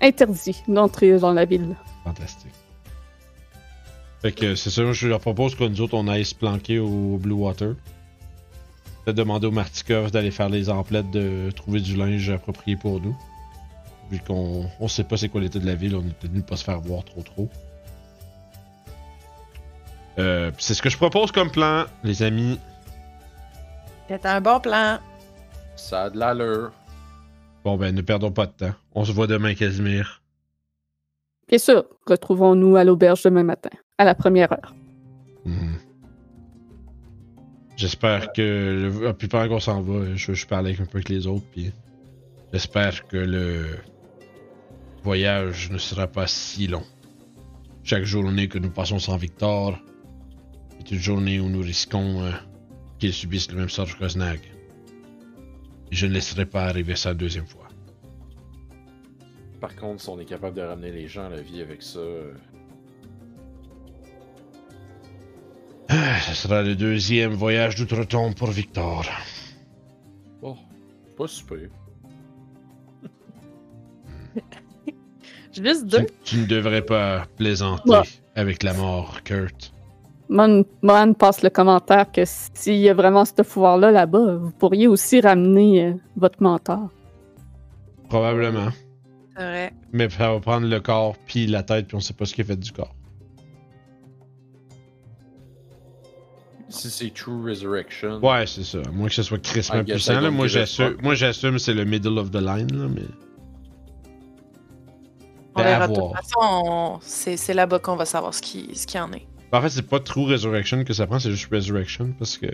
interdits 0.00 0.62
d'entrer 0.66 1.18
dans 1.18 1.32
la 1.32 1.44
ville. 1.44 1.76
Fantastique. 2.04 2.50
Fait 4.22 4.32
que 4.32 4.54
c'est 4.54 4.70
ça, 4.70 4.92
je 4.92 5.08
leur 5.08 5.20
propose 5.20 5.54
que 5.54 5.64
nous 5.64 5.80
autres 5.80 5.94
on 5.94 6.06
aille 6.08 6.24
se 6.24 6.34
planquer 6.34 6.78
au 6.78 7.16
Blue 7.16 7.32
Water. 7.34 7.74
Peut-être 9.04 9.16
demander 9.16 9.46
au 9.46 9.50
Martikov 9.50 10.10
d'aller 10.10 10.30
faire 10.30 10.50
les 10.50 10.68
emplettes 10.68 11.10
de 11.10 11.50
trouver 11.52 11.80
du 11.80 11.96
linge 11.96 12.28
approprié 12.28 12.76
pour 12.76 13.00
nous. 13.00 13.16
Vu 14.10 14.20
qu'on 14.26 14.66
on 14.78 14.88
sait 14.88 15.04
pas 15.04 15.16
c'est 15.16 15.28
quoi 15.28 15.40
l'état 15.40 15.58
de 15.58 15.66
la 15.66 15.74
ville, 15.74 15.96
on 15.96 16.00
est 16.02 16.18
tenu 16.20 16.40
de 16.40 16.44
pas 16.44 16.56
se 16.56 16.64
faire 16.64 16.80
voir 16.80 17.04
trop 17.04 17.22
trop. 17.22 17.48
Euh, 20.18 20.50
c'est 20.58 20.74
ce 20.74 20.82
que 20.82 20.90
je 20.90 20.96
propose 20.96 21.32
comme 21.32 21.50
plan, 21.50 21.84
les 22.02 22.22
amis. 22.22 22.58
C'est 24.08 24.26
un 24.26 24.40
bon 24.40 24.60
plan. 24.60 24.98
Ça 25.76 26.04
a 26.04 26.10
de 26.10 26.18
l'allure. 26.18 26.72
Bon 27.64 27.76
ben, 27.76 27.94
ne 27.94 28.02
perdons 28.02 28.32
pas 28.32 28.46
de 28.46 28.52
temps. 28.52 28.74
On 28.94 29.04
se 29.04 29.12
voit 29.12 29.26
demain, 29.26 29.54
Casimir. 29.54 30.22
Bien 31.48 31.58
sûr, 31.58 31.84
retrouvons-nous 32.06 32.76
à 32.76 32.84
l'auberge 32.84 33.22
demain 33.22 33.42
matin, 33.42 33.70
à 33.98 34.04
la 34.04 34.14
première 34.14 34.52
heure. 34.52 34.74
Mhm. 35.44 35.78
J'espère 37.76 38.32
que. 38.32 38.42
Le... 38.92 39.08
ah, 39.08 39.14
puis 39.14 39.28
pendant 39.28 39.48
qu'on 39.48 39.60
s'en 39.60 39.80
va, 39.80 40.14
je, 40.14 40.32
je 40.32 40.46
parle 40.46 40.66
avec 40.66 40.80
un 40.80 40.84
peu 40.84 40.98
avec 40.98 41.08
les 41.08 41.26
autres, 41.26 41.46
puis 41.50 41.72
j'espère 42.52 43.06
que 43.06 43.16
le 43.16 43.78
voyage 45.02 45.70
ne 45.70 45.78
sera 45.78 46.06
pas 46.06 46.26
si 46.26 46.66
long. 46.66 46.84
Chaque 47.82 48.04
journée 48.04 48.48
que 48.48 48.58
nous 48.58 48.70
passons 48.70 48.98
sans 48.98 49.16
Victor 49.16 49.78
est 50.80 50.90
une 50.92 50.98
journée 50.98 51.40
où 51.40 51.48
nous 51.48 51.60
risquons 51.62 52.22
euh, 52.22 52.30
qu'il 52.98 53.12
subisse 53.12 53.50
le 53.50 53.58
même 53.58 53.68
sort 53.68 53.96
que 53.98 54.08
Snag. 54.08 54.40
Je 55.90 56.06
ne 56.06 56.12
laisserai 56.12 56.46
pas 56.46 56.64
arriver 56.64 56.96
ça 56.96 57.12
une 57.12 57.18
deuxième 57.18 57.46
fois. 57.46 57.68
Par 59.60 59.74
contre, 59.76 60.00
si 60.02 60.08
on 60.08 60.18
est 60.18 60.24
capable 60.24 60.56
de 60.56 60.62
ramener 60.62 60.90
les 60.92 61.06
gens 61.08 61.26
à 61.26 61.28
la 61.30 61.42
vie 61.42 61.60
avec 61.60 61.82
ça, 61.82 61.98
euh, 61.98 62.32
Ah, 65.88 66.20
Ce 66.20 66.34
sera 66.34 66.62
le 66.62 66.76
deuxième 66.76 67.32
voyage 67.32 67.74
d'outre-tombe 67.74 68.34
pour 68.36 68.50
Victor. 68.50 69.04
oh, 70.42 70.56
pas 71.16 71.26
super. 71.26 71.68
Juste 75.52 75.88
Tu, 75.88 75.98
deux. 75.98 76.06
tu 76.24 76.36
ne 76.38 76.46
devrais 76.46 76.82
pas 76.82 77.26
plaisanter 77.36 77.90
Ouais. 77.90 78.02
avec 78.36 78.62
la 78.62 78.72
mort, 78.72 79.22
Kurt. 79.24 79.72
Mon, 80.32 80.64
Mohan 80.82 81.12
passe 81.12 81.42
le 81.42 81.50
commentaire 81.50 82.10
que 82.12 82.22
s'il 82.24 82.76
y 82.76 82.88
a 82.88 82.94
vraiment 82.94 83.24
ce 83.24 83.42
pouvoir-là 83.42 83.90
là-bas, 83.90 84.36
vous 84.36 84.52
pourriez 84.52 84.86
aussi 84.86 85.20
ramener 85.20 85.86
euh, 85.86 85.92
votre 86.16 86.40
mentor. 86.42 86.88
Probablement. 88.08 88.68
C'est 89.36 89.42
vrai. 89.42 89.72
Mais 89.92 90.08
ça 90.08 90.32
va 90.32 90.38
prendre 90.40 90.68
le 90.68 90.78
corps 90.80 91.16
puis 91.26 91.46
la 91.48 91.62
tête 91.64 91.88
puis 91.88 91.96
on 91.96 92.00
sait 92.00 92.14
pas 92.14 92.26
ce 92.26 92.34
qui 92.34 92.42
est 92.42 92.44
fait 92.44 92.56
du 92.56 92.70
corps. 92.70 92.94
Si 96.68 96.88
c'est 96.90 97.12
True 97.12 97.42
Resurrection, 97.50 98.20
Ouais, 98.24 98.46
c'est 98.46 98.62
ça. 98.62 98.78
À 98.86 98.90
moins 98.92 99.08
que 99.08 99.14
ce 99.14 99.24
soit 99.24 99.42
crissement 99.42 99.82
puissant. 99.82 100.20
Là. 100.20 100.30
Moi, 100.30 100.46
j'assume, 100.46 100.96
moi, 101.02 101.14
j'assume 101.16 101.58
c'est 101.58 101.74
le 101.74 101.84
middle 101.84 102.16
of 102.18 102.30
the 102.30 102.36
line. 102.36 102.70
Là, 102.72 102.86
mais... 102.88 103.02
On 105.56 105.62
verra 105.62 105.88
de 105.88 105.94
toute 105.94 106.12
façon. 106.14 106.38
on- 106.40 106.98
C'est 107.02 107.36
c'est 107.36 107.54
là-bas 107.54 107.80
qu'on 107.80 107.96
va 107.96 108.04
savoir 108.04 108.32
ce 108.32 108.40
qui, 108.40 108.70
ce 108.76 108.86
qui 108.86 108.98
en 109.00 109.10
est. 109.12 109.26
En 109.52 109.60
fait, 109.60 109.68
c'est 109.70 109.86
pas 109.86 109.98
True 110.00 110.26
Resurrection 110.26 110.84
que 110.84 110.92
ça 110.92 111.06
prend, 111.06 111.18
c'est 111.18 111.30
juste 111.30 111.48
Resurrection. 111.52 112.12
Parce 112.18 112.38
que 112.38 112.46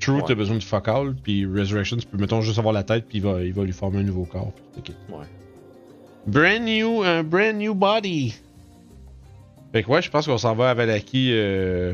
True, 0.00 0.16
Ouais. 0.16 0.22
t'as 0.26 0.34
besoin 0.34 0.56
de 0.56 0.62
fuck 0.62 0.88
all, 0.88 1.14
puis 1.22 1.46
Resurrection, 1.46 1.96
tu 1.96 2.06
peux, 2.06 2.18
mettons, 2.18 2.40
juste 2.42 2.58
avoir 2.58 2.74
la 2.74 2.82
tête, 2.82 3.06
puis 3.08 3.18
il 3.18 3.24
va, 3.24 3.42
il 3.42 3.52
va 3.54 3.64
lui 3.64 3.72
former 3.72 3.98
un 4.00 4.02
nouveau 4.02 4.24
corps. 4.24 4.52
puis 4.74 4.92
ok. 5.10 5.16
Ouais. 5.18 5.26
Brand 6.26 6.62
new, 6.62 7.02
un 7.02 7.22
brand 7.22 7.56
new 7.56 7.74
body. 7.74 8.34
Fait 9.72 9.82
que 9.82 9.88
ouais, 9.90 10.02
je 10.02 10.10
pense 10.10 10.26
qu'on 10.26 10.38
s'en 10.38 10.54
va 10.54 10.70
à 10.70 10.74
Valaki 10.74 11.30
euh, 11.32 11.92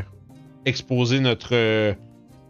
exposer 0.65 1.21
notre 1.21 1.51
euh, 1.55 1.95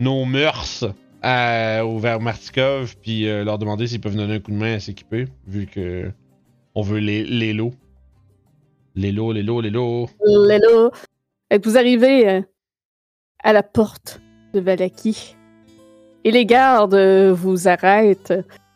nos 0.01 0.25
mœurs 0.25 0.85
à, 1.23 1.85
au 1.85 1.99
vers 1.99 2.21
Martikov, 2.21 2.97
puis 3.03 3.29
euh, 3.29 3.45
leur 3.45 3.59
demander 3.59 3.87
s'ils 3.87 4.01
peuvent 4.01 4.17
donner 4.17 4.35
un 4.35 4.41
coup 4.41 4.51
de 4.53 4.57
main 4.57 4.75
à 4.75 4.81
s'équiper, 4.81 5.27
vu 5.47 5.67
que 5.67 6.11
on 6.75 6.83
veut 6.83 6.99
les, 6.99 7.25
les 7.25 7.53
lots. 7.53 7.75
Les 8.95 9.13
lots, 9.13 9.33
les 9.33 9.43
lots, 9.43 9.61
les 9.61 9.71
lots. 9.71 10.09
Lélo, 10.25 10.89
et 10.89 10.91
vous 11.65 11.77
arrivez 11.79 12.29
euh, 12.29 12.41
à 13.43 13.53
la 13.53 13.63
porte 13.63 14.21
de 14.55 14.61
Valaki? 14.61 15.37
Et 16.25 16.31
les 16.31 16.47
gardes 16.47 16.95
vous 17.33 17.69
arrêtent. 17.69 18.33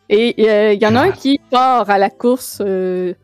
Et 0.09 0.35
euh, 0.49 0.73
il 0.73 0.83
y 0.83 0.87
en 0.87 0.97
a 0.97 1.01
un 1.03 1.11
Ah. 1.11 1.13
qui 1.13 1.41
part 1.51 1.89
à 1.91 1.99
la 1.99 2.11
course. 2.11 2.59
euh, 2.65 3.15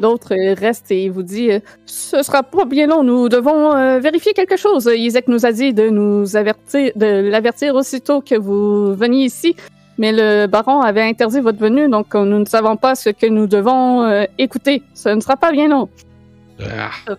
L'autre 0.00 0.34
reste 0.58 0.90
et 0.90 1.10
vous 1.10 1.22
dit 1.22 1.50
euh, 1.52 1.60
Ce 1.84 2.22
sera 2.22 2.42
pas 2.42 2.64
bien 2.64 2.86
long, 2.86 3.02
nous 3.04 3.28
devons 3.28 3.98
vérifier 4.00 4.32
quelque 4.32 4.56
chose. 4.56 4.88
Isaac 4.94 5.28
nous 5.28 5.44
a 5.44 5.52
dit 5.52 5.74
de 5.74 5.90
nous 5.90 6.34
avertir, 6.36 6.92
de 6.96 7.28
l'avertir 7.28 7.74
aussitôt 7.74 8.22
que 8.22 8.34
vous 8.36 8.94
veniez 8.94 9.24
ici. 9.26 9.54
Mais 9.98 10.10
le 10.12 10.46
baron 10.46 10.80
avait 10.80 11.02
interdit 11.02 11.40
votre 11.40 11.58
venue, 11.58 11.88
donc 11.90 12.14
nous 12.14 12.38
ne 12.38 12.46
savons 12.46 12.76
pas 12.76 12.94
ce 12.94 13.10
que 13.10 13.26
nous 13.26 13.46
devons 13.46 14.24
écouter. 14.38 14.82
Ce 14.94 15.10
ne 15.10 15.20
sera 15.20 15.36
pas 15.36 15.52
bien 15.52 15.68
long. 15.68 15.90
Ah. 16.60 17.14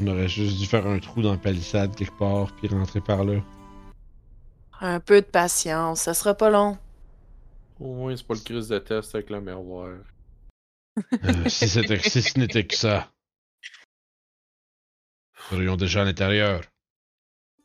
On 0.00 0.06
aurait 0.08 0.28
juste 0.28 0.58
dû 0.58 0.66
faire 0.66 0.86
un 0.86 0.98
trou 0.98 1.22
dans 1.22 1.32
la 1.32 1.38
palissade 1.38 1.94
quelque 1.96 2.16
part, 2.18 2.52
puis 2.56 2.68
rentrer 2.68 3.00
par 3.00 3.24
là. 3.24 3.40
Un 4.80 5.00
peu 5.00 5.20
de 5.20 5.26
patience, 5.26 6.02
ça 6.02 6.14
sera 6.14 6.34
pas 6.34 6.50
long. 6.50 6.76
au 7.80 7.94
moins 7.94 8.16
c'est 8.16 8.26
pas 8.26 8.34
le 8.34 8.40
crise 8.40 8.68
de 8.68 8.78
test 8.78 9.14
avec 9.14 9.30
la 9.30 9.40
mervoire. 9.40 9.98
Euh, 11.24 11.48
si, 11.48 11.68
c'était- 11.68 11.98
si 11.98 12.22
ce 12.22 12.38
n'était 12.38 12.66
que 12.66 12.74
ça. 12.74 13.10
Nous 15.50 15.56
serions 15.58 15.76
déjà 15.76 16.00
à 16.02 16.04
l'intérieur. 16.04 16.62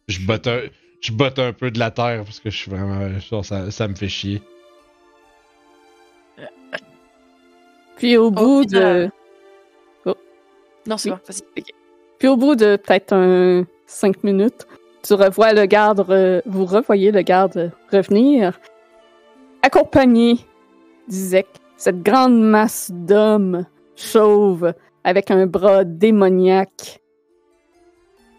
Je 0.10 0.26
botte, 0.26 0.48
un, 0.48 0.62
je 1.02 1.12
botte 1.14 1.40
un 1.40 1.54
peu 1.54 1.72
de 1.72 1.80
la 1.80 1.92
terre 1.92 2.24
parce 2.26 2.40
que 2.42 2.50
je 2.50 2.58
suis 2.58 2.70
vraiment. 2.72 3.18
genre, 3.20 3.46
ça, 3.46 3.72
ça 3.72 3.88
me 3.88 3.96
fait 3.96 4.10
chier. 4.10 4.42
Puis 7.98 8.18
au 8.18 8.32
bout 8.32 8.66
de. 8.66 8.70
final- 8.70 9.12
Non, 10.88 10.98
c'est 10.98 11.12
Oui. 11.12 11.18
bon, 11.18 11.22
vas-y. 11.28 11.64
Puis 12.22 12.28
au 12.28 12.38
bout 12.38 12.54
de 12.56 12.76
peut-être 12.76 13.14
un 13.14 13.66
cinq 13.88 14.24
minutes, 14.24 14.68
tu 15.02 15.16
revois 15.16 15.54
le 15.54 15.66
garde, 15.66 16.02
re- 16.02 16.44
vous 16.46 16.66
revoyez 16.68 17.12
le 17.12 17.24
garde 17.24 17.72
revenir, 17.92 18.60
accompagné 19.64 20.38
d'Isaac, 21.08 21.48
cette 21.78 22.04
grande 22.04 22.40
masse 22.40 22.92
d'hommes 22.94 23.66
chauves 23.96 24.72
avec 25.04 25.32
un 25.32 25.48
bras 25.48 25.84
démoniaque. 25.84 27.02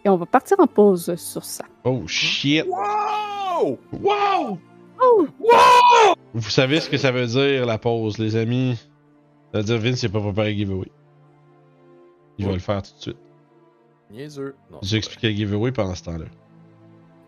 Et 0.05 0.09
on 0.09 0.15
va 0.15 0.27
partir 0.27 0.61
en 0.61 0.67
pause 0.67 1.15
sur 1.15 1.43
ça. 1.43 1.65
Oh 1.83 2.07
shit! 2.07 2.65
Wow! 2.65 3.77
Wow! 4.01 4.59
Oh! 5.01 5.27
Vous 6.33 6.49
savez 6.49 6.79
ce 6.79 6.89
que 6.89 6.95
ça 6.95 7.11
veut 7.11 7.25
dire 7.25 7.65
la 7.65 7.77
pause, 7.77 8.17
les 8.17 8.37
amis? 8.37 8.77
Ça 9.51 9.57
veut 9.57 9.65
dire 9.65 9.77
Vince 9.77 10.03
il 10.03 10.05
a 10.05 10.09
pas 10.09 10.21
préparé 10.21 10.55
giveaway. 10.55 10.87
Il 12.37 12.45
va 12.45 12.53
le 12.53 12.59
faire 12.59 12.81
tout 12.81 12.95
de 12.95 13.01
suite. 13.01 13.17
Niaiseux. 14.13 14.55
Expliqué 14.93 15.29
le 15.29 15.33
giveaway 15.33 15.71
pendant 15.71 15.95
ce 15.95 16.03
temps-là. 16.03 16.25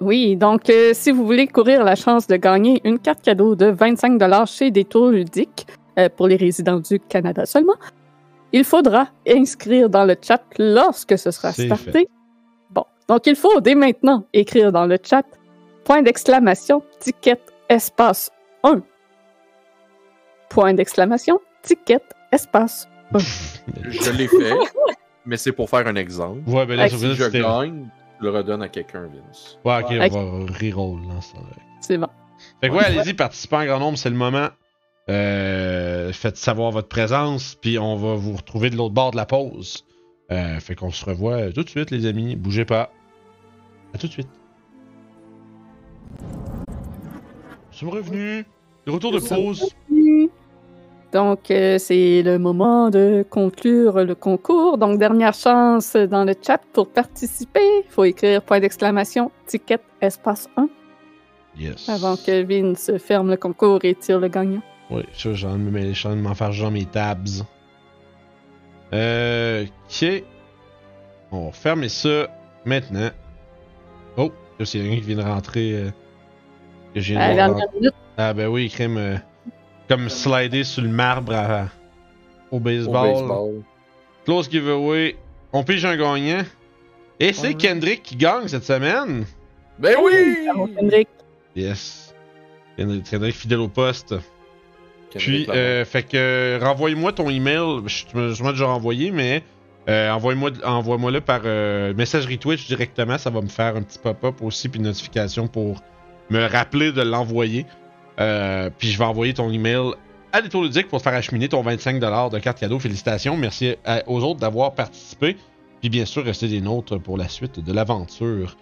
Oui, 0.02 0.36
donc 0.36 0.70
euh, 0.70 0.92
si 0.94 1.12
vous 1.12 1.26
voulez 1.26 1.48
courir 1.48 1.84
la 1.84 1.96
chance 1.96 2.28
de 2.28 2.36
gagner 2.36 2.82
une 2.84 3.00
carte 3.00 3.22
cadeau 3.22 3.56
de 3.56 3.68
25 3.68 4.22
chez 4.46 4.70
Détour 4.70 5.10
Ludique, 5.10 5.66
euh, 5.98 6.10
pour 6.10 6.28
les 6.28 6.36
résidents 6.36 6.80
du 6.80 7.00
Canada 7.00 7.46
seulement, 7.46 7.76
il 8.52 8.64
faudra 8.64 9.08
inscrire 9.28 9.90
dans 9.90 10.06
le 10.06 10.16
chat 10.22 10.44
lorsque 10.60 11.18
ce 11.18 11.32
sera 11.32 11.54
starté. 11.54 12.08
Bon, 12.70 12.84
donc 13.08 13.26
il 13.26 13.36
faut 13.36 13.62
dès 13.62 13.76
maintenant 13.76 14.26
écrire 14.34 14.72
dans 14.72 14.86
le 14.86 14.98
chat 15.02 15.26
point 15.86 16.02
d'exclamation, 16.02 16.84
ticket, 17.00 17.40
espace 17.70 18.30
1. 18.64 18.82
Point 20.50 20.74
d'exclamation, 20.74 21.40
ticket, 21.64 22.02
espace. 22.32 22.88
Je 23.14 24.12
l'ai 24.12 24.28
fait, 24.28 24.52
mais 25.26 25.38
c'est 25.38 25.52
pour 25.52 25.70
faire 25.70 25.88
un 25.88 25.96
exemple. 25.96 26.48
Ouais, 26.50 26.66
ben 26.66 26.76
là, 26.76 26.90
Si 26.90 26.98
je 27.16 27.30
gagne, 27.30 27.88
je 28.20 28.24
le 28.26 28.30
redonne 28.32 28.62
à 28.62 28.70
quelqu'un, 28.70 29.04
Vince. 29.08 29.58
Ouais, 29.66 29.80
ok, 29.84 29.92
Ok. 29.92 30.12
on 30.14 30.46
va 30.46 30.54
reroll 30.60 31.08
dans 31.08 31.22
ça. 31.22 31.38
C'est 31.82 31.98
bon. 31.98 32.08
Fait 32.62 32.70
que 32.70 32.74
ouais, 32.74 32.84
allez-y, 32.86 33.14
participez 33.14 33.56
en 33.56 33.66
grand 33.66 33.80
nombre, 33.80 33.98
c'est 33.98 34.10
le 34.10 34.16
moment. 34.16 34.50
Euh, 35.08 36.12
faites 36.14 36.38
savoir 36.38 36.72
votre 36.72 36.88
présence, 36.88 37.56
puis 37.62 37.78
on 37.78 37.96
va 37.96 38.16
vous 38.16 38.34
retrouver 38.36 38.70
de 38.70 38.76
l'autre 38.76 38.94
bord 38.94 39.12
de 39.12 39.18
la 39.18 39.26
pause. 39.26 39.86
Euh, 40.32 40.60
fait 40.60 40.74
qu'on 40.76 40.92
se 40.92 41.06
revoit 41.06 41.52
tout 41.52 41.64
de 41.64 41.70
suite, 41.70 41.92
les 41.92 42.06
amis. 42.08 42.36
Bougez 42.36 42.66
pas. 42.66 42.92
À 43.94 43.98
tout 43.98 44.08
de 44.08 44.12
suite. 44.12 44.30
Nous 46.22 47.78
sommes 47.78 47.90
revenus. 47.90 48.46
De 48.86 48.92
retour 48.92 49.12
de 49.12 49.20
pause. 49.20 49.74
Donc, 51.16 51.50
euh, 51.50 51.78
c'est 51.78 52.22
le 52.24 52.38
moment 52.38 52.90
de 52.90 53.26
conclure 53.30 54.04
le 54.04 54.16
concours. 54.16 54.78
Donc, 54.78 55.00
dernière 55.00 55.34
chance 55.34 55.96
dans 55.96 56.26
le 56.26 56.34
chat 56.46 56.60
pour 56.74 56.90
participer. 56.90 57.62
Il 57.86 57.90
faut 57.90 58.04
écrire 58.04 58.42
point 58.42 58.60
d'exclamation, 58.60 59.32
ticket, 59.48 59.80
espace 60.02 60.50
1, 60.58 60.68
Yes. 61.58 61.88
avant 61.88 62.18
que 62.18 62.44
Vince 62.44 62.92
ferme 62.98 63.30
le 63.30 63.38
concours 63.38 63.80
et 63.84 63.96
tire 63.96 64.20
le 64.20 64.28
gagnant. 64.28 64.62
Oui, 64.92 65.04
ça, 65.14 65.34
j'ai 65.34 65.48
envie 65.48 65.64
de 65.64 66.16
m'en 66.16 66.36
faire 66.36 66.52
genre 66.52 66.70
mes 66.70 66.84
tabs. 66.84 67.46
Euh, 68.92 69.64
ok. 69.64 70.24
On 71.32 71.46
va 71.46 71.52
fermer 71.54 71.88
ça 71.88 72.28
maintenant. 72.66 73.10
Oh, 74.18 74.34
là, 74.60 74.66
c'est 74.66 74.80
quelqu'un 74.80 74.96
qui 74.96 75.02
vient 75.02 75.16
de 75.16 75.22
rentrer. 75.22 75.72
euh, 75.76 75.90
que 76.94 77.74
minute, 77.80 77.94
Ah 78.18 78.34
ben 78.34 78.50
oui, 78.50 78.70
crème. 78.70 79.22
Comme 79.88 80.10
slider 80.10 80.64
sur 80.64 80.82
le 80.82 80.90
marbre 80.90 81.34
à- 81.34 81.68
au 82.52 82.58
Au 82.58 82.60
baseball. 82.60 83.64
Close 84.26 84.50
giveaway. 84.50 85.16
On 85.54 85.64
pige 85.64 85.86
un 85.86 85.96
gagnant. 85.96 86.44
Et 87.20 87.32
c'est 87.34 87.48
Ouais. 87.48 87.54
Kendrick 87.54 88.04
qui 88.04 88.16
gagne 88.16 88.48
cette 88.48 88.64
semaine. 88.66 89.26
Ben 89.80 89.96
oui! 90.02 90.48
Kendrick. 90.76 91.08
Yes. 91.56 92.14
Kendrick, 92.78 93.04
Kendrick 93.10 93.36
fidèle 93.36 93.60
au 93.60 93.68
poste. 93.68 94.16
Puis, 95.16 95.46
Kendrick 95.46 95.50
euh, 95.50 95.86
fait 95.86 96.04
que 96.04 96.60
renvoie-moi 96.62 97.14
ton 97.14 97.30
email. 97.30 97.82
Je 97.88 98.44
m'ai 98.44 98.52
déjà 98.52 98.66
renvoyé, 98.66 99.12
mais 99.12 99.44
euh, 99.88 100.12
envoie-moi 100.12 100.52
envoie-moi-le 100.66 101.22
par 101.22 101.42
euh, 101.46 101.94
messagerie 101.94 102.38
Twitch 102.38 102.68
directement. 102.68 103.18
Ça 103.18 103.30
va 103.30 103.42
me 103.42 103.48
faire 103.48 103.78
un 103.78 103.82
petit 103.82 104.00
pop-up 104.00 104.42
aussi, 104.42 104.68
puis 104.68 104.80
une 104.80 104.88
notification 104.88 105.48
pour 105.48 105.82
me 106.30 106.46
rappeler 106.48 106.92
de 106.92 107.02
l'envoyer. 107.02 107.66
Euh, 108.20 108.70
puis 108.78 108.90
je 108.90 108.98
vais 108.98 109.06
envoyer 109.06 109.34
ton 109.34 109.52
email 109.52 109.92
à 110.32 110.42
Détour 110.42 110.64
Ludique 110.64 110.88
pour 110.88 111.00
te 111.00 111.04
faire 111.04 111.14
acheminer 111.14 111.48
ton 111.50 111.64
25$ 111.64 112.30
de 112.32 112.40
carte 112.40 112.60
cadeau. 112.60 112.80
Félicitations. 112.80 113.36
Merci 113.38 113.76
à- 113.86 114.04
aux 114.08 114.22
autres 114.24 114.40
d'avoir 114.40 114.74
participé. 114.74 115.38
Puis 115.82 115.90
bien 115.90 116.06
sûr, 116.06 116.24
restez 116.24 116.48
des 116.48 116.62
nôtres 116.62 116.98
pour 117.00 117.18
la 117.18 117.28
suite 117.30 117.60
de 117.60 117.74
l'aventure. 117.74 118.58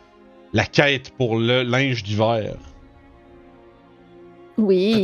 La 0.54 0.66
quête 0.66 1.12
pour 1.18 1.38
le 1.38 1.64
linge 1.64 2.04
d'hiver. 2.04 2.56
Oui. 4.58 5.04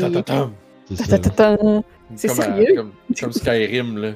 C'est. 0.90 0.96
C'est 2.16 2.28
Comme 2.28 2.40
à- 2.40 2.44
sérieux? 2.44 2.76
Comme, 2.76 2.92
comme 3.20 3.32
Skyrim, 3.34 3.98
là. 3.98 4.12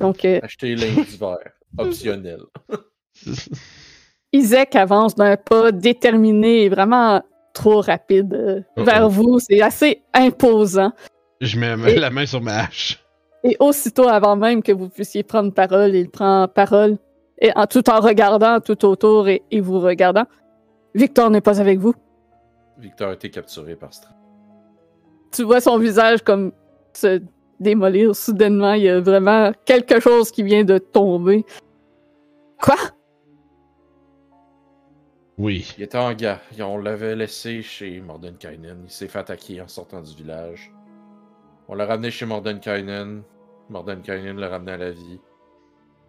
Donc, 0.00 0.24
euh, 0.24 0.40
Acheter 0.42 0.74
linge 0.76 1.06
d'hiver. 1.08 1.38
Optionnel. 1.78 2.40
Isaac 4.32 4.76
avance 4.76 5.14
d'un 5.14 5.36
pas 5.36 5.72
déterminé 5.72 6.68
vraiment 6.68 7.22
trop 7.52 7.80
rapide 7.80 8.34
euh, 8.34 8.60
vers 8.82 9.08
vous. 9.08 9.38
C'est 9.38 9.60
assez 9.60 10.02
imposant. 10.14 10.92
Je 11.40 11.58
mets 11.58 11.74
Et- 11.92 11.98
la 11.98 12.10
main 12.10 12.26
sur 12.26 12.40
ma 12.40 12.60
hache. 12.64 12.98
Et 13.44 13.56
aussitôt 13.58 14.08
avant 14.08 14.36
même 14.36 14.62
que 14.62 14.70
vous 14.72 14.88
puissiez 14.88 15.22
prendre 15.24 15.52
parole, 15.52 15.94
il 15.96 16.08
prend 16.08 16.46
parole. 16.48 16.96
Et 17.40 17.50
en, 17.56 17.66
tout 17.66 17.88
en 17.90 17.98
regardant 18.00 18.60
tout 18.60 18.84
autour 18.84 19.28
et, 19.28 19.42
et 19.50 19.60
vous 19.60 19.80
regardant. 19.80 20.26
Victor 20.94 21.28
n'est 21.30 21.40
pas 21.40 21.60
avec 21.60 21.78
vous. 21.80 21.94
Victor 22.78 23.10
a 23.10 23.14
été 23.14 23.30
capturé 23.30 23.74
par 23.74 23.92
Strand. 23.92 24.14
Tu 25.32 25.42
vois 25.42 25.60
son 25.60 25.78
visage 25.78 26.22
comme 26.22 26.52
se 26.92 27.20
démolir 27.58 28.14
soudainement. 28.14 28.74
Il 28.74 28.82
y 28.82 28.88
a 28.88 29.00
vraiment 29.00 29.50
quelque 29.64 29.98
chose 29.98 30.30
qui 30.30 30.42
vient 30.44 30.62
de 30.64 30.78
tomber. 30.78 31.44
Quoi? 32.60 32.76
Oui. 35.38 35.74
Il 35.78 35.84
était 35.84 35.98
en 35.98 36.12
gars. 36.12 36.40
On 36.60 36.78
l'avait 36.78 37.16
laissé 37.16 37.62
chez 37.62 38.00
Mordenkainen. 38.00 38.82
Il 38.84 38.90
s'est 38.90 39.08
fait 39.08 39.18
attaquer 39.18 39.60
en 39.60 39.68
sortant 39.68 40.00
du 40.00 40.14
village. 40.14 40.72
On 41.68 41.74
l'a 41.74 41.86
ramené 41.86 42.10
chez 42.10 42.26
Mordenkainen. 42.26 43.22
Mordenkainen 43.70 44.36
l'a 44.38 44.48
ramené 44.48 44.72
à 44.72 44.76
la 44.76 44.90
vie. 44.90 45.20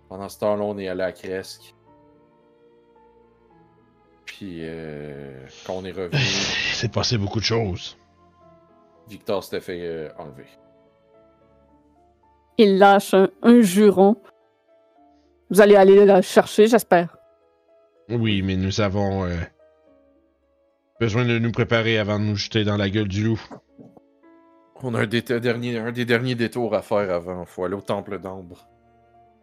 Pendant 0.09 0.29
ce 0.29 0.39
temps-là, 0.39 0.63
on 0.63 0.77
est 0.77 0.87
allé 0.87 1.03
à 1.03 1.11
Kresk. 1.11 1.73
Puis, 4.25 4.59
euh, 4.61 5.45
quand 5.65 5.73
on 5.73 5.85
est 5.85 5.91
revenu, 5.91 6.17
C'est 6.73 6.91
passé 6.91 7.17
beaucoup 7.17 7.39
de 7.39 7.45
choses. 7.45 7.97
Victor 9.07 9.43
s'était 9.43 9.61
fait 9.61 9.81
euh, 9.81 10.09
enlever. 10.17 10.47
Il 12.57 12.77
lâche 12.77 13.13
un, 13.13 13.29
un 13.41 13.61
juron. 13.61 14.17
Vous 15.49 15.61
allez 15.61 15.75
aller 15.75 16.05
la 16.05 16.21
chercher, 16.21 16.67
j'espère. 16.67 17.15
Oui, 18.09 18.41
mais 18.41 18.55
nous 18.57 18.81
avons 18.81 19.25
euh, 19.25 19.35
besoin 20.99 21.25
de 21.25 21.39
nous 21.39 21.51
préparer 21.51 21.97
avant 21.97 22.19
de 22.19 22.25
nous 22.25 22.35
jeter 22.35 22.63
dans 22.63 22.77
la 22.77 22.89
gueule 22.89 23.07
du 23.07 23.23
loup. 23.23 23.41
On 24.81 24.93
a 24.95 25.01
un, 25.01 25.07
dé- 25.07 25.21
dernier, 25.21 25.77
un 25.77 25.91
des 25.93 26.03
derniers 26.05 26.35
détours 26.35 26.75
à 26.75 26.81
faire 26.81 27.09
avant. 27.13 27.45
Faut 27.45 27.63
aller 27.63 27.75
au 27.75 27.81
Temple 27.81 28.19
d'Ambre. 28.19 28.67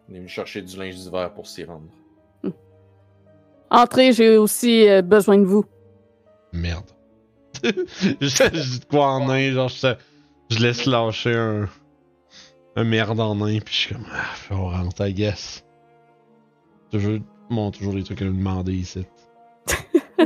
On 0.07 0.13
est 0.13 0.17
venu 0.17 0.27
chercher 0.27 0.61
du 0.61 0.77
linge 0.77 0.95
d'hiver 0.95 1.33
pour 1.33 1.47
s'y 1.47 1.63
rendre. 1.63 1.87
Entrez, 3.71 4.11
j'ai 4.13 4.37
aussi 4.37 4.87
euh, 4.87 5.01
besoin 5.01 5.37
de 5.37 5.45
vous. 5.45 5.65
Merde. 6.53 6.91
je, 7.63 7.69
je 8.19 8.49
dis 8.49 8.79
de 8.79 8.85
quoi 8.85 9.07
en 9.07 9.27
nain, 9.27 9.51
genre 9.53 9.69
je, 9.69 9.95
je 10.49 10.59
laisse 10.59 10.85
lâcher 10.85 11.33
un, 11.35 11.69
un 12.75 12.83
merde 12.83 13.19
en 13.19 13.35
nain, 13.35 13.59
puis 13.59 13.73
je 13.73 13.79
suis 13.79 13.95
comme, 13.95 14.05
ah, 14.11 14.25
on 14.53 14.69
rentre, 14.69 15.07
I 15.07 15.13
guess. 15.13 15.63
Toujours, 16.91 17.19
bon, 17.51 17.71
toujours 17.71 17.93
des 17.93 18.03
trucs 18.03 18.21
à 18.21 18.25
nous 18.25 18.33
demander 18.33 18.73
ici. 18.73 19.05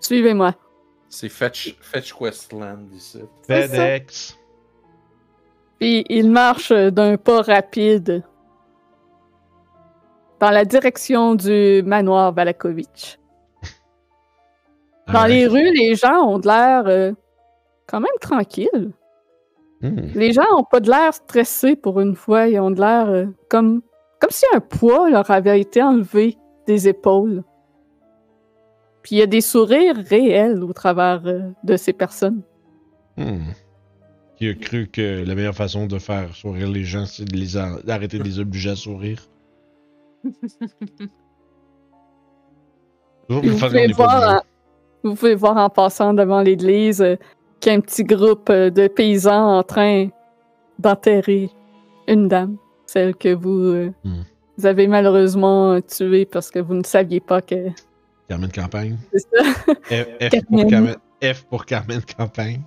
Suivez-moi. 0.00 0.54
C'est 1.08 1.28
Fetch, 1.28 1.76
Fetch 1.80 2.12
Questland 2.12 2.88
ici. 2.94 3.18
FedEx. 3.46 4.38
Puis 5.78 6.04
il 6.08 6.30
marche 6.30 6.70
euh, 6.70 6.90
d'un 6.90 7.16
pas 7.16 7.42
rapide 7.42 8.22
dans 10.38 10.50
la 10.50 10.64
direction 10.64 11.34
du 11.34 11.82
manoir 11.84 12.32
Valakovitch. 12.32 13.18
Dans 15.12 15.26
les 15.26 15.46
rues, 15.46 15.72
les 15.72 15.96
gens 15.96 16.22
ont 16.24 16.38
de 16.38 16.46
l'air 16.46 16.84
euh, 16.86 17.12
quand 17.86 18.00
même 18.00 18.10
tranquilles. 18.20 18.92
Hmm. 19.80 19.96
Les 20.14 20.32
gens 20.32 20.44
ont 20.56 20.64
pas 20.64 20.80
de 20.80 20.88
l'air 20.88 21.12
stressés 21.12 21.74
pour 21.74 22.00
une 22.00 22.14
fois. 22.14 22.46
Ils 22.46 22.60
ont 22.60 22.70
de 22.70 22.80
l'air 22.80 23.08
euh, 23.08 23.26
comme, 23.48 23.82
comme 24.20 24.30
si 24.30 24.44
un 24.54 24.60
poids 24.60 25.10
leur 25.10 25.30
avait 25.30 25.60
été 25.60 25.82
enlevé 25.82 26.36
des 26.66 26.88
épaules. 26.88 27.42
Puis 29.02 29.16
il 29.16 29.18
y 29.18 29.22
a 29.22 29.26
des 29.26 29.40
sourires 29.40 29.96
réels 29.96 30.62
au 30.62 30.72
travers 30.72 31.22
euh, 31.26 31.50
de 31.64 31.76
ces 31.76 31.92
personnes. 31.94 32.42
Hmm. 33.16 33.52
Qui 34.36 34.48
a 34.48 34.54
cru 34.54 34.88
que 34.88 35.24
la 35.26 35.34
meilleure 35.34 35.54
façon 35.54 35.86
de 35.86 35.98
faire 35.98 36.34
sourire 36.34 36.68
les 36.68 36.84
gens, 36.84 37.06
c'est 37.06 37.24
de 37.24 37.36
les 37.36 37.56
a- 37.56 37.80
d'arrêter 37.82 38.18
de 38.18 38.24
les 38.24 38.38
obliger 38.38 38.70
à 38.70 38.76
sourire? 38.76 39.26
Vous, 43.28 43.40
pouvez 43.40 43.86
voir 43.92 44.36
en, 44.36 44.42
vous 45.02 45.14
pouvez 45.14 45.34
voir 45.34 45.56
en 45.56 45.70
passant 45.70 46.12
devant 46.14 46.42
l'église 46.42 47.00
euh, 47.00 47.16
qu'il 47.60 47.72
y 47.72 47.74
a 47.74 47.78
un 47.78 47.80
petit 47.80 48.04
groupe 48.04 48.50
euh, 48.50 48.70
de 48.70 48.88
paysans 48.88 49.58
en 49.58 49.62
train 49.62 50.08
d'enterrer 50.78 51.50
une 52.08 52.28
dame, 52.28 52.56
celle 52.90 53.14
que 53.14 53.32
vous, 53.34 53.58
euh, 53.72 53.92
Hmm. 54.04 54.22
vous 54.56 54.66
avez 54.66 54.86
malheureusement 54.88 55.80
tuée 55.80 56.26
parce 56.26 56.50
que 56.50 56.58
vous 56.58 56.74
ne 56.74 56.82
saviez 56.84 57.20
pas 57.20 57.40
que 57.40 57.68
Carmen 58.28 58.50
Campagne? 58.50 58.96
c'est 59.12 59.20
ça. 59.20 59.44
F, 59.90 60.06
F 60.30 60.44
pour 60.48 60.66
Carmen. 60.68 60.96
F 61.22 61.42
pour 61.44 61.64
Carmen 61.66 62.00
Campagne. 62.16 62.60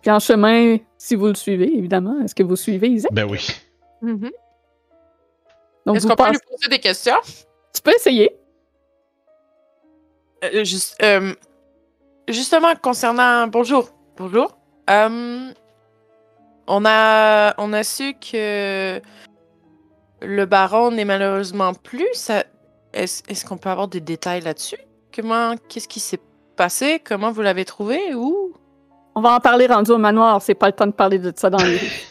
Puis 0.00 0.10
en 0.10 0.18
chemin, 0.18 0.78
si 0.98 1.14
vous 1.14 1.26
le 1.28 1.34
suivez, 1.34 1.76
évidemment, 1.76 2.20
est-ce 2.24 2.34
que 2.34 2.42
vous 2.42 2.56
suivez 2.56 2.88
Isaac? 2.88 3.12
Ben 3.12 3.24
oui. 3.30 3.38
Mhm. 4.00 4.30
Donc 5.86 5.96
Est-ce 5.96 6.06
qu'on 6.06 6.16
peut 6.16 6.30
lui 6.30 6.38
poser 6.50 6.68
des 6.70 6.78
questions? 6.80 7.14
Tu 7.74 7.82
peux 7.82 7.92
essayer. 7.94 8.30
Euh, 10.44 10.64
juste- 10.64 10.96
euh, 11.02 11.34
justement, 12.28 12.74
concernant. 12.82 13.46
Bonjour. 13.46 13.90
Bonjour. 14.16 14.56
Euh, 14.90 15.52
on, 16.66 16.84
a, 16.86 17.54
on 17.58 17.72
a 17.72 17.82
su 17.84 18.14
que 18.14 19.00
le 20.20 20.44
baron 20.46 20.90
n'est 20.92 21.04
malheureusement 21.04 21.72
plus. 21.74 22.06
Ça, 22.14 22.44
Est-ce 22.92 23.22
est-ce 23.28 23.44
qu'on 23.44 23.56
peut 23.56 23.70
avoir 23.70 23.88
des 23.88 24.00
détails 24.00 24.40
là-dessus? 24.42 24.76
Comment, 25.14 25.54
qu'est-ce 25.68 25.88
qui 25.88 26.00
s'est 26.00 26.20
passé? 26.56 27.00
Comment 27.04 27.32
vous 27.32 27.42
l'avez 27.42 27.64
trouvé? 27.64 28.14
Où? 28.14 28.52
On 29.14 29.20
va 29.20 29.34
en 29.34 29.40
parler 29.40 29.66
rendu 29.66 29.90
au 29.90 29.98
manoir, 29.98 30.40
c'est 30.40 30.54
pas 30.54 30.66
le 30.66 30.72
temps 30.72 30.86
de 30.86 30.92
parler 30.92 31.18
de 31.18 31.32
ça 31.36 31.50
dans 31.50 31.58
les 31.62 31.76
rues. 31.78 32.02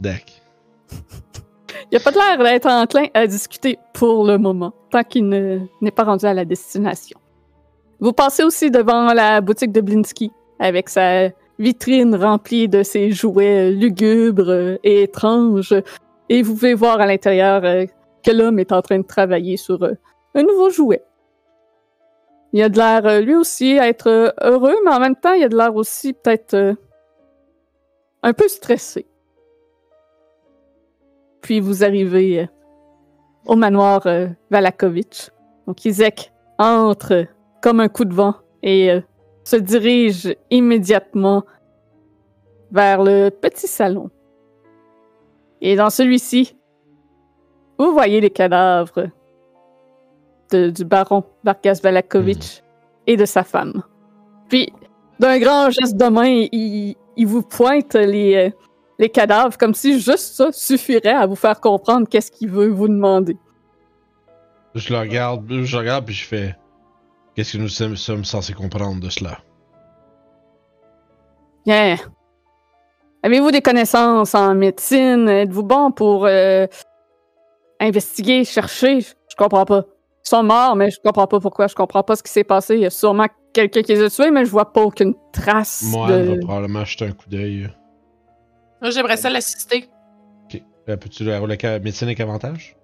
Dac. 0.00 0.42
Il 1.90 1.96
a 1.96 2.00
pas 2.00 2.10
de 2.10 2.16
l'air 2.16 2.38
d'être 2.38 2.66
enclin 2.66 3.06
à 3.14 3.26
discuter 3.26 3.78
pour 3.92 4.26
le 4.26 4.38
moment, 4.38 4.72
tant 4.90 5.02
qu'il 5.04 5.28
ne- 5.28 5.60
n'est 5.80 5.90
pas 5.90 6.04
rendu 6.04 6.24
à 6.26 6.34
la 6.34 6.44
destination. 6.44 7.18
Vous 8.00 8.12
passez 8.12 8.42
aussi 8.42 8.70
devant 8.70 9.12
la 9.14 9.40
boutique 9.40 9.72
de 9.72 9.80
Blinsky, 9.80 10.30
avec 10.58 10.88
sa 10.88 11.28
vitrine 11.58 12.14
remplie 12.14 12.68
de 12.68 12.82
ses 12.82 13.10
jouets 13.10 13.70
lugubres 13.70 14.50
euh, 14.50 14.76
et 14.84 15.02
étranges, 15.02 15.74
et 16.28 16.42
vous 16.42 16.54
pouvez 16.54 16.74
voir 16.74 17.00
à 17.00 17.06
l'intérieur 17.06 17.64
euh, 17.64 17.84
que 18.22 18.30
l'homme 18.30 18.58
est 18.58 18.72
en 18.72 18.82
train 18.82 18.98
de 18.98 19.06
travailler 19.06 19.56
sur 19.56 19.82
euh, 19.82 19.92
un 20.34 20.42
nouveau 20.42 20.70
jouet. 20.70 21.02
Il 22.52 22.62
a 22.62 22.68
de 22.68 22.76
l'air, 22.76 23.20
lui 23.20 23.34
aussi, 23.34 23.78
à 23.78 23.88
être 23.88 24.34
heureux, 24.40 24.76
mais 24.84 24.92
en 24.92 25.00
même 25.00 25.16
temps, 25.16 25.32
il 25.32 25.44
a 25.44 25.48
de 25.48 25.56
l'air 25.56 25.74
aussi 25.74 26.12
peut-être 26.14 26.74
un 28.22 28.32
peu 28.32 28.48
stressé. 28.48 29.06
Puis 31.42 31.60
vous 31.60 31.84
arrivez 31.84 32.48
au 33.46 33.56
manoir 33.56 34.06
Valakovitch. 34.50 35.30
Donc 35.66 35.84
Izek 35.84 36.32
entre 36.58 37.26
comme 37.60 37.80
un 37.80 37.88
coup 37.88 38.06
de 38.06 38.14
vent 38.14 38.36
et 38.62 38.90
se 39.46 39.54
dirige 39.54 40.34
immédiatement 40.50 41.44
vers 42.72 43.00
le 43.02 43.30
petit 43.30 43.68
salon. 43.68 44.10
Et 45.60 45.76
dans 45.76 45.88
celui-ci, 45.88 46.56
vous 47.78 47.92
voyez 47.92 48.20
les 48.20 48.30
cadavres 48.30 49.06
de- 50.50 50.70
du 50.70 50.84
baron 50.84 51.22
Vargas 51.44 51.78
Valakovitch 51.80 52.60
et 53.06 53.16
de 53.16 53.24
sa 53.24 53.44
femme. 53.44 53.84
Puis, 54.48 54.72
d'un 55.20 55.38
grand 55.38 55.70
geste 55.70 55.96
de 55.96 56.06
main, 56.08 56.46
il, 56.52 56.96
il 57.16 57.26
vous 57.26 57.42
pointe 57.42 57.94
les, 57.94 58.34
euh, 58.34 58.50
les 58.98 59.08
cadavres 59.08 59.56
comme 59.56 59.74
si 59.74 60.00
juste 60.00 60.34
ça 60.34 60.50
suffirait 60.50 61.14
à 61.14 61.24
vous 61.26 61.36
faire 61.36 61.60
comprendre 61.60 62.08
qu'est-ce 62.08 62.32
qu'il 62.32 62.50
veut 62.50 62.68
vous 62.68 62.88
demander. 62.88 63.36
Je 64.74 64.92
le 64.92 64.98
regarde, 64.98 65.44
je 65.48 65.72
le 65.76 65.78
regarde 65.78 66.04
puis 66.04 66.14
je 66.14 66.26
fais. 66.26 66.56
Qu'est-ce 67.36 67.52
que 67.52 67.58
nous 67.58 67.68
sommes, 67.68 67.96
sommes 67.96 68.24
censés 68.24 68.54
comprendre 68.54 68.98
de 68.98 69.10
cela? 69.10 69.38
Bien. 71.66 71.96
Avez-vous 73.22 73.50
des 73.50 73.60
connaissances 73.60 74.34
en 74.34 74.54
médecine? 74.54 75.28
Êtes-vous 75.28 75.62
bon 75.62 75.90
pour 75.90 76.24
euh, 76.24 76.66
investiguer, 77.78 78.44
chercher? 78.44 79.00
Je, 79.00 79.36
comprends 79.36 79.66
pas. 79.66 79.84
Ils 80.24 80.28
sont 80.30 80.42
morts, 80.44 80.76
mais 80.76 80.90
je 80.90 80.98
comprends 81.04 81.26
pas 81.26 81.38
pourquoi. 81.38 81.66
Je 81.66 81.74
comprends 81.74 82.02
pas 82.02 82.16
ce 82.16 82.22
qui 82.22 82.32
s'est 82.32 82.44
passé. 82.44 82.76
Il 82.76 82.80
y 82.80 82.86
a 82.86 82.90
sûrement 82.90 83.26
quelqu'un 83.52 83.82
qui 83.82 83.92
les 83.92 84.02
a 84.02 84.08
tués, 84.08 84.30
mais 84.30 84.46
je 84.46 84.50
vois 84.50 84.72
pas 84.72 84.82
aucune 84.82 85.14
trace 85.30 85.82
Moi, 85.90 86.08
de... 86.08 86.12
elle 86.14 86.28
va 86.28 86.36
probablement 86.38 86.84
jeter 86.86 87.04
un 87.04 87.12
coup 87.12 87.28
d'œil. 87.28 87.70
Moi, 88.80 88.90
j'aimerais 88.92 89.18
ça 89.18 89.28
l'assister. 89.28 89.90
Ok. 90.44 90.62
Euh, 90.88 90.96
Peux-tu 90.96 91.24
la 91.24 91.38
rouler 91.38 91.58
avec 91.62 91.84
médecine 91.84 92.08
avec 92.08 92.20
avantage? 92.20 92.78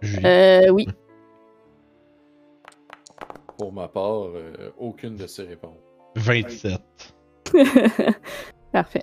Julie. 0.00 0.24
Euh, 0.24 0.70
oui. 0.70 0.88
Pour 3.58 3.72
ma 3.72 3.88
part, 3.88 4.24
euh, 4.26 4.70
aucune 4.78 5.16
de 5.16 5.26
ces 5.26 5.42
réponses. 5.44 5.78
27. 6.16 6.80
Parfait. 8.72 9.02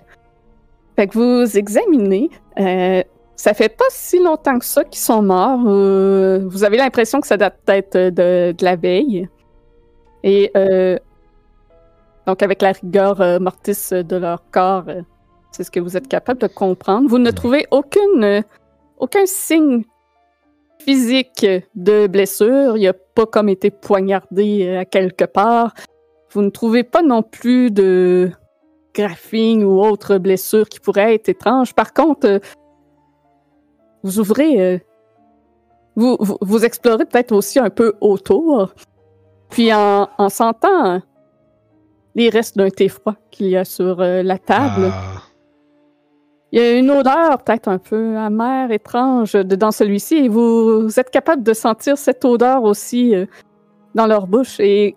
Fait 0.96 1.06
que 1.06 1.14
vous 1.18 1.56
examinez. 1.56 2.28
euh, 2.58 3.02
ça 3.34 3.54
fait 3.54 3.70
pas 3.70 3.86
si 3.88 4.22
longtemps 4.22 4.58
que 4.58 4.64
ça 4.64 4.84
qu'ils 4.84 5.00
sont 5.00 5.22
morts. 5.22 5.62
euh, 5.66 6.46
vous 6.46 6.64
avez 6.64 6.76
l'impression 6.76 7.20
que 7.20 7.26
ça 7.26 7.36
date 7.36 7.58
peut-être 7.64 7.96
de, 7.96 8.52
de 8.52 8.64
la 8.64 8.76
veille. 8.76 9.28
Et 10.22 10.50
euh, 10.56 10.98
donc, 12.26 12.42
avec 12.42 12.62
la 12.62 12.72
rigueur 12.72 13.20
euh, 13.20 13.38
mortis 13.40 13.74
de 13.90 14.16
leur 14.16 14.48
corps, 14.50 14.84
euh, 14.88 15.00
c'est 15.50 15.64
ce 15.64 15.70
que 15.70 15.80
vous 15.80 15.96
êtes 15.96 16.08
capable 16.08 16.40
de 16.40 16.46
comprendre. 16.46 17.08
Vous 17.08 17.18
ne 17.18 17.30
trouvez 17.30 17.66
aucune, 17.70 18.22
euh, 18.22 18.42
aucun 18.98 19.26
signe 19.26 19.82
physique 20.84 21.46
de 21.74 22.06
blessure. 22.06 22.76
Il 22.76 22.84
n'a 22.84 22.92
pas 22.92 23.26
comme 23.26 23.48
été 23.48 23.70
poignardé 23.70 24.66
euh, 24.66 24.80
à 24.80 24.84
quelque 24.84 25.24
part. 25.24 25.74
Vous 26.32 26.42
ne 26.42 26.50
trouvez 26.50 26.82
pas 26.82 27.02
non 27.02 27.22
plus 27.22 27.70
de 27.70 28.30
graphing 28.94 29.62
ou 29.64 29.82
autre 29.82 30.18
blessure 30.18 30.68
qui 30.68 30.80
pourrait 30.80 31.14
être 31.14 31.28
étrange. 31.28 31.74
Par 31.74 31.92
contre, 31.92 32.26
euh, 32.26 32.38
vous 34.02 34.18
ouvrez, 34.18 34.60
euh, 34.60 34.78
vous, 35.96 36.16
vous, 36.40 36.64
explorez 36.64 37.04
peut-être 37.04 37.32
aussi 37.32 37.58
un 37.58 37.70
peu 37.70 37.94
autour, 38.00 38.74
puis 39.50 39.72
en, 39.72 40.08
en 40.18 40.28
sentant 40.28 41.00
les 42.14 42.28
restes 42.28 42.56
d'un 42.56 42.70
thé 42.70 42.88
froid 42.88 43.14
qu'il 43.30 43.48
y 43.48 43.56
a 43.56 43.64
sur 43.64 43.96
la 43.98 44.38
table, 44.38 44.90
Ah. 44.92 45.31
Il 46.52 46.60
y 46.60 46.62
a 46.62 46.72
une 46.72 46.90
odeur 46.90 47.42
peut-être 47.42 47.68
un 47.68 47.78
peu 47.78 48.16
amère, 48.18 48.70
étrange 48.70 49.32
de, 49.32 49.56
dans 49.56 49.70
celui-ci, 49.70 50.16
et 50.16 50.28
vous, 50.28 50.82
vous 50.82 51.00
êtes 51.00 51.10
capable 51.10 51.42
de 51.42 51.54
sentir 51.54 51.96
cette 51.96 52.24
odeur 52.26 52.62
aussi 52.62 53.14
euh, 53.14 53.24
dans 53.94 54.06
leur 54.06 54.26
bouche. 54.26 54.60
Et 54.60 54.94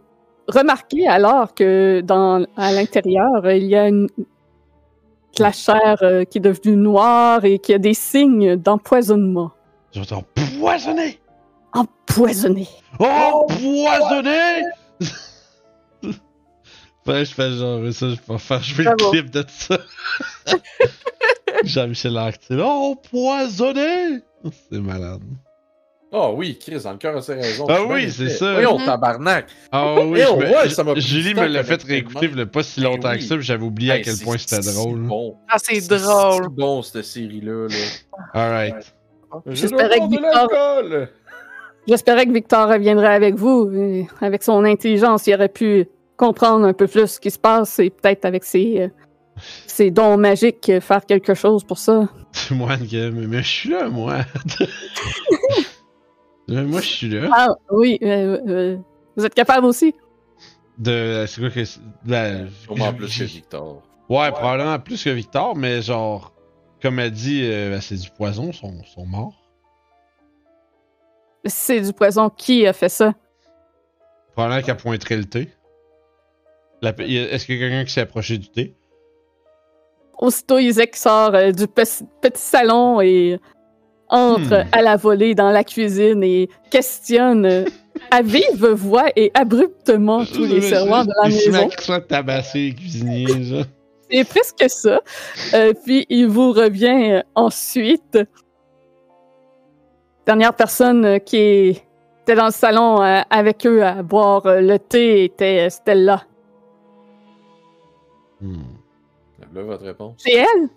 remarquez 0.50 1.08
alors 1.08 1.54
que 1.56 2.02
dans, 2.02 2.46
à 2.58 2.74
l'intérieur, 2.74 3.50
il 3.50 3.64
y 3.64 3.76
a 3.76 3.88
une, 3.88 4.08
de 4.08 5.44
la 5.44 5.54
chair 5.54 5.98
euh, 6.02 6.26
qui 6.26 6.40
est 6.40 6.42
devenue 6.42 6.76
noire 6.76 7.46
et 7.46 7.60
qui 7.60 7.74
a 7.74 7.78
des 7.78 7.94
signes 7.94 8.58
d'empoisonnement. 8.58 9.52
J'entends 9.94 10.26
poisonné! 10.60 11.20
Empoisonné. 11.74 12.68
Empoisonné! 13.00 14.62
Ouais, 17.08 17.24
je 17.24 17.36
fais 17.36 17.52
genre 17.52 17.82
ça, 17.94 18.08
je 18.10 18.16
vais 18.16 18.38
faire 18.40 18.64
jouer 18.64 18.86
le 18.86 19.12
clip 19.12 19.30
de 19.30 19.46
ça. 19.48 19.78
Jean-Michel 21.64 22.18
Arctil. 22.18 22.62
Empoisonné! 22.62 24.20
C'est 24.72 24.80
malade. 24.80 25.22
Ah 26.18 26.32
oui, 26.32 26.58
Chris, 26.58 26.80
dans 26.84 26.92
le 26.94 26.98
cœur 26.98 27.18
a 27.18 27.22
ses 27.22 27.34
raisons. 27.34 27.66
Ah 27.68 27.80
oui, 27.90 28.10
c'est 28.10 28.30
ça. 28.30 28.54
Voyons, 28.54 28.80
Mhm. 28.80 28.86
tabarnak. 28.86 29.48
Ah 29.70 29.96
oui, 30.02 30.20
Eh, 30.22 30.24
je 30.24 30.28
on 30.30 30.38
me- 30.40 30.46
voit, 30.46 30.70
ça 30.70 30.84
m'a 30.86 30.94
pris 30.94 31.02
Julie 31.02 31.34
me 31.34 31.46
l'a 31.46 31.64
fait 31.64 31.82
réécouter 31.84 32.30
il 32.34 32.46
pas 32.46 32.64
si 32.64 32.80
longtemps 32.80 33.10
oui. 33.12 33.18
que 33.18 33.24
ça, 33.24 33.36
puis 33.36 33.44
j'avais 33.44 33.64
oublié 33.66 33.92
à 33.92 34.00
quel 34.00 34.14
c'est 34.16 34.24
point 34.24 34.38
c'était 34.38 34.62
drôle. 34.72 35.00
Bon. 35.02 35.36
Ah, 35.50 35.58
c'est 35.58 35.86
drôle. 35.90 36.48
bon, 36.50 36.82
cette 36.84 37.04
série-là. 37.04 37.68
Là. 37.68 37.76
Alright. 38.34 38.96
J'espérais 39.48 40.00
que 40.00 40.10
Victor-. 40.10 41.08
J'espérais 41.88 42.26
que 42.28 42.32
Victor 42.32 42.70
reviendrait 42.70 43.14
avec 43.14 43.36
vous. 43.36 43.70
et 43.74 44.08
avec 44.22 44.42
son 44.44 44.64
intelligence, 44.64 45.28
il 45.28 45.34
aurait 45.36 45.50
pu 45.50 45.88
comprendre 46.16 46.66
un 46.66 46.74
peu 46.74 46.88
plus 46.88 47.08
ce 47.08 47.20
qui 47.20 47.30
se 47.32 47.40
passe 47.40 47.78
et 47.80 47.90
peut-être 47.90 48.24
avec 48.24 48.46
ses, 48.46 48.80
euh, 48.84 48.88
ses 49.68 49.92
dons 49.92 50.18
magiques 50.18 50.70
euh, 50.70 50.80
faire 50.82 51.06
quelque 51.06 51.34
chose 51.34 51.64
pour 51.64 51.78
ça. 51.78 52.08
C'est 52.32 52.56
moi 52.56 52.78
qui 52.78 52.98
mais, 53.12 53.42
je 53.44 53.48
suis 53.48 53.70
là, 53.70 53.90
moi. 53.90 54.20
Mais 56.48 56.62
moi, 56.64 56.80
je 56.80 56.86
suis 56.88 57.10
là. 57.10 57.28
Ah 57.34 57.48
oui, 57.72 57.98
euh, 58.04 58.40
euh, 58.48 58.78
vous 59.16 59.26
êtes 59.26 59.34
capable 59.34 59.66
aussi? 59.66 59.96
De. 60.78 61.26
C'est 61.28 61.42
quoi 61.42 61.50
que. 61.50 61.66
c'est- 61.66 61.80
ben, 62.04 62.50
Sûrement 62.64 62.92
je- 62.92 62.96
plus 62.98 63.18
que 63.18 63.24
Victor. 63.24 63.82
Ouais, 64.10 64.32
probablement 64.32 64.78
plus 64.80 65.04
que 65.04 65.10
Victor, 65.10 65.56
mais 65.56 65.82
genre. 65.82 66.34
Comme 66.82 67.00
elle 67.00 67.10
dit, 67.12 67.42
euh, 67.44 67.72
ben, 67.72 67.82
c'est 67.82 67.96
du 67.96 68.12
poison, 68.12 68.50
ils 68.52 68.54
sont, 68.54 68.84
sont 68.84 69.06
morts. 69.08 69.42
C'est 71.46 71.82
du 71.82 71.94
poison. 71.94 72.30
Qui 72.30 72.68
a 72.68 72.74
fait 72.74 72.90
ça? 72.90 73.14
Probablement 74.34 74.62
qu'elle 74.62 74.78
pointerait 74.78 75.18
le 75.18 75.26
thé. 75.26 75.50
La- 76.84 76.90
Est-ce 77.00 77.46
qu'il 77.48 77.56
y 77.56 77.64
a 77.64 77.68
quelqu'un 77.70 77.86
qui 77.86 77.94
s'est 77.94 78.02
approché 78.02 78.38
du 78.38 78.50
thé? 78.50 78.76
Aussitôt, 80.20 80.58
Isaac 80.60 80.96
sort 80.96 81.36
euh, 81.36 81.52
du 81.52 81.68
pe- 81.68 81.84
petit 82.22 82.42
salon 82.42 83.02
et 83.02 83.40
entre 84.08 84.64
Hmm. 84.64 84.70
à 84.72 84.82
la 84.84 84.96
volée 84.98 85.34
dans 85.36 85.50
la 85.52 85.64
cuisine 85.64 86.24
et 86.24 86.48
questionne 86.70 87.66
à 88.12 88.22
vive 88.22 88.66
voix 88.68 89.06
et 89.16 89.32
abruptement 89.34 90.24
tous 90.26 90.46
les 90.46 90.62
servants 90.62 91.04
de 91.04 91.12
la 91.24 91.30
maison. 91.30 91.70
soit 91.80 92.02
tabasser 92.02 92.60
les 92.70 92.74
cuisiniers. 92.76 93.66
C'est 94.12 94.24
presque 94.24 94.66
ça. 94.70 95.02
Euh, 95.56 95.74
puis 95.84 96.06
il 96.10 96.28
vous 96.28 96.52
revient 96.52 97.14
euh, 97.14 97.22
ensuite. 97.34 98.20
Dernière 100.28 100.54
personne 100.54 101.20
qui 101.22 101.82
était 102.22 102.36
dans 102.36 102.46
le 102.46 102.52
salon 102.52 102.98
avec 103.02 103.66
eux 103.66 103.84
à 103.84 104.02
boire 104.04 104.44
le 104.46 104.78
thé 104.78 105.24
était 105.26 105.68
Stella. 105.72 106.22
Hmm. 108.42 108.75
Là, 109.56 109.64
votre 109.64 109.86
réponse? 109.86 110.16
C'est 110.18 110.34
elle? 110.34 110.70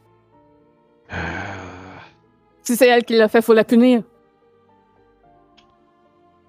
Ah. 1.10 2.04
Si 2.62 2.76
c'est 2.76 2.86
elle 2.86 3.04
qui 3.04 3.16
l'a 3.16 3.26
fait, 3.26 3.42
faut 3.42 3.52
la 3.52 3.64
punir. 3.64 4.04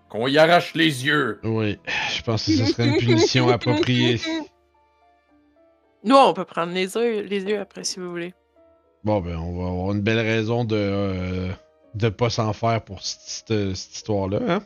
Qu'on 0.10 0.28
y 0.28 0.38
arrache 0.38 0.76
les 0.76 1.08
yeux. 1.08 1.40
Oui, 1.44 1.80
je 2.16 2.22
pense 2.22 2.46
que 2.46 2.52
ce 2.52 2.66
serait 2.66 2.88
une 2.88 2.98
punition 2.98 3.50
appropriée. 3.50 4.22
Nous, 6.04 6.16
on 6.16 6.34
peut 6.34 6.46
prendre 6.46 6.72
les 6.72 6.96
yeux, 6.96 7.22
les 7.22 7.42
yeux 7.44 7.60
après, 7.60 7.84
si 7.84 8.00
vous 8.00 8.12
voulez. 8.12 8.36
Bon, 9.04 9.22
ben, 9.22 9.38
on 9.38 9.60
va 9.60 9.70
avoir 9.72 9.92
une 9.94 10.02
belle 10.02 10.20
raison 10.20 10.66
de. 10.66 10.76
euh, 10.78 11.52
de 11.96 12.10
pas 12.10 12.30
s'en 12.30 12.54
faire 12.54 12.84
pour 12.84 13.02
cette, 13.02 13.50
histoire-là, 13.50 14.40
hein? 14.48 14.62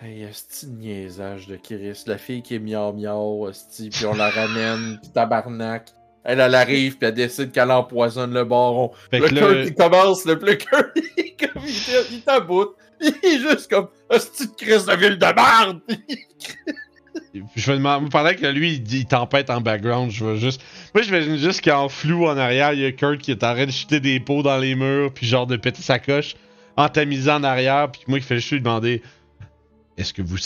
Hey, 0.00 0.22
esti 0.22 0.66
de 0.66 0.72
niaisage 0.72 1.46
de 1.46 1.56
Chris. 1.56 2.02
La 2.06 2.18
fille 2.18 2.42
qui 2.42 2.56
est 2.56 2.58
miau 2.58 2.92
miau, 2.92 3.48
esti, 3.48 3.90
puis 3.90 4.04
on 4.06 4.14
la 4.14 4.30
ramène, 4.30 4.98
puis 5.00 5.12
tabarnak. 5.12 5.92
Elle, 6.24 6.40
elle 6.40 6.54
arrive, 6.54 6.96
puis 6.96 7.08
elle 7.08 7.14
décide 7.14 7.52
qu'elle 7.52 7.70
empoisonne 7.70 8.32
le 8.32 8.44
baron. 8.44 8.92
Fait 9.10 9.20
le 9.20 9.28
cœur 9.28 9.64
qui 9.66 9.74
commence, 9.74 10.24
le 10.24 10.38
plus 10.38 10.56
cœur, 10.70 10.84
il 10.96 11.02
il 11.16 11.94
est- 11.94 12.12
il 12.12 12.20
t'aboute. 12.22 12.74
Il 13.00 13.14
est 13.22 13.38
juste 13.40 13.68
comme, 13.70 13.88
esti 14.10 14.46
de 14.46 14.52
Chris 14.56 14.84
de 14.86 14.96
ville 14.96 15.18
de 15.18 15.26
merde! 15.26 15.80
je 17.56 17.66
vais 17.70 17.76
demander, 17.76 18.08
pendant 18.08 18.32
que 18.32 18.46
lui, 18.46 18.74
il, 18.74 18.82
dit- 18.82 19.00
il 19.00 19.06
tempête 19.06 19.50
en 19.50 19.60
background, 19.60 20.10
je 20.10 20.24
vais 20.24 20.36
juste. 20.38 20.62
Moi, 20.94 21.02
je 21.02 21.10
vais 21.10 21.38
juste 21.38 21.62
qu'en 21.62 21.88
flou 21.88 22.26
en 22.26 22.38
arrière, 22.38 22.72
il 22.72 22.80
y 22.80 22.86
a 22.86 22.92
Kurt 22.92 23.18
qui 23.20 23.30
est 23.32 23.44
en 23.44 23.54
train 23.54 23.66
de 23.66 23.70
jeter 23.70 24.00
des 24.00 24.20
pots 24.20 24.42
dans 24.42 24.58
les 24.58 24.74
murs, 24.74 25.12
puis 25.12 25.26
genre 25.26 25.46
de 25.46 25.56
péter 25.56 25.82
sa 25.82 25.98
coche, 25.98 26.34
en 26.76 26.88
tamisant 26.88 27.36
en 27.36 27.44
arrière, 27.44 27.90
puis 27.92 28.02
moi 28.06 28.18
qui 28.18 28.24
fais 28.24 28.36
juste 28.36 28.52
lui 28.52 28.60
demander 28.60 29.02
Est-ce 29.98 30.14
que 30.14 30.22
vous. 30.22 30.38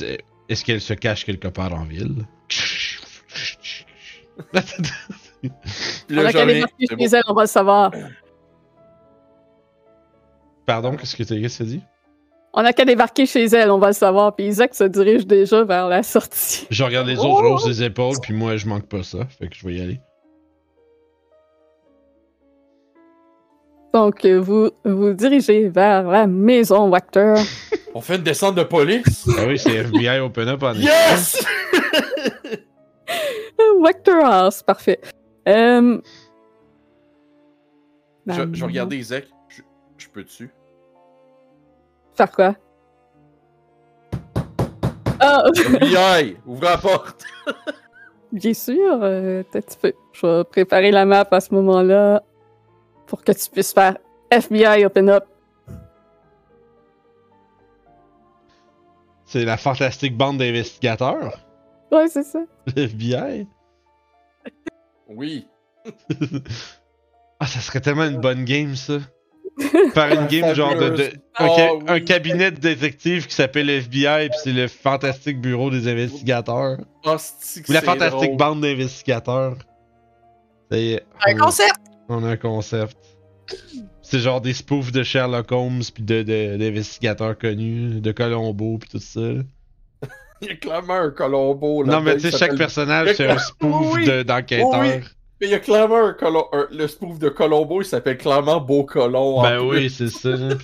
Est-ce 0.49 0.65
qu'elle 0.65 0.81
se 0.81 0.95
cache 0.95 1.25
quelque 1.25 1.49
part 1.49 1.73
en 1.75 1.85
ville? 1.85 2.25
On 6.11 6.19
a 6.19 6.33
qu'à 6.33 6.47
débarquer 6.47 6.87
chez 6.89 6.97
bon. 6.97 7.05
elle, 7.05 7.23
on 7.29 7.35
va 7.35 7.43
le 7.43 7.49
savoir. 7.49 7.93
Pardon, 10.67 10.97
qu'est-ce 10.97 11.17
que 11.17 11.23
t'as 11.23 11.65
dit? 11.65 11.83
On 12.53 12.65
a 12.65 12.73
qu'à 12.73 12.85
débarquer 12.85 13.27
chez 13.27 13.45
elle, 13.45 13.71
on 13.71 13.79
va 13.79 13.89
le 13.89 13.93
savoir. 13.93 14.35
Puis 14.35 14.47
Isaac 14.47 14.75
se 14.75 14.85
dirige 14.85 15.27
déjà 15.27 15.65
vers 15.65 15.89
la 15.89 16.03
sortie. 16.03 16.67
Je 16.71 16.83
regarde 16.83 17.07
les 17.07 17.19
autres, 17.19 17.43
je 17.43 17.47
hausse 17.47 17.69
les 17.69 17.83
épaules, 17.85 18.17
puis 18.23 18.35
moi, 18.35 18.57
je 18.57 18.67
manque 18.67 18.87
pas 18.87 19.03
ça, 19.03 19.19
fait 19.39 19.49
que 19.49 19.55
je 19.55 19.67
vais 19.67 19.75
y 19.75 19.81
aller. 19.81 20.01
Donc, 23.95 24.27
vous 24.27 24.71
vous 24.85 25.13
dirigez 25.15 25.69
vers 25.69 26.05
la 26.05 26.27
maison 26.27 26.89
Wachter. 26.89 27.35
On 27.95 28.01
fait 28.01 28.17
une 28.17 28.23
descente 28.23 28.55
de 28.55 28.63
police? 28.63 29.29
Ah 29.39 29.45
oui, 29.47 29.59
c'est 29.59 29.71
FBI 29.71 30.21
Open 30.21 30.49
Up 30.49 30.63
en 30.63 30.75
Yes! 30.75 31.45
Wachter 33.81 34.21
House, 34.23 34.63
parfait. 34.63 35.01
Euh... 35.49 36.01
je, 38.27 38.33
je 38.53 38.61
vais 38.61 38.67
regarder 38.67 38.99
Isaac. 38.99 39.25
Je, 39.49 39.63
je 39.97 40.09
peux-tu? 40.09 40.51
Faire 42.15 42.31
quoi? 42.31 42.55
Ah, 45.21 45.43
FBI! 45.55 46.37
Ouvre 46.47 46.65
la 46.65 46.79
porte! 46.79 47.25
bien 48.33 48.55
sûr, 48.55 48.99
euh, 49.03 49.41
un 49.41 49.61
petit 49.61 49.79
peu. 49.81 49.93
Je 50.13 50.27
vais 50.27 50.45
préparer 50.45 50.91
la 50.91 51.05
map 51.05 51.27
à 51.31 51.41
ce 51.41 51.55
moment-là 51.55 52.23
pour 53.07 53.25
que 53.25 53.33
tu 53.33 53.51
puisses 53.51 53.73
faire 53.73 53.97
FBI 54.31 54.85
Open 54.85 55.09
Up. 55.09 55.25
C'est 59.25 59.45
la 59.45 59.57
fantastique 59.57 60.17
bande 60.17 60.39
d'investigateurs. 60.39 61.39
Ouais, 61.93 62.09
c'est 62.09 62.23
ça. 62.23 62.41
Le 62.77 62.83
FBI. 62.83 63.47
Oui. 65.09 65.47
Ah, 67.41 67.47
ça 67.47 67.61
serait 67.61 67.81
tellement 67.81 68.05
une 68.05 68.21
bonne 68.21 68.45
game, 68.45 68.75
ça. 68.77 68.99
Faire 69.95 70.13
une 70.21 70.27
game 70.29 70.55
genre 70.55 70.75
de. 70.77 70.91
de- 70.91 71.13
un, 71.39 71.47
Oh, 71.49 71.55
ca- 71.57 71.75
oui. 71.75 71.85
un 71.89 72.01
cabinet 72.01 72.51
de 72.51 72.59
détectives 72.59 73.27
qui 73.27 73.35
s'appelle 73.35 73.69
FBI, 73.71 74.29
puis 74.29 74.39
c'est 74.43 74.53
le 74.53 74.69
fantastique 74.69 75.41
bureau 75.41 75.71
des 75.71 75.89
investigateurs. 75.89 76.79
Ou 77.05 77.73
la 77.73 77.81
fantastique 77.83 78.23
drôle. 78.31 78.37
bande 78.37 78.61
d'investigateurs. 78.63 79.57
Ça 80.71 80.79
y 80.79 80.93
est. 80.95 81.05
Un 81.27 81.35
on- 81.37 81.39
concept! 81.47 81.77
On 82.09 82.25
a 82.25 82.29
un 82.31 82.37
concept. 82.37 82.97
C'est 84.03 84.19
genre 84.21 84.41
des 84.41 84.53
spoofs 84.53 84.93
de 84.93 85.03
Sherlock 85.03 85.51
Holmes 85.53 85.83
puis 85.95 86.03
de, 86.03 86.23
de- 86.23 86.57
d'investigateurs 86.57 87.37
connus, 87.39 88.01
de 88.01 88.13
Colombo 88.13 88.79
puis 88.79 88.89
tout 88.91 88.99
ça. 89.01 89.21
Là. 90.41 90.43
Il 90.43 90.49
y 90.49 90.51
a 90.53 90.57
clairement 90.57 90.95
un 90.95 91.11
Colombo. 91.11 91.85
Non 91.85 91.93
là-dedans, 91.93 92.03
mais 92.05 92.17
tu 92.17 92.31
sais, 92.31 92.37
chaque 92.39 92.57
personnage 92.57 93.15
c'est 93.17 93.29
un 93.29 93.39
spoof 93.39 93.95
Oui, 93.95 94.05
de- 94.05 94.23
d'enquêteur. 94.23 94.81
oui. 94.81 94.91
Mais 95.41 95.47
il 95.47 95.51
y 95.51 95.55
a 95.55 95.61
clairement 95.61 95.99
un 96.07 96.17
un- 96.53 96.67
le 96.73 96.89
spoof 96.89 97.19
de 97.21 97.29
Colombo, 97.29 97.81
il 97.81 97.85
s'appelle 97.85 98.19
clairement 98.19 98.61
Beau 98.61 98.83
Colon. 98.85 99.39
en 99.39 99.43
Ben 99.43 99.61
oui, 99.61 99.89
c'est 99.89 100.09
ça. 100.09 100.31
là. 100.31 100.55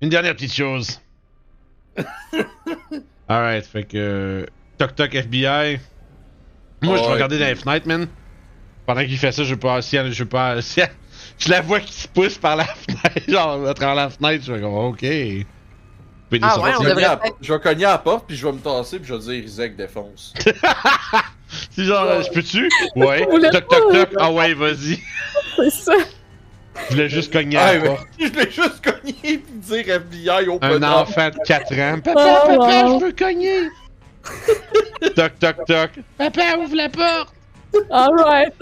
Une 0.00 0.08
dernière 0.08 0.34
petite 0.34 0.52
chose. 0.52 1.00
Alright, 3.28 3.64
fait 3.64 3.84
que. 3.84 4.46
Toc 4.78 4.94
toc 4.96 5.14
FBI. 5.14 5.78
Moi, 6.82 6.96
je 6.96 7.02
Ouais, 7.02 7.12
regarder 7.12 7.38
dans 7.38 7.46
les 7.46 7.54
fenêtres, 7.54 7.86
man. 7.86 8.08
Pendant 8.86 9.02
qu'il 9.04 9.16
fait 9.18 9.30
ça, 9.30 9.44
je 9.44 9.54
veux 9.54 9.60
pas. 9.60 9.80
Si 9.82 9.96
je 10.10 10.24
pas. 10.24 10.60
Si 10.60 10.80
je 11.38 11.48
la 11.50 11.60
vois 11.60 11.78
qui 11.78 11.92
se 11.92 12.08
pousse 12.08 12.36
par 12.38 12.56
la 12.56 12.64
fenêtre, 12.64 13.30
genre 13.30 13.64
à 13.68 13.74
travers 13.74 13.94
la 13.94 14.10
fenêtre, 14.10 14.44
je 14.44 14.52
vais 14.52 14.60
comme 14.60 14.74
ok. 14.74 15.04
Des 16.38 16.46
Ah 16.46 16.50
sorties- 16.54 16.64
ouais, 16.64 16.72
Je 16.72 16.76
on 16.76 16.80
vais 16.80 16.88
cogner 16.88 16.94
devrait 16.94 17.04
à- 17.04 17.16
peut-être- 17.16 17.36
Je 17.40 17.52
vais 17.52 17.60
cogner 17.60 17.84
à 17.84 17.90
la 17.90 17.98
porte, 17.98 18.24
puis 18.26 18.36
je 18.36 18.46
vais 18.46 18.52
me 18.52 18.58
tasser, 18.58 18.98
puis 18.98 19.08
je 19.08 19.14
vais 19.14 19.20
dire 19.20 19.34
Isaac 19.44 19.76
défonce. 19.76 20.32
C'est 21.70 21.84
genre, 21.84 22.04
euh, 22.04 22.22
je 22.22 22.30
peux-tu? 22.30 22.68
Ouais. 22.96 23.26
Toc 23.26 23.68
toc 23.68 23.68
pas? 23.92 24.04
toc. 24.06 24.08
Ah 24.18 24.32
ouais, 24.32 24.54
vas-y. 24.54 24.98
C'est 25.56 25.70
ça. 25.70 25.92
Je 26.88 26.94
voulais 26.94 27.08
juste 27.10 27.30
cogner 27.32 27.58
à 27.58 27.64
Ah, 27.66 27.74
la 27.74 27.80
porte. 27.80 28.06
je 28.18 28.24
l'ai 28.24 28.50
juste 28.50 28.80
cogné, 28.82 29.12
puis 29.22 29.42
dire 29.56 29.88
FBI 29.88 30.48
au 30.48 30.58
Un 30.62 30.82
enfant 30.82 31.28
de 31.28 31.36
4 31.46 31.72
ans. 31.78 32.00
Papa, 32.04 32.42
Oh, 32.44 32.46
papa, 32.48 32.84
wow. 32.86 33.00
je 33.00 33.04
veux 33.04 33.12
cogner. 33.12 33.68
toc 35.14 35.38
toc 35.38 35.56
toc. 35.66 35.90
Papa, 36.16 36.56
ouvre 36.58 36.74
la 36.76 36.88
porte. 36.88 37.34
Alright. 37.90 38.52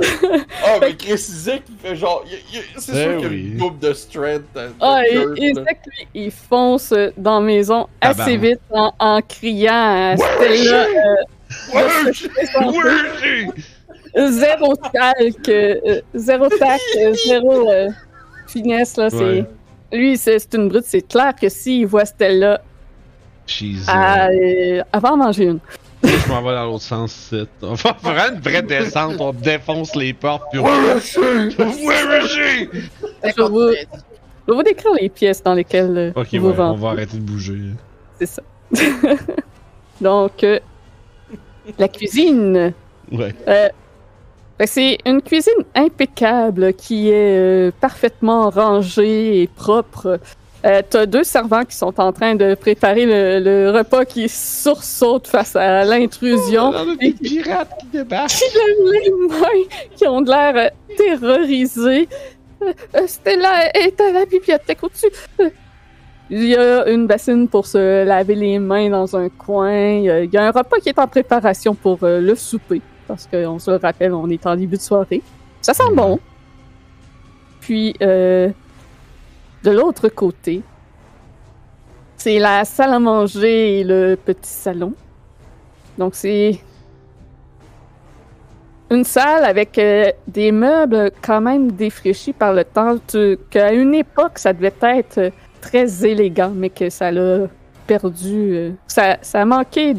Ah, 0.64 0.78
mais 0.80 0.94
Chris 0.94 1.12
Isaac, 1.14 1.62
il 1.68 1.76
fait 1.88 1.96
genre. 1.96 2.24
il- 2.26 2.58
il- 2.58 2.80
C'est 2.80 2.92
Eh 2.92 3.02
sûr 3.02 3.16
qu'il 3.18 3.32
y 3.32 3.34
a 3.34 3.38
une 3.52 3.56
double 3.58 3.78
de 3.78 3.92
strength. 3.92 4.42
euh, 4.56 4.68
de 4.68 4.74
Ah. 4.80 5.02
Isaac, 5.36 5.80
lui, 5.86 6.06
il 6.26 6.30
fonce 6.30 6.94
dans 7.16 7.40
la 7.40 7.46
maison 7.46 7.86
assez 8.00 8.36
vite 8.36 8.60
en, 8.70 8.92
en 8.98 9.20
criant 9.22 10.12
à 10.12 10.16
Stella. 10.16 10.86
euh, 11.76 12.12
Zéro 14.30 14.74
calque, 14.92 15.48
euh, 15.48 16.00
zéro 16.14 16.48
tact, 16.48 16.80
euh, 16.98 17.12
zéro 17.26 17.70
euh, 17.70 17.88
finesse. 18.48 18.96
Là, 18.96 19.10
c'est... 19.10 19.16
Ouais. 19.16 19.44
Lui, 19.92 20.16
c'est, 20.16 20.38
c'est 20.38 20.54
une 20.54 20.68
brute. 20.68 20.84
C'est 20.86 21.06
clair 21.06 21.32
que 21.40 21.48
s'il 21.48 21.86
voit 21.86 22.04
Stella, 22.04 22.60
Jeez. 23.46 23.76
à, 23.88 24.28
euh, 24.28 24.82
elle 24.92 25.00
va 25.00 25.12
en 25.12 25.16
manger 25.16 25.44
une. 25.44 25.58
Je 26.02 26.28
m'en 26.28 26.42
vais 26.42 26.54
dans 26.54 26.66
l'autre 26.66 26.84
sens. 26.84 27.12
c'est- 27.30 27.46
On 27.62 27.74
va 27.74 27.94
faire 27.94 28.32
une 28.32 28.40
vraie 28.40 28.62
descente. 28.62 29.16
On 29.20 29.32
défonce 29.32 29.94
les 29.96 30.12
portes. 30.12 30.44
Puis 30.50 30.60
on... 30.60 30.64
Ouais, 30.64 31.00
je 31.00 31.18
vous, 33.42 33.72
je 33.72 34.52
vais 34.52 34.54
vous 34.54 34.62
décrire 34.62 34.92
les 35.00 35.08
pièces 35.08 35.42
dans 35.42 35.54
lesquelles 35.54 36.12
euh, 36.16 36.20
Ok, 36.20 36.34
vous 36.34 36.50
ouais, 36.50 36.54
on 36.58 36.74
va 36.74 36.90
arrêter 36.90 37.16
de 37.16 37.22
bouger. 37.22 37.58
C'est 38.18 38.26
ça. 38.26 38.42
Donc, 40.00 40.44
euh, 40.44 40.58
la 41.78 41.88
cuisine. 41.88 42.72
Ouais. 43.12 43.34
Euh, 43.48 43.68
que 44.58 44.66
c'est 44.66 44.98
une 45.06 45.22
cuisine 45.22 45.52
impeccable 45.74 46.74
qui 46.74 47.08
est 47.10 47.38
euh, 47.38 47.70
parfaitement 47.80 48.50
rangée 48.50 49.42
et 49.42 49.46
propre. 49.46 50.20
Euh, 50.64 50.82
T'as 50.88 51.06
deux 51.06 51.24
servants 51.24 51.64
qui 51.64 51.74
sont 51.76 51.98
en 52.00 52.12
train 52.12 52.34
de 52.34 52.54
préparer 52.54 53.06
le, 53.06 53.40
le 53.42 53.70
repas 53.70 54.04
qui 54.04 54.28
sursaute 54.28 55.26
face 55.26 55.56
à 55.56 55.84
l'intrusion. 55.84 56.64
On 56.74 56.92
a 56.92 56.96
des 56.96 57.12
pirates 57.12 57.70
qui 57.80 57.86
débarquent. 57.86 58.28
Qui 58.30 58.44
les 58.92 59.10
mains, 59.28 59.64
qui 59.96 60.06
ont 60.06 60.20
de 60.20 60.30
l'air 60.30 60.70
terrorisés. 60.96 62.08
Euh, 62.62 62.72
euh, 62.96 63.06
Stella 63.06 63.74
est 63.74 63.98
à 64.00 64.12
la 64.12 64.26
bibliothèque 64.26 64.82
au-dessus. 64.82 65.06
Il 66.28 66.44
y 66.44 66.54
a 66.56 66.86
une 66.88 67.06
bassine 67.06 67.48
pour 67.48 67.66
se 67.66 68.04
laver 68.04 68.34
les 68.34 68.58
mains 68.58 68.90
dans 68.90 69.16
un 69.16 69.28
coin. 69.30 69.72
Il 69.94 70.04
y 70.04 70.10
a- 70.10 70.22
il 70.24 70.30
y 70.32 70.36
a 70.36 70.44
un 70.46 70.50
repas 70.50 70.78
qui 70.78 70.90
est 70.90 70.98
en 70.98 71.08
préparation 71.08 71.74
pour 71.74 71.98
euh, 72.02 72.20
le 72.20 72.34
souper. 72.34 72.82
Parce 73.08 73.26
qu'on 73.26 73.58
se 73.58 73.70
le 73.70 73.78
rappelle, 73.78 74.12
on 74.12 74.28
est 74.28 74.46
en 74.46 74.54
début 74.54 74.76
de 74.76 74.82
soirée. 74.82 75.22
Ça 75.62 75.72
sent 75.74 75.90
bon. 75.94 76.20
Puis, 77.60 77.94
euh, 78.02 78.50
de 79.62 79.70
l'autre 79.70 80.08
côté, 80.08 80.62
c'est 82.16 82.38
la 82.38 82.64
salle 82.64 82.94
à 82.94 82.98
manger 82.98 83.80
et 83.80 83.84
le 83.84 84.16
petit 84.16 84.50
salon. 84.50 84.92
Donc, 85.98 86.14
c'est 86.14 86.60
une 88.90 89.04
salle 89.04 89.44
avec 89.44 89.78
euh, 89.78 90.10
des 90.26 90.50
meubles 90.50 91.12
quand 91.22 91.40
même 91.40 91.72
défraîchis 91.72 92.32
par 92.32 92.52
le 92.52 92.64
temps. 92.64 92.96
Qu'à 93.50 93.72
une 93.72 93.94
époque, 93.94 94.38
ça 94.38 94.52
devait 94.52 94.74
être 94.82 95.18
euh, 95.18 95.30
très 95.60 96.04
élégant, 96.06 96.52
mais 96.54 96.70
que 96.70 96.90
ça 96.90 97.10
l'a 97.10 97.46
perdu. 97.86 98.54
euh, 98.54 98.72
ça, 98.86 99.18
ça 99.22 99.42
a 99.42 99.44
manqué 99.44 99.94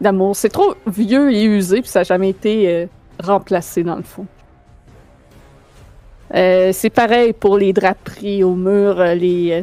d'amour. 0.00 0.36
C'est 0.36 0.48
trop 0.48 0.74
vieux 0.86 1.32
et 1.32 1.44
usé, 1.44 1.80
puis 1.80 1.90
ça 1.90 2.00
n'a 2.00 2.04
jamais 2.04 2.30
été 2.30 2.88
remplacé 3.22 3.82
dans 3.82 3.96
le 3.96 4.02
fond. 4.02 4.26
Euh, 6.34 6.72
c'est 6.72 6.90
pareil 6.90 7.32
pour 7.32 7.58
les 7.58 7.72
draperies 7.72 8.42
au 8.42 8.54
mur, 8.54 9.00
euh, 9.00 9.14
les 9.14 9.52
euh, 9.52 9.62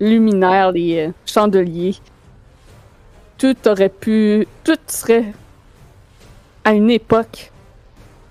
luminaires, 0.00 0.72
les 0.72 1.10
chandeliers. 1.24 1.96
Tout 3.38 3.56
aurait 3.66 3.88
pu. 3.88 4.46
Tout 4.64 4.76
serait 4.86 5.32
à 6.64 6.72
une 6.72 6.90
époque 6.90 7.50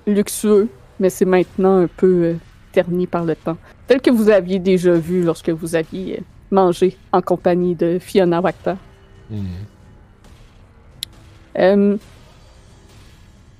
luxueux, 0.06 0.70
mais 0.99 1.10
c'est 1.10 1.26
maintenant 1.26 1.78
un 1.78 1.88
peu 1.88 2.36
terni 2.72 3.07
par 3.07 3.26
le 3.26 3.36
temps. 3.36 3.57
Tel 3.88 4.02
que 4.02 4.11
vous 4.11 4.30
aviez 4.30 4.60
déjà 4.60 4.94
vu 4.94 5.24
lorsque 5.24 5.49
vous 5.49 5.76
aviez 5.76 6.22
manger 6.52 6.95
en 7.11 7.22
compagnie 7.22 7.74
de 7.74 7.98
Fiona 7.99 8.40
Wachter. 8.40 8.76
Mhm. 9.32 9.48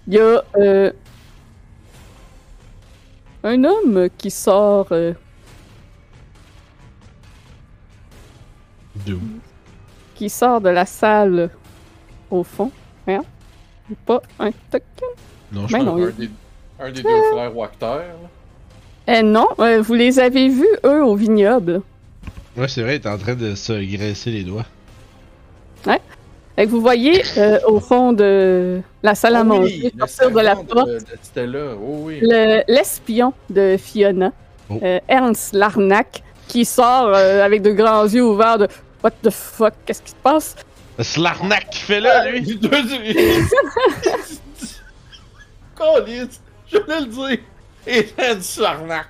Il 0.10 0.16
y 0.16 0.20
a 0.20 0.44
euh, 0.58 0.92
un 3.44 3.64
homme 3.64 4.08
qui 4.18 4.30
sort 4.32 4.88
euh, 4.92 5.14
D'où? 9.06 9.20
qui 10.16 10.30
sort 10.30 10.60
de 10.60 10.70
la 10.70 10.86
salle 10.86 11.50
au 12.30 12.44
fond. 12.44 12.72
Hein? 13.08 13.22
Pas 14.06 14.22
un 14.40 14.52
token. 14.70 14.84
Non, 15.52 15.68
je 15.68 15.78
Ben 15.78 15.84
non, 15.84 15.96
Un 15.98 16.10
des, 16.12 16.30
un 16.80 16.92
des 16.92 17.02
deux 17.02 17.22
frères 17.32 17.56
Wachter. 17.56 18.02
Eh 19.08 19.24
non, 19.24 19.48
euh, 19.60 19.82
vous 19.82 19.94
les 19.94 20.20
avez 20.20 20.50
vus, 20.50 20.68
eux, 20.84 21.04
au 21.04 21.16
vignoble. 21.16 21.82
Ouais, 22.58 22.68
c'est 22.68 22.82
vrai, 22.84 22.98
il 22.98 23.02
est 23.02 23.08
en 23.08 23.18
train 23.18 23.36
de 23.36 23.56
se 23.56 23.74
graisser 23.96 24.30
les 24.32 24.44
doigts. 24.44 24.66
Fait 26.56 26.66
que 26.66 26.72
vous 26.72 26.82
voyez 26.82 27.22
euh, 27.38 27.60
au 27.68 27.80
fond 27.80 28.12
de 28.12 28.82
la 29.02 29.16
salle 29.16 29.36
à 29.38 29.42
Oh 29.42 29.46
manger, 29.46 29.94
sortir 29.98 30.32
de 30.32 30.40
la 30.42 30.56
porte, 30.56 30.90
de-. 31.36 31.76
Oh 31.82 32.00
oui. 32.04 32.20
le- 32.22 32.64
l'espion 32.68 33.34
de 33.50 33.78
Fiona, 33.78 34.32
Oh. 34.72 34.80
euh, 34.84 35.00
Ernst 35.08 35.54
Larnac, 35.54 36.22
qui 36.48 36.64
sort 36.66 37.08
euh, 37.16 37.44
avec 37.44 37.62
de 37.62 37.72
grands 37.72 38.04
yeux 38.06 38.24
ouverts 38.24 38.58
de 38.60 38.68
What 39.04 39.12
the 39.24 39.30
fuck, 39.30 39.74
qu'est-ce 39.86 40.02
qui 40.02 40.12
se 40.12 40.16
passe? 40.22 40.56
C'est 41.00 41.22
l'arnaque 41.22 41.70
qu'il 41.70 41.82
fait 41.84 42.00
là, 42.02 42.30
lui! 42.30 42.60
Calice, 45.78 46.42
je 46.72 46.78
voulais 46.78 47.00
le 47.00 47.06
dire. 47.06 47.38
Et 47.88 48.10
c'est 48.42 48.62
l'arnaque. 48.62 49.08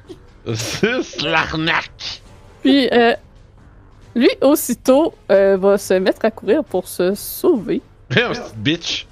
C'est 0.53 1.21
l'arnaque! 1.23 2.21
Puis 2.61 2.87
euh, 2.91 3.13
lui, 4.15 4.29
aussitôt, 4.41 5.13
euh, 5.31 5.57
va 5.57 5.77
se 5.77 5.93
mettre 5.95 6.25
à 6.25 6.31
courir 6.31 6.63
pour 6.63 6.87
se 6.87 7.13
sauver. 7.15 7.81
Bitch! 8.57 9.07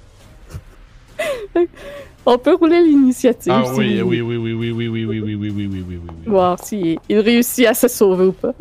On 2.26 2.36
peut 2.36 2.54
rouler 2.54 2.82
l'initiative. 2.82 3.52
Ah 3.54 3.62
si 3.64 3.78
oui, 3.78 4.02
oui, 4.02 4.20
oui, 4.20 4.36
oui, 4.36 4.52
oui, 4.52 4.70
oui, 4.70 4.88
oui, 4.88 5.04
oui, 5.04 5.04
oui, 5.06 5.34
oui, 5.34 5.34
oui, 5.34 5.50
oui, 5.50 5.66
oui, 5.66 5.82
oui, 5.88 5.98
oui. 6.06 6.14
Voir 6.26 6.62
s'il 6.62 6.98
il 7.08 7.18
réussit 7.20 7.66
à 7.66 7.74
se 7.74 7.88
sauver 7.88 8.26
ou 8.26 8.32
pas. 8.32 8.52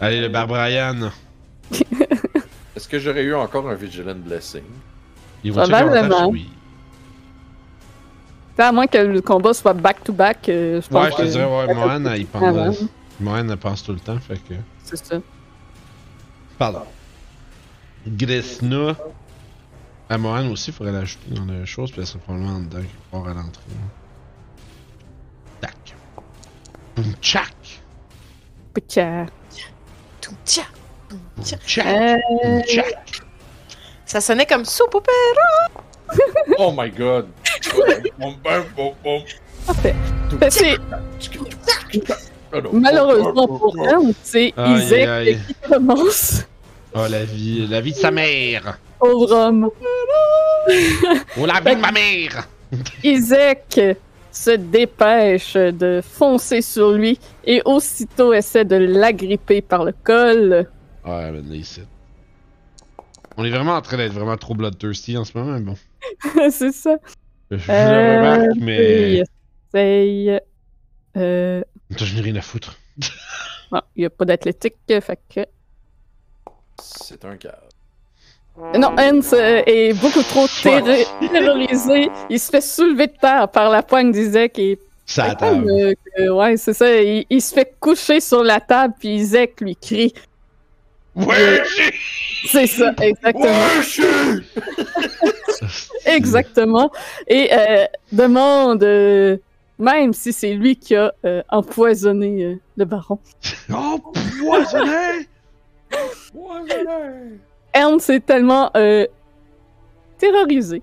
Allez, 0.00 0.20
le 0.20 0.28
Barbarian. 0.28 1.10
Est-ce 2.76 2.88
que 2.88 2.98
j'aurais 2.98 3.24
eu 3.24 3.34
encore 3.34 3.68
un 3.68 3.74
Vigilant 3.74 4.14
Blessing? 4.14 4.62
Il 5.44 5.52
va 5.52 5.62
Probablement. 5.62 5.98
avantage? 5.98 6.28
Oui. 6.32 6.48
À 8.56 8.72
moins 8.72 8.86
que 8.86 8.98
le 8.98 9.20
combat 9.20 9.52
soit 9.54 9.72
back-to-back, 9.72 10.48
euh, 10.48 10.80
je 10.80 10.88
pense 10.88 11.04
Ouais, 11.04 11.10
je 11.12 11.16
te 11.16 11.22
dirais, 11.28 11.44
ouais, 11.44 11.74
Mohan, 11.74 12.14
il 12.14 12.26
Avant. 12.34 12.72
Mohan, 13.20 13.48
elle 13.48 13.56
pense 13.56 13.82
tout 13.82 13.92
le 13.92 14.00
temps, 14.00 14.18
fait 14.18 14.38
que. 14.38 14.54
C'est 14.84 14.96
ça. 15.04 15.16
Pardon. 16.58 16.82
Gresna. 18.06 18.96
À 20.10 20.16
Mohan 20.16 20.48
aussi, 20.50 20.70
il 20.70 20.74
faudrait 20.74 20.92
l'ajouter 20.92 21.30
dans 21.34 21.44
la 21.44 21.66
chose, 21.66 21.90
puis 21.90 22.00
elle 22.00 22.06
serait 22.06 22.20
probablement 22.20 22.54
en 22.56 22.60
dedans, 22.60 22.78
quelque 22.78 23.10
part 23.10 23.28
à 23.28 23.34
l'entrée. 23.34 23.62
Tac. 25.60 25.94
Boum, 26.96 27.14
tchac! 27.20 27.54
Putain. 28.72 29.26
Tout 30.20 30.34
tcha. 30.46 30.62
Boum, 31.10 31.20
Euh, 31.38 31.42
tchac! 31.66 32.20
Boum, 32.42 32.62
tchac! 32.62 33.22
Ça 34.06 34.20
sonnait 34.22 34.46
comme 34.46 34.64
soupe 34.64 34.94
au. 34.94 35.02
Oh 36.58 36.72
my 36.76 36.90
god. 36.90 37.28
Parfait. 39.66 39.94
C'est- 42.52 42.58
Ah 42.64 42.68
malheureusement 42.72 43.46
pour 43.46 43.76
Ernst, 43.78 44.18
c'est 44.22 44.52
Aïe, 44.56 44.82
Isaac 44.82 45.08
aïe. 45.08 45.38
qui 45.46 45.54
commence? 45.70 46.46
Oh, 46.94 47.00
la 47.10 47.24
vie, 47.24 47.66
la 47.66 47.80
vie 47.80 47.92
de 47.92 47.96
sa 47.96 48.10
mère! 48.10 48.78
au 49.00 49.30
homme. 49.32 49.70
Oh, 51.38 51.46
la 51.46 51.60
vie 51.60 51.76
de 51.76 51.80
ma 51.80 51.92
mère! 51.92 52.48
Isaac 53.04 53.80
se 54.32 54.50
dépêche 54.50 55.54
de 55.54 56.00
foncer 56.02 56.62
sur 56.62 56.92
lui 56.92 57.18
et 57.44 57.62
aussitôt 57.64 58.32
essaie 58.32 58.64
de 58.64 58.76
l'agripper 58.76 59.60
par 59.62 59.84
le 59.84 59.92
col. 60.04 60.66
Ouais, 61.04 61.32
ben 61.32 61.44
là, 61.48 61.54
ici. 61.54 61.80
On 63.36 63.44
est 63.44 63.50
vraiment 63.50 63.74
en 63.76 63.82
train 63.82 63.96
d'être 63.96 64.12
vraiment 64.12 64.36
trop 64.36 64.54
bloodthirsty 64.54 65.16
en 65.16 65.24
ce 65.24 65.36
moment, 65.38 65.52
mais 65.52 65.60
bon. 65.60 65.76
c'est 66.50 66.72
ça. 66.72 66.96
Je 67.50 67.70
Euh, 67.70 67.92
le 67.92 68.18
remarque, 68.40 68.58
mais. 68.60 69.12
Il 69.12 69.24
essaye. 69.74 70.40
Euh, 71.16 71.62
Attends, 71.92 72.04
je 72.04 72.14
n'ai 72.14 72.20
rien 72.20 72.36
à 72.36 72.40
foutre. 72.42 72.78
bon, 73.70 73.80
il 73.96 74.00
n'y 74.00 74.06
a 74.06 74.10
pas 74.10 74.24
d'athlétique, 74.24 74.74
fait 74.88 75.18
que. 75.34 75.40
C'est 76.82 77.24
un 77.24 77.36
cas. 77.36 77.58
Non, 78.76 78.88
Hans 78.98 79.20
euh, 79.34 79.62
est 79.66 79.92
beaucoup 80.00 80.22
trop 80.22 80.46
terri- 80.46 81.06
terrorisé. 81.30 82.10
Il 82.28 82.40
se 82.40 82.50
fait 82.50 82.60
soulever 82.60 83.06
de 83.06 83.12
terre 83.20 83.48
par 83.48 83.70
la 83.70 83.82
poigne 83.82 84.10
d'Isaac 84.10 84.58
et. 84.58 84.78
Ça 85.06 85.34
table. 85.36 85.70
euh, 85.70 85.94
que- 86.16 86.28
ouais, 86.28 86.56
c'est 86.56 86.74
ça. 86.74 87.00
Il, 87.00 87.24
il 87.30 87.40
se 87.40 87.54
fait 87.54 87.72
coucher 87.80 88.20
sur 88.20 88.42
la 88.42 88.60
table, 88.60 88.94
puis 88.98 89.14
Isaac 89.14 89.60
lui 89.60 89.76
crie. 89.76 90.12
Ouais, 91.14 91.62
C'est 92.46 92.66
ça, 92.66 92.92
exactement. 93.00 93.82
je 93.82 94.42
Exactement. 96.06 96.90
Et 97.26 97.48
euh, 97.52 97.86
demande, 98.12 98.82
euh, 98.82 99.36
même 99.78 100.12
si 100.12 100.32
c'est 100.32 100.54
lui 100.54 100.76
qui 100.76 100.94
a 100.96 101.12
euh, 101.24 101.42
empoisonné 101.48 102.44
euh, 102.44 102.54
le 102.76 102.84
baron. 102.84 103.18
Oh, 103.70 103.98
poisonné! 104.40 105.26
Ernst 107.74 108.10
est 108.10 108.24
tellement 108.24 108.70
euh, 108.76 109.06
terrorisé 110.18 110.82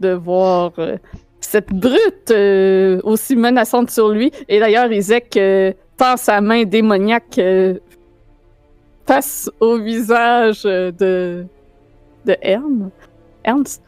de 0.00 0.10
voir 0.14 0.72
euh, 0.78 0.96
cette 1.40 1.72
brute 1.72 2.30
euh, 2.30 3.00
aussi 3.04 3.36
menaçante 3.36 3.90
sur 3.90 4.10
lui. 4.10 4.30
Et 4.48 4.58
d'ailleurs, 4.60 4.90
Isaac 4.92 5.36
euh, 5.36 5.72
tend 5.96 6.16
sa 6.16 6.40
main 6.40 6.64
démoniaque 6.64 7.38
euh, 7.38 7.78
face 9.06 9.50
au 9.60 9.78
visage 9.78 10.64
de, 10.64 11.46
de 12.26 12.36
Ern. 12.42 12.90
Ernst? 13.44 13.82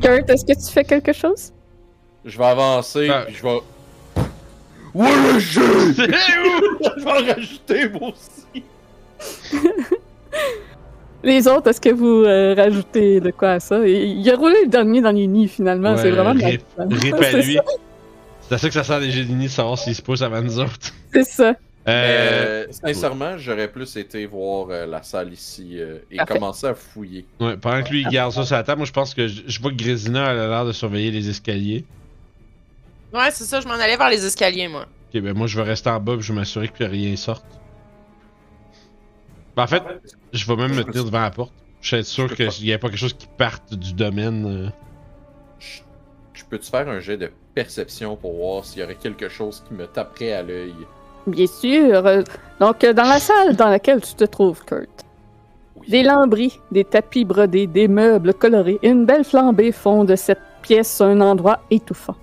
Kurt, 0.00 0.30
est-ce 0.30 0.44
que 0.44 0.52
tu 0.54 0.72
fais 0.72 0.84
quelque 0.84 1.12
chose? 1.12 1.52
Je 2.24 2.38
vais 2.38 2.44
avancer, 2.44 3.10
puis 3.26 3.34
je 3.34 3.42
vais. 3.42 3.60
Ouais, 4.94 5.08
je... 5.38 5.60
je 6.96 7.04
vais 7.04 7.10
en 7.10 7.34
rajouter 7.34 7.88
moi 7.90 8.10
aussi. 8.10 8.64
Les 11.22 11.48
autres, 11.48 11.70
est-ce 11.70 11.80
que 11.80 11.90
vous 11.90 12.24
euh, 12.24 12.54
rajoutez 12.54 13.20
de 13.20 13.30
quoi 13.30 13.52
à 13.52 13.60
ça? 13.60 13.86
Il, 13.86 14.30
a 14.30 14.36
roulé 14.36 14.56
le 14.62 14.68
dernier 14.68 15.00
dans 15.00 15.10
les 15.10 15.26
nids, 15.26 15.48
finalement. 15.48 15.92
Ouais, 15.92 15.98
c'est 16.02 16.10
vraiment 16.10 16.34
rip- 16.34 16.62
à 16.78 16.86
C'est 16.88 17.42
lui. 17.42 17.58
C'est 18.48 18.54
à 18.54 18.58
ça 18.58 18.68
que 18.68 18.74
ça 18.74 18.84
sert 18.84 19.00
les 19.00 19.10
génies, 19.10 19.48
savoir 19.48 19.76
s'ils 19.76 19.94
se 19.94 20.02
poussent 20.02 20.22
avant 20.22 20.40
nous 20.40 20.60
autres. 20.60 20.92
C'est 21.12 21.24
ça. 21.24 21.54
Euh, 21.88 22.66
sincèrement, 22.70 23.38
j'aurais 23.38 23.68
plus 23.68 23.96
été 23.96 24.26
voir 24.26 24.68
euh, 24.70 24.86
la 24.86 25.02
salle 25.04 25.32
ici 25.32 25.80
euh, 25.80 25.98
et 26.10 26.16
Parfait. 26.16 26.34
commencer 26.34 26.66
à 26.66 26.74
fouiller. 26.74 27.24
ouais, 27.40 27.56
pendant 27.56 27.82
que 27.84 27.90
lui 27.90 28.02
il 28.02 28.08
garde 28.08 28.32
ça 28.32 28.44
sur 28.44 28.56
la 28.56 28.64
table, 28.64 28.78
moi 28.80 28.86
je 28.86 28.92
pense 28.92 29.14
que 29.14 29.28
je, 29.28 29.42
je 29.46 29.60
vois 29.60 29.70
que 29.70 29.76
Grésina 29.76 30.32
elle 30.32 30.38
a 30.40 30.48
l'air 30.48 30.64
de 30.64 30.72
surveiller 30.72 31.12
les 31.12 31.28
escaliers. 31.28 31.84
Ouais, 33.12 33.30
c'est 33.30 33.44
ça, 33.44 33.60
je 33.60 33.68
m'en 33.68 33.74
allais 33.74 33.96
vers 33.96 34.10
les 34.10 34.24
escaliers, 34.26 34.66
moi. 34.66 34.86
Ok, 35.14 35.20
ben 35.22 35.32
moi 35.32 35.46
je 35.46 35.56
vais 35.60 35.62
rester 35.66 35.88
en 35.90 36.00
bas 36.00 36.14
puis 36.16 36.22
je 36.26 36.32
vais 36.32 36.38
m'assurer 36.40 36.66
que 36.68 36.72
plus 36.74 36.86
rien 36.86 37.14
sorte. 37.14 37.44
Ben, 39.56 39.62
en 39.62 39.66
fait, 39.68 39.82
je 40.32 40.44
vais 40.46 40.56
même 40.56 40.74
me 40.74 40.82
tenir 40.84 41.04
devant 41.04 41.20
la 41.22 41.30
porte. 41.30 41.52
Je 41.80 41.94
vais 41.96 42.00
être 42.00 42.06
sûr 42.06 42.34
qu'il 42.34 42.48
n'y 42.64 42.72
a 42.72 42.78
pas 42.78 42.88
quelque 42.88 42.98
chose 42.98 43.14
qui 43.14 43.26
parte 43.38 43.72
du 43.74 43.92
domaine. 43.94 44.66
euh. 44.66 44.70
Je, 45.60 45.80
je 46.34 46.44
peux-tu 46.44 46.68
faire 46.68 46.88
un 46.88 46.98
jet 47.00 47.16
de 47.16 47.30
perception 47.54 48.16
pour 48.16 48.34
voir 48.36 48.64
s'il 48.64 48.80
y 48.80 48.84
aurait 48.84 48.96
quelque 48.96 49.28
chose 49.28 49.62
qui 49.68 49.74
me 49.74 49.86
taperait 49.86 50.32
à 50.32 50.42
l'œil? 50.42 50.74
Bien 51.26 51.46
sûr. 51.46 52.02
Donc, 52.60 52.84
euh, 52.84 52.92
dans 52.92 53.04
la 53.04 53.18
salle 53.18 53.56
dans 53.56 53.68
laquelle 53.68 54.00
tu 54.00 54.14
te 54.14 54.24
trouves, 54.24 54.64
Kurt, 54.64 55.04
des 55.88 56.02
lambris, 56.02 56.60
des 56.70 56.84
tapis 56.84 57.24
brodés, 57.24 57.66
des 57.66 57.88
meubles 57.88 58.34
colorés, 58.34 58.78
une 58.82 59.04
belle 59.04 59.24
flambée 59.24 59.72
font 59.72 60.04
de 60.04 60.16
cette 60.16 60.40
pièce 60.62 61.00
un 61.00 61.20
endroit 61.20 61.60
étouffant. 61.70 62.16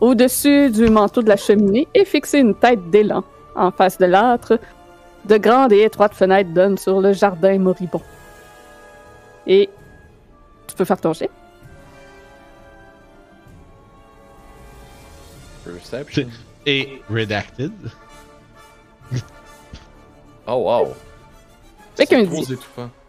Au-dessus 0.00 0.70
du 0.70 0.88
manteau 0.88 1.22
de 1.22 1.28
la 1.28 1.36
cheminée 1.36 1.86
est 1.94 2.04
fixée 2.04 2.38
une 2.38 2.54
tête 2.54 2.90
d'élan. 2.90 3.24
En 3.54 3.70
face 3.70 3.98
de 3.98 4.06
l'âtre, 4.06 4.58
de 5.26 5.36
grandes 5.36 5.72
et 5.72 5.82
étroites 5.82 6.14
fenêtres 6.14 6.50
donnent 6.50 6.78
sur 6.78 7.00
le 7.00 7.12
jardin 7.12 7.58
moribond. 7.58 8.00
Et 9.46 9.68
tu 10.66 10.74
peux 10.74 10.84
faire 10.84 11.00
ton 11.00 11.12
jet. 11.12 11.30
Perception? 15.64 16.28
Et 16.66 17.02
redacted. 17.10 17.72
Oh 20.54 20.56
wow! 20.64 20.88
Fait 21.96 22.04
qu'un. 22.06 22.24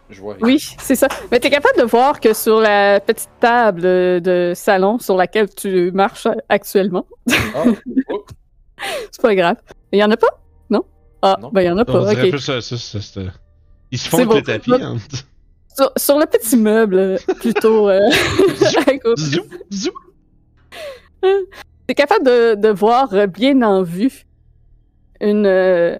Je 0.09 0.21
vois. 0.21 0.35
Oui, 0.41 0.59
c'est 0.79 0.95
ça. 0.95 1.07
Mais 1.31 1.39
tu 1.39 1.47
es 1.47 1.49
capable 1.49 1.77
de 1.77 1.83
voir 1.83 2.19
que 2.19 2.33
sur 2.33 2.59
la 2.61 2.99
petite 3.01 3.29
table 3.39 3.81
de 3.81 4.53
salon 4.55 4.99
sur 4.99 5.17
laquelle 5.17 5.53
tu 5.53 5.91
marches 5.91 6.27
actuellement, 6.49 7.05
Ah, 7.55 7.63
oh, 8.09 8.25
C'est 9.11 9.21
pas 9.21 9.35
grave. 9.35 9.57
Il 9.91 9.99
y 9.99 10.03
en 10.03 10.11
a 10.11 10.17
pas? 10.17 10.39
Non? 10.69 10.83
Ah, 11.21 11.37
Non. 11.41 11.49
ben 11.51 11.61
il 11.61 11.65
y 11.65 11.69
en 11.71 11.77
a 11.77 11.81
On 11.81 11.85
pas, 11.85 12.11
ok. 12.13 12.29
plus 12.29 12.39
ça, 12.39 12.61
ça, 12.61 12.77
ça, 12.77 13.01
ça. 13.01 13.21
Ils 13.91 13.97
se 13.97 14.07
font 14.09 14.25
bon. 14.25 14.35
le 14.35 14.41
tapis. 14.41 14.71
Hein. 14.73 14.97
Sur, 15.75 15.91
sur 15.97 16.19
le 16.19 16.25
petit 16.27 16.55
meuble, 16.57 16.95
euh, 16.97 17.17
plutôt, 17.39 17.89
euh. 17.89 17.99
Zou, 19.17 19.41
zou. 19.71 19.91
T'es 21.87 21.95
capable 21.95 22.25
de, 22.25 22.55
de 22.55 22.69
voir 22.69 23.13
euh, 23.13 23.27
bien 23.27 23.61
en 23.63 23.83
vue 23.83 24.25
une, 25.21 25.45
euh, 25.45 25.97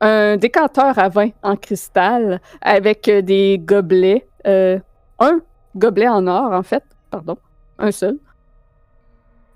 un 0.00 0.36
décanteur 0.36 0.98
à 0.98 1.08
vin 1.08 1.30
en 1.42 1.56
cristal 1.56 2.40
avec 2.60 3.08
euh, 3.08 3.22
des 3.22 3.58
gobelets. 3.58 4.26
euh, 4.46 4.78
un 5.18 5.40
gobelet 5.76 6.08
en 6.08 6.26
or, 6.26 6.52
en 6.52 6.62
fait. 6.62 6.84
Pardon. 7.10 7.36
Un 7.78 7.90
seul. 7.90 8.18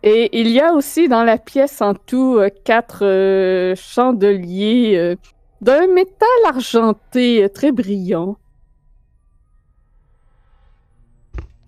Et 0.03 0.41
il 0.41 0.49
y 0.49 0.61
a 0.61 0.73
aussi 0.73 1.09
dans 1.09 1.23
la 1.23 1.39
pièce 1.39 1.81
en 1.81 1.95
tout 1.95 2.37
euh, 2.39 2.49
quatre 2.65 3.05
euh, 3.05 3.77
chandeliers 3.77 4.97
euh, 4.97 5.17
d'un 5.61 5.87
métal 5.87 6.29
argenté 6.45 7.49
très 7.55 7.71
brillant. 7.71 8.37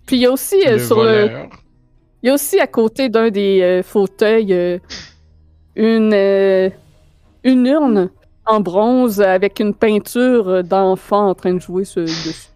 Puis 0.05 0.17
il 0.17 0.21
y 0.23 0.25
a 0.25 0.31
aussi 0.31 0.63
Le 0.65 0.79
sur 0.79 1.01
le, 1.01 1.47
il 2.21 2.27
y 2.27 2.29
a 2.29 2.33
aussi 2.33 2.59
à 2.59 2.67
côté 2.67 3.09
d'un 3.09 3.29
des 3.29 3.81
fauteuils 3.83 4.81
une, 5.75 6.13
une 7.43 7.65
urne 7.65 8.09
en 8.45 8.59
bronze 8.59 9.21
avec 9.21 9.59
une 9.59 9.73
peinture 9.73 10.63
d'enfant 10.63 11.29
en 11.29 11.35
train 11.35 11.53
de 11.53 11.59
jouer 11.59 11.85
sur 11.85 12.03
dessus. 12.03 12.49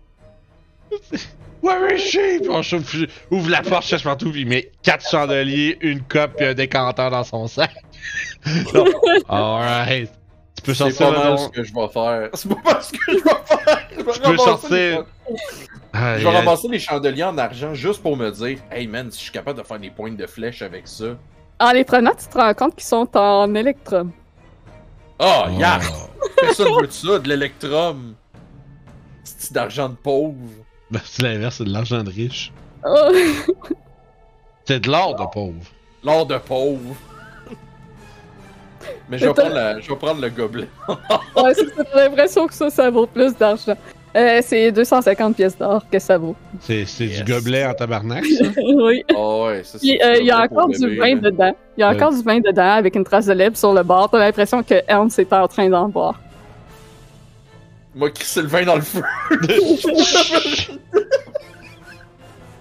Where 1.61 1.93
is 1.93 1.99
she? 1.99 2.39
Puis 2.41 2.49
on 2.49 2.61
chauffe- 2.61 3.09
ouvre 3.31 3.49
la 3.49 3.61
porte, 3.61 3.83
cherche 3.83 4.03
partout, 4.03 4.31
puis 4.31 4.41
il 4.41 4.47
met 4.47 4.71
quatre 4.81 5.07
chandeliers, 5.09 5.77
une 5.81 5.99
coupe 6.01 6.39
et 6.39 6.47
un 6.47 6.53
décanteur 6.53 7.11
dans 7.11 7.23
son 7.23 7.47
sac. 7.47 7.71
Alright. 9.27 10.09
Tu 10.55 10.61
peux 10.63 10.73
C'est 10.73 10.91
sortir 10.91 11.07
pas 11.07 11.11
le 11.11 11.29
mal 11.29 11.39
ce 11.39 11.47
que 11.49 11.63
je 11.63 11.73
vais 11.73 11.87
faire. 11.89 12.29
C'est 12.33 12.49
pas 12.49 12.71
mal 12.73 12.81
ce 12.83 12.91
que 12.91 12.97
je 13.07 13.13
vais 13.13 13.29
faire. 13.45 13.79
Je 13.89 14.03
vais 14.03 14.13
Tu 14.13 14.21
peux 14.21 14.37
sortir- 14.37 14.69
les- 14.69 14.99
Aïe, 15.91 16.19
Je 16.21 16.27
vais 16.27 16.37
ramasser 16.37 16.67
les 16.67 16.79
chandeliers 16.79 17.23
en 17.23 17.37
argent 17.37 17.73
juste 17.73 18.01
pour 18.01 18.15
me 18.15 18.29
dire, 18.31 18.59
hey 18.71 18.85
man, 18.87 19.09
si 19.11 19.17
je 19.17 19.23
suis 19.23 19.31
capable 19.31 19.59
de 19.59 19.63
faire 19.65 19.79
des 19.79 19.89
pointes 19.89 20.17
de 20.17 20.27
flèche 20.27 20.61
avec 20.61 20.87
ça. 20.87 21.17
En 21.59 21.71
les 21.71 21.83
prenant, 21.83 22.11
tu 22.11 22.27
te 22.27 22.37
rends 22.37 22.53
compte 22.53 22.75
qu'ils 22.75 22.83
sont 22.85 23.09
en 23.17 23.53
électrum. 23.55 24.11
Oh, 25.19 25.43
Oh. 25.47 25.49
yeah! 25.59 25.79
Personne 26.39 26.73
veut 26.79 26.87
de 26.87 26.91
ça, 26.91 27.19
de 27.19 27.27
l'électrum? 27.29 28.15
C'est 29.23 29.51
d'argent 29.53 29.89
de 29.89 29.95
pauvre? 29.95 30.35
Ben, 30.91 31.01
c'est 31.03 31.21
l'inverse, 31.23 31.55
c'est 31.57 31.65
de 31.65 31.71
l'argent 31.73 32.03
de 32.03 32.09
riche. 32.09 32.51
Oh, 32.85 33.11
C'est 34.65 34.79
de 34.81 34.89
l'or 34.91 35.15
de 35.15 35.25
pauvre. 35.33 35.61
L'or 36.03 36.25
de 36.25 36.37
pauvre. 36.37 36.95
Mais 39.09 39.17
je 39.17 39.25
vais, 39.27 39.33
prendre 39.33 39.53
la- 39.55 39.79
je 39.79 39.89
vais 39.89 39.95
prendre 39.95 40.21
le 40.21 40.29
gobelet. 40.29 40.69
ouais, 41.35 41.53
c'est 41.53 41.95
l'impression 41.95 42.47
que 42.47 42.53
ça, 42.53 42.69
ça 42.69 42.89
vaut 42.89 43.07
plus 43.07 43.35
d'argent. 43.35 43.75
Euh, 44.15 44.39
c'est 44.43 44.71
250 44.71 45.35
pièces 45.35 45.55
d'or 45.57 45.85
que 45.91 45.99
ça 45.99 46.17
vaut. 46.17 46.35
C'est 46.61 46.85
c'est 46.85 47.05
Yes. 47.05 47.23
du 47.23 47.31
gobelet 47.31 47.65
en 47.65 47.73
tabarnak, 47.75 48.25
ça? 48.25 48.45
oui. 48.57 49.03
Oh 49.15 49.45
ouais, 49.47 49.63
ça 49.63 49.77
c'est. 49.77 49.79
Puis, 49.79 50.01
euh, 50.03 50.15
il 50.19 50.25
y 50.25 50.31
a 50.31 50.37
c'est 50.37 50.43
encore 50.53 50.67
du 50.69 50.79
bébé, 50.79 50.97
vin 50.97 51.15
dedans. 51.17 51.55
Il 51.77 51.81
y 51.81 51.83
a 51.83 51.89
Ouais. 51.89 51.95
encore 51.95 52.11
du 52.13 52.23
vin 52.23 52.39
dedans 52.39 52.71
avec 52.71 52.95
une 52.95 53.03
trace 53.03 53.27
de 53.27 53.33
lèvre 53.33 53.55
sur 53.55 53.71
le 53.73 53.83
bord. 53.83 54.09
T'as 54.09 54.17
l'impression 54.17 54.63
que 54.63 54.75
Ernst 54.87 55.19
est 55.19 55.31
en 55.31 55.47
train 55.47 55.69
d'en 55.69 55.87
boire. 55.89 56.19
Moi 57.95 58.09
qui 58.09 58.23
le 58.39 58.47
vin 58.47 58.63
dans 58.65 58.75
le 58.75 58.81
feu? 58.81 59.01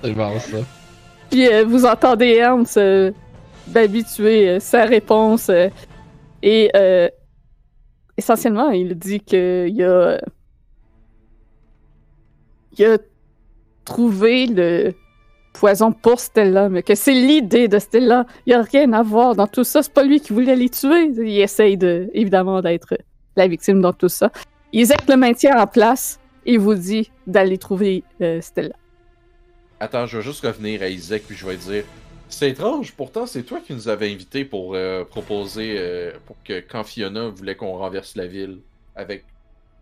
C'est 0.02 0.12
bon, 0.12 0.38
ça. 0.38 0.56
Puis 1.30 1.46
euh, 1.48 1.64
vous 1.66 1.84
entendez 1.84 2.34
Ernst 2.36 2.76
euh, 2.76 3.10
d'habituer 3.66 4.48
euh, 4.48 4.60
sa 4.60 4.84
réponse. 4.84 5.48
euh, 5.48 5.68
et 6.42 6.70
euh, 6.76 7.08
essentiellement, 8.16 8.70
il 8.70 8.94
dit 8.94 9.20
qu'il 9.20 9.68
y 9.74 9.82
a. 9.82 10.20
Il 12.78 12.84
a 12.86 12.98
trouvé 13.84 14.46
le 14.46 14.94
poison 15.52 15.92
pour 15.92 16.20
Stella, 16.20 16.68
mais 16.68 16.82
que 16.82 16.94
c'est 16.94 17.14
l'idée 17.14 17.66
de 17.66 17.78
Stella. 17.78 18.26
Il 18.46 18.50
n'y 18.50 18.54
a 18.54 18.62
rien 18.62 18.92
à 18.92 19.02
voir 19.02 19.34
dans 19.34 19.46
tout 19.46 19.64
ça. 19.64 19.82
C'est 19.82 19.92
pas 19.92 20.04
lui 20.04 20.20
qui 20.20 20.32
voulait 20.32 20.54
les 20.54 20.68
tuer. 20.68 21.10
Il 21.16 21.40
essaye 21.40 21.76
de, 21.76 22.08
évidemment 22.12 22.62
d'être 22.62 22.96
la 23.36 23.48
victime 23.48 23.80
dans 23.80 23.92
tout 23.92 24.08
ça. 24.08 24.30
Isaac 24.72 25.08
le 25.08 25.16
maintient 25.16 25.60
en 25.60 25.66
place 25.66 26.20
et 26.46 26.56
vous 26.58 26.74
dit 26.74 27.10
d'aller 27.26 27.58
trouver 27.58 28.04
euh, 28.20 28.40
Stella. 28.40 28.74
Attends, 29.80 30.06
je 30.06 30.18
vais 30.18 30.22
juste 30.22 30.44
revenir 30.44 30.82
à 30.82 30.88
Isaac 30.88 31.22
puis 31.26 31.36
je 31.36 31.46
vais 31.46 31.56
dire. 31.56 31.84
C'est 32.28 32.50
étrange, 32.50 32.92
pourtant 32.92 33.24
c'est 33.26 33.42
toi 33.42 33.58
qui 33.58 33.72
nous 33.72 33.88
avais 33.88 34.12
invités 34.12 34.44
pour 34.44 34.74
euh, 34.74 35.02
proposer 35.04 35.76
euh, 35.78 36.12
pour 36.26 36.36
que 36.44 36.60
quand 36.60 36.84
Fiona 36.84 37.28
voulait 37.28 37.56
qu'on 37.56 37.78
renverse 37.78 38.16
la 38.16 38.26
ville 38.26 38.58
avec 38.94 39.24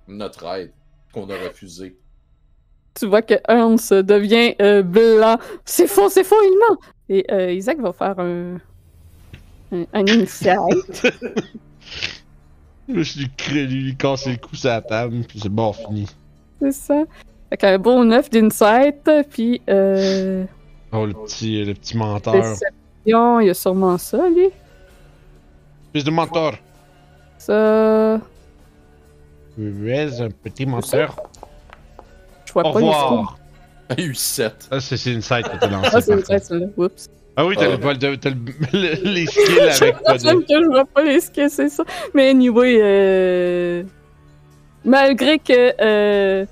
notre 0.07 0.47
aide 0.47 0.71
qu'on 1.13 1.29
a 1.29 1.37
refusé. 1.37 1.97
Tu 2.99 3.07
vois 3.07 3.23
que 3.23 3.35
Ernst 3.49 3.93
devient 3.93 4.55
euh, 4.61 4.83
blanc. 4.83 5.39
C'est 5.65 5.87
faux, 5.87 6.09
c'est 6.09 6.25
faux, 6.25 6.37
il 6.43 6.59
ment. 6.59 6.79
Et 7.09 7.25
euh, 7.31 7.53
Isaac 7.53 7.79
va 7.81 7.93
faire 7.93 8.19
un, 8.19 8.57
un, 9.73 9.85
un 9.93 10.07
insight. 10.09 11.03
Je 12.89 13.19
lui, 13.19 13.31
crée- 13.37 13.67
lui 13.67 13.97
casser 13.97 14.31
le 14.33 14.37
cou 14.37 14.55
sur 14.55 14.69
la 14.71 14.81
table, 14.81 15.17
puis 15.29 15.41
c'est 15.41 15.49
bon, 15.49 15.73
fini. 15.73 16.07
c'est 16.61 16.73
ça. 16.73 17.03
Fait 17.51 17.57
qu'un 17.57 17.79
beau 17.79 18.05
9 18.05 18.31
d'insight, 18.31 19.11
puis 19.31 19.61
euh, 19.69 20.45
Oh, 20.93 21.05
le 21.05 21.13
petit, 21.15 21.65
le 21.65 21.75
petit 21.75 21.97
menteur. 21.97 22.35
déception, 22.35 23.41
il 23.41 23.47
y 23.49 23.51
a 23.51 23.55
sûrement 23.55 23.99
ça, 23.99 24.29
lui. 24.29 24.49
Fils 25.93 26.05
de 26.05 26.11
menteur. 26.11 26.55
Ça, 27.39 28.21
Tu 29.57 29.91
es 29.93 30.21
un 30.21 30.31
petit 30.31 30.65
menteur. 30.67 31.17
Vois 32.61 32.69
Au 32.69 32.73
pas 32.73 32.81
les 32.81 32.87
revoir. 32.87 33.39
Il 33.99 34.05
y 34.05 34.07
a 34.07 34.11
eu 34.11 34.15
7. 34.15 34.69
Ah, 34.71 34.81
c'est 34.81 34.97
c'est 34.97 35.13
une 35.13 35.23
site 35.23 35.43
que 35.49 35.59
t'as 35.61 35.69
lancé. 35.69 35.91
Ah, 35.93 36.01
c'est 36.01 36.13
vrai, 36.15 36.23
contre. 36.23 36.45
celui-là. 36.47 36.67
Oups. 36.77 37.09
Ah 37.37 37.45
oui, 37.47 37.55
t'as 37.57 37.67
Ah. 37.67 37.69
le, 37.77 38.11
le- 38.11 38.17
t'as 38.17 38.31
le- 38.31 38.37
le- 38.73 39.11
les 39.13 39.27
skills 39.27 39.61
avec 39.83 40.03
pas 40.03 40.17
J'aime 40.19 40.41
de. 40.41 40.43
que 40.47 40.63
je 40.63 40.67
vois 40.69 40.85
pas 40.87 41.03
les 41.03 41.21
skills, 41.21 41.51
c'est 41.51 41.69
ça. 41.69 41.85
Mais 42.15 42.31
anyway, 42.31 42.79
euh... 42.81 43.83
malgré 44.85 45.39
que 45.39 45.73
euh... 45.81 46.47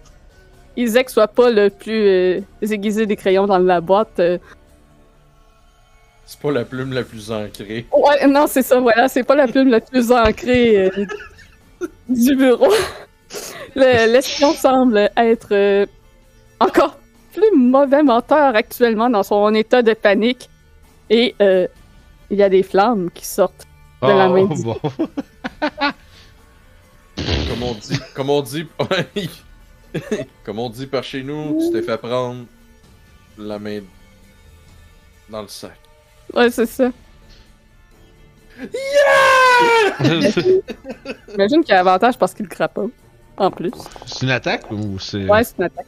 Isaac 0.76 1.08
soit 1.10 1.28
pas 1.28 1.50
le 1.50 1.70
plus 1.70 2.06
euh, 2.08 2.40
aiguisé 2.62 3.06
des 3.06 3.14
crayons 3.16 3.46
dans 3.46 3.58
la 3.58 3.80
boîte, 3.80 4.18
euh, 4.18 4.38
C'est 6.26 6.40
pas 6.40 6.50
la 6.50 6.64
plume 6.64 6.92
la 6.92 7.04
plus 7.04 7.30
ancrée. 7.30 7.86
Ouais, 7.92 8.26
non, 8.26 8.46
c'est 8.48 8.62
ça, 8.62 8.80
voilà, 8.80 9.08
c'est 9.08 9.22
pas 9.22 9.36
la 9.36 9.46
plume 9.46 9.68
la 9.68 9.80
plus 9.80 10.10
ancrée 10.10 10.86
euh, 10.86 11.06
du 12.08 12.34
bureau. 12.34 12.72
Le- 13.74 14.12
L'espion 14.12 14.52
semble 14.54 15.10
être 15.16 15.48
euh, 15.52 15.86
encore 16.60 16.98
plus 17.32 17.50
mauvais 17.56 18.02
menteur 18.02 18.54
actuellement 18.54 19.10
dans 19.10 19.22
son 19.22 19.52
état 19.54 19.82
de 19.82 19.92
panique. 19.94 20.48
Et 21.10 21.34
euh, 21.42 21.66
il 22.30 22.38
y 22.38 22.42
a 22.42 22.48
des 22.48 22.62
flammes 22.62 23.10
qui 23.12 23.26
sortent. 23.26 23.66
de 24.02 24.08
la 24.08 24.28
main 24.28 24.46
Oh, 24.50 24.54
du- 24.54 24.62
bon. 24.62 24.78
Comme 27.48 27.62
on 27.62 27.74
dit. 27.74 27.98
Comme 28.14 28.30
on 28.30 28.42
dit. 28.42 28.66
comme 30.44 30.58
on 30.58 30.68
dit 30.70 30.86
par 30.86 31.04
chez 31.04 31.22
nous, 31.22 31.58
tu 31.60 31.70
t'es 31.72 31.82
fait 31.82 31.96
prendre 31.98 32.44
la 33.38 33.58
main 33.60 33.80
dans 35.30 35.42
le 35.42 35.48
sac. 35.48 35.78
Ouais, 36.32 36.50
c'est 36.50 36.66
ça. 36.66 36.90
J'imagine 41.30 41.62
qu'il 41.64 41.72
y 41.74 41.76
a 41.76 41.80
avantage 41.80 42.18
parce 42.18 42.34
qu'il 42.34 42.48
crape 42.48 42.74
pas. 42.74 42.86
En 43.36 43.50
plus. 43.50 43.72
c'est 44.06 44.22
une 44.22 44.30
attaque 44.30 44.70
ou 44.70 44.98
c'est. 44.98 45.28
Ouais, 45.28 45.42
c'est 45.44 45.58
une 45.58 45.64
attaque. 45.64 45.86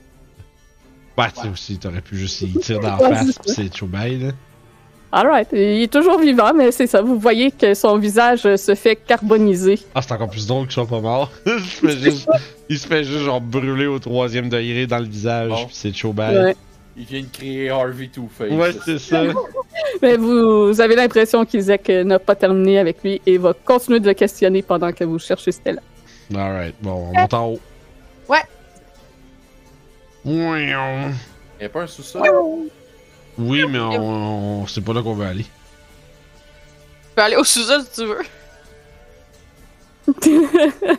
Ouais, 1.16 1.27
tu 1.35 1.43
sais 1.43 1.48
aussi, 1.48 1.78
t'aurais 1.78 2.01
pu 2.01 2.16
juste 2.16 2.43
y 2.43 2.52
tirer 2.59 2.81
dans 2.81 2.97
Ouais, 2.98 3.10
la 3.10 3.16
face, 3.16 3.27
c'est 3.27 3.43
pis 3.43 3.51
c'est 3.70 3.77
Choubaï, 3.77 4.18
là. 4.18 4.32
Alright, 5.12 5.48
il 5.52 5.82
est 5.82 5.93
toujours 5.93 6.18
vivant, 6.18 6.52
mais 6.55 6.73
c'est 6.73 6.86
ça. 6.86 7.01
Vous 7.01 7.18
voyez 7.18 7.51
que 7.51 7.73
son 7.74 7.97
visage 7.97 8.44
euh, 8.44 8.56
se 8.56 8.74
fait 8.74 8.97
carboniser. 8.97 9.78
Ah, 9.94 10.02
c'est 10.02 10.12
encore 10.12 10.28
plus 10.28 10.47
drôle 10.47 10.64
qu'il 10.64 10.73
soit 10.73 10.86
pas 10.86 11.01
mort. 11.01 11.31
il, 11.47 11.60
se 11.60 11.86
fait 11.86 11.98
juste, 11.98 12.28
il 12.68 12.78
se 12.78 12.86
fait 12.86 13.05
juste 13.05 13.20
genre 13.24 13.40
brûler 13.40 13.86
au 13.86 13.98
troisième 13.98 14.48
degré 14.48 14.86
dans 14.86 14.98
le 14.98 15.05
visage, 15.06 15.48
Bon. 15.48 15.66
pis 15.66 15.74
c'est 15.74 15.94
Choubaï. 15.94 16.36
Ouais. 16.36 16.56
Il 16.98 17.05
vient 17.05 17.20
de 17.20 17.27
créer 17.27 17.70
Harvey 17.70 18.09
Two-Face. 18.09 18.51
Ouais, 18.51 18.73
c'est 18.85 18.98
ça. 18.98 19.23
Mais 20.02 20.16
vous, 20.16 20.68
vous 20.68 20.81
avez 20.81 20.97
l'impression 20.97 21.44
qu'Isaac 21.44 21.89
euh, 21.90 22.05
n'a 22.05 22.18
pas 22.18 22.35
terminé 22.35 22.78
avec 22.78 23.02
lui 23.02 23.20
et 23.27 23.39
va 23.39 23.52
continuer 23.52 24.01
de 24.01 24.09
le 24.09 24.14
questionner 24.14 24.62
pendant 24.62 24.93
que 24.93 25.05
vous 25.05 25.18
cherchez 25.18 25.52
Stella. 25.52 25.82
Alright, 26.35 26.74
bon, 26.81 27.11
on 27.11 27.12
monte 27.20 27.35
en 27.35 27.47
haut. 27.51 27.61
Ouais. 28.28 28.43
Ouais, 30.24 30.74
on- 30.74 31.12
Il 31.59 31.62
y 31.62 31.65
a 31.65 31.69
pas 31.69 31.82
un 31.82 31.86
sous-sol? 31.86 32.28
Oui, 33.39 33.65
mais 33.69 33.78
on, 33.78 34.62
on- 34.62 34.66
c'est 34.66 34.81
pas 34.81 34.93
là 34.93 35.03
qu'on 35.03 35.15
veut 35.15 35.27
aller. 35.27 35.44
Tu 35.44 35.51
peux 37.15 37.23
aller 37.23 37.36
au 37.36 37.44
sous-sol 37.44 37.82
si 37.85 38.01
tu 38.01 38.07
veux. 38.07 38.23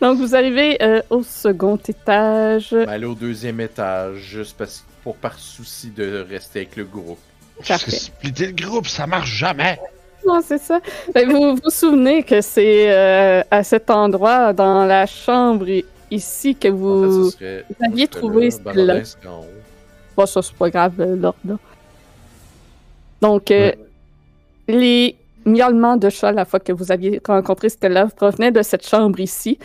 Donc 0.00 0.18
vous 0.18 0.34
arrivez 0.36 0.80
euh, 0.82 1.02
au 1.10 1.22
second 1.24 1.76
étage. 1.76 2.68
Mais 2.72 2.86
aller 2.88 3.06
au 3.06 3.14
deuxième 3.14 3.60
étage, 3.60 4.18
juste 4.18 4.56
parce 4.56 4.84
pour 5.02 5.16
par 5.16 5.38
souci 5.38 5.90
de 5.90 6.24
rester 6.28 6.60
avec 6.60 6.76
le 6.76 6.84
groupe. 6.84 7.18
Parce 7.66 7.84
que 7.84 7.90
splitter 7.90 8.46
le 8.46 8.52
groupe, 8.52 8.86
ça 8.86 9.06
marche 9.08 9.30
jamais. 9.30 9.80
Ouais, 10.28 10.40
c'est 10.44 10.58
ça. 10.58 10.80
Ben, 11.14 11.30
vous 11.30 11.56
vous 11.56 11.70
souvenez 11.70 12.22
que 12.22 12.40
c'est 12.40 12.90
euh, 12.92 13.42
à 13.50 13.62
cet 13.64 13.90
endroit, 13.90 14.52
dans 14.52 14.84
la 14.84 15.06
chambre 15.06 15.66
ici, 16.10 16.54
que 16.54 16.68
En 16.68 16.70
fait, 16.70 16.76
vous... 16.76 17.30
ce 17.30 17.36
serait. 17.36 17.64
vous 17.68 17.86
aviez 17.86 18.08
trouvé 18.08 18.50
là, 18.50 18.50
celle-là. 18.74 19.00
Bon, 20.16 20.26
ça, 20.26 20.42
c'est 20.42 20.54
pas 20.54 20.70
grave, 20.70 20.94
euh, 21.00 21.16
l'ordre. 21.16 21.38
là. 21.46 21.56
Donc, 23.20 23.50
euh, 23.50 23.70
Ouais. 23.70 23.78
les 24.68 25.16
miaulements 25.44 25.96
de 25.96 26.08
chat, 26.10 26.32
la 26.32 26.44
fois 26.44 26.60
que 26.60 26.72
vous 26.72 26.92
aviez 26.92 27.20
rencontré 27.26 27.68
Stella, 27.68 28.06
provenaient 28.06 28.50
de 28.52 28.62
cette 28.62 28.86
chambre 28.86 29.18
ici. 29.20 29.58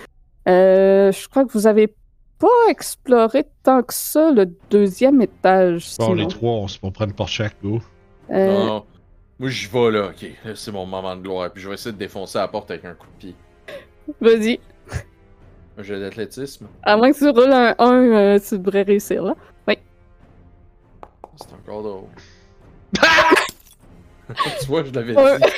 Euh, 0.47 1.11
je 1.11 1.27
crois 1.27 1.45
que 1.45 1.51
vous 1.53 1.67
avez 1.67 1.93
pas 2.39 2.47
exploré 2.69 3.45
tant 3.63 3.81
que 3.83 3.93
ça 3.93 4.31
le 4.31 4.45
deuxième 4.69 5.21
étage. 5.21 5.85
Bon, 5.97 6.05
sinon. 6.05 6.13
les 6.15 6.27
trois, 6.27 6.51
on 6.51 6.67
se 6.67 6.77
prend 6.79 7.05
une 7.05 7.13
porte 7.13 7.29
chaque, 7.29 7.55
go. 7.63 7.79
Euh, 8.31 8.47
Non, 8.59 8.65
non. 8.65 8.83
Moi, 9.39 9.49
j'y 9.49 9.67
vais 9.67 9.91
là, 9.91 10.07
ok. 10.07 10.25
Là, 10.45 10.55
c'est 10.55 10.71
mon 10.71 10.85
moment 10.85 11.15
de 11.15 11.21
gloire. 11.21 11.51
Puis 11.51 11.61
je 11.61 11.67
vais 11.67 11.75
essayer 11.75 11.91
de 11.91 11.97
défoncer 11.97 12.37
la 12.37 12.47
porte 12.47 12.71
avec 12.71 12.85
un 12.85 12.93
coup 12.93 13.07
de 13.07 13.19
pied. 13.19 13.35
Vas-y. 14.21 14.59
Un 15.77 15.83
jeu 15.83 15.99
d'athlétisme. 15.99 16.67
À 16.83 16.95
moins 16.95 17.11
que 17.11 17.17
tu 17.17 17.29
roules 17.29 17.51
un 17.51 17.75
1, 17.79 18.39
tu 18.39 18.59
devrais 18.59 18.83
réussir 18.83 19.23
là. 19.23 19.35
C'est 21.35 21.53
encore 21.53 21.83
drôle. 21.83 22.09
tu 24.59 24.67
vois, 24.67 24.83
je 24.83 24.91
l'avais 24.91 25.13
dit. 25.13 25.21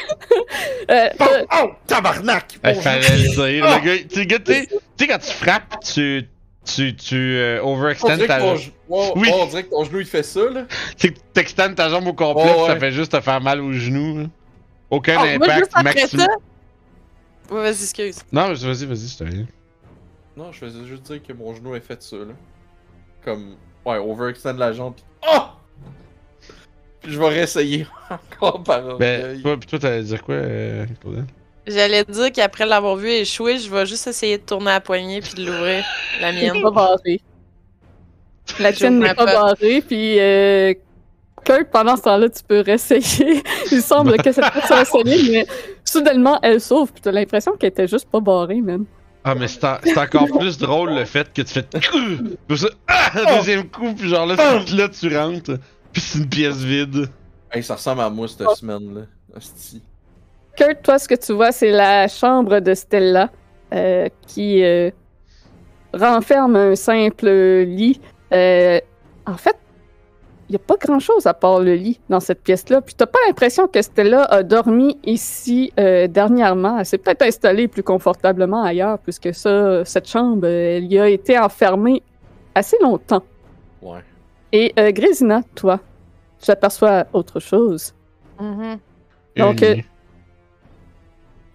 Euh, 0.92 1.10
Oh, 1.20 1.24
euh, 1.24 1.46
oh, 1.64 1.72
tabarnak! 1.88 2.60
Il 2.64 2.76
fallait 2.76 3.10
le 3.10 3.30
dire. 3.30 3.66
Le 3.66 3.84
gars, 3.84 4.04
sais, 4.08 4.26
gars, 4.28 4.40
tu 4.40 4.54
sais, 4.54 5.08
quand 5.08 5.18
tu 5.18 5.32
frappes, 5.32 5.80
tu, 5.84 6.30
tu, 6.66 6.96
tu 6.96 7.16
euh, 7.16 7.62
overextends 7.64 8.18
ta 8.18 8.40
jambe. 8.40 8.58
ouais, 8.90 9.12
Oui. 9.16 9.30
on 9.34 9.46
dirait 9.48 9.64
que 9.64 9.70
ton 9.70 9.84
genou 9.84 10.00
il 10.00 10.06
fait 10.06 10.24
ça 10.24 10.50
là. 10.50 10.66
Tu 10.98 11.08
sais, 11.08 11.14
que 11.14 11.20
t'extends 11.34 11.74
ta 11.74 11.90
jambe 11.90 12.08
au 12.08 12.14
complet, 12.14 12.44
Ouais, 12.44 12.68
ça 12.68 12.76
fait 12.78 12.92
juste 12.92 13.12
te 13.14 13.22
faire 13.22 13.40
mal 13.42 13.62
au 13.62 13.72
genou. 13.72 14.20
là. 14.20 14.26
Aucun 14.90 15.16
Oh, 15.18 15.38
moi, 15.40 15.48
impact 15.54 15.84
maximum. 15.84 16.26
ça. 16.28 17.54
Ouais, 17.56 17.62
vas-y, 17.62 17.84
excuse. 17.84 18.18
Non, 18.32 18.48
mais 18.50 18.56
vas-y, 18.56 18.86
vas-y, 18.86 19.08
c'est 19.08 19.24
rien. 19.24 19.46
Non, 20.38 20.52
je 20.52 20.60
faisais 20.60 20.84
juste 20.86 21.04
dire 21.04 21.22
que 21.24 21.34
mon 21.34 21.54
genou 21.56 21.76
est 21.76 21.80
fait 21.82 22.02
ça 22.04 22.18
là. 22.18 22.34
Comme, 23.24 23.56
ouais, 23.86 23.98
overextend 23.98 24.54
la 24.58 24.74
jambe. 24.74 24.96
pis- 24.96 25.04
Oh! 25.32 25.40
Puis 27.02 27.14
je 27.14 27.20
vais 27.20 27.28
réessayer 27.30 27.86
encore 28.10 28.64
par 28.64 28.82
Ben, 28.98 29.22
orgueil. 29.24 29.42
toi, 29.42 29.58
toi, 29.70 29.80
t'allais 29.80 30.04
dire 30.04 30.24
quoi, 30.24 30.36
euh? 30.36 30.86
J'allais 31.68 32.04
dire 32.04 32.32
qu'après 32.32 32.66
l'avoir 32.66 32.96
vu 32.96 33.10
échouer, 33.10 33.58
je 33.58 33.70
vais 33.70 33.86
juste 33.86 34.06
essayer 34.08 34.38
de 34.38 34.44
tourner 34.44 34.66
la 34.68 34.82
poignée 34.82 35.20
puis 35.22 35.34
de 35.34 35.46
l'ouvrir, 35.50 35.84
la 36.22 36.32
mienne. 36.32 36.62
pas 36.62 36.72
barrée. 36.72 37.22
La 38.60 38.72
tienne 38.72 39.00
n'est 39.00 39.14
pas 39.16 39.26
barrée, 39.26 39.82
puis 39.82 40.20
euh, 40.20 40.74
Kurt, 41.44 41.70
pendant 41.72 41.96
ce 41.98 42.04
temps-là, 42.04 42.30
tu 42.30 42.44
peux 42.48 42.60
réessayer. 42.62 43.42
Il 43.72 43.82
semble 43.82 44.18
que 44.18 44.32
cette 44.32 44.52
porte 44.52 44.86
soit 44.86 45.04
mais 45.04 45.48
soudainement, 45.84 46.40
elle 46.44 46.62
s'ouvre, 46.62 46.92
puis 46.92 47.02
t'as 47.02 47.12
l'impression 47.12 47.54
qu'elle 47.58 47.70
était 47.70 47.88
juste 47.88 48.08
pas 48.10 48.20
barrée, 48.20 48.62
même. 48.62 48.86
Ah, 49.24 49.34
mais 49.34 49.48
c'est 49.48 49.64
en- 49.64 49.78
c'est 49.84 49.98
encore 49.98 50.28
plus 50.38 50.60
drôle 50.60 50.94
le 50.94 51.06
fait 51.06 51.34
que 51.34 51.42
tu 51.42 51.54
fais. 51.54 51.64
Puis 52.48 52.58
ça, 52.60 52.68
ah, 52.88 53.10
un 53.16 53.38
deuxième 53.38 53.68
coup, 53.70 53.92
puis 53.96 54.08
genre 54.10 54.28
là, 54.28 54.36
tu, 54.68 54.76
là, 54.76 54.88
tu 54.90 55.18
rentres, 55.18 55.58
puis 55.92 56.02
c'est 56.02 56.20
une 56.20 56.30
pièce 56.30 56.58
vide. 56.58 57.10
Hey, 57.52 57.64
ça 57.64 57.74
ressemble 57.74 58.02
à 58.02 58.10
moi 58.12 58.28
cette 58.28 58.48
semaine 58.52 58.94
là. 58.94 59.02
Hostie. 59.36 59.82
Kurt, 60.56 60.82
toi, 60.84 61.00
ce 61.00 61.08
que 61.08 61.16
tu 61.16 61.34
vois, 61.34 61.52
c'est 61.52 61.72
la 61.72 62.08
chambre 62.08 62.60
de 62.60 62.74
Stella 62.74 63.30
euh, 63.74 64.08
qui 64.28 64.64
euh, 64.64 64.90
renferme 65.94 66.56
un 66.56 66.76
simple 66.76 67.30
lit. 67.64 68.00
Euh, 68.34 68.80
en 69.26 69.38
fait, 69.38 69.58
il 70.48 70.52
n'y 70.52 70.56
a 70.58 70.60
pas 70.60 70.76
grand-chose 70.78 71.26
à 71.26 71.34
part 71.34 71.60
le 71.60 71.74
lit 71.74 72.00
dans 72.10 72.20
cette 72.20 72.44
pièce-là. 72.44 72.82
Puis 72.82 72.94
t'as 72.94 73.08
pas 73.08 73.18
l'impression 73.28 73.68
que 73.68 73.82
Stella 73.82 74.24
a 74.26 74.44
dormi 74.44 74.98
ici 75.04 75.72
euh, 75.80 76.08
dernièrement. 76.08 76.78
Elle 76.78 76.86
s'est 76.86 77.00
peut-être 77.00 77.24
installée 77.24 77.68
plus 77.68 77.84
confortablement 77.84 78.64
ailleurs, 78.64 79.00
puisque 79.00 79.34
ça, 79.34 79.84
cette 79.86 80.08
chambre, 80.08 80.46
elle 80.46 80.86
y 80.86 81.00
a 81.00 81.10
été 81.10 81.40
enfermée 81.40 82.04
assez 82.54 82.78
longtemps. 82.82 83.24
Ouais. 83.82 84.00
Et 84.52 84.72
euh, 84.78 84.92
Grésina, 84.92 85.42
toi, 85.56 85.80
tu 86.42 86.52
aperçois 86.52 87.06
autre 87.14 87.40
chose. 87.40 87.96
Donc, 88.40 89.62
Une 89.62 89.68
euh, 89.68 89.76
nuit. 89.76 89.86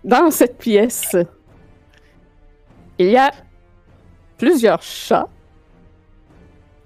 Dans 0.05 0.31
cette 0.31 0.59
pièce, 0.59 1.15
il 2.99 3.07
y 3.11 3.17
a 3.17 3.31
plusieurs 4.39 4.83
chats. 4.83 5.29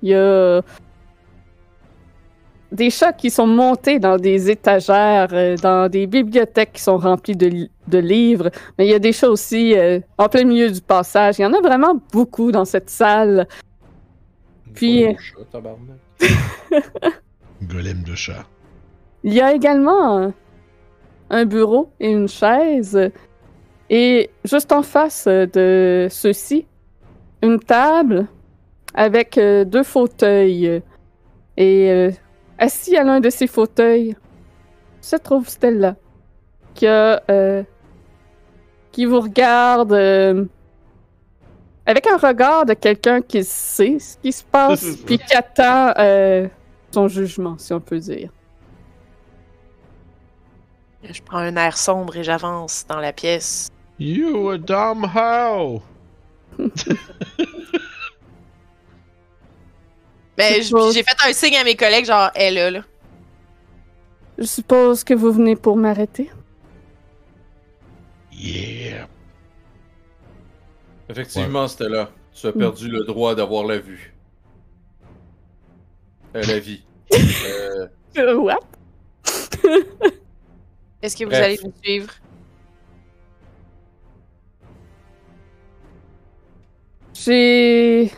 Il 0.03 0.11
y 0.11 0.15
a 0.15 0.63
des 2.73 2.91
chats 2.91 3.13
qui 3.13 3.31
sont 3.31 3.47
montés 3.47 4.01
dans 4.01 4.17
des 4.17 4.51
étagères, 4.51 5.29
euh, 5.33 5.57
dans 5.57 5.89
des 5.89 6.09
bibliothèques 6.09 6.73
qui 6.73 6.83
sont 6.83 6.99
remplies 6.99 7.37
de, 7.37 7.47
li- 7.47 7.71
de 7.87 7.99
livres. 7.99 8.51
Mais 8.77 8.87
il 8.87 8.91
y 8.91 8.95
a 8.95 8.99
des 8.99 9.13
chats 9.13 9.31
aussi 9.31 9.79
euh, 9.79 10.01
en 10.19 10.29
plein 10.29 10.45
milieu 10.45 10.71
du 10.71 10.81
passage. 10.81 11.39
Il 11.39 11.43
y 11.43 11.47
en 11.47 11.53
a 11.53 11.61
vraiment 11.61 11.95
beaucoup 12.13 12.51
dans 12.51 12.65
cette 12.65 12.91
salle. 12.91 13.47
Puis- 14.75 15.07
tabarnak. 15.53 15.99
Golem 17.63 18.03
de 18.03 18.15
chat. 18.17 18.45
Il 19.23 19.33
y 19.33 19.41
a 19.41 19.55
également 19.55 20.33
un, 21.31 21.45
bureau 21.45 21.91
et 22.01 22.11
une 22.11 22.29
chaise. 22.29 23.11
Et 23.91 24.31
juste 24.45 24.73
en 24.73 24.83
face 24.83 25.27
de 25.27 26.09
ceux-ci, 26.11 26.67
une 27.43 27.61
table 27.61 28.27
avec 28.95 29.37
euh, 29.37 29.65
deux 29.65 29.83
fauteuils. 29.83 30.81
Et 31.57 31.91
euh, 31.91 32.11
assis 32.59 32.97
à 32.97 33.05
l'un 33.05 33.21
de 33.21 33.31
ces 33.31 33.47
fauteuils 33.47 34.17
se 35.01 35.17
trouve 35.17 35.49
Stella, 35.49 35.97
qui, 36.75 36.87
a, 36.87 37.23
euh, 37.31 37.63
qui 38.91 39.05
vous 39.05 39.21
regarde 39.21 39.93
euh, 39.93 40.45
avec 41.85 42.07
un 42.07 42.17
regard 42.17 42.65
de 42.65 42.75
quelqu'un 42.75 43.21
qui 43.21 43.45
sait 43.45 43.99
ce 43.99 44.17
qui 44.19 44.33
se 44.33 44.43
passe, 44.43 44.97
puis 45.05 45.19
qui 45.19 45.35
attend 45.35 45.93
son 46.91 47.09
jugement, 47.09 47.59
si 47.59 47.73
on 47.73 47.81
peut 47.81 47.99
dire. 47.99 48.31
Je 51.11 51.23
prends 51.23 51.39
un 51.39 51.57
air 51.57 51.77
sombre 51.77 52.17
et 52.17 52.25
j'avance 52.25 52.85
dans 52.89 52.99
la 53.01 53.13
pièce. 53.13 53.69
You 53.99 54.51
a 54.51 54.59
dumb 54.59 55.05
hoe! 55.15 55.83
Mais 60.37 60.61
pas- 60.71 60.91
j'ai 60.93 61.03
fait 61.05 61.17
un 61.29 61.33
signe 61.33 61.57
à 61.57 61.65
mes 61.65 61.77
collègues, 61.77 62.07
genre, 62.07 62.31
elle 62.35 62.59
est 62.59 62.71
là, 62.71 62.79
là. 62.81 62.85
Je 64.39 64.45
suppose 64.45 65.05
que 65.05 65.15
vous 65.15 65.33
venez 65.33 65.55
pour 65.55 65.77
m'arrêter. 65.77 66.29
Yeah! 68.33 69.07
Effectivement, 71.09 71.69
c'était 71.69 71.89
là. 71.89 72.11
Tu 72.35 72.49
as 72.49 72.53
perdu 72.53 72.89
le 72.89 73.05
droit 73.05 73.37
d'avoir 73.37 73.65
la 73.65 73.79
vue. 73.79 74.13
Euh, 76.35 76.43
la 76.43 76.59
vie. 76.59 76.83
Euh, 77.15 77.87
Euh, 78.17 78.35
what? 78.37 78.59
Est-ce 81.05 81.19
que 81.19 81.25
vous 81.25 81.31
Bref. 81.31 81.45
allez 81.45 81.59
nous 81.63 81.73
suivre? 81.83 82.15
J'ai. 87.13 88.11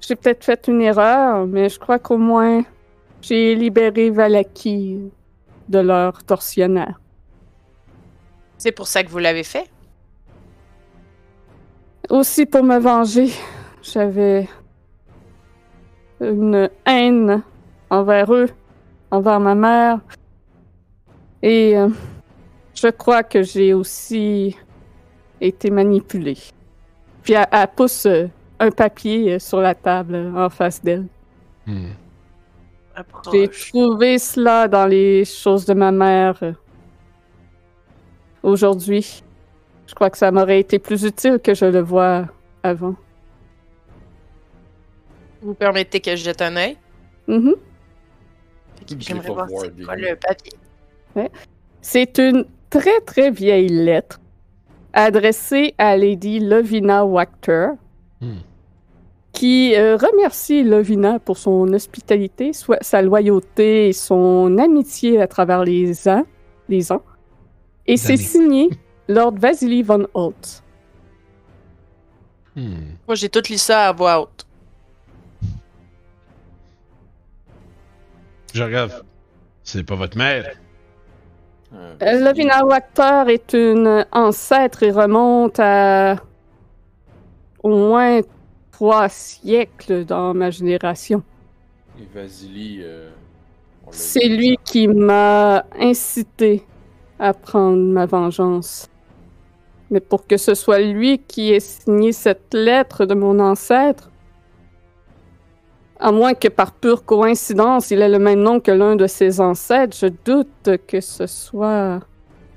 J'ai 0.00 0.14
peut-être 0.14 0.44
fait 0.44 0.68
une 0.68 0.80
erreur, 0.80 1.44
mais 1.48 1.68
je 1.68 1.78
crois 1.80 1.98
qu'au 1.98 2.18
moins 2.18 2.62
j'ai 3.20 3.56
libéré 3.56 4.10
Valaki 4.10 5.10
de 5.68 5.78
leur 5.80 6.22
tortionnaire. 6.22 7.00
C'est 8.58 8.72
pour 8.72 8.86
ça 8.86 9.02
que 9.02 9.08
vous 9.08 9.18
l'avez 9.18 9.42
fait? 9.42 9.68
Aussi 12.10 12.46
pour 12.46 12.62
me 12.62 12.78
venger, 12.78 13.30
j'avais 13.82 14.48
une 16.20 16.70
haine 16.86 17.42
envers 17.90 18.32
eux, 18.32 18.48
envers 19.10 19.40
ma 19.40 19.54
mère. 19.56 20.00
Et 21.42 21.76
euh, 21.76 21.88
je 22.80 22.88
crois 22.88 23.22
que 23.22 23.42
j'ai 23.42 23.74
aussi 23.74 24.56
été 25.40 25.70
manipulée. 25.70 26.38
Puis 27.22 27.34
elle, 27.34 27.46
elle 27.52 27.68
pousse 27.76 28.06
euh, 28.06 28.26
un 28.58 28.70
papier 28.70 29.34
euh, 29.34 29.38
sur 29.38 29.60
la 29.60 29.74
table 29.74 30.14
euh, 30.14 30.46
en 30.46 30.48
face 30.48 30.82
d'elle. 30.82 31.06
Hmm. 31.66 31.90
J'ai 33.32 33.48
trouvé 33.48 34.18
cela 34.18 34.68
dans 34.68 34.86
les 34.86 35.24
choses 35.24 35.64
de 35.64 35.74
ma 35.74 35.92
mère 35.92 36.38
aujourd'hui. 38.42 39.22
Je 39.86 39.94
crois 39.94 40.10
que 40.10 40.18
ça 40.18 40.30
m'aurait 40.30 40.60
été 40.60 40.78
plus 40.78 41.04
utile 41.04 41.38
que 41.38 41.54
je 41.54 41.64
le 41.64 41.80
vois 41.80 42.26
avant. 42.62 42.94
Vous 45.40 45.54
permettez 45.54 46.00
que 46.00 46.10
je 46.10 46.24
jette 46.24 46.42
un 46.42 46.56
œil? 46.56 46.76
Mhm. 47.26 47.54
J'aimerais 48.86 49.26
Gift 49.26 49.30
of 49.30 49.36
voir 49.36 49.48
c'est 49.48 49.54
Warding. 49.54 49.84
quoi 49.84 49.96
le 49.96 50.16
papier. 50.16 50.52
C'est 51.80 52.18
une 52.18 52.44
très 52.70 53.00
très 53.00 53.30
vieille 53.30 53.68
lettre 53.68 54.20
adressée 54.92 55.74
à 55.78 55.96
Lady 55.96 56.40
Lovina 56.40 57.04
Wachter 57.04 57.70
Hmm. 58.20 58.40
qui 59.32 59.74
euh, 59.74 59.96
remercie 59.96 60.62
Lovina 60.62 61.18
pour 61.18 61.38
son 61.38 61.72
hospitalité, 61.72 62.52
soit 62.52 62.82
sa 62.82 63.00
loyauté 63.00 63.88
et 63.88 63.92
son 63.94 64.58
amitié 64.58 65.22
à 65.22 65.26
travers 65.26 65.64
les 65.64 66.06
ans. 66.06 66.26
Les 66.68 66.92
ans. 66.92 67.02
Et 67.86 67.96
c'est 67.96 68.18
signé 68.18 68.68
Lord 69.08 69.36
Vasily 69.38 69.82
von 69.82 70.06
Holt. 70.12 70.62
Hmm. 72.54 72.92
Moi, 73.08 73.14
j'ai 73.14 73.30
tout 73.30 73.42
lu 73.48 73.56
ça 73.56 73.88
à 73.88 73.92
voix 73.92 74.20
haute. 74.20 74.46
Je 78.52 78.62
regarde. 78.62 79.02
C'est 79.64 79.84
pas 79.84 79.94
votre 79.94 80.18
mère. 80.18 80.44
Euh, 81.72 81.94
Le 82.00 82.32
Vinawactor 82.32 83.28
est 83.28 83.52
une 83.52 84.04
ancêtre 84.12 84.82
et 84.82 84.90
remonte 84.90 85.60
à 85.60 86.16
au 87.62 87.76
moins 87.76 88.20
trois 88.72 89.08
siècles 89.08 90.04
dans 90.04 90.34
ma 90.34 90.50
génération. 90.50 91.22
Et 92.00 92.06
Vasily. 92.12 92.80
euh, 92.82 93.10
C'est 93.90 94.26
lui 94.28 94.58
qui 94.64 94.88
m'a 94.88 95.64
incité 95.78 96.64
à 97.18 97.34
prendre 97.34 97.76
ma 97.76 98.06
vengeance. 98.06 98.88
Mais 99.90 100.00
pour 100.00 100.26
que 100.26 100.36
ce 100.36 100.54
soit 100.54 100.80
lui 100.80 101.18
qui 101.18 101.52
ait 101.52 101.60
signé 101.60 102.12
cette 102.12 102.54
lettre 102.54 103.04
de 103.06 103.14
mon 103.14 103.38
ancêtre, 103.40 104.10
à 106.00 106.10
moins 106.12 106.34
que 106.34 106.48
par 106.48 106.72
pure 106.72 107.04
coïncidence 107.04 107.90
il 107.90 108.00
ait 108.02 108.08
le 108.08 108.18
même 108.18 108.40
nom 108.40 108.58
que 108.60 108.70
l'un 108.70 108.96
de 108.96 109.06
ses 109.06 109.40
ancêtres, 109.40 109.96
je 109.96 110.06
doute 110.24 110.70
que 110.86 111.00
ce 111.00 111.26
soit 111.26 112.00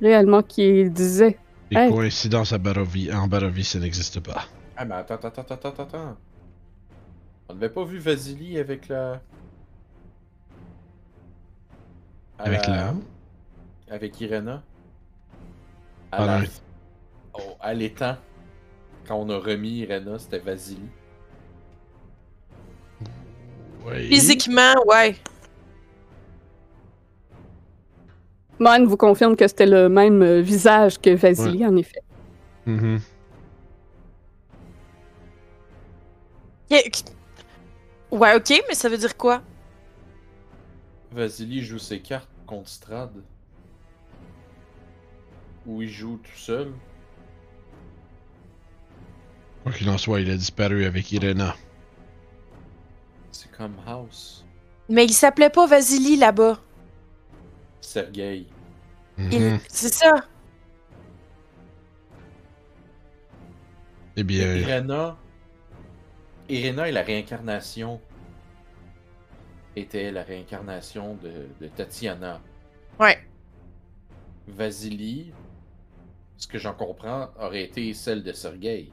réellement 0.02 0.41
qui 0.41 0.64
il 0.82 0.91
disait. 0.91 1.38
Les 1.72 1.80
Hey. 1.82 1.91
coïncidences 1.91 2.53
à 2.53 2.57
Barovie, 2.57 3.11
en 3.14 3.28
Barovie, 3.28 3.64
ça 3.64 3.80
n'existe 3.80 4.20
pas. 4.20 4.45
Ah, 4.78 4.86
mais 4.86 4.95
attends, 4.95 5.15
attends, 5.15 5.41
attends, 5.41 5.56
attends, 5.70 5.84
attends. 5.84 6.18
On 7.49 7.53
n'avait 7.53 7.70
pas 7.70 7.84
vu 7.84 7.98
Vasily 7.99 8.57
avec 8.60 8.88
la. 8.90 9.22
à 12.40 12.44
Avec 12.44 12.68
la. 12.68 12.94
Avec 13.90 14.20
Irena? 14.22 14.64
À 16.11 16.18
Ah, 16.24 16.26
la- 16.26 16.40
non. 16.41 16.45
Oh, 17.36 17.41
à 17.60 17.74
l'étang. 17.74 18.15
Quand 19.07 19.15
on 19.18 19.30
a 19.30 19.38
remis 19.38 19.80
Irena, 19.80 20.18
c'était 20.20 20.40
Vasily. 20.40 20.80
Oui. 23.86 24.08
Physiquement, 24.08 24.74
ouais. 24.88 25.16
Mon 28.60 28.86
vous 28.86 28.98
confirme 28.98 29.36
que 29.36 29.48
c'était 29.48 29.66
le 29.66 29.90
même 29.90 30.22
euh, 30.22 30.42
visage 30.42 31.00
que 31.00 31.10
Vasily, 31.16 31.66
en 31.66 31.76
effet. 31.76 32.02
Mhm. 32.66 33.02
Ok. 36.72 37.04
Ouais, 38.12 38.36
ok, 38.36 38.64
mais 38.70 38.76
ça 38.76 38.90
veut 38.90 38.98
dire 38.98 39.18
quoi? 39.18 39.42
Vasily 41.12 41.62
joue 41.62 41.80
ses 41.80 42.00
cartes 42.00 42.30
contre 42.46 42.70
Strad. 42.70 43.12
Ou 45.66 45.82
il 45.82 45.90
joue 45.90 46.18
tout 46.18 46.38
seul. 46.38 46.72
Quoi 49.64 49.72
qu'il 49.72 49.90
en 49.90 49.98
soit, 49.98 50.22
il 50.22 50.30
a 50.30 50.36
disparu 50.36 50.86
avec 50.86 51.12
Irena. 51.12 51.56
C'est 53.34 53.52
comme 53.52 53.76
House. 53.86 54.46
Mais 54.88 55.04
il 55.06 55.14
s'appelait 55.14 55.50
pas 55.50 55.66
Vasily 55.68 56.16
là-bas. 56.16 56.60
Sergei. 57.82 58.46
Il- 59.18 59.26
Mhm. 59.54 59.60
C'est 59.68 59.94
ça. 59.94 60.14
Eh 64.16 64.24
bien, 64.24 64.56
Irena. 64.56 65.18
Irena 66.50 66.88
est 66.88 66.92
la 66.92 67.02
réincarnation. 67.04 68.00
Était 69.76 70.12
la 70.12 70.24
réincarnation 70.24 71.16
de, 71.16 71.48
de 71.60 71.68
Tatiana. 71.68 72.40
Ouais. 73.00 73.18
Vasily, 74.48 75.34
ce 76.38 76.48
que 76.48 76.60
j'en 76.60 76.74
comprends, 76.74 77.30
aurait 77.40 77.64
été 77.64 77.92
celle 77.94 78.22
de 78.24 78.34
Sergei. 78.34 78.92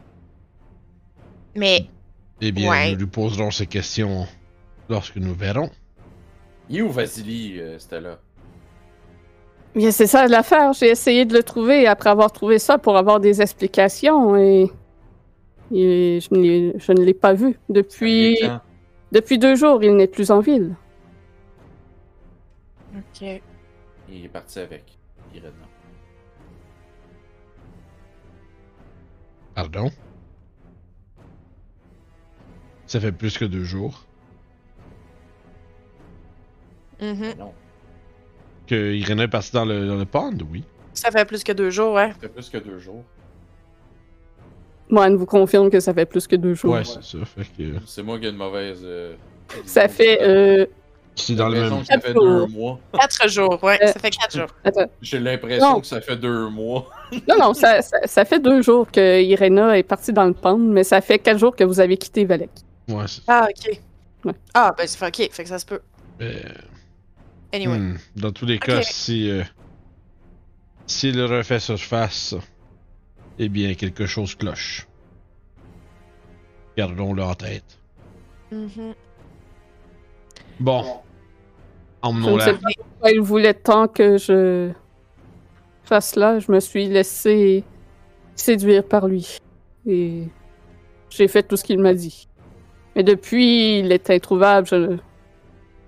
Mais 1.55 1.91
eh 2.41 2.53
bien 2.53 2.71
Ouais. 2.71 2.93
nous 2.93 2.99
lui 2.99 3.07
poserons 3.07 3.51
ces 3.51 3.67
questions 3.67 4.27
lorsque 4.89 5.17
nous 5.17 5.35
verrons. 5.35 5.71
Il 6.69 6.79
est 6.79 6.83
où 6.83 6.91
Vasily, 6.91 7.59
euh, 7.61 7.79
Stella? 7.79 8.19
Bien, 9.75 9.91
c'est 9.91 10.07
ça 10.07 10.27
l'affaire. 10.27 10.73
J'ai 10.73 10.89
essayé 10.89 11.25
de 11.25 11.35
le 11.35 11.43
trouver 11.43 11.87
après 11.87 12.11
avoir 12.11 12.33
trouvé 12.33 12.59
ça 12.59 12.79
pour 12.79 12.97
avoir 12.97 13.21
des 13.21 13.41
explications 13.41 14.37
et, 14.37 14.71
et 15.73 16.19
je 16.21 16.35
ne 16.35 16.41
l'ai- 16.43 16.75
je 16.79 16.93
ne 16.93 17.03
l'ai 17.05 17.15
pas 17.15 17.35
vu. 17.35 17.57
Depuis, 17.69 18.39
depuis 19.12 19.39
deux 19.39 19.55
jours, 19.55 19.83
il 19.85 19.95
n'est 19.97 20.09
plus 20.09 20.31
en 20.33 20.41
ville. 20.41 20.75
Ok. 22.97 23.41
Il 24.09 24.25
est 24.25 24.29
parti 24.29 24.59
avec 24.59 24.85
Irena. 25.35 25.53
Pardon? 29.55 29.91
Ça 32.91 32.99
fait 32.99 33.12
plus 33.12 33.39
que 33.39 33.45
deux 33.45 33.62
jours 33.62 34.03
Mhm. 37.01 37.17
Mais 37.21 37.35
Non, 37.37 37.53
que 38.67 38.93
Irena 38.95 39.23
est 39.23 39.29
partie 39.29 39.53
dans 39.53 39.65
le, 39.65 39.87
dans 39.87 39.95
le 39.95 40.05
pond, 40.05 40.33
oui. 40.51 40.65
Ça 40.93 41.12
fait 41.12 41.25
plus 41.25 41.45
que 41.45 41.53
deux 41.53 41.71
jours, 41.71 41.95
ouais. 41.95 42.09
ça 42.09 42.15
fait 42.23 42.29
plus 42.29 42.49
que 42.51 42.59
deux 42.59 42.81
jours. 42.81 43.05
Moine 44.89 45.15
vous 45.15 45.25
confirme 45.25 45.71
que 45.71 45.79
ça 45.79 45.95
fait 45.95 46.05
plus 46.05 46.27
que 46.27 46.35
deux 46.35 46.55
jours. 46.55 46.73
Ouais, 46.75 46.85
c'est 46.85 47.01
ça. 47.05 47.25
Fait 47.25 47.45
que. 47.57 47.77
C'est 47.87 48.03
moi 48.03 48.19
qui 48.19 48.27
ai 48.27 48.31
une 48.31 48.37
mauvaise. 48.37 48.81
euh, 48.83 49.15
Ça 49.65 49.87
fait. 49.87 50.19
euh, 50.21 50.67
C'est 51.15 51.37
dans 51.37 51.49
le 51.49 51.61
même. 51.61 51.85
ça 51.85 51.95
fait 52.01 52.12
Quatre 52.12 52.15
deux 52.21 52.39
jours. 52.41 52.49
mois. 52.49 52.81
Quatre 52.93 53.29
jours, 53.29 53.62
ouais. 53.62 53.79
Euh, 53.85 53.87
Ça 53.87 54.01
fait 54.01 54.11
quatre 54.11 54.37
jours. 54.37 54.49
attends. 54.65 54.91
J'ai 55.01 55.21
l'impression 55.21 55.81
que 55.81 55.87
ça 55.87 56.01
fait 56.01 56.17
deux 56.17 56.49
mois. 56.49 56.91
Non, 57.29 57.37
non, 57.39 57.55
ça, 57.55 57.83
ça, 57.83 57.99
ça 58.05 58.25
fait 58.25 58.41
deux 58.41 58.62
jours 58.62 58.91
que 58.91 59.23
Irena 59.23 59.79
est 59.79 59.85
partie 59.85 60.12
dans 60.12 60.27
le 60.27 60.35
pond, 60.35 60.59
mais 60.59 60.83
ça 60.83 61.01
fait 61.01 61.21
quatre 61.21 61.39
jours 61.39 61.55
que 61.55 61.62
vous 61.65 61.79
avez 61.79 61.97
quitté 61.97 62.25
Valek. 62.25 62.51
Ouais. 62.91 63.05
Ah, 63.27 63.47
ok. 63.49 63.81
Ouais. 64.25 64.33
Ah, 64.55 64.75
ben, 64.77 64.87
c'est 64.87 65.05
ok. 65.07 65.29
Fait 65.33 65.43
que 65.45 65.49
ça 65.49 65.59
se 65.59 65.67
peut. 65.67 65.81
euh, 66.21 66.41
Anyway. 67.53 67.79
hmm, 67.79 67.99
Dans 68.17 68.33
tous 68.33 68.47
les 68.47 68.59
cas, 68.59 68.83
si. 68.83 69.31
euh, 69.31 69.43
S'il 70.87 71.21
refait 71.23 71.61
surface, 71.61 72.35
eh 73.39 73.49
bien, 73.49 73.75
quelque 73.75 74.07
chose 74.07 74.35
cloche. 74.35 74.87
Gardons-le 76.77 77.23
en 77.23 77.35
tête. 77.35 77.79
Bon. 80.59 80.83
Je 80.83 80.89
ne 80.89 80.91
sais 80.91 81.01
Emmenons-la. 82.03 82.55
pas 82.55 82.69
pourquoi 82.77 83.11
il 83.12 83.21
voulait 83.21 83.55
tant 83.55 83.87
que 83.89 84.17
je 84.19 84.71
fasse 85.85 86.12
cela. 86.12 86.39
Je 86.39 86.51
me 86.51 86.59
suis 86.61 86.87
laissé 86.89 87.62
séduire 88.35 88.85
par 88.85 89.07
lui. 89.07 89.39
Et 89.87 90.25
j'ai 91.11 91.29
fait 91.29 91.43
tout 91.43 91.57
ce 91.57 91.65
qu'il 91.65 91.79
m'a 91.79 91.95
dit. 91.95 92.27
Mais 92.97 93.03
depuis, 93.03 93.81
il 93.81 93.93
est 93.93 94.11
introuvable. 94.11 94.67
Je, 94.67 94.97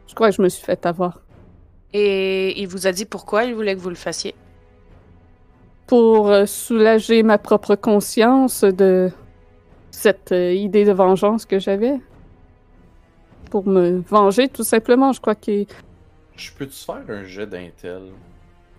je 0.06 0.14
crois 0.14 0.30
que 0.30 0.36
je 0.36 0.42
me 0.42 0.48
suis 0.48 0.64
fait 0.64 0.86
avoir. 0.86 1.20
Et 1.92 2.60
il 2.60 2.68
vous 2.68 2.86
a 2.86 2.92
dit 2.92 3.04
pourquoi 3.04 3.44
il 3.44 3.54
voulait 3.54 3.74
que 3.74 3.80
vous 3.80 3.88
le 3.90 3.94
fassiez? 3.94 4.34
Pour 5.86 6.30
euh, 6.30 6.46
soulager 6.46 7.22
ma 7.22 7.38
propre 7.38 7.74
conscience 7.74 8.64
de 8.64 9.10
cette 9.90 10.32
euh, 10.32 10.52
idée 10.54 10.84
de 10.84 10.92
vengeance 10.92 11.44
que 11.44 11.58
j'avais. 11.58 12.00
Pour 13.50 13.66
me 13.66 13.98
venger, 14.08 14.48
tout 14.48 14.64
simplement. 14.64 15.12
Je 15.12 15.20
crois 15.20 15.34
que... 15.34 15.66
Je 16.36 16.52
peux-tu 16.52 16.84
faire 16.84 17.02
un 17.08 17.24
jet 17.24 17.46
d'intel? 17.46 18.02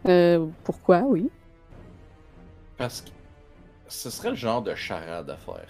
euh, 0.07 0.45
pourquoi, 0.63 1.01
oui. 1.01 1.29
Parce 2.77 3.01
que 3.01 3.09
ce 3.87 4.09
serait 4.09 4.31
le 4.31 4.35
genre 4.35 4.63
de 4.63 4.73
charade 4.73 5.29
à 5.29 5.37
faire. 5.37 5.67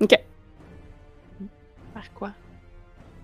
OK. 0.00 0.18
Par 1.94 2.12
quoi? 2.14 2.30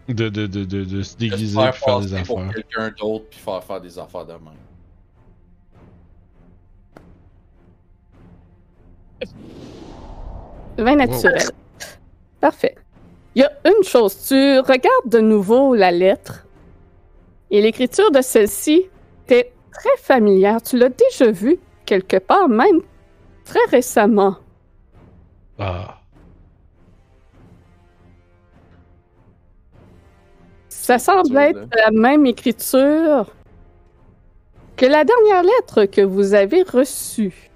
De, 0.09 0.29
de, 0.29 0.47
de, 0.47 0.65
de, 0.65 0.85
de 0.85 1.03
se 1.03 1.17
déguiser 1.17 1.55
faire 1.57 1.69
et 1.69 1.73
faire 1.73 2.01
des 2.01 2.11
passer 2.11 2.25
pour 2.25 2.41
affaires. 2.41 2.55
quelqu'un 2.55 2.91
d'autre 2.97 3.25
puis 3.31 3.39
faire 3.41 3.65
faire 3.65 3.81
des 3.81 3.99
affaires 3.99 4.25
de 4.27 4.33
même. 4.35 4.55
Vin 10.79 10.97
naturel. 10.97 11.43
Parfait. 12.41 12.77
Il 13.35 13.43
y 13.43 13.45
a 13.45 13.53
une 13.65 13.83
chose. 13.85 14.17
Tu 14.29 14.59
regardes 14.61 15.09
de 15.09 15.21
nouveau 15.21 15.75
la 15.75 15.91
lettre 15.91 16.47
et 17.51 17.61
l'écriture 17.63 18.11
de 18.11 18.21
celle-ci 18.21 18.85
t'est 19.27 19.53
très 19.73 19.97
familière. 19.99 20.63
Tu 20.63 20.79
l'as 20.79 20.91
déjà 20.91 21.31
vue 21.31 21.59
quelque 21.85 22.19
part, 22.19 22.49
même 22.49 22.81
très 23.45 23.65
récemment. 23.71 24.37
Ah. 25.59 25.96
Ça 30.87 31.01
semble 31.01 31.37
être 31.37 31.67
la 31.75 31.91
même 31.91 32.27
écriture 32.27 33.35
que 34.77 34.87
la 34.87 35.03
dernière 35.05 35.43
lettre 35.43 35.87
que 35.87 36.01
vous 36.01 36.33
avez 36.33 36.63
reçue. 36.63 37.51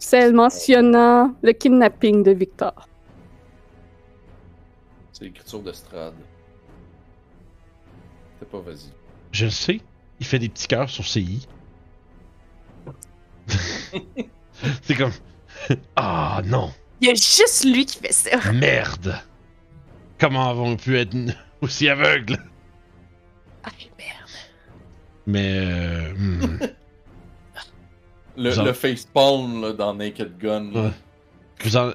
Celle 0.00 0.34
mentionnant 0.34 1.32
le 1.42 1.52
kidnapping 1.52 2.24
de 2.24 2.32
Victor. 2.32 2.88
C'est 5.12 5.26
l'écriture 5.26 5.62
de 5.62 5.70
Strad. 5.70 6.12
C'est 8.40 8.48
pas 8.50 8.58
vas-y. 8.62 8.90
Je 9.30 9.44
le 9.44 9.52
sais. 9.52 9.80
Il 10.18 10.26
fait 10.26 10.40
des 10.40 10.48
petits 10.48 10.66
cœurs 10.66 10.90
sur 10.90 11.04
CI. 11.06 11.46
C'est 14.82 14.96
comme. 14.96 15.12
Ah 15.94 16.42
non, 16.44 16.72
Il 17.00 17.06
y 17.06 17.10
a 17.12 17.14
juste 17.14 17.64
lui 17.64 17.86
qui 17.86 17.98
fait 17.98 18.12
ça. 18.12 18.50
merde. 18.50 19.14
Comment 20.18 20.50
avons-nous 20.50 20.78
pu 20.78 20.98
être 20.98 21.14
aussi 21.60 21.88
aveugles? 21.88 22.38
Ah, 23.64 23.70
merde. 23.98 24.30
Mais. 25.26 25.58
euh, 25.58 26.14
hmm. 26.14 26.58
Le, 28.36 28.58
en- 28.58 28.64
le 28.64 28.72
facepalm 28.72 29.62
là, 29.62 29.72
dans 29.72 29.94
Naked 29.94 30.38
Gun. 30.38 30.70
là. 30.72 30.92
Vous, 31.64 31.76
en... 31.76 31.92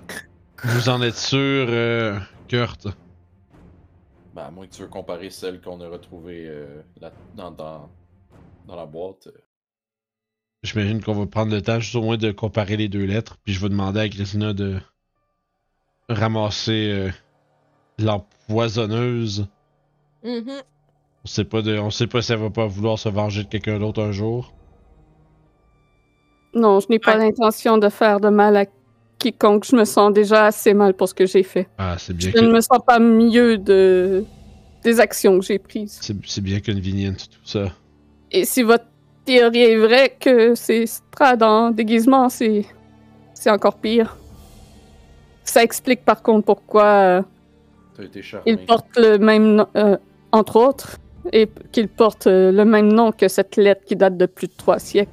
vous 0.63 0.89
en 0.89 1.01
êtes 1.01 1.15
sûr, 1.15 1.37
euh, 1.69 2.19
Kurt? 2.49 2.87
Ben, 4.35 4.43
à 4.43 4.51
moins 4.51 4.67
que 4.67 4.73
tu 4.73 4.81
veux 4.81 4.87
comparer 4.89 5.29
celle 5.29 5.61
qu'on 5.61 5.79
a 5.79 5.87
retrouvée 5.87 6.45
euh, 6.47 6.81
là- 6.99 7.13
dans, 7.35 7.51
dans, 7.51 7.89
dans 8.67 8.75
la 8.75 8.85
boîte. 8.85 9.29
J'imagine 10.63 11.01
qu'on 11.01 11.13
va 11.13 11.25
prendre 11.27 11.53
le 11.53 11.61
temps 11.61 11.79
juste 11.79 11.95
au 11.95 12.01
moins 12.01 12.17
de 12.17 12.31
comparer 12.31 12.75
les 12.77 12.89
deux 12.89 13.05
lettres, 13.05 13.37
puis 13.43 13.53
je 13.53 13.61
vais 13.61 13.69
demander 13.69 13.99
à 14.01 14.09
Christina 14.09 14.53
de 14.53 14.79
ramasser 16.09 16.89
euh, 16.91 17.11
Mhm. 20.23 20.61
On 21.25 21.27
sait 21.27 21.43
pas 21.45 21.61
de, 21.61 21.77
on 21.77 21.89
sait 21.89 22.07
pas 22.07 22.21
si 22.21 22.33
elle 22.33 22.39
va 22.39 22.49
pas 22.49 22.65
vouloir 22.67 22.99
se 22.99 23.07
venger 23.09 23.43
de 23.43 23.47
quelqu'un 23.49 23.79
d'autre 23.79 24.01
un 24.03 24.11
jour. 24.11 24.53
Non, 26.53 26.79
je 26.79 26.87
n'ai 26.89 26.99
pas 26.99 27.17
Ouais. 27.17 27.25
l'intention 27.25 27.77
de 27.77 27.89
faire 27.89 28.19
de 28.19 28.29
mal 28.29 28.55
à 28.57 28.65
quiconque. 29.17 29.65
Je 29.65 29.75
me 29.75 29.85
sens 29.85 30.13
déjà 30.13 30.45
assez 30.47 30.73
mal 30.73 30.93
pour 30.93 31.07
ce 31.09 31.13
que 31.13 31.25
j'ai 31.25 31.43
fait. 31.43 31.67
Ah, 31.77 31.95
c'est 31.97 32.15
bien 32.15 32.31
Je 32.35 32.41
ne 32.41 32.51
me 32.51 32.61
sens 32.61 32.79
pas 32.85 32.99
mieux 32.99 33.57
de 33.57 34.23
des 34.83 34.99
actions 34.99 35.39
que 35.39 35.45
j'ai 35.45 35.59
prises. 35.59 35.97
c'est, 36.01 36.15
c'est 36.25 36.41
bien 36.41 36.59
convenient 36.59 37.13
tout 37.13 37.39
ça. 37.45 37.71
Et 38.31 38.43
si 38.43 38.63
votre 38.63 38.83
théorie 39.23 39.61
est 39.61 39.77
vraie 39.77 40.17
que 40.19 40.55
c'est 40.55 40.85
Strad 40.85 41.41
en 41.41 41.71
déguisement, 41.71 42.27
c'est 42.27 42.65
c'est 43.33 43.49
encore 43.49 43.77
pire. 43.77 44.17
Ça 45.45 45.63
explique 45.63 46.03
par 46.03 46.21
contre 46.21 46.45
pourquoi 46.45 46.83
euh, 46.85 47.21
T'as 47.95 48.03
été 48.03 48.21
charmé. 48.21 48.43
il 48.51 48.57
porte 48.65 48.87
le 48.97 49.17
même 49.19 49.55
nom, 49.55 49.67
euh, 49.77 49.97
entre 50.33 50.57
autres, 50.57 50.97
et 51.31 51.49
qu'il 51.71 51.87
porte 51.87 52.27
euh, 52.27 52.51
le 52.51 52.65
même 52.65 52.91
nom 52.91 53.11
que 53.11 53.29
cette 53.29 53.55
lettre 53.55 53.85
qui 53.85 53.95
date 53.95 54.17
de 54.17 54.25
plus 54.25 54.47
de 54.47 54.53
trois 54.53 54.79
siècles. 54.79 55.11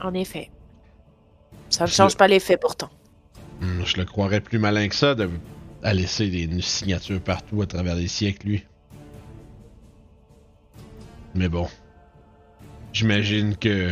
En 0.00 0.14
effet. 0.14 0.50
Ça 1.70 1.84
ne 1.84 1.88
change 1.88 2.16
pas 2.16 2.28
l'effet 2.28 2.58
pourtant. 2.58 2.90
Hmm, 3.60 3.82
je 3.84 3.96
le 3.96 4.04
croirais 4.04 4.40
plus 4.40 4.58
malin 4.58 4.86
que 4.88 4.94
ça 4.94 5.14
de 5.14 5.28
à 5.82 5.94
laisser 5.94 6.28
des 6.28 6.42
une 6.44 6.60
signature 6.60 7.20
partout 7.20 7.62
à 7.62 7.66
travers 7.66 7.96
les 7.96 8.06
siècles, 8.06 8.46
lui. 8.46 8.64
Mais 11.34 11.48
bon. 11.48 11.66
J'imagine 12.92 13.56
que 13.56 13.90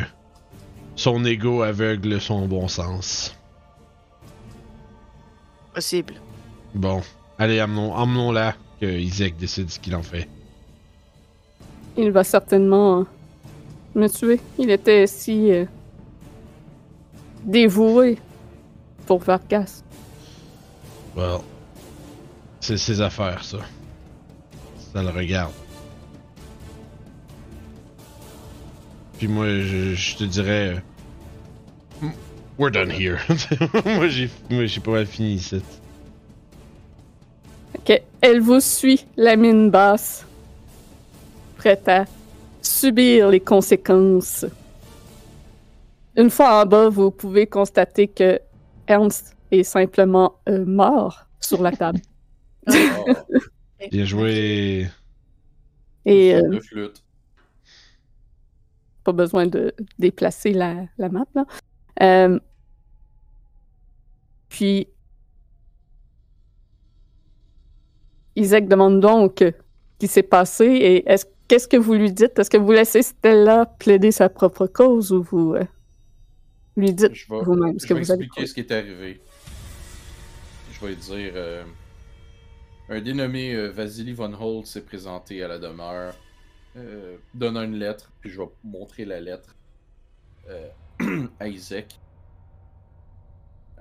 son 0.94 1.24
ego 1.24 1.62
aveugle 1.62 2.20
son 2.20 2.46
bon 2.46 2.68
sens. 2.68 3.34
Possible. 5.74 6.14
Bon, 6.74 7.02
allez, 7.40 7.58
emmenons- 7.60 7.92
emmenons-la, 7.94 8.54
que 8.80 8.86
Isaac 8.86 9.36
décide 9.36 9.70
ce 9.70 9.80
qu'il 9.80 9.94
en 9.96 10.02
fait. 10.02 10.28
Il 11.96 12.10
va 12.12 12.22
certainement 12.22 13.00
euh, 13.00 13.04
me 13.94 14.08
tuer. 14.08 14.40
Il 14.58 14.70
était 14.70 15.06
si 15.06 15.50
euh, 15.52 15.64
dévoué 17.44 18.18
pour 19.06 19.18
Vargas. 19.20 19.82
Well, 21.16 21.40
c'est 22.60 22.76
ses 22.76 23.00
affaires, 23.00 23.42
ça. 23.42 23.58
Ça 24.92 25.02
le 25.02 25.08
regarde. 25.10 25.52
Puis 29.18 29.28
moi, 29.28 29.46
je, 29.46 29.94
je 29.94 30.16
te 30.16 30.24
dirais... 30.24 30.74
euh, 32.02 32.06
We're 32.58 32.70
done 32.70 32.90
here. 32.90 33.18
moi, 33.86 34.08
j'ai 34.08 34.28
moi, 34.50 34.66
j'ai 34.66 34.80
pas 34.80 34.90
mal 34.90 35.06
fini 35.06 35.34
ici. 35.34 35.62
Ok, 37.78 38.02
Elle 38.20 38.40
vous 38.40 38.60
suit, 38.60 39.06
la 39.16 39.36
mine 39.36 39.70
basse, 39.70 40.26
prête 41.56 41.88
à 41.88 42.04
subir 42.62 43.28
les 43.28 43.40
conséquences. 43.40 44.44
Une 46.16 46.30
fois 46.30 46.62
en 46.62 46.66
bas, 46.66 46.88
vous 46.88 47.10
pouvez 47.10 47.46
constater 47.46 48.08
que 48.08 48.40
Ernst 48.86 49.36
est 49.50 49.62
simplement 49.62 50.34
euh, 50.48 50.64
mort 50.66 51.26
sur 51.40 51.62
la 51.62 51.72
table. 51.72 52.00
Oh, 53.82 53.86
Bien 53.90 54.04
joué. 54.04 54.86
Et 56.04 56.34
euh, 56.34 56.42
de 56.48 56.60
flûte. 56.60 57.02
pas 59.02 59.12
besoin 59.12 59.46
de 59.46 59.74
déplacer 59.98 60.52
la, 60.52 60.84
la 60.98 61.08
map. 61.08 61.24
Là. 61.34 61.46
Euh, 62.02 62.38
puis, 64.50 64.88
Isaac 68.40 68.68
demande 68.68 69.00
donc 69.00 69.36
ce 69.40 69.52
qui 69.98 70.06
s'est 70.08 70.22
passé 70.22 70.64
et 70.64 71.10
est-ce, 71.10 71.26
qu'est-ce 71.48 71.68
que 71.68 71.76
vous 71.76 71.94
lui 71.94 72.12
dites? 72.12 72.38
Est-ce 72.38 72.50
que 72.50 72.56
vous 72.56 72.72
laissez 72.72 73.02
Stella 73.02 73.66
plaider 73.78 74.10
sa 74.12 74.28
propre 74.28 74.66
cause 74.66 75.12
ou 75.12 75.22
vous 75.22 75.54
euh, 75.54 75.64
lui 76.76 76.92
dites 76.92 77.12
vous-même 77.28 77.78
ce 77.78 77.86
je 77.86 77.88
que 77.88 77.94
vais 77.94 78.00
vous 78.00 78.10
avez 78.10 78.24
expliquer 78.24 78.46
ce 78.46 78.54
qui 78.54 78.60
est 78.60 78.72
arrivé. 78.72 79.20
Je 80.72 80.86
vais 80.86 80.94
dire. 80.96 81.32
euh, 81.34 81.64
un 82.88 83.00
dénommé 83.00 83.54
euh, 83.54 83.68
Vasily 83.70 84.12
von 84.12 84.32
Holt 84.34 84.66
s'est 84.66 84.84
présenté 84.84 85.44
à 85.44 85.48
la 85.48 85.58
demeure, 85.60 86.12
euh, 86.76 87.16
donnant 87.34 87.62
une 87.62 87.76
lettre, 87.76 88.10
puis 88.20 88.30
je 88.30 88.40
vais 88.40 88.48
montrer 88.64 89.04
la 89.04 89.20
lettre 89.20 89.54
euh, 90.48 90.68
à 91.38 91.46
Isaac. 91.46 92.00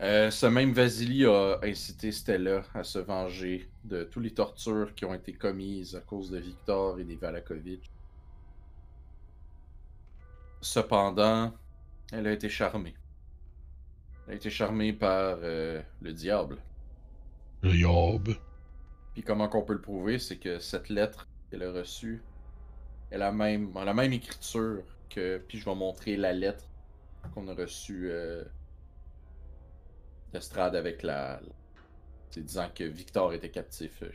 Euh, 0.02 0.32
ce 0.32 0.46
même 0.46 0.72
Vasily 0.72 1.26
a 1.26 1.60
incité 1.62 2.14
Stella 2.14 2.64
à 2.74 2.86
se 2.86 3.00
venger 3.00 3.70
de 3.84 4.06
toutes 4.06 4.24
les 4.24 4.34
tortures 4.34 4.96
qui 4.96 5.04
ont 5.04 5.14
été 5.14 5.34
commises 5.34 5.96
à 5.96 6.00
cause 6.00 6.30
de 6.30 6.38
Victor 6.38 7.00
et 7.00 7.04
des 7.04 7.18
Valakovitch. 7.18 7.84
Cependant, 10.62 11.54
elle 12.14 12.28
a 12.28 12.32
été 12.32 12.48
charmée. 12.48 12.96
Elle 14.26 14.34
a 14.34 14.36
été 14.38 14.50
charmée 14.50 14.94
par 14.94 15.40
euh, 15.42 15.82
le 16.02 16.14
diable. 16.14 16.58
Yob. 17.64 18.30
Puis 19.14 19.24
comment 19.24 19.50
qu'on 19.50 19.64
peut 19.64 19.74
le 19.74 19.82
prouver, 19.82 20.18
c'est 20.18 20.38
que 20.38 20.60
cette 20.60 20.88
lettre 20.88 21.28
qu'elle 21.50 21.64
a 21.64 21.72
reçue, 21.74 22.22
elle 23.12 23.22
a 23.22 23.34
même, 23.34 23.74
la 23.74 23.94
même 23.94 24.14
écriture 24.14 24.84
que. 25.10 25.40
Puis 25.46 25.58
je 25.60 25.66
vais 25.66 25.76
montrer 25.76 26.16
la 26.16 26.32
lettre 26.32 26.64
qu'on 27.34 27.50
a 27.50 27.54
reçue 27.54 28.10
euh, 28.12 28.46
d'Estrade 30.34 30.76
avec 30.76 31.04
la. 31.04 31.40
C'est 32.32 32.44
disant 32.44 32.70
que 32.74 32.84
Victor 32.86 33.34
était 33.34 33.52
captif. 33.52 34.04
euh, 34.04 34.12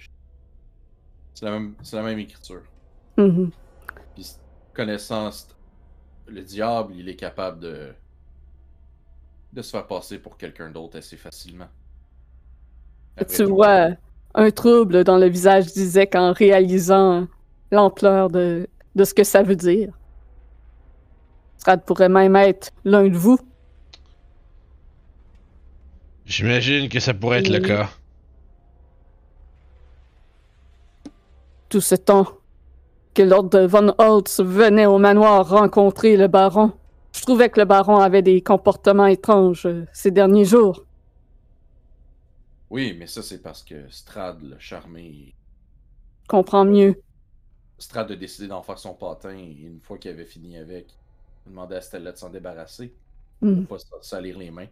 C'est 1.35 1.45
la 1.45 1.53
même, 1.53 1.77
c'est 1.83 1.97
la 1.97 2.03
même 2.03 2.19
écriture. 2.19 2.63
Mhm. 3.17 3.53
Puis 4.15 4.27
connaissant 4.73 5.31
le 6.27 6.43
diable, 6.43 6.95
il 6.97 7.09
est 7.09 7.17
capable 7.17 7.61
de 7.61 7.95
de 9.53 9.63
se 9.63 9.71
faire 9.71 9.87
passer 9.87 10.19
pour 10.19 10.37
quelqu'un 10.37 10.71
d'autre 10.71 10.99
assez 10.99 11.17
facilement. 11.17 11.69
Après 13.17 13.37
Tu 13.37 13.45
vois 13.45 13.91
un 14.35 14.51
trouble 14.51 15.05
dans 15.05 15.19
le 15.19 15.27
visage 15.29 15.67
d'Isaac 15.73 16.15
en 16.15 16.33
réalisant 16.33 17.27
l'ampleur 17.71 18.31
de, 18.31 18.69
de 18.95 19.05
ce 19.05 19.15
que 19.15 19.25
ça 19.25 19.43
veut 19.43 19.57
dire. 19.57 19.93
Strad 21.59 21.85
pourrait 21.85 22.09
même 22.09 22.37
être 22.37 22.71
l'un 22.85 23.09
de 23.09 23.17
vous. 23.17 23.39
J'imagine 26.27 26.89
que 26.89 27.01
ça 27.01 27.15
pourrait 27.15 27.41
être 27.41 27.51
le 27.51 27.61
cas. 27.61 27.91
tout 31.75 31.81
ce 31.81 31.97
temps 31.97 32.29
que 33.15 33.23
Lord 33.23 33.51
Von 33.67 33.97
Holtz 33.99 34.41
venait 34.41 34.87
au 34.87 34.99
manoir 34.99 35.49
rencontrer 35.49 36.17
le 36.17 36.29
baron. 36.29 36.71
Je 37.13 37.23
trouvais 37.23 37.51
que 37.51 37.59
le 37.59 37.67
baron 37.67 37.97
avait 37.97 38.23
des 38.23 38.41
comportements 38.43 39.09
étranges 39.09 39.67
euh, 39.67 39.85
ces 39.93 40.13
derniers 40.13 40.45
jours. 40.45 40.85
Oui, 42.71 42.95
mais 42.97 43.09
ça 43.09 43.23
c'est 43.23 43.43
parce 43.43 43.65
que 43.65 43.89
Strad 43.91 44.41
l'a 44.45 44.61
charmé. 44.61 45.35
Je 46.23 46.29
comprends 46.29 46.65
mieux. 46.65 47.03
Strad 47.79 48.13
a 48.13 48.15
décidé 48.15 48.47
d'en 48.47 48.63
faire 48.63 48.79
son 48.79 48.95
patin 48.95 49.37
et 49.37 49.57
une 49.67 49.81
fois 49.81 49.99
qu'il 49.99 50.13
avait 50.13 50.27
fini 50.27 50.57
avec, 50.57 50.95
il 51.45 51.49
a 51.49 51.51
demandé 51.51 51.75
à 51.75 51.81
Stella 51.81 52.13
de 52.13 52.17
s'en 52.17 52.31
débarrasser 52.31 52.95
pour 53.41 53.67
pas 53.67 53.79
se 53.81 53.87
salir 54.01 54.39
les 54.39 54.53
mains. 54.53 54.69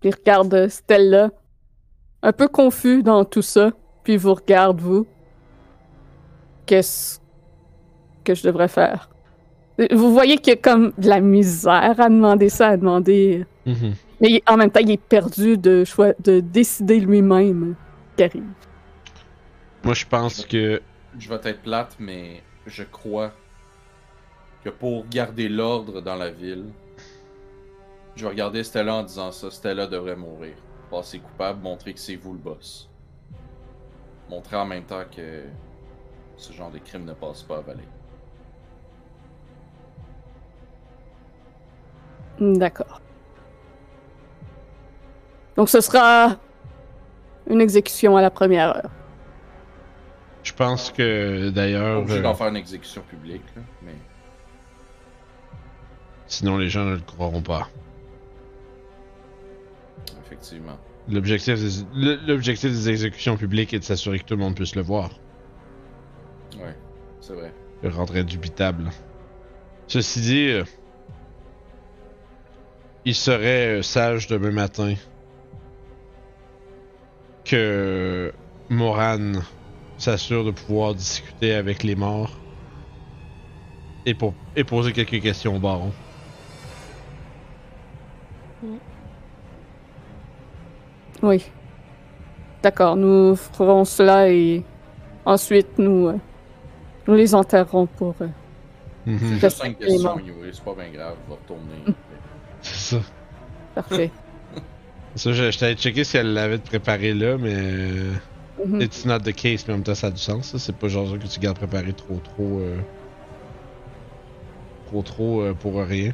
Puis 0.00 0.10
il 0.10 0.14
regarde 0.14 0.68
Stella, 0.68 1.30
un 2.22 2.32
peu 2.32 2.48
confus 2.48 3.02
dans 3.02 3.24
tout 3.24 3.42
ça, 3.42 3.72
puis 4.04 4.14
il 4.14 4.18
vous 4.18 4.34
regarde, 4.34 4.80
vous. 4.80 5.06
Qu'est-ce 6.66 7.20
que 8.24 8.34
je 8.34 8.42
devrais 8.42 8.68
faire? 8.68 9.08
Vous 9.92 10.12
voyez 10.12 10.36
qu'il 10.38 10.52
y 10.52 10.56
a 10.56 10.60
comme 10.60 10.92
de 10.98 11.08
la 11.08 11.20
misère 11.20 11.94
à 12.00 12.08
demander 12.08 12.48
ça, 12.48 12.68
à 12.68 12.76
demander. 12.76 13.46
Mhm. 13.64 13.94
Mais 14.20 14.28
il- 14.28 14.42
en 14.48 14.56
même 14.56 14.70
temps, 14.70 14.80
il 14.80 14.90
est 14.90 14.96
perdu 15.00 15.56
de, 15.56 15.84
choix, 15.84 16.12
de 16.18 16.40
décider 16.40 16.98
lui-même 16.98 17.76
qui 18.16 18.24
arrive. 18.24 18.44
Moi, 19.84 19.94
je 19.94 20.04
pense 20.06 20.44
que. 20.44 20.82
Je 21.18 21.28
vais 21.28 21.36
être 21.44 21.62
plate, 21.62 21.96
mais 21.98 22.42
je 22.66 22.82
crois 22.82 23.32
que 24.64 24.70
pour 24.70 25.06
garder 25.08 25.48
l'ordre 25.48 26.00
dans 26.00 26.16
la 26.16 26.30
ville, 26.30 26.66
je 28.18 28.24
vais 28.24 28.30
regarder 28.30 28.64
Stella 28.64 28.94
en 28.96 29.02
disant 29.04 29.30
ça. 29.30 29.48
Stella 29.48 29.86
devrait 29.86 30.16
mourir. 30.16 30.56
Passer 30.90 31.20
coupable, 31.20 31.62
montrer 31.62 31.94
que 31.94 32.00
c'est 32.00 32.16
vous 32.16 32.32
le 32.32 32.38
boss. 32.38 32.90
Montrer 34.28 34.56
en 34.56 34.66
même 34.66 34.82
temps 34.82 35.04
que 35.14 35.44
ce 36.36 36.52
genre 36.52 36.70
de 36.70 36.78
crime 36.78 37.04
ne 37.04 37.12
passe 37.12 37.42
pas 37.44 37.58
à 37.58 37.60
Valais. 37.60 37.88
D'accord. 42.40 43.00
Donc 45.56 45.68
ce 45.68 45.80
sera 45.80 46.36
une 47.48 47.60
exécution 47.60 48.16
à 48.16 48.22
la 48.22 48.30
première 48.30 48.76
heure. 48.76 48.90
Je 50.42 50.52
pense 50.52 50.90
que 50.90 51.50
d'ailleurs, 51.50 51.98
obligé 51.98 52.18
euh, 52.18 52.22
d'en 52.22 52.34
faire 52.34 52.48
une 52.48 52.56
exécution 52.56 53.02
publique, 53.02 53.42
là, 53.54 53.62
mais 53.82 53.94
sinon 56.26 56.56
les 56.58 56.68
gens 56.68 56.84
ne 56.84 56.94
le 56.94 57.00
croiront 57.00 57.42
pas. 57.42 57.68
Effectivement. 60.38 60.80
L'objectif 61.08 61.56
des, 61.58 61.86
le- 61.90 62.14
l'objectif 62.24 62.70
des 62.70 62.88
exécutions 62.88 63.36
publiques 63.36 63.74
est 63.74 63.80
de 63.80 63.84
s'assurer 63.84 64.20
que 64.20 64.24
tout 64.24 64.36
le 64.36 64.42
monde 64.44 64.54
puisse 64.54 64.76
le 64.76 64.82
voir. 64.82 65.20
Ouais, 66.56 66.76
c'est 67.20 67.34
vrai. 67.34 67.54
Le 67.80 67.88
rendre 67.88 68.14
indubitable. 68.16 68.92
Ceci 69.88 70.20
dit, 70.22 70.48
euh, 70.50 70.64
il 73.04 73.16
serait 73.16 73.78
euh, 73.78 73.82
sage 73.82 74.28
demain 74.28 74.52
matin 74.52 74.94
que 77.44 78.32
Moran 78.68 79.32
s'assure 79.96 80.44
de 80.44 80.50
pouvoir 80.52 80.94
discuter 80.94 81.54
avec 81.54 81.82
les 81.82 81.96
morts 81.96 82.44
et, 84.04 84.14
pour, 84.14 84.36
et 84.56 84.64
poser 84.64 84.92
quelques 84.92 85.20
questions 85.22 85.54
au 85.56 85.60
baron. 85.60 85.94
Oui. 91.22 91.44
D'accord, 92.62 92.96
nous 92.96 93.36
ferons 93.36 93.84
cela 93.84 94.28
et 94.30 94.62
ensuite 95.24 95.78
nous, 95.78 96.08
euh, 96.08 96.16
nous 97.06 97.14
les 97.14 97.34
enterrerons 97.34 97.86
pour. 97.86 98.14
euh, 98.20 98.26
Mhm. 99.06 99.18
C'est 99.20 99.38
juste 99.40 99.58
pas 100.64 100.74
bien 100.74 100.90
grave, 100.90 101.14
je 101.24 101.30
vais 101.30 101.38
retourner. 101.40 101.78
Mm. 101.86 101.92
C'est 102.60 102.96
ça. 102.96 103.02
Parfait. 103.74 104.10
Ça, 105.14 105.32
je, 105.32 105.50
je 105.50 105.58
t'avais 105.58 105.74
checké 105.74 106.04
si 106.04 106.16
elle 106.18 106.34
l'avait 106.34 106.58
préparé 106.58 107.14
là, 107.14 107.36
mais. 107.38 107.54
euh, 107.54 108.12
Mhm. 108.66 108.82
It's 108.82 109.04
not 109.06 109.20
the 109.20 109.32
case, 109.32 109.64
mais 109.68 109.74
en 109.74 109.76
même 109.78 109.84
temps, 109.84 109.94
ça 109.94 110.08
a 110.08 110.10
du 110.10 110.18
sens. 110.18 110.46
ça. 110.50 110.58
C'est 110.58 110.74
pas 110.76 110.88
genre 110.88 111.16
que 111.16 111.26
tu 111.28 111.38
gardes 111.38 111.56
préparé 111.58 111.92
trop, 111.92 112.16
trop. 112.18 112.58
euh, 112.58 112.76
Trop, 114.88 115.02
trop 115.02 115.40
euh, 115.42 115.54
pour 115.54 115.76
rien. 115.76 116.12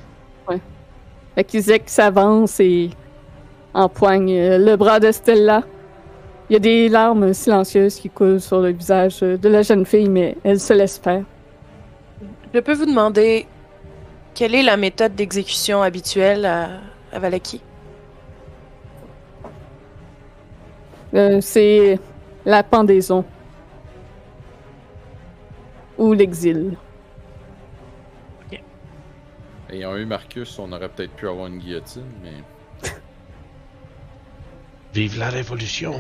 Fait 1.35 1.43
qu'Isaac 1.45 1.83
s'avance 1.89 2.61
et 2.61 2.91
empoigne 3.75 4.33
euh, 4.33 4.59
le 4.59 4.77
bras 4.77 5.01
de 5.01 5.13
Stella. 5.13 5.63
Il 6.49 6.55
y 6.55 6.57
a 6.57 6.61
des 6.61 6.89
larmes 6.89 7.33
silencieuses 7.35 7.97
qui 7.97 8.11
coulent 8.11 8.41
sur 8.41 8.61
le 8.61 8.71
visage 8.71 9.23
euh, 9.23 9.37
de 9.37 9.49
la 9.49 9.63
jeune 9.63 9.85
fille, 9.85 10.09
mais 10.09 10.37
elle 10.45 10.61
se 10.61 10.73
laisse 10.73 10.99
faire. 10.99 11.25
Je 12.53 12.61
peux 12.61 12.75
vous 12.75 12.87
demander 12.87 13.47
quelle 14.35 14.55
est 14.55 14.63
la 14.63 14.77
méthode 14.77 15.15
d'exécution 15.15 15.83
habituelle 15.83 16.47
à, 16.47 16.69
à 17.13 17.19
Valaki? 17.19 17.61
Euh, 21.15 21.41
c'est 21.41 21.99
la 22.45 22.63
pendaison. 22.63 23.25
Ou 25.99 26.13
l'exil. 26.13 26.77
Ayant 29.71 29.97
eu 29.97 30.05
Marcus, 30.05 30.59
on 30.59 30.71
aurait 30.73 30.89
peut-être 30.89 31.13
pu 31.13 31.27
avoir 31.27 31.49
une 31.49 31.59
guillotine, 31.59 32.07
mais. 32.23 32.31
Vive 34.95 35.19
la 35.19 35.29
révolution! 35.29 35.95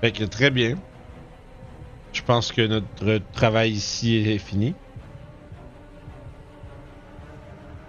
Fait 0.00 0.12
que 0.12 0.24
très 0.24 0.50
bien. 0.50 0.76
Je 2.12 2.22
pense 2.22 2.52
que 2.52 2.62
notre 2.66 3.18
travail 3.32 3.72
ici 3.72 4.16
est 4.16 4.38
fini. 4.38 4.74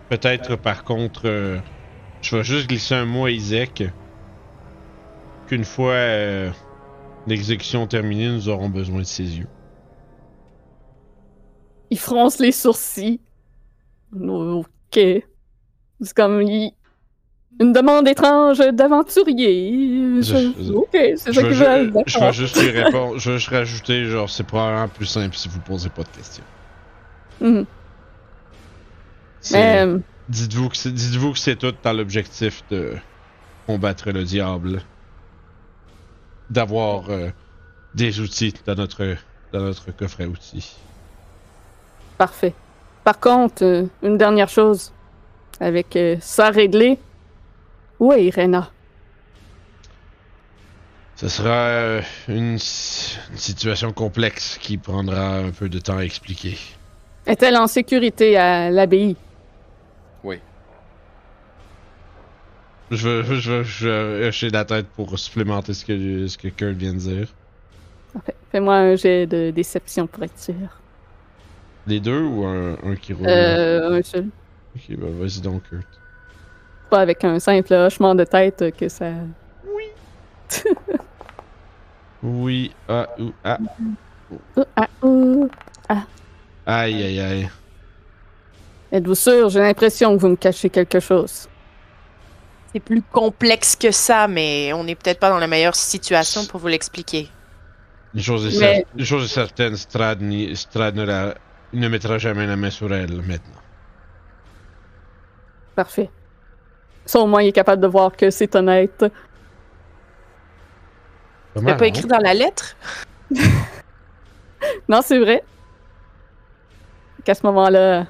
Peut-être 0.09 0.55
par 0.55 0.83
contre, 0.83 1.23
euh, 1.25 1.59
je 2.21 2.35
vais 2.37 2.43
juste 2.43 2.67
glisser 2.67 2.95
un 2.95 3.05
mot 3.05 3.25
à 3.25 3.31
Isaac. 3.31 3.83
Qu'une 5.47 5.63
fois 5.63 5.93
euh, 5.93 6.51
l'exécution 7.27 7.87
terminée, 7.87 8.29
nous 8.29 8.49
aurons 8.49 8.69
besoin 8.69 8.99
de 8.99 9.03
ses 9.03 9.37
yeux. 9.37 9.47
Il 11.89 11.99
fronce 11.99 12.39
les 12.39 12.51
sourcils. 12.51 13.21
Ok. 14.19 14.65
C'est 14.93 16.13
comme 16.15 16.41
il- 16.41 16.73
une 17.59 17.73
demande 17.73 18.07
étrange 18.07 18.59
d'aventurier. 18.59 20.21
Je- 20.21 20.53
Je- 20.61 20.71
Ok, 20.73 20.89
c'est 20.93 21.17
ça 21.33 21.41
que 21.41 21.51
je 21.53 21.63
veux. 21.63 21.91
je 22.05 22.19
vais 22.19 22.33
juste 22.33 22.61
lui 22.61 22.69
répondre. 22.83 23.17
Je 23.17 23.31
vais 23.31 23.37
juste 23.37 23.49
rajouter, 23.49 24.05
genre, 24.05 24.29
c'est 24.29 24.43
probablement 24.45 24.87
plus 24.87 25.05
simple 25.05 25.35
si 25.35 25.47
vous 25.49 25.59
posez 25.59 25.89
pas 25.89 26.03
de 26.03 26.09
questions. 26.09 26.43
Mhm. 27.41 27.65
C'est- 29.41 29.85
Mais, 29.85 30.01
Dites-vous 30.29 30.67
que 30.69 30.75
c'est 30.77 30.91
dites-vous 30.93 31.31
que 31.33 31.39
c'est 31.39 31.55
tout 31.55 31.73
dans 31.83 31.93
l'objectif 31.93 32.61
de 32.69 32.93
combattre 33.65 34.11
le 34.11 34.23
diable. 34.25 34.81
D'avoir 36.49 37.09
euh, 37.09 37.29
des 37.95 38.19
outils 38.19 38.53
dans 38.65 38.75
notre 38.75 39.15
dans 39.53 39.61
notre 39.61 39.91
coffret 39.95 40.25
outils. 40.25 40.75
Parfait. 42.17 42.53
Par 43.05 43.19
contre, 43.19 43.63
euh, 43.63 43.85
une 44.03 44.17
dernière 44.17 44.49
chose. 44.49 44.91
Avec 45.61 45.95
euh, 45.95 46.17
ça 46.19 46.49
réglé, 46.49 46.99
où 47.99 48.13
est 48.13 48.25
Irena? 48.25 48.71
Ce 51.15 51.29
sera 51.29 51.49
euh, 51.49 52.01
une, 52.27 52.53
une 52.53 52.57
situation 52.59 53.91
complexe 53.91 54.59
qui 54.61 54.77
prendra 54.77 55.37
un 55.37 55.49
peu 55.49 55.67
de 55.67 55.79
temps 55.79 55.97
à 55.97 56.03
expliquer. 56.03 56.57
Est-elle 57.25 57.57
en 57.57 57.67
sécurité 57.67 58.37
à 58.37 58.69
l'abbaye? 58.69 59.15
Oui. 60.23 60.39
Je 62.91 63.09
veux, 63.09 63.23
je 63.23 63.51
veux, 63.51 63.63
je 63.63 63.89
vais 63.89 64.27
hocher 64.27 64.49
la 64.49 64.63
tête 64.63 64.87
pour 64.87 65.17
supplémenter 65.17 65.73
ce 65.73 65.83
que, 65.83 66.27
ce 66.27 66.37
que 66.37 66.49
Kurt 66.49 66.77
vient 66.77 66.93
de 66.93 66.99
dire. 66.99 67.27
Parfait. 68.13 68.35
Fais-moi 68.51 68.75
un 68.75 68.95
jet 68.95 69.25
de 69.25 69.51
déception 69.51 70.07
pour 70.07 70.23
être 70.23 70.39
sûr. 70.39 70.53
Les 71.87 71.99
deux 71.99 72.21
ou 72.21 72.45
un, 72.45 72.77
un 72.83 72.95
qui 72.95 73.13
roule? 73.13 73.27
Euh, 73.27 73.97
un 73.97 74.03
seul. 74.03 74.27
Ok, 74.75 74.95
bah 74.97 75.07
vas-y 75.19 75.41
donc, 75.41 75.63
Kurt. 75.67 75.87
Pas 76.89 76.99
avec 76.99 77.23
un 77.23 77.39
simple 77.39 77.73
hochement 77.73 78.15
de 78.15 78.23
tête 78.23 78.73
que 78.77 78.87
ça. 78.89 79.11
Oui, 82.23 82.73
ah, 82.89 83.07
ou, 83.19 83.31
ah. 83.43 83.57
Oh, 84.55 84.63
ah, 84.75 84.87
oh. 85.01 85.49
Aïe, 86.65 87.03
aïe, 87.03 87.19
aïe. 87.19 87.49
Êtes-vous 88.91 89.15
sûr? 89.15 89.49
J'ai 89.49 89.59
l'impression 89.59 90.15
que 90.15 90.21
vous 90.21 90.29
me 90.29 90.35
cachez 90.35 90.69
quelque 90.69 90.99
chose. 90.99 91.47
C'est 92.73 92.79
plus 92.79 93.01
complexe 93.01 93.75
que 93.75 93.91
ça, 93.91 94.27
mais 94.27 94.73
on 94.73 94.83
n'est 94.83 94.95
peut-être 94.95 95.19
pas 95.19 95.29
dans 95.29 95.37
la 95.39 95.47
meilleure 95.47 95.75
situation 95.75 96.45
pour 96.45 96.59
vous 96.59 96.67
l'expliquer. 96.67 97.29
Une 98.13 98.21
chose 98.21 98.45
est, 98.45 98.59
Mais- 98.59 98.79
cer- 98.81 98.85
une 98.97 99.05
chose 99.05 99.25
est 99.25 99.33
certaine, 99.33 99.75
Strad, 99.77 100.21
ni- 100.21 100.55
Strad 100.55 100.95
ne, 100.95 101.03
la- 101.03 101.35
ne 101.73 101.87
mettra 101.87 102.17
jamais 102.17 102.47
la 102.47 102.55
main 102.55 102.69
sur 102.69 102.93
elle 102.93 103.13
maintenant. 103.21 103.61
Parfait. 105.75 106.09
Ça, 107.07 107.19
au 107.19 107.25
moins, 107.25 107.41
il 107.41 107.47
est 107.47 107.53
capable 107.53 107.81
de 107.81 107.87
voir 107.87 108.15
que 108.15 108.29
c'est 108.29 108.55
honnête. 108.55 109.05
L'as 111.55 111.73
pas 111.75 111.87
écrit 111.87 112.05
dans 112.05 112.19
la 112.19 112.33
lettre? 112.33 112.75
Non, 114.89 115.01
c'est 115.03 115.19
vrai. 115.19 115.43
Qu'à 117.23 117.35
ce 117.35 117.45
moment-là, 117.45 118.07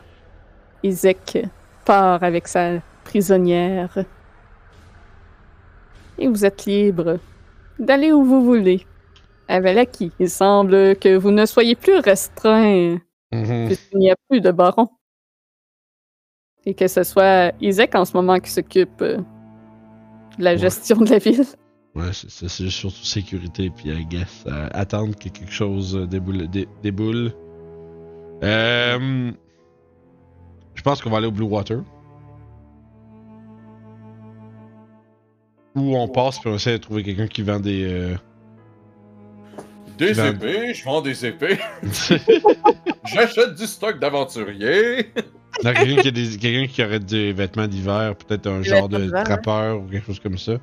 Isaac 0.82 1.38
part 1.86 2.24
avec 2.24 2.48
sa 2.48 2.80
prisonnière. 3.04 3.98
Et 6.18 6.28
vous 6.28 6.46
êtes 6.46 6.66
libre 6.66 7.20
d'aller 7.80 8.12
où 8.12 8.24
vous 8.24 8.44
voulez. 8.44 8.86
À 9.48 9.60
Valaki, 9.60 10.12
il 10.20 10.30
semble 10.30 10.96
que 10.98 11.16
vous 11.16 11.32
ne 11.32 11.46
soyez 11.46 11.76
plus 11.76 12.00
restreint 12.00 12.98
puisqu'il 13.32 14.00
n'y 14.00 14.12
a 14.12 14.16
plus 14.30 14.42
de 14.42 14.52
baron. 14.52 14.90
Et 16.70 16.74
que 16.74 16.88
ce 16.90 17.04
soit 17.04 17.54
Isaac 17.62 17.96
en 17.96 18.04
ce 18.04 18.12
moment 18.18 18.38
qui 18.40 18.52
s'occupe 18.52 19.02
euh, 19.02 19.18
de 20.38 20.44
la 20.44 20.52
Ouais. 20.52 20.58
gestion 20.58 20.98
de 20.98 21.10
la 21.10 21.18
ville. 21.18 21.44
Ouais, 21.96 22.12
c'est 22.14 22.48
surtout 22.70 23.04
sécurité, 23.04 23.72
puis 23.76 23.90
I 23.90 24.06
guess, 24.06 24.44
euh, 24.46 24.68
attendre 24.72 25.16
que 25.16 25.30
quelque 25.30 25.50
chose 25.52 25.96
euh, 25.96 26.06
déboule. 26.06 26.48
dé- 26.48 26.68
déboule. 26.84 27.32
Euh, 28.44 29.32
je 30.76 30.82
pense 30.84 31.02
qu'on 31.02 31.10
va 31.10 31.18
aller 31.18 31.26
au 31.26 31.32
Blue 31.32 31.46
Water. 31.48 31.80
Ou 35.76 35.96
on 35.98 36.08
passe, 36.08 36.38
puis 36.40 36.50
on 36.52 36.56
essaie 36.56 36.74
de 36.74 36.78
trouver 36.78 37.02
quelqu'un 37.02 37.26
qui 37.28 37.42
vend 37.42 37.60
des. 37.60 37.84
euh, 37.92 38.16
Des 39.98 40.20
épées, 40.20 40.74
je 40.76 40.86
vends 40.86 41.02
des 41.02 41.26
épées. 41.26 41.58
J'achète 43.06 43.56
du 43.56 43.66
stock 43.66 43.98
d'aventuriers. 44.00 45.12
Quelqu'un 45.62 46.02
qui, 46.02 46.08
a 46.08 46.12
des- 46.12 46.38
quelqu'un 46.38 46.68
qui 46.72 46.84
aurait 46.84 47.00
des 47.00 47.34
vêtements 47.34 47.68
d'hiver, 47.68 48.16
peut-être 48.16 48.48
un 48.48 48.62
genre 48.62 48.88
de 48.90 48.98
d'hiver, 48.98 49.24
trappeur 49.24 49.80
ou 49.80 49.84
quelque 49.88 50.06
chose 50.06 50.20
comme 50.20 50.38
ça. 50.38 50.54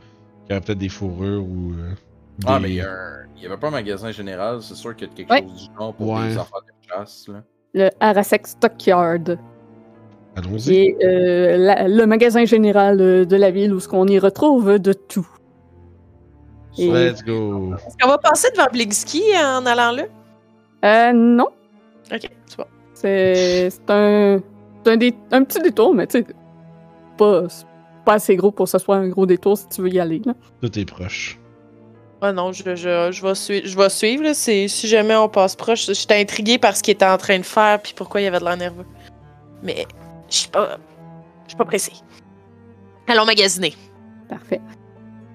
Qui 0.47 0.53
aurait 0.53 0.61
peut-être 0.61 0.79
des 0.79 0.89
fourrures 0.89 1.43
ou. 1.43 1.73
euh, 1.73 1.93
Ah, 2.47 2.59
mais 2.61 2.69
il 2.71 2.75
y, 2.77 2.81
a 2.81 2.91
un- 2.91 3.25
il 3.37 3.43
y 3.43 3.47
avait 3.47 3.57
pas 3.57 3.69
un 3.69 3.73
magasin 3.73 4.11
général, 4.13 4.63
c'est 4.63 4.75
sûr 4.75 4.95
qu'il 4.95 5.09
y 5.09 5.11
a 5.11 5.15
quelque 5.15 5.31
Ouais. 5.31 5.43
chose 5.43 5.69
du 5.69 5.75
genre 5.77 5.95
pour 5.95 6.11
Ouais. 6.13 6.29
des 6.29 6.39
enfants 6.39 6.59
de 6.67 6.89
chasse. 6.89 7.27
Là. 7.29 7.43
Le 7.75 7.91
Arasek 8.01 8.47
Stockyard, 8.47 9.25
qui 9.25 9.39
Allons-y. 10.37 10.75
est 10.77 10.97
euh, 11.05 11.57
la- 11.57 11.89
le 11.89 12.07
magasin 12.07 12.45
général 12.45 13.01
euh, 13.01 13.25
de 13.25 13.37
la 13.37 13.51
ville 13.51 13.73
où 13.75 13.81
ce 13.81 13.89
qu'on 13.89 14.07
y 14.07 14.19
retrouve 14.19 14.79
de 14.79 14.93
tout. 14.93 15.27
Et- 16.79 16.91
Let's 16.91 17.23
go. 17.25 17.73
Est-ce 17.75 17.97
qu'on 18.01 18.09
va 18.09 18.19
passer 18.19 18.49
devant 18.51 18.67
Bligski 18.73 19.23
en 19.37 19.65
allant 19.67 19.93
là? 19.93 20.05
Euh, 20.85 21.13
non, 21.13 21.49
Ok, 22.13 22.29
c'est 22.47 22.57
bon. 22.59 22.65
c'est 22.95 23.71
c'est 23.71 23.91
un, 23.91 24.41
un, 24.89 24.97
dé- 24.97 25.15
un 25.33 25.45
petit 25.45 25.61
détour, 25.61 25.95
mais 25.95 26.07
tu 26.07 26.19
sais, 26.19 26.27
pas, 27.17 27.43
pas 28.05 28.15
assez 28.15 28.37
gros 28.37 28.51
pour 28.51 28.65
que 28.65 28.71
ce 28.71 28.79
soit 28.79 28.97
un 28.97 29.09
gros 29.09 29.27
détour 29.27 29.57
si 29.59 29.69
tu 29.69 29.83
veux 29.83 29.89
y 29.91 30.01
aller. 30.01 30.21
Là. 30.25 30.35
Tout 30.61 30.79
est 30.79 30.85
proche. 30.85 31.39
Ah 32.21 32.33
non, 32.33 32.53
je, 32.53 32.63
je, 32.75 33.11
je, 33.13 33.23
vais, 33.23 33.35
suivre, 33.35 33.67
je 33.67 33.77
vais 33.77 33.89
suivre. 33.91 34.23
Là. 34.25 34.35
C'est- 34.35 34.69
Si 34.69 34.89
jamais 34.89 35.15
on 35.17 35.29
passe 35.29 35.57
proche, 35.57 35.87
j'étais 35.93 36.21
intriguée 36.21 36.59
par 36.59 36.77
ce 36.77 36.83
qu'il 36.83 36.93
était 36.95 37.05
en 37.07 37.19
train 37.19 37.39
de 37.39 37.45
faire 37.45 37.81
puis 37.83 37.93
pourquoi 37.97 38.21
il 38.21 38.27
avait 38.27 38.39
de 38.41 38.45
l'air 38.45 38.57
nerveux. 38.57 38.87
Mais 39.63 39.87
je 40.31 40.37
suis 40.37 40.49
pas, 40.49 40.79
je 41.45 41.51
suis 41.51 41.57
pas 41.59 41.65
pressée. 41.65 41.93
Allons 43.09 43.27
magasiner. 43.27 43.75
Parfait. 44.29 44.61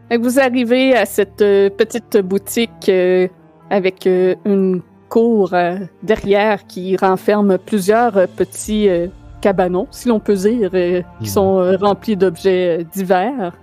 Fait 0.09 0.17
que 0.17 0.23
vous 0.23 0.39
arrivez 0.39 0.95
à 0.95 1.05
cette 1.05 1.41
euh, 1.43 1.69
petite 1.69 2.17
boutique 2.17 2.89
euh, 2.89 3.27
avec 3.69 4.07
euh, 4.07 4.33
une 4.45 4.81
cour 5.09 5.53
euh, 5.53 5.77
derrière 6.01 6.65
qui 6.65 6.97
renferme 6.97 7.59
plusieurs 7.59 8.17
euh, 8.17 8.25
petits 8.25 8.89
euh, 8.89 9.07
cabanons, 9.41 9.87
si 9.91 10.07
l'on 10.07 10.19
peut 10.19 10.35
dire, 10.35 10.69
euh, 10.73 11.01
qui 11.19 11.25
Mhm. 11.25 11.27
sont 11.27 11.59
euh, 11.59 11.77
remplis 11.77 12.15
d'objets 12.17 12.79
euh, 12.79 12.83
divers. 12.83 13.53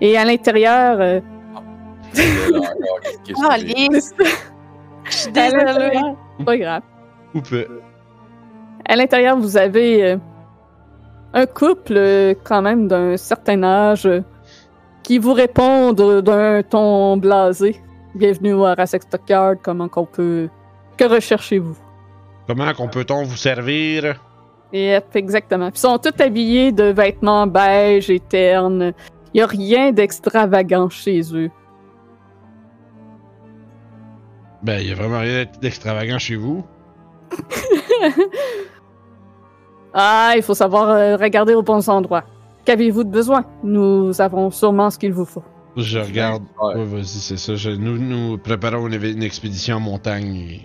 Et 0.00 0.16
à 0.16 0.24
l'intérieur, 0.24 0.96
euh, 1.00 1.20
que 2.14 3.32
Ah, 3.42 3.54
à 3.54 3.58
désolée. 5.30 6.00
pas 6.44 6.56
grave. 6.56 6.82
Ou 7.34 7.40
peu. 7.40 7.66
À 8.88 8.96
l'intérieur, 8.96 9.36
vous 9.38 9.56
avez 9.56 10.04
euh, 10.12 10.16
un 11.34 11.46
couple 11.46 11.94
euh, 11.96 12.34
quand 12.44 12.62
même 12.62 12.88
d'un 12.88 13.16
certain 13.16 13.62
âge 13.62 14.06
euh, 14.06 14.20
qui 15.02 15.18
vous 15.18 15.32
répondent 15.32 16.20
d'un 16.22 16.62
ton 16.62 17.16
blasé. 17.16 17.80
Bienvenue 18.14 18.52
au 18.54 18.62
Rassex 18.64 19.06
Stockyard, 19.06 19.56
comment 19.62 19.88
qu'on 19.88 20.04
peut... 20.04 20.48
Que 20.98 21.04
recherchez-vous? 21.04 21.76
Comment 22.46 22.72
qu'on 22.74 22.88
peut-on 22.88 23.22
vous 23.24 23.36
servir? 23.36 24.20
Yep, 24.72 25.16
exactement. 25.16 25.68
Ils 25.74 25.78
sont 25.78 25.98
tous 25.98 26.20
habillés 26.22 26.72
de 26.72 26.84
vêtements 26.84 27.46
beige 27.46 28.08
et 28.10 28.20
ternes. 28.20 28.92
Il 29.34 29.38
n'y 29.38 29.42
a 29.42 29.46
rien 29.46 29.92
d'extravagant 29.92 30.88
chez 30.88 31.20
eux. 31.34 31.50
Ben, 34.62 34.80
y 34.80 34.92
a 34.92 34.94
vraiment 34.94 35.20
rien 35.20 35.44
d'extravagant 35.60 36.18
chez 36.18 36.36
vous. 36.36 36.64
ah, 39.94 40.32
il 40.36 40.42
faut 40.42 40.54
savoir 40.54 40.90
euh, 40.90 41.16
regarder 41.16 41.54
aux 41.54 41.62
bons 41.62 41.88
endroits. 41.88 42.24
Qu'avez-vous 42.64 43.04
de 43.04 43.10
besoin? 43.10 43.44
Nous 43.64 44.20
avons 44.20 44.50
sûrement 44.50 44.90
ce 44.90 44.98
qu'il 44.98 45.12
vous 45.12 45.24
faut. 45.24 45.42
Je 45.76 45.98
regarde. 45.98 46.44
Ouais. 46.62 46.74
Ouais, 46.76 46.84
vas-y, 46.84 47.06
c'est 47.06 47.36
ça. 47.36 47.54
Je- 47.56 47.70
nous, 47.70 47.98
nous 47.98 48.38
préparons 48.38 48.86
une, 48.86 49.22
expédition 49.22 49.76
en 49.76 49.80
montagne. 49.80 50.60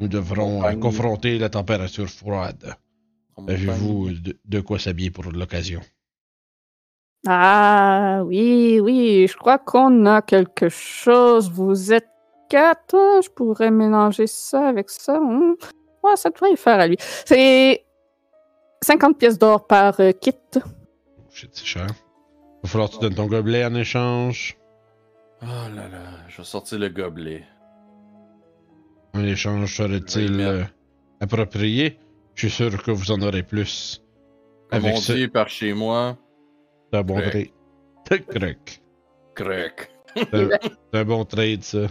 Nous 0.00 0.08
devrons 0.08 0.58
euh, 0.58 0.62
Montagne. 0.62 0.80
confronter 0.80 1.38
la 1.38 1.48
température 1.48 2.08
froide. 2.08 2.76
Montagne. 3.38 3.68
Avez-vous 3.68 4.10
de, 4.12 4.38
de 4.44 4.60
quoi 4.60 4.78
s'habiller 4.78 5.10
pour 5.10 5.24
l'occasion? 5.24 5.80
Ah, 7.26 8.22
oui, 8.24 8.78
oui, 8.80 9.26
je 9.28 9.36
crois 9.36 9.58
qu'on 9.58 10.06
a 10.06 10.22
quelque 10.22 10.68
chose. 10.68 11.50
Vous 11.50 11.92
êtes 11.92 12.08
quatre. 12.48 12.94
hein? 12.94 13.20
Je 13.22 13.28
pourrais 13.30 13.70
mélanger 13.70 14.26
ça 14.26 14.68
avec 14.68 14.90
ça. 14.90 15.18
hmm. 15.20 15.54
Ouais, 16.04 16.16
ça 16.16 16.30
devrait 16.30 16.52
y 16.52 16.56
faire 16.56 16.78
à 16.78 16.86
lui. 16.86 16.96
C'est 17.00 17.84
50 18.82 19.18
pièces 19.18 19.38
d'or 19.38 19.66
par 19.66 19.98
euh, 20.00 20.12
kit. 20.12 20.32
C'est 21.30 21.56
cher. 21.56 21.86
Va 22.62 22.68
falloir 22.68 22.88
que 22.90 22.94
tu 22.94 23.00
donnes 23.00 23.14
ton 23.14 23.26
gobelet 23.26 23.64
en 23.64 23.74
échange. 23.74 24.56
Oh 25.42 25.46
là 25.46 25.88
là, 25.88 25.98
je 26.28 26.38
vais 26.38 26.44
sortir 26.44 26.78
le 26.78 26.88
gobelet. 26.88 27.44
Un 29.14 29.24
échange 29.24 29.76
serait-il 29.76 30.40
euh, 30.40 30.62
approprié? 31.20 31.98
Je 32.36 32.46
suis 32.48 32.50
sûr 32.50 32.82
que 32.82 32.90
vous 32.92 33.10
en 33.10 33.20
aurez 33.22 33.42
plus. 33.42 34.02
Comme 34.70 34.84
Avec 34.84 34.94
on 34.96 35.00
ce- 35.00 35.12
dit 35.14 35.26
par 35.28 35.48
chez 35.48 35.72
moi, 35.72 36.16
C'est 36.92 36.98
un 36.98 37.02
bon 37.02 37.16
Crac. 37.16 37.30
trade. 38.04 38.24
Crac. 38.28 38.82
crack. 39.34 39.90
C'est 40.14 40.34
un- 40.34 40.48
c'est 40.92 40.98
un 41.00 41.04
bon 41.04 41.24
trade, 41.24 41.62
ça. 41.62 41.86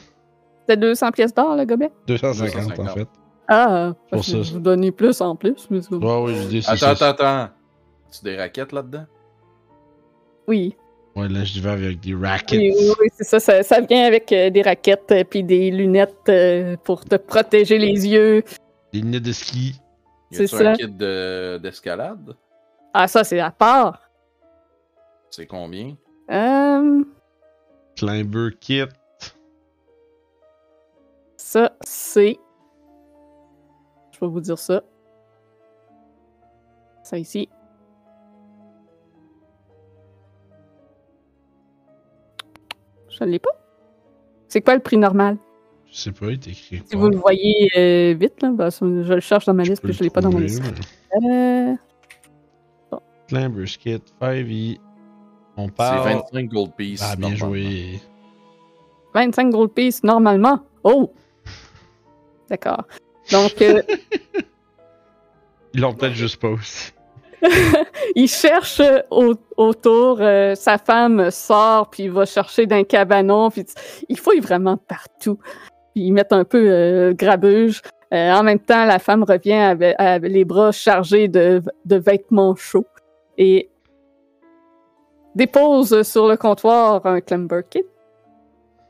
C'était 0.62 0.78
200 0.78 1.12
pièces 1.12 1.34
d'or, 1.34 1.56
le 1.56 1.66
gobelet? 1.66 1.92
250, 2.08 2.56
en 2.56 2.84
250. 2.84 2.98
fait. 2.98 3.08
Ah, 3.48 3.94
Pour 4.12 4.24
ça. 4.24 4.38
vous 4.40 4.60
donnez 4.60 4.92
plus 4.92 5.20
en 5.22 5.36
plus. 5.36 5.68
mais 5.70 5.80
oui, 5.92 6.36
je 6.36 6.48
dis, 6.48 6.64
Attends, 6.68 6.78
ça. 6.78 6.90
attends, 6.92 7.06
attends. 7.06 7.54
Tu 8.12 8.24
des 8.24 8.38
raquettes 8.38 8.72
là-dedans? 8.72 9.06
Oui, 10.48 10.76
Ouais, 11.16 11.30
là, 11.30 11.46
je 11.46 11.60
vais 11.62 11.70
avec 11.70 12.02
des 12.02 12.14
rackets. 12.14 12.60
oui, 12.60 12.74
oui, 12.78 12.92
oui, 13.00 13.08
c'est 13.16 13.24
ça, 13.24 13.40
ça. 13.40 13.64
ça 13.64 13.80
vient 13.80 14.04
avec 14.06 14.32
euh, 14.34 14.50
des 14.50 14.62
raquettes 14.62 15.12
et 15.12 15.24
puis 15.24 15.44
des 15.44 15.72
lunettes 15.72 16.28
euh, 16.28 16.76
pour 16.84 17.06
te 17.06 17.16
protéger 17.16 17.78
les 17.78 18.06
yeux. 18.08 18.44
Des 18.92 19.00
lunettes 19.00 19.24
de 19.24 19.32
ski. 19.32 19.76
C'est 20.38 20.48
ça. 20.48 20.70
un 20.72 20.74
kit 20.74 20.88
de- 20.88 21.58
d'escalade? 21.62 22.36
Ah, 22.94 23.08
ça, 23.08 23.24
c'est 23.24 23.40
à 23.40 23.52
part. 23.52 24.00
C'est 25.30 25.46
combien? 25.48 25.96
Euh, 26.32 27.04
Climber 27.96 28.50
kit. 28.60 28.84
ça, 31.38 31.72
c'est. 31.82 32.38
Je 34.12 34.20
vais 34.22 34.28
vous 34.28 34.40
dire 34.42 34.58
ça. 34.58 34.82
Ça 37.04 37.18
ici. 37.18 37.50
Je 43.10 43.24
ne 43.24 43.30
l'ai 43.30 43.40
pas. 43.40 43.50
C'est 44.48 44.62
quoi 44.62 44.76
le 44.76 44.82
prix 44.82 44.98
normal? 44.98 45.38
Je 45.96 46.02
sais 46.02 46.12
pas, 46.12 46.26
il 46.26 46.34
est 46.34 46.48
écrit. 46.48 46.84
Si 46.86 46.96
vous 46.98 47.08
le 47.10 47.16
voyez 47.16 47.70
euh, 47.78 48.14
vite, 48.20 48.42
là, 48.42 48.70
ça, 48.70 48.86
je 48.86 49.14
le 49.14 49.20
cherche 49.22 49.46
dans 49.46 49.54
ma 49.54 49.64
liste, 49.64 49.82
puis 49.82 49.94
je 49.94 50.04
l'ai 50.04 50.10
pas 50.10 50.20
dans 50.20 50.28
ma 50.30 50.46
trouver, 50.46 50.48
liste. 50.48 50.62
Climber 53.30 53.64
kit, 53.66 54.02
5e. 54.22 54.78
On 55.58 55.68
C'est 55.68 55.74
parle. 55.76 56.14
25 56.34 56.50
gold 56.50 56.72
pieces. 56.76 57.02
Ah, 57.02 57.16
bien 57.16 57.30
normalement. 57.30 57.48
joué. 57.54 58.00
25 59.14 59.50
gold 59.52 59.72
pieces 59.72 60.04
normalement. 60.04 60.60
Oh! 60.84 61.14
D'accord. 62.50 62.84
Donc, 63.32 63.54
euh, 63.62 63.82
Ils 65.74 65.80
l'ont 65.82 65.94
peut-être 65.94 66.14
juste 66.14 66.38
pas 66.42 66.50
aussi. 66.50 66.92
il 68.16 68.28
cherche 68.28 68.80
euh, 68.82 69.00
au- 69.12 69.36
autour. 69.58 70.18
euh, 70.20 70.56
sa 70.56 70.78
femme 70.78 71.32
sort, 71.32 71.90
puis 71.90 72.04
il 72.04 72.12
va 72.12 72.26
chercher 72.26 72.66
d'un 72.66 72.84
cabanon. 72.84 73.50
Puis 73.50 73.66
il 74.10 74.20
fouille 74.20 74.40
vraiment 74.42 74.76
partout. 74.78 75.40
Puis 75.96 76.08
ils 76.08 76.12
mettent 76.12 76.34
un 76.34 76.44
peu 76.44 76.70
euh, 76.70 77.14
grabuge. 77.14 77.82
Euh, 78.14 78.32
en 78.34 78.44
même 78.44 78.60
temps, 78.60 78.86
la 78.86 79.00
femme 79.00 79.24
revient 79.24 79.54
avec, 79.54 79.96
avec 79.98 80.30
les 80.32 80.44
bras 80.44 80.72
chargés 80.74 81.30
de, 81.30 81.62
de 81.86 81.96
vêtements 81.96 82.54
chauds 82.56 82.86
et 83.38 83.70
dépose 85.36 86.04
sur 86.04 86.28
le 86.28 86.38
comptoir 86.38 87.06
un 87.06 87.22
climber 87.22 87.62
kit. 87.70 87.84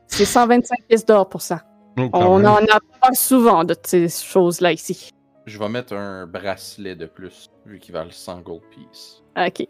C'est 0.08 0.24
125 0.24 0.78
pièces 0.88 1.04
d'or 1.04 1.28
pour 1.28 1.42
ça. 1.42 1.62
Oh, 1.98 2.08
On 2.12 2.38
n'en 2.38 2.56
a 2.56 2.80
pas 3.00 3.12
souvent 3.14 3.64
de 3.64 3.74
ces 3.82 4.08
choses-là 4.08 4.72
ici. 4.72 5.10
Je 5.46 5.58
vais 5.58 5.68
mettre 5.68 5.94
un 5.94 6.26
bracelet 6.26 6.94
de 6.96 7.06
plus, 7.06 7.48
vu 7.64 7.78
qu'il 7.78 7.94
valent 7.94 8.10
100 8.10 8.40
gold 8.40 8.62
pieces. 8.70 9.22
Ok. 9.36 9.66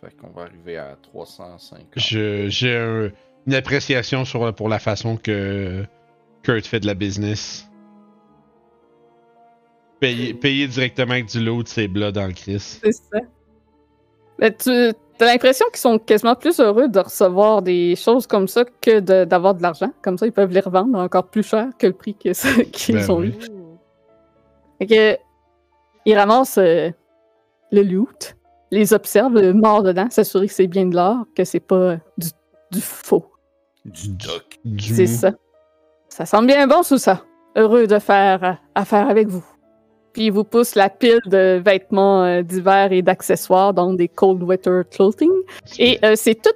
Fait 0.00 0.16
qu'on 0.20 0.30
va 0.34 0.42
arriver 0.42 0.76
à 0.76 0.96
350. 1.02 1.86
Je- 1.96 2.48
J'ai 2.48 2.76
un- 2.76 3.10
une 3.46 3.54
appréciation 3.54 4.24
sur, 4.24 4.52
pour 4.54 4.68
la 4.68 4.78
façon 4.78 5.16
que 5.16 5.84
Kurt 6.44 6.66
fait 6.66 6.80
de 6.80 6.86
la 6.86 6.94
business. 6.94 7.66
Payer, 10.00 10.34
payer 10.34 10.68
directement 10.68 11.12
avec 11.12 11.26
du 11.26 11.40
loot, 11.42 11.66
c'est 11.66 11.88
blood 11.88 12.14
dans 12.14 12.26
le 12.26 12.32
Chris. 12.32 12.58
C'est 12.82 12.92
ça. 12.92 13.18
Mais 14.38 14.54
tu 14.54 14.70
as 14.70 15.24
l'impression 15.24 15.64
qu'ils 15.70 15.78
sont 15.80 15.98
quasiment 15.98 16.34
plus 16.34 16.60
heureux 16.60 16.88
de 16.88 16.98
recevoir 16.98 17.62
des 17.62 17.96
choses 17.96 18.26
comme 18.26 18.46
ça 18.48 18.64
que 18.82 19.00
de- 19.00 19.24
d'avoir 19.24 19.54
de, 19.54 19.62
l'argent. 19.62 19.90
Comme 20.02 20.18
ça, 20.18 20.26
ils 20.26 20.32
peuvent 20.32 20.50
les 20.52 20.60
revendre 20.60 20.98
encore 20.98 21.28
plus 21.28 21.42
cher 21.44 21.68
que 21.78 21.86
le 21.86 21.92
prix 21.92 22.14
qu'ils 22.72 22.96
Ben 22.96 23.10
ont 23.10 23.20
oui. 23.20 23.28
eu. 23.28 23.44
Fait 24.78 24.86
que, 24.86 25.18
ils 26.04 26.16
ramassent 26.18 26.58
euh, 26.58 26.90
le 27.72 27.82
loot, 27.82 28.36
les 28.70 28.92
observent, 28.92 29.34
le 29.34 29.54
mort 29.54 29.82
dedans, 29.82 30.10
s'assurer 30.10 30.48
que 30.48 30.52
c'est 30.52 30.66
bien 30.66 30.84
de 30.84 30.96
l'or, 30.96 31.24
que 31.34 31.44
c'est 31.44 31.60
pas 31.60 31.74
euh, 31.76 31.96
du, 32.18 32.28
du 32.72 32.80
faux. 32.80 33.24
Du 33.84 34.08
doc. 34.08 34.58
Du 34.64 34.94
C'est 34.94 35.06
ça. 35.06 35.32
Ça 36.14 36.26
semble 36.26 36.46
bien 36.46 36.68
bon, 36.68 36.82
tout 36.86 36.96
ça. 36.96 37.24
Heureux 37.56 37.88
de 37.88 37.98
faire 37.98 38.44
euh, 38.44 38.52
affaire 38.76 39.08
avec 39.08 39.26
vous. 39.26 39.44
Puis 40.12 40.26
il 40.26 40.30
vous 40.30 40.44
pousse 40.44 40.76
la 40.76 40.88
pile 40.88 41.18
de 41.26 41.60
vêtements 41.60 42.22
euh, 42.22 42.42
d'hiver 42.42 42.92
et 42.92 43.02
d'accessoires, 43.02 43.74
donc 43.74 43.98
des 43.98 44.06
cold 44.06 44.40
weather 44.44 44.84
clothing. 44.88 45.32
Et 45.80 45.98
euh, 46.04 46.12
c'est 46.14 46.40
tout 46.40 46.54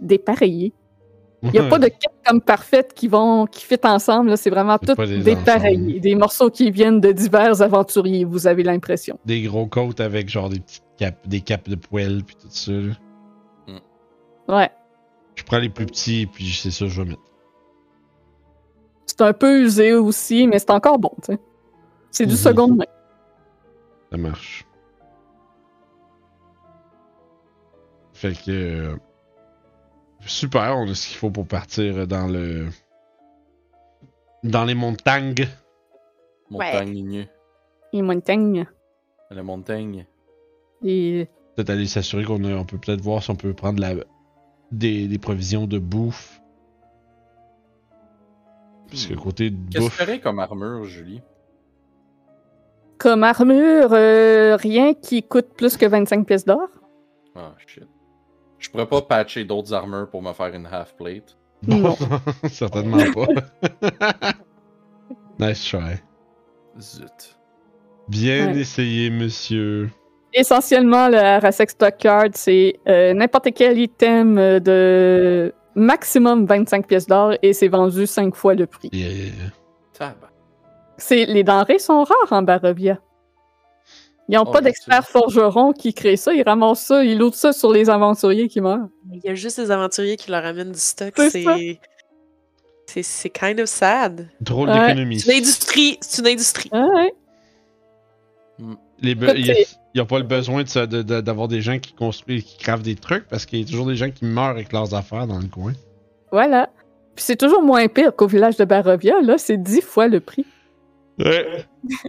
dépareillé. 0.00 0.72
Il 1.44 1.52
n'y 1.52 1.60
a 1.60 1.68
pas 1.68 1.78
de 1.78 1.86
kit 1.86 2.08
comme 2.26 2.40
parfaite 2.40 2.94
qui 2.94 3.06
vont 3.06 3.46
qui 3.46 3.64
fit 3.64 3.78
ensemble. 3.84 4.30
là. 4.30 4.36
C'est 4.36 4.50
vraiment 4.50 4.76
tout 4.76 4.96
dépareillé. 5.22 6.00
Des 6.00 6.16
morceaux 6.16 6.50
qui 6.50 6.72
viennent 6.72 7.00
de 7.00 7.12
divers 7.12 7.62
aventuriers, 7.62 8.24
vous 8.24 8.48
avez 8.48 8.64
l'impression. 8.64 9.20
Des 9.24 9.42
gros 9.42 9.68
côtes 9.68 10.00
avec 10.00 10.28
genre 10.28 10.48
des 10.48 10.58
petites 10.58 10.82
capes, 10.98 11.28
des 11.28 11.42
capes 11.42 11.68
de 11.68 11.76
poêle 11.76 12.24
puis 12.26 12.34
tout 12.34 12.48
ça. 12.50 12.72
là. 12.72 13.78
Ouais. 14.48 14.70
Je 15.36 15.44
prends 15.44 15.58
les 15.60 15.68
plus 15.68 15.86
petits 15.86 16.26
puis 16.26 16.46
c'est 16.46 16.72
ça 16.72 16.86
que 16.86 16.90
je 16.90 17.02
vais 17.02 17.10
mettre. 17.10 17.22
C'est 19.18 19.24
un 19.24 19.32
peu 19.32 19.62
usé 19.62 19.94
aussi, 19.94 20.46
mais 20.46 20.58
c'est 20.58 20.70
encore 20.70 20.98
bon, 20.98 21.10
tu 21.22 21.32
sais. 21.32 21.38
C'est 22.10 22.26
du 22.26 22.32
Mhm. 22.32 22.38
seconde 22.38 22.76
main. 22.76 22.84
Ça 24.12 24.18
marche. 24.18 24.66
Fait 28.12 28.32
que. 28.32 28.50
euh, 28.50 28.96
super, 30.20 30.76
on 30.78 30.88
a 30.90 30.94
ce 30.94 31.08
qu'il 31.08 31.16
faut 31.16 31.30
pour 31.30 31.46
partir 31.46 32.06
dans 32.06 32.26
le. 32.26 32.66
Dans 34.42 34.64
les 34.64 34.74
montagnes. 34.74 35.46
Montagne. 36.50 37.26
Les 37.92 38.02
montagnes. 38.02 38.66
La 39.30 39.42
montagne. 39.42 40.06
Et 40.84 41.26
Peut-être 41.56 41.70
aller 41.70 41.86
s'assurer 41.86 42.24
qu'on 42.24 42.42
on 42.44 42.64
peut 42.64 42.78
peut-être 42.78 43.00
voir 43.00 43.22
si 43.22 43.30
on 43.30 43.34
peut 43.34 43.54
prendre 43.54 43.80
la, 43.80 43.94
des, 44.70 45.08
des 45.08 45.18
provisions 45.18 45.66
de 45.66 45.78
bouffe. 45.78 46.40
Parce 48.96 49.06
que 49.06 49.14
Hmm. 49.14 49.20
côté 49.22 49.52
Qu'est-ce 49.70 49.84
bouffe. 49.84 49.92
que 49.96 49.98
tu 50.02 50.04
ferais 50.06 50.20
comme 50.20 50.38
armure, 50.38 50.84
Julie? 50.84 51.22
comme 52.98 53.24
armure, 53.24 53.90
euh, 53.92 54.56
rien 54.56 54.94
qui 54.94 55.22
coûte 55.22 55.48
plus 55.54 55.76
que 55.76 55.84
25 55.84 56.26
pièces 56.26 56.46
d'or. 56.46 56.68
Ah, 57.34 57.54
shit. 57.66 57.84
Je 58.58 58.70
pourrais 58.70 58.86
pas 58.86 59.02
patcher 59.02 59.44
d'autres 59.44 59.74
armures 59.74 60.08
pour 60.08 60.22
me 60.22 60.32
faire 60.32 60.54
une 60.54 60.66
half-plate. 60.66 61.36
Non. 61.66 61.94
certainement 62.50 62.98
pas. 63.12 64.32
nice 65.38 65.62
try. 65.68 65.96
Zut. 66.80 67.36
Bien 68.08 68.52
Ouais. 68.52 68.60
essayé, 68.60 69.10
monsieur. 69.10 69.90
Essentiellement, 70.32 71.08
le 71.08 71.18
Arasek 71.18 71.70
Stockyard, 71.70 72.30
c'est 72.34 72.78
euh, 72.88 73.12
n'importe 73.14 73.48
quel 73.54 73.78
item 73.78 74.38
euh, 74.38 74.58
de 74.60 75.52
maximum 75.76 76.46
25 76.46 76.86
pièces 76.86 77.06
d'or 77.06 77.34
et 77.42 77.52
c'est 77.52 77.68
vendu 77.68 78.06
5 78.06 78.34
fois 78.34 78.54
le 78.54 78.66
prix. 78.66 78.90
Yeah. 78.92 79.32
Les 81.10 81.44
denrées 81.44 81.78
sont 81.78 82.02
rares 82.04 82.32
en 82.32 82.42
Barovia. 82.42 82.98
Ils 84.28 84.34
n'ont 84.36 84.44
Oh, 84.46 84.50
pas 84.50 84.60
d'experts 84.60 85.06
forgerons 85.06 85.72
qui 85.72 85.94
créent 85.94 86.16
ça, 86.16 86.32
ils 86.34 86.42
ramassent 86.42 86.80
ça, 86.86 87.04
ils 87.04 87.16
loadent 87.16 87.34
ça 87.34 87.52
sur 87.52 87.72
les 87.72 87.88
aventuriers 87.88 88.48
qui 88.48 88.60
meurent. 88.60 88.88
Il 89.12 89.20
y 89.22 89.28
a 89.28 89.34
juste 89.36 89.58
les 89.58 89.70
aventuriers 89.70 90.16
qui 90.16 90.32
leur 90.32 90.44
amènent 90.44 90.72
du 90.72 90.78
stock. 90.80 91.14
C'est 91.16 91.78
C'est. 92.88 93.30
Kind 93.30 93.60
of 93.60 93.68
sad. 93.68 94.28
Drôle 94.40 94.68
Ouais. 94.70 94.88
d'économie. 94.88 95.20
C'est 95.20 95.32
une 95.32 95.38
industrie. 95.38 95.98
C'est 96.00 96.22
une 96.22 96.28
industrie. 96.28 96.70
Ouais. 96.72 97.12
Les 99.00 99.14
be- 99.14 99.66
n'y 99.96 100.02
a, 100.02 100.04
pas 100.04 100.18
le 100.18 100.24
besoin 100.24 100.62
de 100.62 100.68
ça- 100.68 100.86
de- 100.86 101.02
de- 101.02 101.20
d'avoir 101.20 101.48
des 101.48 101.60
gens 101.60 101.78
qui 101.78 101.92
construisent, 101.94 102.44
qui 102.44 102.58
cravent 102.58 102.82
des 102.82 102.94
trucs 102.96 103.26
parce 103.28 103.46
qu'il 103.46 103.60
y 103.60 103.62
a 103.62 103.66
toujours 103.66 103.86
des 103.86 103.96
gens 103.96 104.10
qui 104.10 104.24
meurent 104.24 104.44
avec 104.46 104.72
leurs 104.72 104.94
affaires 104.94 105.26
dans 105.26 105.38
le 105.38 105.48
coin. 105.48 105.72
Voilà. 106.32 106.70
Puis 107.14 107.24
c'est 107.24 107.36
toujours 107.36 107.62
moins 107.62 107.86
pire 107.88 108.14
qu'au 108.14 108.26
village 108.26 108.56
de 108.56 108.64
Barovia, 108.64 109.20
là, 109.22 109.38
c'est 109.38 109.56
10 109.56 109.80
fois 109.80 110.06
le 110.08 110.20
prix. 110.20 110.44
Ouais. 111.18 111.64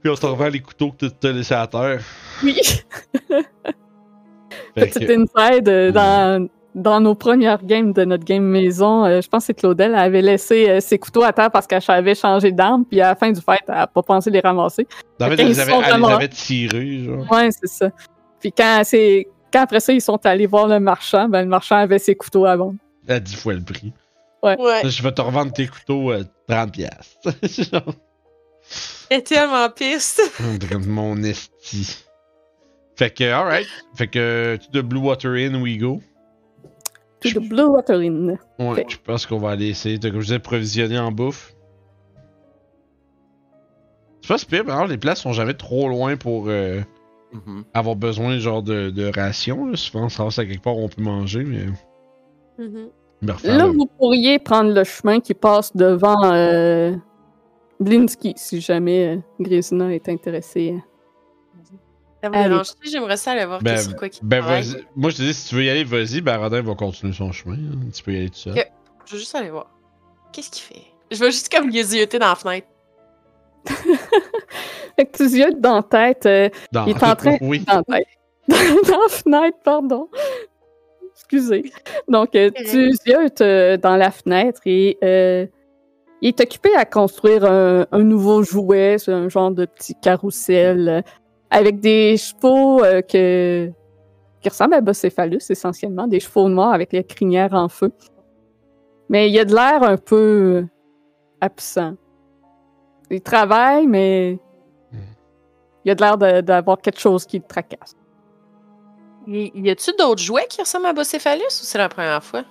Puis 0.00 0.10
on 0.10 0.14
te 0.14 0.26
revend 0.26 0.48
les 0.48 0.60
couteaux 0.60 0.92
que 0.92 1.06
tu 1.06 1.12
t'as 1.12 1.32
laissés 1.32 1.54
à 1.54 1.66
terre. 1.66 2.00
Oui. 2.42 2.54
Fait 4.74 4.86
Petite 4.86 5.06
que- 5.06 5.12
inside, 5.12 5.68
euh, 5.68 5.90
dans, 5.92 6.48
dans 6.74 7.00
nos 7.00 7.14
premières 7.14 7.64
games 7.64 7.92
de 7.92 8.04
notre 8.04 8.24
game 8.24 8.42
maison, 8.44 9.04
euh, 9.04 9.20
je 9.20 9.28
pense 9.28 9.42
que 9.42 9.46
c'est 9.46 9.54
Claudel 9.54 9.94
avait 9.94 10.22
laissé 10.22 10.68
euh, 10.68 10.80
ses 10.80 10.98
couteaux 10.98 11.22
à 11.24 11.32
terre 11.32 11.50
parce 11.50 11.66
qu'elle 11.66 11.82
avait 11.88 12.14
changé 12.14 12.52
d'arme, 12.52 12.84
puis 12.84 13.00
à 13.00 13.08
la 13.08 13.14
fin 13.16 13.30
du 13.32 13.40
fight, 13.40 13.60
elle 13.68 13.74
n'a 13.74 13.86
pas 13.86 14.02
pensé 14.02 14.30
les 14.30 14.40
ramasser. 14.40 14.86
fait, 14.86 14.96
quand 15.18 15.26
elle 15.30 15.40
ils 15.40 15.48
les 15.48 15.60
avait, 15.60 15.72
sont 15.72 15.78
elle 15.78 15.84
les 15.84 15.90
vraiment- 15.90 16.08
avait 16.08 16.28
tirés, 16.28 16.98
genre. 17.04 17.30
Ouais, 17.32 17.50
c'est 17.50 17.66
ça. 17.68 17.90
Puis 18.40 18.52
quand 18.52 18.82
c'est 18.84 19.26
quand 19.52 19.62
après 19.62 19.80
ça, 19.80 19.92
ils 19.92 20.00
sont 20.02 20.24
allés 20.26 20.46
voir 20.46 20.68
le 20.68 20.78
marchand, 20.78 21.28
ben 21.28 21.42
le 21.42 21.48
marchand 21.48 21.76
avait 21.76 21.98
ses 21.98 22.14
couteaux 22.14 22.44
à 22.44 22.54
vendre. 22.54 22.76
À 23.08 23.18
10 23.18 23.34
fois 23.36 23.54
le 23.54 23.62
prix. 23.62 23.92
Ouais. 24.42 24.56
Je 24.84 25.02
vais 25.02 25.10
te 25.12 25.20
revendre 25.22 25.52
tes 25.52 25.66
couteaux 25.66 26.10
à 26.12 26.18
30$. 26.48 26.70
piastres. 26.70 27.28
Genre, 27.72 27.94
Elle 29.10 29.18
est 29.18 29.22
tellement 29.26 29.68
piste. 29.70 30.20
comme 30.70 30.86
mon 30.86 31.16
esti. 31.24 32.04
Fait 32.96 33.10
que, 33.10 33.24
alright. 33.24 33.66
Fait 33.96 34.06
que, 34.06 34.56
to 34.56 34.80
the 34.80 34.82
Blue 34.84 35.00
Water 35.00 35.34
Inn 35.34 35.56
we 35.62 35.78
go. 35.78 36.00
To 37.20 37.30
the 37.30 37.48
Blue 37.48 37.64
Water 37.66 37.96
Inn. 38.00 38.38
Ouais, 38.58 38.74
Fait- 38.74 38.86
je 38.88 38.96
pense 39.04 39.26
qu'on 39.26 39.38
va 39.38 39.50
aller 39.50 39.68
essayer 39.68 39.98
de, 39.98 40.08
comme 40.08 40.20
je 40.20 40.26
disais, 40.26 40.38
provisionner 40.38 40.98
en 40.98 41.10
bouffe. 41.12 41.54
C'est 44.22 44.48
pas 44.48 44.58
alors, 44.72 44.86
les 44.86 44.98
places 44.98 45.22
sont 45.22 45.32
jamais 45.32 45.54
trop 45.54 45.88
loin 45.88 46.16
pour 46.16 46.44
euh, 46.48 46.80
Mhm. 47.32 47.64
avoir 47.74 47.96
besoin 47.96 48.38
genre 48.38 48.62
de, 48.62 48.90
de 48.90 49.10
rations. 49.14 49.66
Là. 49.66 49.76
Souvent, 49.76 50.04
on 50.04 50.08
se 50.08 50.18
ramasse 50.18 50.38
à 50.38 50.46
quelque 50.46 50.62
part 50.62 50.76
où 50.76 50.82
on 50.82 50.88
peut 50.88 51.02
manger, 51.02 51.44
mais. 51.44 51.66
Mhm. 52.58 52.88
refaire 53.26 53.56
Là, 53.58 53.66
le- 53.66 53.72
vous 53.72 53.86
pourriez 53.98 54.38
prendre 54.38 54.72
le 54.72 54.84
chemin 54.84 55.20
qui 55.20 55.34
passe 55.34 55.74
devant 55.76 56.22
euh, 56.24 56.94
Blinsky, 57.80 58.34
si 58.36 58.60
jamais 58.60 59.16
euh, 59.16 59.20
Grisina 59.40 59.92
est 59.94 60.08
intéressée. 60.08 60.76
Ça 62.22 62.30
me 62.30 62.48
dérange 62.48 62.66
J'aimerais 62.82 63.16
ça 63.16 63.32
aller 63.32 63.44
voir 63.44 63.60
Ben, 63.62 63.74
qu'est-ce 63.76 63.94
quoi 63.94 64.08
qui 64.08 64.20
Ben, 64.22 64.40
vas-y. 64.42 64.84
Moi, 64.96 65.10
je 65.10 65.16
te 65.18 65.22
dis, 65.22 65.34
si 65.34 65.48
tu 65.48 65.54
veux 65.54 65.64
y 65.64 65.70
aller, 65.70 65.84
vas-y. 65.84 66.20
Ben, 66.20 66.36
Rodin 66.38 66.62
va 66.62 66.74
continuer 66.74 67.12
son 67.12 67.30
chemin. 67.32 67.54
hein. 67.54 67.88
Tu 67.94 68.02
peux 68.02 68.12
y 68.12 68.16
aller 68.16 68.30
tout 68.30 68.38
seul. 68.38 68.54
Je 69.06 69.12
veux 69.12 69.18
juste 69.18 69.34
aller 69.34 69.50
voir. 69.50 69.70
Qu'est-ce 70.32 70.50
qu'il 70.50 70.62
fait? 70.62 70.82
Je 71.10 71.18
veux 71.18 71.30
juste 71.30 71.50
comme 71.50 71.70
yeux 71.70 71.84
dans 72.06 72.18
la 72.28 72.34
fenêtre. 72.34 72.66
Fait 74.96 75.06
que 75.06 75.16
tu 75.16 75.24
yeux 75.38 75.52
dans 75.58 75.76
la 75.76 75.82
tête, 75.82 76.26
euh, 76.26 76.48
Dans... 76.72 76.84
il 76.86 76.90
est 76.90 77.02
en 77.04 77.14
train- 77.14 77.36
oui. 77.40 77.60
dans 77.60 77.82
la 77.88 77.98
tête. 77.98 78.06
dans 78.48 79.00
la 79.02 79.08
fenêtre, 79.08 79.58
pardon. 79.64 80.08
Excusez. 81.14 81.70
Donc, 82.08 82.34
euh, 82.34 82.50
tu 82.70 82.92
ziotes 82.92 83.40
euh, 83.42 83.76
dans 83.76 83.96
la 83.96 84.10
fenêtre 84.10 84.60
et 84.66 84.98
euh, 85.04 85.46
il 86.22 86.28
est 86.28 86.40
occupé 86.40 86.74
à 86.74 86.84
construire 86.84 87.44
un, 87.44 87.86
un 87.92 88.02
nouveau 88.02 88.42
jouet, 88.42 88.96
c'est 88.98 89.12
un 89.12 89.28
genre 89.28 89.50
de 89.50 89.66
petit 89.66 89.94
carrousel 89.94 91.04
avec 91.50 91.80
des 91.80 92.16
chevaux 92.16 92.82
euh, 92.84 93.00
que, 93.02 93.70
qui 94.40 94.48
ressemblent 94.48 94.74
à 94.74 94.80
Bocéphalus 94.80 95.50
essentiellement, 95.50 96.06
des 96.06 96.20
chevaux 96.20 96.48
noirs 96.48 96.72
avec 96.72 96.92
les 96.92 97.04
crinières 97.04 97.54
en 97.54 97.68
feu. 97.68 97.90
Mais 99.08 99.30
il 99.30 99.38
a 99.38 99.44
de 99.44 99.54
l'air 99.54 99.82
un 99.82 99.96
peu 99.96 100.66
absent. 101.40 101.94
Il 103.10 103.22
travaille, 103.22 103.86
mais 103.86 104.38
il 105.84 105.90
a 105.90 105.94
de 105.94 106.02
l'air 106.02 106.42
d'avoir 106.42 106.78
quelque 106.78 107.00
chose 107.00 107.24
qui 107.24 107.38
le 107.38 107.44
tracasse. 107.44 107.94
Y 109.26 109.50
y 109.54 109.70
a-tu 109.70 109.90
d'autres 109.98 110.22
jouets 110.22 110.46
qui 110.48 110.60
ressemblent 110.60 110.86
à 110.86 110.92
Bocéphalus 110.92 111.60
ou 111.62 111.64
c'est 111.64 111.78
la 111.78 111.88
première 111.88 112.22
fois? 112.22 112.44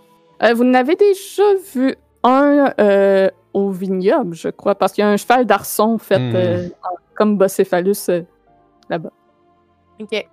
Euh, 0.44 0.54
vous 0.54 0.64
en 0.64 0.74
avez 0.74 0.96
déjà 0.96 1.44
vu 1.74 1.96
un 2.24 2.74
euh, 2.80 3.30
au 3.54 3.70
vignoble, 3.72 4.36
je 4.36 4.50
crois, 4.50 4.76
parce 4.76 4.94
qu'il 4.94 5.04
y 5.04 5.06
a 5.06 5.10
un 5.10 5.18
cheval 5.18 5.46
d'arçon 5.46 5.98
fait 5.98 6.20
euh, 6.20 6.68
en- 6.84 6.96
comme 7.16 7.38
Bocéphalus 7.38 8.10
euh, 8.10 8.22
là-bas. 8.90 9.12
Ok. 10.00 10.28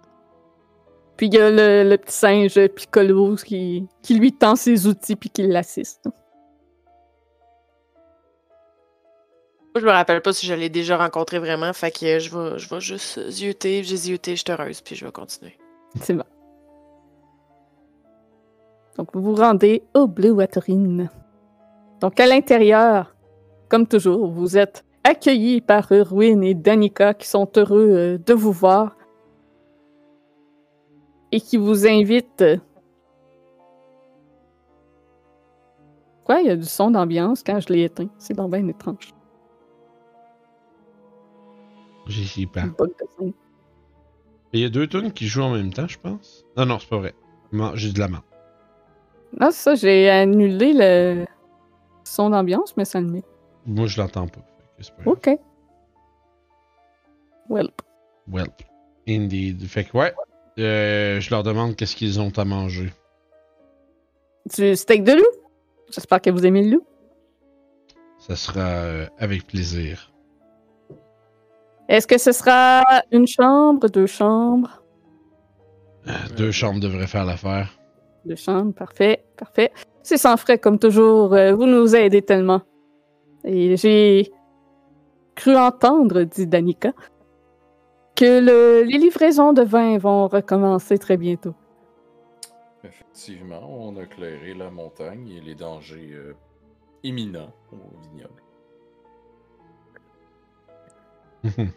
Puis 1.16 1.26
il 1.28 1.34
y 1.34 1.38
a 1.38 1.50
le, 1.50 1.88
le 1.88 1.96
petit 1.96 2.14
singe 2.14 2.68
Piccolo 2.68 3.36
qui, 3.36 3.86
qui 4.02 4.14
lui 4.14 4.32
tend 4.32 4.56
ses 4.56 4.86
outils 4.86 5.16
puis 5.16 5.30
qui 5.30 5.42
l'assiste. 5.46 6.04
Moi, 9.74 9.80
je 9.80 9.86
me 9.86 9.90
rappelle 9.90 10.22
pas 10.22 10.32
si 10.32 10.46
je 10.46 10.54
l'ai 10.54 10.68
déjà 10.68 10.96
rencontré 10.96 11.40
vraiment, 11.40 11.72
fait 11.72 11.90
que 11.90 12.20
je 12.20 12.30
vais, 12.30 12.58
je 12.58 12.68
vais 12.68 12.80
juste 12.80 13.28
zioter, 13.28 13.82
j'ai 13.82 13.96
zioté, 13.96 14.36
je 14.36 14.42
suis 14.42 14.52
heureuse, 14.52 14.80
puis 14.80 14.94
je 14.94 15.04
vais 15.04 15.10
continuer. 15.10 15.58
C'est 16.00 16.14
bon. 16.14 16.24
Donc, 18.96 19.08
vous 19.12 19.22
vous 19.22 19.34
rendez 19.34 19.82
au 19.94 20.06
Blue 20.06 20.30
Water 20.30 20.62
Inn. 20.68 21.10
Donc, 22.00 22.20
à 22.20 22.26
l'intérieur, 22.26 23.16
comme 23.68 23.88
toujours, 23.88 24.30
vous 24.30 24.56
êtes 24.56 24.84
accueillis 25.04 25.60
par 25.60 25.92
Erwin 25.92 26.42
et 26.42 26.54
Danica 26.54 27.14
qui 27.14 27.28
sont 27.28 27.48
heureux 27.56 27.90
euh, 27.90 28.18
de 28.18 28.34
vous 28.34 28.52
voir 28.52 28.96
et 31.30 31.40
qui 31.40 31.56
vous 31.56 31.86
invitent. 31.86 32.44
Quoi, 36.24 36.40
il 36.40 36.46
y 36.46 36.50
a 36.50 36.56
du 36.56 36.64
son 36.64 36.90
d'ambiance 36.90 37.42
quand 37.42 37.60
je 37.60 37.72
l'ai 37.72 37.84
éteint. 37.84 38.08
C'est 38.18 38.34
donc 38.34 38.50
bien 38.50 38.66
étrange. 38.66 39.12
J'y 42.06 42.26
suis 42.26 42.46
pas. 42.46 42.64
Il 44.52 44.60
y 44.60 44.64
a 44.64 44.68
deux 44.68 44.86
tunes 44.86 45.12
qui 45.12 45.26
jouent 45.26 45.42
en 45.42 45.52
même 45.52 45.72
temps, 45.72 45.88
je 45.88 45.98
pense. 45.98 46.44
Non, 46.56 46.66
non, 46.66 46.78
c'est 46.78 46.88
pas 46.88 46.98
vrai. 46.98 47.14
J'ai 47.74 47.92
de 47.92 47.98
la 47.98 48.08
main. 48.08 48.22
Non, 49.40 49.48
c'est 49.50 49.62
ça, 49.62 49.74
j'ai 49.74 50.08
annulé 50.08 50.72
le. 50.72 51.26
son 52.04 52.30
d'ambiance, 52.30 52.76
mais 52.76 52.84
ça 52.84 53.00
le 53.00 53.08
met. 53.08 53.24
Moi, 53.66 53.86
je 53.86 54.00
l'entends 54.00 54.28
pas. 54.28 54.44
Pas. 54.78 55.10
OK. 55.10 55.30
Well. 57.48 57.70
Well, 58.28 58.48
indeed. 59.08 59.66
Fait 59.66 59.84
que 59.84 59.96
ouais, 59.96 60.14
euh, 60.58 61.20
je 61.20 61.30
leur 61.30 61.42
demande 61.42 61.76
qu'est-ce 61.76 61.96
qu'ils 61.96 62.20
ont 62.20 62.32
à 62.36 62.44
manger. 62.44 62.92
Du 64.56 64.74
steak 64.76 65.04
de 65.04 65.12
loup? 65.12 65.40
J'espère 65.90 66.20
que 66.20 66.30
vous 66.30 66.44
aimez 66.46 66.62
le 66.62 66.70
loup. 66.76 66.86
Ça 68.18 68.36
sera 68.36 68.60
euh, 68.60 69.06
avec 69.18 69.46
plaisir. 69.46 70.10
Est-ce 71.88 72.06
que 72.06 72.16
ce 72.18 72.32
sera 72.32 72.82
une 73.12 73.26
chambre, 73.26 73.88
deux 73.88 74.06
chambres? 74.06 74.82
Euh, 76.08 76.12
Deux 76.36 76.50
chambres 76.50 76.80
devraient 76.80 77.06
faire 77.06 77.24
l'affaire. 77.26 77.78
Deux 78.24 78.36
chambres, 78.36 78.72
parfait, 78.72 79.24
parfait. 79.36 79.70
C'est 80.02 80.16
sans 80.16 80.36
frais 80.38 80.58
comme 80.58 80.78
toujours. 80.78 81.28
Vous 81.28 81.66
nous 81.66 81.94
aidez 81.94 82.22
tellement. 82.22 82.62
Et 83.44 83.76
j'ai 83.76 84.30
cru 85.34 85.56
entendre, 85.56 86.22
dit 86.22 86.46
Danica, 86.46 86.92
que 88.16 88.40
le- 88.40 88.82
les 88.84 88.98
livraisons 88.98 89.52
de 89.52 89.62
vin 89.62 89.98
vont 89.98 90.28
recommencer 90.28 90.98
très 90.98 91.16
bientôt. 91.16 91.54
Effectivement, 92.84 93.62
on 93.68 93.96
a 93.96 94.04
clairé 94.06 94.54
la 94.54 94.70
montagne 94.70 95.28
et 95.28 95.40
les 95.40 95.54
dangers 95.54 96.10
euh, 96.12 96.34
imminents 97.02 97.52
au 97.72 97.76
vignoble. 98.02 98.42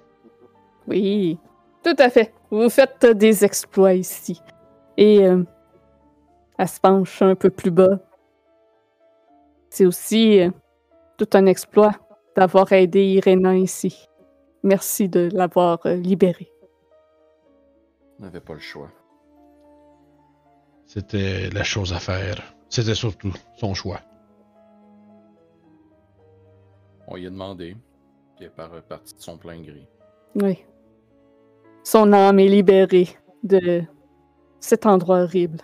Oui, 0.88 1.38
tout 1.84 1.96
à 2.00 2.10
fait. 2.10 2.34
Vous 2.50 2.70
faites 2.70 3.06
des 3.06 3.44
exploits 3.44 3.94
ici. 3.94 4.42
Et 4.96 5.26
euh, 5.26 5.44
elle 6.58 6.68
se 6.70 6.80
penche 6.80 7.22
un 7.22 7.36
peu 7.36 7.50
plus 7.50 7.72
bas. 7.72 8.00
C'est 9.70 9.86
aussi 9.86 10.40
euh, 10.40 10.50
tout 11.18 11.28
un 11.34 11.46
exploit 11.46 11.92
d'avoir 12.38 12.72
aidé 12.72 13.04
Irena 13.04 13.58
ici. 13.58 14.08
Merci 14.62 15.10
de 15.10 15.28
l'avoir 15.34 15.80
euh, 15.88 15.96
libérée. 15.96 16.52
On 18.20 18.24
n'avait 18.24 18.42
pas 18.42 18.54
le 18.54 18.60
choix. 18.60 18.90
C'était 20.86 21.50
la 21.50 21.64
chose 21.64 21.94
à 21.94 22.00
faire. 22.00 22.56
C'était 22.70 22.94
surtout 22.94 23.34
son 23.56 23.74
choix. 23.74 24.02
On 27.08 27.18
y 27.18 27.26
a 27.26 27.30
demandé, 27.30 27.76
puis 28.36 28.46
elle 28.46 28.48
est 28.48 28.50
par- 28.50 28.84
partie 28.84 29.16
de 29.16 29.20
son 29.20 29.38
plein 29.38 29.60
gré. 29.60 29.88
Oui. 30.36 30.64
Son 31.84 32.14
âme 32.14 32.38
est 32.38 32.50
libérée 32.50 33.08
de 33.44 33.82
cet 34.60 34.86
endroit 34.86 35.24
horrible. 35.24 35.60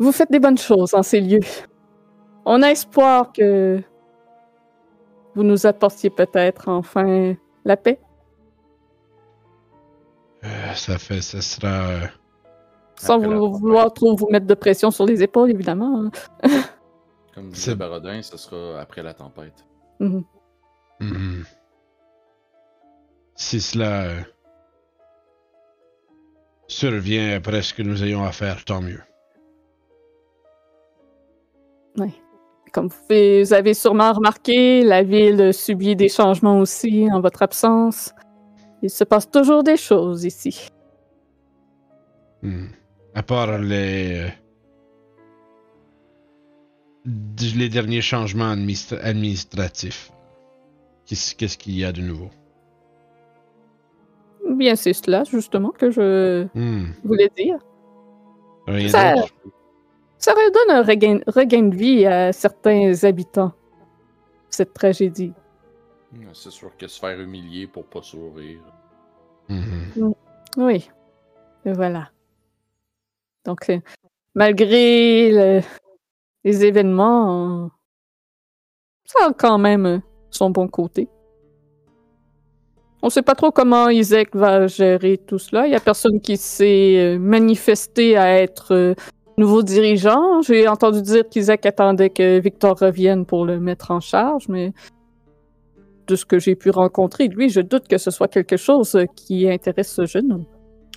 Vous 0.00 0.10
faites 0.10 0.32
des 0.32 0.40
bonnes 0.40 0.58
choses 0.58 0.92
en 0.94 1.04
ces 1.04 1.20
lieux. 1.20 1.40
On 2.46 2.62
a 2.62 2.70
espoir 2.70 3.32
que 3.32 3.82
vous 5.34 5.42
nous 5.42 5.66
apportiez 5.66 6.10
peut-être 6.10 6.68
enfin 6.68 7.34
la 7.64 7.76
paix. 7.76 7.98
Euh, 10.44 10.72
ça 10.74 10.98
fait, 10.98 11.20
ça 11.22 11.40
sera. 11.40 11.88
euh, 11.88 12.06
Sans 12.96 13.18
vouloir 13.18 13.92
trop 13.92 14.14
vous 14.14 14.28
mettre 14.30 14.46
de 14.46 14.54
pression 14.54 14.90
sur 14.90 15.06
les 15.06 15.22
épaules, 15.22 15.50
évidemment. 15.50 16.04
hein. 16.04 16.10
Comme 17.34 17.46
C'est- 17.50 17.54
disait 17.72 17.74
Barodin, 17.74 18.22
ce 18.22 18.36
sera 18.36 18.80
après 18.80 19.02
la 19.02 19.14
tempête. 19.14 19.64
Mhm. 20.00 20.24
mhm. 21.00 21.44
Si 23.36 23.60
cela 23.60 24.04
euh, 24.04 24.20
survient 26.68 27.36
après 27.36 27.62
ce 27.62 27.74
que 27.74 27.82
nous 27.82 28.04
ayons 28.04 28.22
à 28.24 28.30
faire, 28.30 28.64
tant 28.64 28.80
mieux. 28.80 29.00
Comme 32.74 32.88
vous 32.88 33.52
avez 33.54 33.72
sûrement 33.72 34.12
remarqué, 34.12 34.82
la 34.82 35.04
ville 35.04 35.54
subit 35.54 35.94
des 35.94 36.08
changements 36.08 36.58
aussi 36.58 37.08
en 37.12 37.20
votre 37.20 37.42
absence. 37.42 38.12
Il 38.82 38.90
se 38.90 39.04
passe 39.04 39.30
toujours 39.30 39.62
des 39.62 39.76
choses 39.76 40.24
ici. 40.24 40.68
Hmm. 42.42 42.66
À 43.14 43.22
part 43.22 43.58
les. 43.58 44.18
euh, 44.18 44.28
les 47.54 47.68
derniers 47.68 48.00
changements 48.02 48.50
administra- 48.52 48.98
administratifs. 49.02 50.10
Qu'est-ce 51.06 51.36
qu'est-ce 51.36 51.56
qu'il 51.56 51.78
y 51.78 51.84
a 51.84 51.92
de 51.92 52.00
nouveau? 52.00 52.30
Bien, 54.50 54.74
c'est 54.74 54.92
cela, 54.94 55.22
justement, 55.24 55.70
que 55.70 55.90
je 55.92 56.48
Hmm. 56.54 56.92
voulais 57.04 57.30
dire. 57.36 57.58
Rien 58.66 58.88
Ça- 58.88 59.14
d'autre? 59.14 59.34
Ça 60.24 60.32
redonne 60.32 60.70
un 60.78 60.82
regain, 60.82 61.20
regain 61.26 61.64
de 61.64 61.76
vie 61.76 62.06
à 62.06 62.32
certains 62.32 62.94
habitants, 63.04 63.52
cette 64.48 64.72
tragédie. 64.72 65.34
C'est 66.32 66.50
sûr 66.50 66.74
que 66.78 66.86
se 66.86 66.98
faire 66.98 67.20
humilier 67.20 67.66
pour 67.66 67.84
pas 67.84 68.00
sourire. 68.00 68.62
Mhm. 69.50 70.14
Oui, 70.56 70.88
et 71.66 71.72
voilà. 71.74 72.08
Donc, 73.44 73.68
euh, 73.68 73.78
malgré 74.34 75.30
le- 75.30 75.60
les 76.42 76.64
événements, 76.64 77.64
euh, 77.64 77.68
ça 79.04 79.26
a 79.28 79.32
quand 79.34 79.58
même 79.58 79.84
euh, 79.84 79.98
son 80.30 80.48
bon 80.48 80.68
côté. 80.68 81.06
On 83.02 83.10
sait 83.10 83.20
pas 83.20 83.34
trop 83.34 83.50
comment 83.50 83.90
Isaac 83.90 84.34
va 84.34 84.68
gérer 84.68 85.18
tout 85.18 85.38
cela. 85.38 85.66
Il 85.66 85.72
y 85.74 85.76
a 85.76 85.80
personne 85.80 86.18
qui 86.18 86.38
s'est 86.38 86.96
euh, 86.96 87.18
manifesté 87.18 88.16
à 88.16 88.40
être 88.40 88.72
euh, 88.72 88.94
nouveau 89.36 89.62
dirigeant. 89.62 90.42
J'ai 90.42 90.68
entendu 90.68 91.02
dire 91.02 91.28
qu'Isaac 91.28 91.64
attendait 91.66 92.10
que 92.10 92.38
Victor 92.40 92.78
revienne 92.78 93.26
pour 93.26 93.44
le 93.44 93.60
mettre 93.60 93.90
en 93.90 94.00
charge, 94.00 94.48
mais 94.48 94.72
de 96.06 96.16
ce 96.16 96.24
que 96.24 96.38
j'ai 96.38 96.54
pu 96.54 96.70
rencontrer, 96.70 97.28
lui, 97.28 97.48
je 97.48 97.60
doute 97.60 97.88
que 97.88 97.98
ce 97.98 98.10
soit 98.10 98.28
quelque 98.28 98.56
chose 98.56 98.98
qui 99.16 99.48
intéresse 99.48 99.92
ce 99.92 100.06
jeune 100.06 100.32
homme. 100.32 100.44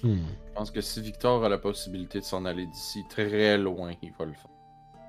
Hmm. 0.03 0.17
Je 0.47 0.53
pense 0.53 0.71
que 0.71 0.81
si 0.81 1.01
Victor 1.01 1.43
a 1.45 1.49
la 1.49 1.57
possibilité 1.59 2.19
de 2.19 2.23
s'en 2.25 2.43
aller 2.45 2.65
d'ici 2.65 3.03
très 3.09 3.57
loin, 3.57 3.91
il 4.01 4.11
va 4.17 4.25
le 4.25 4.33
faire. 4.33 4.51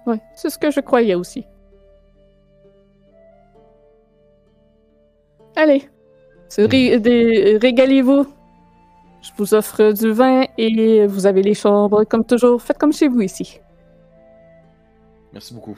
Oui, 0.07 0.17
c'est 0.35 0.51
ce 0.51 0.59
que 0.59 0.71
je 0.71 0.81
croyais 0.81 1.15
aussi. 1.15 1.45
Allez, 5.57 5.89
ré- 6.57 7.01
des- 7.01 7.59
régalez-vous. 7.61 8.27
Je 9.23 9.31
vous 9.37 9.55
offre 9.55 9.93
du 9.93 10.13
vin 10.13 10.45
et 10.57 11.07
vous 11.07 11.27
avez 11.27 11.43
les 11.43 11.55
chambres 11.55 12.05
comme 12.05 12.25
toujours. 12.25 12.63
Faites 12.63 12.79
comme 12.79 12.93
chez 12.93 13.09
vous 13.09 13.21
ici. 13.21 13.61
Merci 15.33 15.55
beaucoup. 15.55 15.77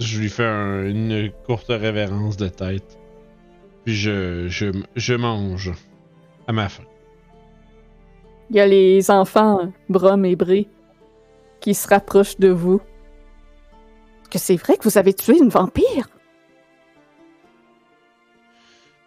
Je 0.00 0.18
lui 0.20 0.28
fais 0.28 0.44
un- 0.46 0.84
une 0.86 1.30
courte 1.46 1.68
révérence 1.68 2.36
de 2.36 2.48
tête. 2.48 2.98
Puis 3.84 3.94
je, 3.94 4.48
je, 4.48 4.66
je 4.96 5.14
mange 5.14 5.72
à 6.48 6.52
ma 6.52 6.68
faim. 6.68 6.84
Il 8.50 8.56
y 8.56 8.60
a 8.60 8.66
les 8.66 9.10
enfants, 9.10 9.72
Brom 9.88 10.24
et 10.24 10.36
Bré, 10.36 10.68
qui 11.60 11.74
se 11.74 11.86
rapprochent 11.88 12.38
de 12.38 12.48
vous. 12.48 12.80
Que 14.30 14.38
c'est 14.38 14.56
vrai 14.56 14.76
que 14.76 14.84
vous 14.84 14.98
avez 14.98 15.14
tué 15.14 15.36
une 15.38 15.48
vampire? 15.48 16.08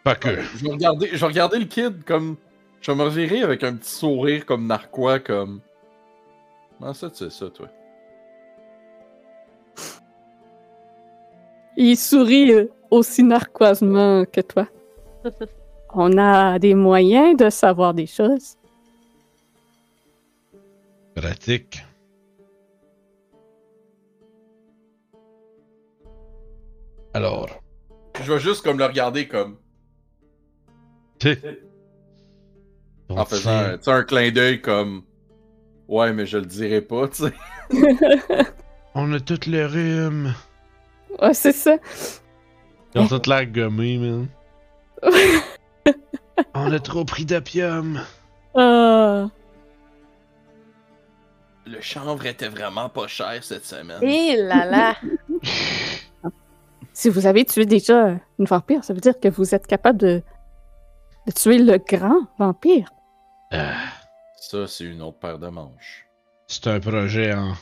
Pas 0.03 0.15
que. 0.15 0.41
Je 0.55 0.63
vais 0.65 0.71
regarder, 0.71 1.09
je 1.11 1.17
vais 1.17 1.25
regarder 1.25 1.59
le 1.59 1.65
kid 1.65 2.03
comme. 2.05 2.37
Je 2.81 2.91
vais 2.91 2.97
me 2.97 3.03
revirer 3.03 3.41
avec 3.41 3.63
un 3.63 3.75
petit 3.75 3.91
sourire 3.91 4.45
comme 4.45 4.67
narquois, 4.67 5.19
comme. 5.19 5.61
Comment 6.79 6.93
ça, 6.93 7.09
tu 7.09 7.17
sais 7.17 7.29
ça, 7.29 7.49
toi? 7.49 7.67
Il 11.75 11.95
sourit 11.95 12.51
euh, 12.53 12.71
aussi 12.89 13.23
narquoisement 13.23 14.25
que 14.25 14.41
toi. 14.41 14.67
On 15.93 16.17
a 16.17 16.59
des 16.59 16.73
moyens 16.75 17.37
de 17.37 17.49
savoir 17.49 17.93
des 17.93 18.07
choses. 18.07 18.55
Pratique. 21.15 21.83
Alors. 27.13 27.61
Je 28.23 28.33
vais 28.33 28.39
juste 28.39 28.63
comme 28.63 28.79
le 28.79 28.85
regarder 28.85 29.27
comme. 29.27 29.57
En 33.09 33.25
faisant 33.25 33.77
sais, 33.81 33.91
un 33.91 34.03
clin 34.03 34.31
d'œil 34.31 34.61
comme. 34.61 35.03
Ouais, 35.87 36.11
mais 36.11 36.25
je 36.25 36.37
le 36.37 36.45
dirai 36.45 36.81
pas, 36.81 37.07
tu 37.07 37.23
sais. 37.23 37.33
On 38.95 39.11
a 39.13 39.19
toutes 39.19 39.45
le 39.45 39.65
rhume. 39.65 40.33
Ouais, 41.21 41.33
c'est 41.33 41.53
ça. 41.53 41.77
Ils 42.93 43.01
ont 43.01 43.07
toutes 43.07 43.27
l'air 43.27 43.45
gommés, 43.45 43.97
man. 43.97 44.27
On 46.53 46.71
a 46.71 46.79
trop 46.79 47.05
pris 47.05 47.25
d'opium. 47.25 48.01
Ah. 48.55 49.27
Le 51.65 51.81
chanvre 51.81 52.25
était 52.25 52.47
vraiment 52.47 52.89
pas 52.89 53.07
cher 53.07 53.43
cette 53.43 53.65
semaine. 53.65 54.01
Et 54.03 54.35
là 54.35 54.65
là! 54.65 54.95
Si 56.93 57.09
vous 57.09 57.27
avez 57.27 57.45
tué 57.45 57.67
déjà 57.67 58.17
une 58.39 58.45
vampire, 58.45 58.83
ça 58.83 58.91
veut 58.91 58.99
dire 58.99 59.19
que 59.19 59.27
vous 59.27 59.53
êtes 59.53 59.67
capable 59.67 59.99
de, 59.99 60.23
de 61.27 61.31
tuer 61.31 61.59
le 61.59 61.77
grand 61.77 62.21
vampire. 62.39 62.89
Ah, 63.51 63.75
Ça, 64.35 64.67
c'est 64.67 64.85
une 64.85 65.01
autre 65.01 65.19
paire 65.19 65.39
de 65.39 65.47
manches. 65.47 66.05
c'est 66.47 66.67
un 66.67 66.79
projet 66.79 67.33
en. 67.33 67.53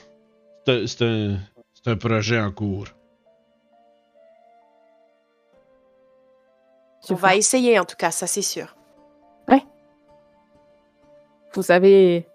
C'est 0.65 1.01
un- 1.03 1.37
c'est 1.73 1.91
un, 1.91 1.97
projet 1.97 2.39
en 2.39 2.51
cours. 2.51 2.87
Je 7.07 7.13
On 7.13 7.15
va 7.15 7.35
essayer, 7.35 7.77
en 7.79 7.85
tout 7.85 7.95
cas, 7.95 8.11
ça 8.11 8.25
c'est 8.27 8.41
sûr. 8.41 8.75
Vous 11.55 11.71
avez. 11.71 12.27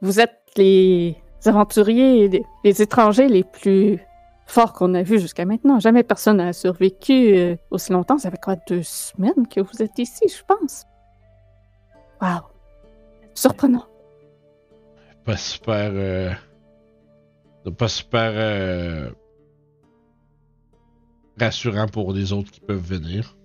Vous 0.00 0.18
êtes 0.18 0.40
les 0.56 1.16
aventuriers, 1.44 2.28
les, 2.28 2.44
les 2.64 2.82
étrangers 2.82 3.28
les 3.28 3.44
plus 3.44 4.00
forts 4.46 4.72
qu'on 4.72 4.94
a 4.94 5.02
vus 5.02 5.20
jusqu'à 5.20 5.44
maintenant. 5.44 5.78
Jamais 5.78 6.02
personne 6.02 6.38
n'a 6.38 6.52
survécu 6.52 7.36
euh, 7.36 7.56
aussi 7.70 7.92
longtemps. 7.92 8.18
Ça 8.18 8.30
fait 8.30 8.40
quoi, 8.42 8.56
deux 8.68 8.82
semaines 8.82 9.46
que 9.48 9.60
vous 9.60 9.82
êtes 9.82 9.98
ici, 9.98 10.26
je 10.28 10.42
pense? 10.44 10.86
Wow. 12.20 12.55
Surprenant. 13.36 13.84
Pas 15.24 15.36
super. 15.36 15.90
Euh... 15.92 16.32
Pas 17.76 17.88
super. 17.88 18.32
Euh... 18.34 19.10
Rassurant 21.38 21.86
pour 21.86 22.12
les 22.14 22.32
autres 22.32 22.50
qui 22.50 22.60
peuvent 22.60 22.78
venir. 22.78 23.36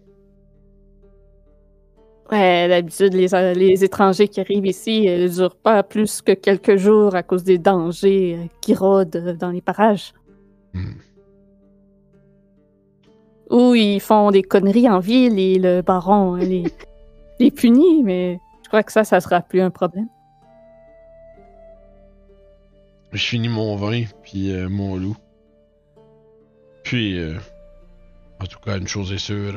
Ouais, 2.32 2.70
d'habitude, 2.70 3.14
les, 3.14 3.28
les 3.54 3.84
étrangers 3.84 4.30
qui 4.30 4.40
arrivent 4.40 4.66
ici 4.66 5.02
ne 5.02 5.28
durent 5.28 5.58
pas 5.58 5.84
plus 5.84 6.22
que 6.22 6.32
quelques 6.32 6.78
jours 6.78 7.14
à 7.14 7.24
cause 7.24 7.44
des 7.44 7.58
dangers 7.58 8.38
euh, 8.40 8.48
qui 8.62 8.74
rôdent 8.74 9.36
dans 9.38 9.50
les 9.50 9.60
parages. 9.60 10.14
Hmm. 10.74 10.94
Ou 13.50 13.76
ils 13.76 14.00
font 14.00 14.32
des 14.32 14.44
conneries 14.44 14.90
en 14.90 15.00
ville 15.00 15.38
et 15.38 15.60
le 15.60 15.82
baron 15.82 16.36
les, 16.36 16.64
les 17.42 17.52
punit, 17.52 18.02
mais 18.02 18.40
crois 18.72 18.84
que 18.84 18.92
ça, 18.94 19.04
ça 19.04 19.20
sera 19.20 19.42
plus 19.42 19.60
un 19.60 19.70
problème. 19.70 20.08
Je 23.12 23.22
finis 23.22 23.50
mon 23.50 23.76
vin, 23.76 24.04
puis 24.24 24.54
euh, 24.54 24.70
mon 24.70 24.96
loup. 24.96 25.18
Puis, 26.84 27.20
euh, 27.20 27.38
en 28.40 28.46
tout 28.46 28.60
cas, 28.60 28.78
une 28.78 28.88
chose 28.88 29.12
est 29.12 29.18
sûre, 29.18 29.56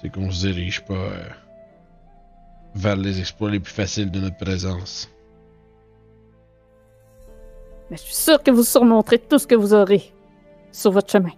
c'est 0.00 0.10
qu'on 0.10 0.30
se 0.30 0.46
dirige 0.46 0.84
pas 0.84 0.94
euh, 0.94 1.28
vers 2.76 2.94
les 2.94 3.18
exploits 3.18 3.50
les 3.50 3.58
plus 3.58 3.72
faciles 3.72 4.12
de 4.12 4.20
notre 4.20 4.36
présence. 4.36 5.10
Mais 7.90 7.96
je 7.96 8.02
suis 8.02 8.14
sûr 8.14 8.40
que 8.40 8.52
vous 8.52 8.62
surmonterez 8.62 9.18
tout 9.18 9.40
ce 9.40 9.46
que 9.48 9.56
vous 9.56 9.74
aurez 9.74 10.12
sur 10.70 10.92
votre 10.92 11.10
chemin. 11.10 11.32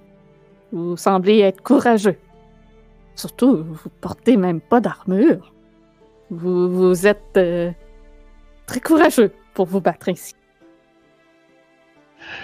Vous 0.72 0.98
semblez 0.98 1.39
être 1.39 1.62
courageux. 1.62 2.18
Surtout, 3.14 3.64
vous 3.64 3.89
portez 4.02 4.36
même 4.36 4.60
pas 4.60 4.80
d'armure. 4.80 5.55
Vous, 6.31 6.70
vous 6.70 7.07
êtes 7.07 7.36
euh, 7.36 7.73
très 8.67 8.81
courageux 8.81 9.33
pour 9.55 9.67
vous 9.67 9.81
battre 9.81 10.09
ici. 10.09 10.34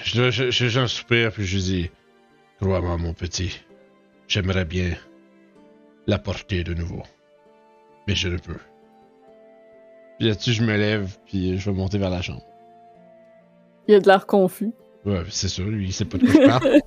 Je, 0.05 0.31
je, 0.31 0.51
je- 0.51 0.67
j'en 0.69 0.87
soupire, 0.87 1.33
puis 1.33 1.45
je 1.45 1.59
dis 1.59 1.91
Crois-moi, 2.61 2.97
mon 2.97 3.13
petit, 3.13 3.61
j'aimerais 4.29 4.65
bien 4.65 4.95
la 6.07 6.19
porter 6.19 6.65
de 6.65 6.75
nouveau. 6.75 7.03
Mais 8.09 8.15
je 8.15 8.29
ne 8.29 8.39
peux. 8.39 8.57
Puis 10.19 10.29
là-dessus, 10.29 10.53
je 10.55 10.63
me 10.63 10.77
lève, 10.77 11.17
puis 11.27 11.59
je 11.59 11.71
vais 11.71 11.77
monter 11.77 11.99
vers 11.99 12.11
la 12.11 12.23
chambre. 12.23 12.43
Il 13.87 13.93
y 13.93 13.95
a 13.95 14.01
de 14.01 14.07
l'air 14.09 14.27
confus. 14.27 14.73
Ouais, 15.05 15.23
c'est 15.31 15.49
sûr, 15.49 15.67
lui, 15.67 15.87
il 15.89 15.93
sait 15.93 16.07
pas 16.07 16.19
de 16.19 16.25
quoi 16.27 16.35
je 16.35 16.49
parle. 16.49 16.81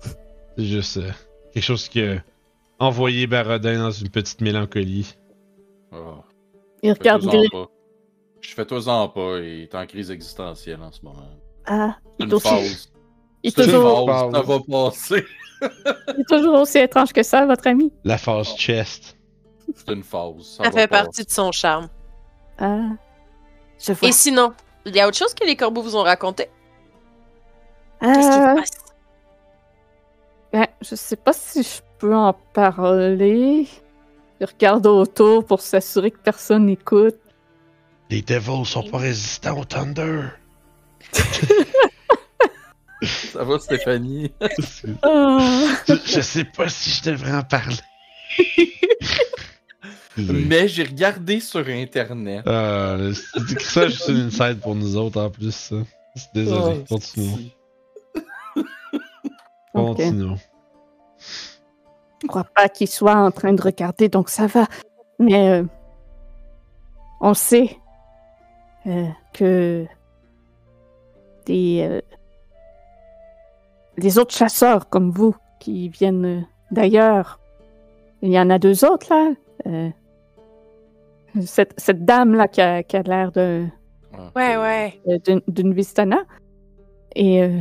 c'est 0.56 0.64
juste 0.64 0.96
euh, 0.98 1.10
quelque 1.52 1.64
chose 1.64 1.88
qui 1.88 2.02
a 2.02 2.22
envoyé 2.78 3.26
Barodin 3.26 3.78
dans 3.78 3.90
une 3.90 4.10
petite 4.10 4.40
mélancolie. 4.42 5.16
Ah, 5.90 6.22
Il 6.82 6.92
regarde 6.92 7.24
pas. 7.50 7.66
Je 8.40 8.54
fais 8.54 8.64
toi-en 8.64 9.08
pas, 9.08 9.38
il 9.38 9.62
est 9.62 9.74
en 9.74 9.86
crise 9.86 10.10
existentielle 10.10 10.80
en 10.80 10.92
ce 10.92 11.02
moment. 11.02 11.26
Ah, 11.66 11.96
il 12.18 12.24
est, 12.24 12.28
une 12.28 12.34
aussi, 12.34 12.48
phase. 12.48 12.92
il 13.42 13.48
est 13.48 13.52
toujours, 13.52 14.06
phase, 14.08 14.32
ça 14.32 14.42
va 14.42 14.58
passer. 14.60 15.24
il 15.62 16.20
est 16.20 16.28
toujours 16.28 16.60
aussi 16.60 16.78
étrange 16.78 17.12
que 17.12 17.22
ça, 17.22 17.44
votre 17.46 17.66
ami. 17.66 17.92
La 18.04 18.16
phase 18.16 18.54
chest. 18.56 19.16
C'est 19.74 19.90
une 19.92 20.02
phase. 20.04 20.56
Ça, 20.56 20.64
fait 20.64 20.86
passer. 20.86 21.04
partie 21.04 21.24
de 21.24 21.30
son 21.30 21.52
charme. 21.52 21.88
Ah, 22.58 22.90
je 23.78 23.92
vois. 23.92 24.08
Et 24.08 24.12
sinon, 24.12 24.52
il 24.86 24.94
y 24.94 25.00
a 25.00 25.08
autre 25.08 25.16
chose 25.16 25.34
que 25.34 25.44
les 25.44 25.56
corbeaux 25.56 25.82
vous 25.82 25.96
ont 25.96 26.02
raconté? 26.04 26.48
Qu'est-ce 28.00 28.18
qui 28.20 28.36
Ah, 28.36 28.54
se 28.54 28.60
passe? 28.60 28.70
ben, 30.52 30.66
je 30.80 30.94
sais 30.94 31.16
pas 31.16 31.32
si 31.32 31.62
je 31.62 31.80
peux 31.98 32.14
en 32.14 32.32
parler. 32.54 33.66
Il 34.40 34.46
regarde 34.46 34.86
autour 34.86 35.44
pour 35.44 35.60
s'assurer 35.60 36.10
que 36.10 36.18
personne 36.18 36.66
n'écoute. 36.66 37.16
Les 38.10 38.22
Devils 38.22 38.64
sont 38.64 38.84
pas 38.84 38.98
résistants 38.98 39.58
au 39.58 39.64
Thunder. 39.64 40.28
Ça 43.02 43.44
va, 43.44 43.58
Stéphanie? 43.58 44.32
Ah. 45.02 45.38
je, 45.86 46.20
sais 46.20 46.44
pas 46.44 46.68
si 46.68 46.90
je 46.90 47.10
devrais 47.10 47.32
en 47.32 47.42
parler. 47.42 47.76
Mais 50.16 50.66
j'ai 50.66 50.82
regardé 50.84 51.38
sur 51.40 51.66
Internet. 51.68 52.42
Ah, 52.46 52.96
c'est 53.36 53.60
ça, 53.60 53.86
juste 53.88 54.08
une 54.08 54.26
inside 54.26 54.58
pour 54.60 54.74
nous 54.74 54.96
autres 54.96 55.20
en 55.20 55.30
plus. 55.30 55.54
ça. 55.54 55.76
Désolé, 56.34 56.80
Oh, 59.74 59.94
continuons. 59.94 60.32
Ok. 60.32 60.38
Je 62.22 62.26
crois 62.26 62.44
pas 62.44 62.68
qu'il 62.68 62.88
soit 62.88 63.14
en 63.14 63.30
train 63.30 63.52
de 63.52 63.62
regarder, 63.62 64.08
donc 64.08 64.28
ça 64.28 64.46
va. 64.46 64.66
Mais 65.18 65.48
euh, 65.50 65.64
on 67.20 67.34
sait 67.34 67.76
euh, 68.86 69.06
que 69.32 69.86
des, 71.46 71.86
euh, 71.88 72.00
des 73.98 74.18
autres 74.18 74.34
chasseurs 74.34 74.88
comme 74.88 75.10
vous 75.10 75.34
qui 75.60 75.88
viennent 75.88 76.24
euh, 76.24 76.40
d'ailleurs, 76.70 77.40
il 78.22 78.30
y 78.32 78.38
en 78.38 78.50
a 78.50 78.58
deux 78.58 78.84
autres 78.84 79.08
là. 79.14 79.32
euh, 79.66 79.90
cette, 81.44 81.78
cette 81.78 82.04
dame 82.04 82.34
là 82.34 82.48
qui 82.48 82.60
a, 82.60 82.82
qui 82.82 82.96
a 82.96 83.02
l'air 83.02 83.30
de 83.32 83.66
Ah, 84.12 84.30
Ouais, 84.34 84.56
ouais. 84.56 85.18
d'une- 85.24 85.42
d'une 85.46 85.72
Vistana 85.74 86.18
et 87.14 87.42
euh, 87.42 87.60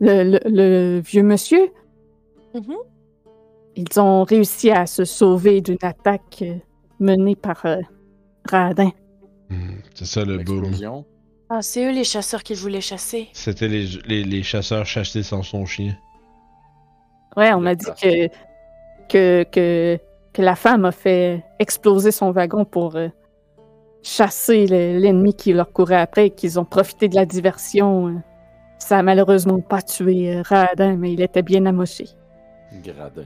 le, 0.00 0.24
le- 0.24 0.40
le 0.44 1.00
vieux 1.00 1.22
monsieur. 1.22 1.70
Mhm. 2.54 2.76
Ils 3.76 4.00
ont 4.00 4.22
réussi 4.24 4.70
à 4.70 4.86
se 4.86 5.04
sauver 5.04 5.60
d'une 5.60 5.78
attaque 5.82 6.42
euh, 6.42 6.54
menée 7.00 7.34
par 7.36 7.64
euh, 7.66 7.78
Radin. 8.48 8.90
Hmm, 9.50 9.78
c'est 9.94 10.04
ça 10.06 10.24
le 10.24 10.38
boom. 10.38 10.70
Ah, 11.50 11.60
c'est 11.60 11.84
eux 11.86 11.92
les 11.92 12.04
chasseurs 12.04 12.42
qu'il 12.42 12.56
voulait 12.56 12.80
chasser. 12.80 13.28
C'était 13.32 13.68
les, 13.68 13.86
les, 14.06 14.24
les 14.24 14.42
chasseurs 14.42 14.86
chassés 14.86 15.22
sans 15.22 15.42
son 15.42 15.66
chien. 15.66 15.96
Ouais, 17.36 17.52
on 17.52 17.60
m'a 17.60 17.74
dit 17.74 17.86
que, 18.00 18.28
que, 19.08 19.42
que, 19.50 19.98
que 20.32 20.42
la 20.42 20.54
femme 20.56 20.84
a 20.84 20.92
fait 20.92 21.44
exploser 21.58 22.12
son 22.12 22.30
wagon 22.30 22.64
pour 22.64 22.96
euh, 22.96 23.08
chasser 24.02 24.66
le- 24.66 24.98
l'ennemi 24.98 25.34
qui 25.34 25.52
leur 25.52 25.72
courait 25.72 25.96
après 26.00 26.28
et 26.28 26.30
qu'ils 26.30 26.58
ont 26.60 26.64
profité 26.64 27.08
de 27.08 27.16
la 27.16 27.26
diversion. 27.26 28.22
Ça 28.78 28.98
a 28.98 29.02
malheureusement 29.02 29.60
pas 29.60 29.82
tué 29.82 30.40
Radin, 30.42 30.96
mais 30.96 31.12
il 31.12 31.20
était 31.20 31.42
bien 31.42 31.66
amoché. 31.66 32.06
Gradin. 32.82 33.24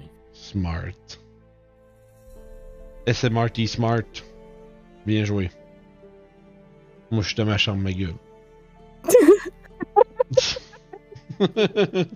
Smart. 0.52 1.18
SMRT 3.06 3.66
Smart. 3.66 4.02
Bien 5.06 5.24
joué. 5.24 5.50
Moi, 7.10 7.22
je 7.22 7.28
suis 7.28 7.36
dans 7.36 7.44
ma 7.46 7.56
chambre, 7.58 7.82
ma 7.82 7.92
gueule. 7.92 8.14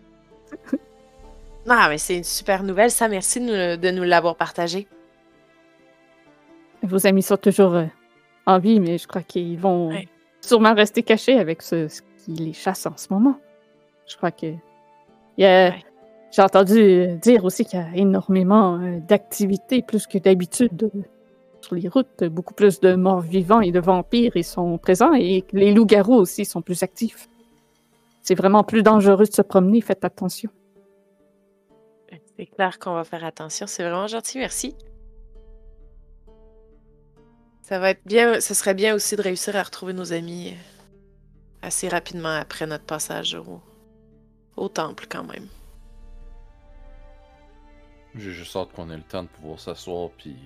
Non, 1.65 1.77
mais 1.89 1.99
c'est 1.99 2.17
une 2.17 2.25
super 2.25 2.62
nouvelle. 2.65 2.91
Ça, 2.91 3.07
merci 3.09 3.39
de 3.41 3.91
nous, 3.93 4.02
l'avoir 4.02 4.35
partagé. 4.36 4.89
Vos 6.83 7.07
amis 7.07 7.23
sont 7.23 7.36
toujours 7.36 7.75
euh, 7.75 7.86
en 8.47 8.59
vie, 8.59 8.81
mais 8.81 8.99
je 8.99 9.07
crois 9.07 9.23
qu'ils 9.23 9.57
vont 9.59 9.91
Ouais. 9.91 10.09
sûrement 10.41 10.75
rester 10.75 11.05
cachés 11.05 11.39
avec 11.39 11.62
ce, 11.62 11.86
ce 11.86 12.02
qui 12.25 12.33
les 12.33 12.52
chasse 12.52 12.85
en 12.86 12.97
ce 12.97 13.07
moment. 13.12 13.39
Je 14.09 14.17
crois 14.17 14.33
que. 14.33 14.47
il 14.47 14.59
y 15.39 15.44
a- 15.44 15.70
Ouais. 15.70 15.85
J'ai 16.33 16.41
entendu 16.41 16.78
euh, 16.81 17.17
dire 17.17 17.44
aussi 17.44 17.67
qu'il 17.67 17.78
y 17.78 17.83
a 17.83 17.94
énormément 17.94 18.81
euh, 18.81 19.01
d'activités, 19.01 19.83
plus 19.83 20.07
que 20.07 20.17
d'habitude, 20.17 20.91
euh, 20.94 21.02
sur 21.61 21.75
les 21.75 21.89
routes. 21.89 22.25
Beaucoup 22.25 22.55
plus 22.55 22.81
de 22.81 22.94
morts 22.94 23.20
vivants 23.20 23.61
et 23.61 23.70
de 23.70 23.81
vampires 23.81 24.33
ils 24.35 24.44
sont 24.44 24.78
présents, 24.78 25.12
et 25.12 25.44
les 25.52 25.75
loups-garous 25.75 26.17
aussi 26.17 26.47
sont 26.47 26.62
plus 26.62 26.83
actifs. 26.83 27.28
C'est 28.23 28.35
vraiment 28.35 28.65
plus 28.65 28.83
dangereux 28.83 29.27
de 29.27 29.33
se 29.33 29.43
promener, 29.43 29.83
faites 29.83 30.05
attention. 30.07 30.51
C'est 32.39 32.47
clair 32.47 32.78
qu'on 32.78 32.94
va 32.94 33.05
faire 33.05 33.25
attention. 33.25 33.67
C'est 33.67 33.83
vraiment 33.83 34.07
gentil, 34.07 34.39
merci. 34.39 34.75
Ça 37.61 37.78
va 37.78 37.91
être 37.91 38.02
bien. 38.07 38.41
Ce 38.41 38.55
serait 38.55 38.75
bien 38.75 38.94
aussi 38.94 39.17
de 39.17 39.23
réussir 39.23 39.55
à 39.55 39.62
retrouver 39.62 39.93
nos 39.93 40.15
amis 40.15 40.49
euh, 40.49 41.67
assez 41.67 41.89
rapidement 41.89 42.36
après 42.36 42.67
notre 42.67 42.85
passage 42.85 43.36
au 44.57 44.69
temple, 44.69 45.07
quand 45.11 45.25
même. 45.25 45.47
J'ai 48.16 48.31
juste 48.32 48.55
hâte 48.57 48.73
qu'on 48.74 48.91
ait 48.91 48.97
le 48.97 49.02
temps 49.02 49.23
de 49.23 49.28
pouvoir 49.28 49.58
s'asseoir 49.58 50.10
puis. 50.18 50.36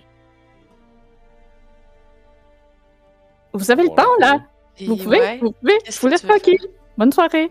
Vous 3.52 3.70
avez 3.70 3.82
le 3.84 3.88
temps, 3.88 4.04
là? 4.20 4.40
Et 4.78 4.86
Vous 4.86 4.96
pouvez? 4.96 5.18
ouais, 5.18 5.38
Vous 5.38 5.52
pouvez? 5.52 5.78
Je 5.88 5.98
vous 6.00 6.06
laisse 6.08 6.22
tranquille. 6.22 6.58
Bonne 6.98 7.12
soirée. 7.12 7.50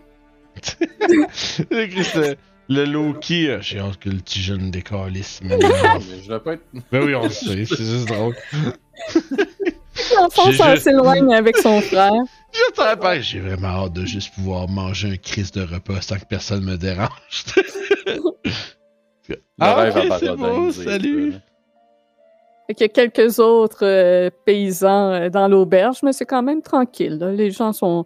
le, 1.70 2.36
le 2.68 2.84
Loki, 2.84 3.48
euh, 3.48 3.60
j'ai 3.60 3.78
hâte 3.80 3.98
que 3.98 4.08
le 4.08 4.18
petit 4.18 4.40
jeune 4.40 4.70
décalisse. 4.70 5.40
Mais... 5.42 5.56
Non, 5.58 5.68
mais 5.68 6.22
je 6.22 6.28
dois 6.28 6.42
pas 6.42 6.54
être. 6.54 6.64
ben 6.92 7.04
oui, 7.04 7.14
on 7.14 7.24
le 7.24 7.28
sait, 7.30 7.64
c'est 7.64 7.76
juste 7.76 8.06
drôle. 8.08 8.34
L'enfant 10.16 10.50
juste- 10.50 10.78
s'éloigne 10.84 11.34
avec 11.34 11.56
son 11.58 11.80
frère. 11.80 12.12
J'attends 12.52 13.00
pas. 13.00 13.20
J'ai 13.20 13.40
vraiment 13.40 13.84
hâte 13.84 13.92
de 13.92 14.04
juste 14.06 14.32
pouvoir 14.34 14.68
manger 14.68 15.10
un 15.12 15.16
crise 15.16 15.50
de 15.52 15.62
repas 15.62 16.00
sans 16.00 16.18
que 16.18 16.24
personne 16.24 16.64
me 16.64 16.76
dérange. 16.76 17.10
Le 19.28 19.36
Ah, 19.60 19.74
rêve 19.74 20.12
c'est 20.20 20.36
bon, 20.36 20.70
salut. 20.72 21.34
Fait 22.66 22.74
qu'il 22.74 22.86
y 22.86 22.90
a 22.90 23.06
quelques 23.08 23.38
autres 23.38 23.84
euh, 23.84 24.28
paysans 24.44 25.12
euh, 25.12 25.28
dans 25.30 25.46
l'auberge, 25.48 25.98
mais 26.02 26.12
c'est 26.12 26.24
quand 26.26 26.42
même 26.42 26.62
tranquille. 26.62 27.16
là. 27.18 27.30
Les 27.32 27.50
gens 27.50 27.72
sont. 27.72 28.04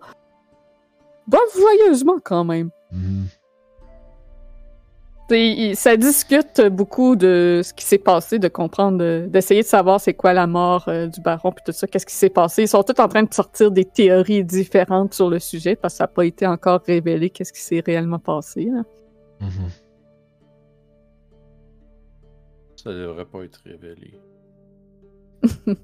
boivent 1.27 1.41
joyeusement 1.57 2.17
quand 2.23 2.45
même. 2.45 2.71
Mhm. 2.93 3.27
Il- 5.33 5.77
ça 5.77 5.97
discute 5.97 6.61
beaucoup 6.73 7.15
de 7.15 7.61
ce 7.65 7.73
qui 7.73 7.85
s'est 7.85 7.99
passé, 7.99 8.41
de 8.41 8.49
comprendre, 8.49 8.99
de- 8.99 9.27
d'essayer 9.29 9.63
de 9.63 9.67
savoir 9.67 10.01
c'est 10.01 10.13
quoi 10.15 10.33
la 10.33 10.49
mort 10.49 10.87
euh, 10.89 11.07
du 11.07 11.21
baron, 11.21 11.53
puis 11.53 11.63
tout 11.65 11.71
ça, 11.71 11.87
qu'est-ce 11.87 12.05
qui 12.07 12.15
s'est 12.17 12.31
passé. 12.31 12.63
Ils 12.63 12.69
sont 12.69 12.83
tous 12.83 13.01
en 13.01 13.07
train 13.07 13.23
de 13.23 13.33
sortir 13.33 13.71
des 13.71 13.85
théories 13.85 14.43
différentes 14.43 15.15
sur 15.15 15.31
le 15.31 15.39
sujet, 15.39 15.77
parce 15.77 15.95
que 15.95 15.99
ça 15.99 16.05
n'a 16.05 16.09
pas 16.09 16.25
été 16.25 16.49
encore 16.49 16.81
révélé 16.85 17.31
qu'est-ce 17.31 17.53
qui 17.53 17.61
s'est 17.61 17.81
réellement 17.85 18.19
passé. 18.19 18.65
là. 18.65 18.83
Mhm. 19.41 19.51
Ça 22.83 22.91
devrait 22.93 23.27
pas 23.27 23.43
être 23.45 23.61
révélé. 23.65 24.15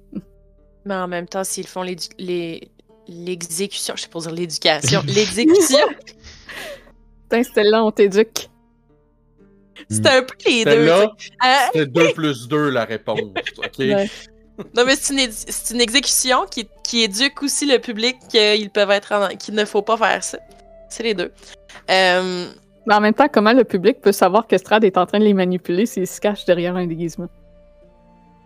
Mais 0.85 0.95
en 0.95 1.09
même 1.09 1.27
temps, 1.27 1.45
s'ils 1.45 1.67
font 1.67 1.83
l'exécution, 1.83 3.97
je 3.97 4.03
sais 4.03 4.09
pas 4.09 4.21
dire 4.21 4.33
l'éducation, 4.33 5.03
l'exécution, 5.07 5.79
Putain, 7.23 7.43
c'était 7.43 7.65
là, 7.65 7.85
on 7.85 7.91
t'éduque. 7.91 8.49
c'est 9.91 10.07
un 10.07 10.23
peu 10.23 10.35
les 10.47 10.65
deux. 10.65 10.89
Hein? 11.43 11.69
c'est 11.73 11.87
2 11.91 12.13
plus 12.13 12.47
2 12.49 12.71
la 12.71 12.85
réponse. 12.85 13.21
OK? 13.59 13.79
Ouais. 13.79 14.09
Non, 14.75 14.85
mais 14.87 14.97
c'est 14.97 15.13
une, 15.13 15.31
une 15.75 15.81
exécution 15.81 16.47
qui, 16.47 16.67
qui 16.83 17.03
éduque 17.03 17.43
aussi 17.43 17.67
le 17.67 17.79
public 17.79 18.17
qu'ils 18.31 18.71
peuvent 18.71 18.91
être 18.93 19.13
en- 19.13 19.37
qu'il 19.37 19.55
ne 19.55 19.65
faut 19.65 19.83
pas 19.83 19.97
faire 19.99 20.23
ça. 20.25 20.39
C'est 20.89 21.03
les 21.03 21.15
deux. 21.15 21.33
Euh, 21.91 22.47
Mais 22.87 22.95
en 22.95 23.01
même 23.01 23.15
temps, 23.15 23.29
comment 23.29 23.53
le 23.53 23.65
public 23.65 24.01
peut 24.01 24.13
savoir 24.13 24.47
que 24.47 24.57
Strad 24.59 24.85
est 24.85 24.97
en 24.97 25.07
train 25.07 25.19
de 25.19 25.25
les 25.25 25.35
manipuler 25.35 25.87
s'il 25.87 26.07
se 26.07 26.21
cache 26.21 26.45
derrière 26.45 26.77
un 26.77 26.87
déguisement? 26.87 27.29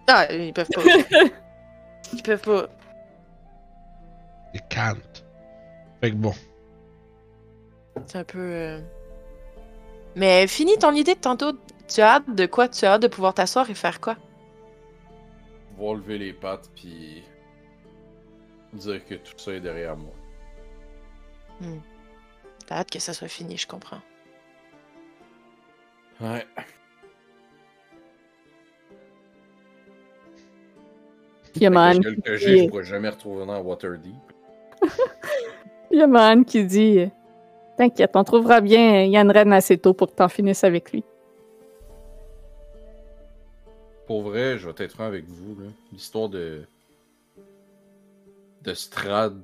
Ah, 0.09 0.33
ils 0.33 0.53
peuvent 0.53 0.69
pas. 0.75 0.81
ils 2.13 2.23
peuvent 2.23 2.41
pas. 2.41 2.69
It 4.55 4.63
can't. 4.69 4.97
Fait 6.01 6.11
que 6.11 6.17
bon. 6.17 6.33
C'est 8.07 8.19
un 8.19 8.25
peu. 8.25 8.39
euh, 8.39 8.81
Mais 10.17 10.47
finis 10.47 10.79
ton 10.79 10.93
idée 10.93 11.15
de 11.15 11.21
tantôt. 11.21 11.53
Tu 11.87 12.01
as 12.01 12.15
hâte 12.17 12.35
de 12.35 12.47
quoi? 12.47 12.69
Tu 12.69 12.85
as 12.87 12.93
hâte 12.95 13.03
de 13.03 13.09
pouvoir 13.09 13.35
t'asseoir 13.35 13.69
et 13.69 13.75
faire 13.75 14.01
quoi? 14.01 14.17
Pouvoir 15.77 15.95
lever 15.97 16.19
les 16.19 16.33
pattes 16.33 16.71
puis 16.75 17.23
dire 18.73 19.05
que 19.05 19.15
tout 19.17 19.33
ça 19.37 19.53
est 19.53 19.61
derrière 19.61 19.97
moi. 19.97 20.13
T'as 22.67 22.77
hâte 22.77 22.91
que 22.91 22.99
ça 23.01 23.13
soit 23.13 23.29
fini, 23.29 23.57
je 23.57 23.67
comprends. 23.67 24.01
Ouais. 26.21 26.47
Il 31.57 31.63
y 31.63 31.67
a 31.67 31.71
Man, 31.71 32.01
que 32.25 32.37
j'ai, 32.37 32.65
je 32.65 32.69
pourrais 32.69 32.85
jamais 32.85 33.09
retrouver 33.09 33.45
dans 33.45 33.61
Waterdeep. 33.61 34.15
il 35.91 35.99
y 35.99 36.03
a 36.03 36.07
Man 36.07 36.45
qui 36.45 36.65
dit 36.65 37.09
T'inquiète, 37.77 38.13
on 38.15 38.25
trouvera 38.25 38.61
bien 38.61 39.05
Yann 39.05 39.31
Ren 39.31 39.51
assez 39.53 39.79
tôt 39.79 39.95
pour 39.95 40.09
que 40.11 40.15
t'en 40.17 40.29
finisses 40.29 40.65
avec 40.65 40.93
lui. 40.93 41.03
Pour 44.07 44.23
vrai, 44.23 44.59
je 44.59 44.69
vais 44.69 44.85
être 44.85 44.93
franc 44.93 45.05
avec 45.05 45.25
vous, 45.27 45.61
là. 45.61 45.69
L'histoire 45.93 46.29
de. 46.29 46.63
de 48.63 48.75
Strad 48.75 49.41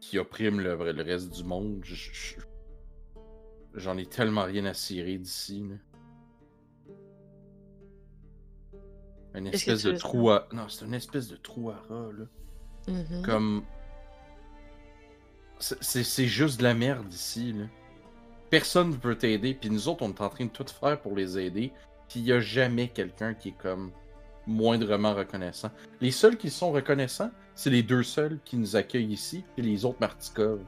qui 0.00 0.18
opprime 0.18 0.60
le, 0.60 0.74
le 0.92 1.02
reste 1.02 1.30
du 1.34 1.44
monde, 1.44 1.80
je- 1.82 1.94
je- 1.94 2.34
j'en 3.74 3.96
ai 3.96 4.06
tellement 4.06 4.44
rien 4.44 4.64
à 4.66 4.74
cirer 4.74 5.18
d'ici. 5.18 5.66
Une 9.34 9.46
espèce 9.46 9.82
de 9.84 9.92
trou 9.92 10.30
à. 10.30 10.48
Non, 10.52 10.68
c'est 10.68 10.84
une 10.84 10.94
espèce 10.94 11.28
de 11.28 11.36
trou 11.36 11.70
à 11.70 11.76
rat, 11.88 12.10
là. 12.18 12.24
Mhm. 12.92 13.22
Comme. 13.24 13.64
C'est- 15.58 16.24
juste 16.26 16.58
de 16.58 16.64
la 16.64 16.74
merde 16.74 17.12
ici, 17.12 17.52
là. 17.52 17.64
Personne 18.50 18.90
ne 18.90 18.96
peut 18.96 19.14
t'aider, 19.16 19.54
puis 19.54 19.70
nous 19.70 19.88
autres, 19.88 20.02
on 20.02 20.10
est 20.10 20.20
en 20.20 20.28
train 20.28 20.44
de 20.44 20.50
tout 20.50 20.66
faire 20.66 21.00
pour 21.00 21.14
les 21.14 21.38
aider, 21.38 21.72
puis 22.08 22.20
il 22.20 22.26
y 22.26 22.32
a 22.32 22.40
jamais 22.40 22.88
quelqu'un 22.88 23.32
qui 23.32 23.50
est 23.50 23.58
comme 23.58 23.92
moindrement 24.46 25.14
reconnaissant. 25.14 25.70
Les 26.00 26.10
seuls 26.10 26.36
qui 26.36 26.50
sont 26.50 26.72
reconnaissants, 26.72 27.30
c'est 27.54 27.70
les 27.70 27.82
deux 27.84 28.02
seuls 28.02 28.40
qui 28.44 28.56
nous 28.56 28.74
accueillent 28.76 29.12
ici, 29.12 29.44
puis 29.54 29.64
les 29.64 29.84
autres 29.84 29.98
Martikov. 30.00 30.60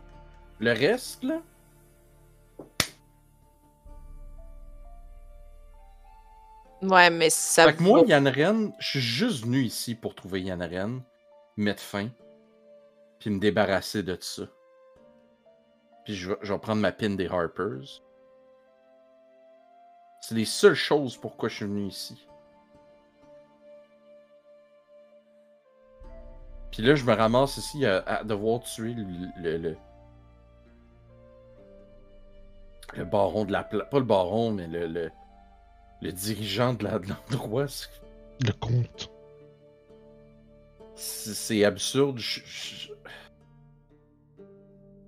Le 0.61 0.71
reste, 0.73 1.25
là. 1.25 1.43
Ouais, 6.85 7.11
mais 7.11 7.31
ça. 7.31 7.67
Fait 7.67 7.77
que 7.77 7.83
moi, 7.83 8.03
Yann 8.07 8.29
Ren, 8.29 8.73
je 8.79 8.89
suis 8.89 9.01
juste 9.01 9.45
venu 9.45 9.63
ici 9.63 9.95
pour 9.95 10.15
trouver 10.15 10.43
Yann 10.43 10.63
Ren, 10.63 11.01
mettre 11.57 11.83
fin, 11.83 12.09
puis 13.19 13.31
me 13.31 13.39
débarrasser 13.39 14.03
de 14.03 14.17
ça. 14.21 14.43
Puis 16.05 16.15
je 16.15 16.31
vais, 16.31 16.37
je 16.43 16.53
vais 16.53 16.59
prendre 16.59 16.83
ma 16.83 16.93
pin 16.93 17.11
des 17.11 17.27
Harpers. 17.27 18.03
C'est 20.21 20.35
les 20.35 20.45
seules 20.45 20.75
choses 20.75 21.17
pourquoi 21.17 21.49
je 21.49 21.57
suis 21.57 21.65
venu 21.65 21.87
ici. 21.87 22.27
Puis 26.71 26.83
là, 26.83 26.95
je 26.95 27.05
me 27.05 27.15
ramasse 27.15 27.57
ici 27.57 27.87
à, 27.87 27.99
à 28.01 28.25
devoir 28.25 28.61
tuer 28.61 28.95
le, 28.95 29.05
le, 29.39 29.59
le, 29.59 29.77
le 32.95 33.05
baron 33.05 33.45
de 33.45 33.53
la 33.53 33.63
place. 33.63 33.89
Pas 33.91 33.99
le 33.99 34.05
baron, 34.05 34.51
mais 34.53 34.67
le, 34.67 34.87
le, 34.87 35.11
le 36.05 36.13
dirigeant 36.13 36.75
de 36.75 36.87
l'endroit. 36.87 37.67
Le 38.41 38.53
compte. 38.53 39.11
C'est 40.95 41.65
absurde. 41.65 42.19
Je, 42.19 42.41
je- 42.45 42.89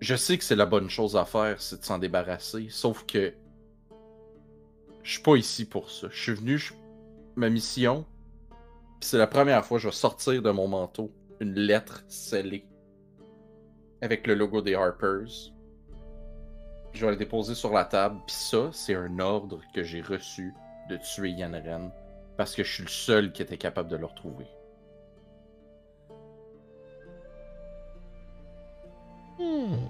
je 0.01 0.15
sais 0.17 0.37
que 0.39 0.45
c'est 0.45 0.57
la 0.57 0.67
bonne 0.67 0.89
chose 0.91 1.17
à 1.17 1.25
faire, 1.25 1.61
c'est 1.61 1.81
de 1.81 1.85
s'en 1.85 1.99
débarrasser. 1.99 2.69
Sauf 2.71 3.05
que 3.07 3.33
je 5.03 5.13
suis 5.13 5.23
pas 5.23 5.37
ici 5.37 5.65
pour 5.65 5.91
ça. 5.91 6.09
Je 6.11 6.21
suis 6.21 6.35
venu, 6.35 6.59
je- 6.59 6.75
ma 7.37 7.49
mission, 7.51 8.05
c'est 9.01 9.19
la 9.19 9.27
première 9.27 9.65
fois 9.65 9.79
que 9.79 9.83
je 9.83 9.89
vais 9.89 9.95
sortir 9.95 10.43
de 10.43 10.51
mon 10.51 10.67
manteau 10.69 11.13
une 11.41 11.55
lettre 11.55 12.05
scellée 12.09 12.65
avec 14.01 14.27
le 14.27 14.35
logo 14.35 14.63
des 14.63 14.75
Harpers. 14.75 15.53
Je 16.93 17.05
vais 17.05 17.11
la 17.13 17.17
déposer 17.17 17.55
sur 17.55 17.73
la 17.73 17.85
table, 17.85 18.19
puis 18.27 18.35
ça, 18.37 18.71
c'est 18.73 18.95
un 18.95 19.19
ordre 19.19 19.61
que 19.75 19.83
j'ai 19.83 20.01
reçu 20.01 20.55
de 20.89 20.97
tuer 20.97 21.31
Yann 21.31 21.55
Ren 21.55 21.91
parce 22.37 22.55
que 22.55 22.63
je 22.65 22.73
suis 22.73 22.83
le 22.83 22.89
seul 22.89 23.33
qui 23.33 23.43
était 23.43 23.57
capable 23.57 23.89
de 23.89 23.97
le 23.97 24.07
retrouver. 24.07 24.47
Hmm. 29.39 29.89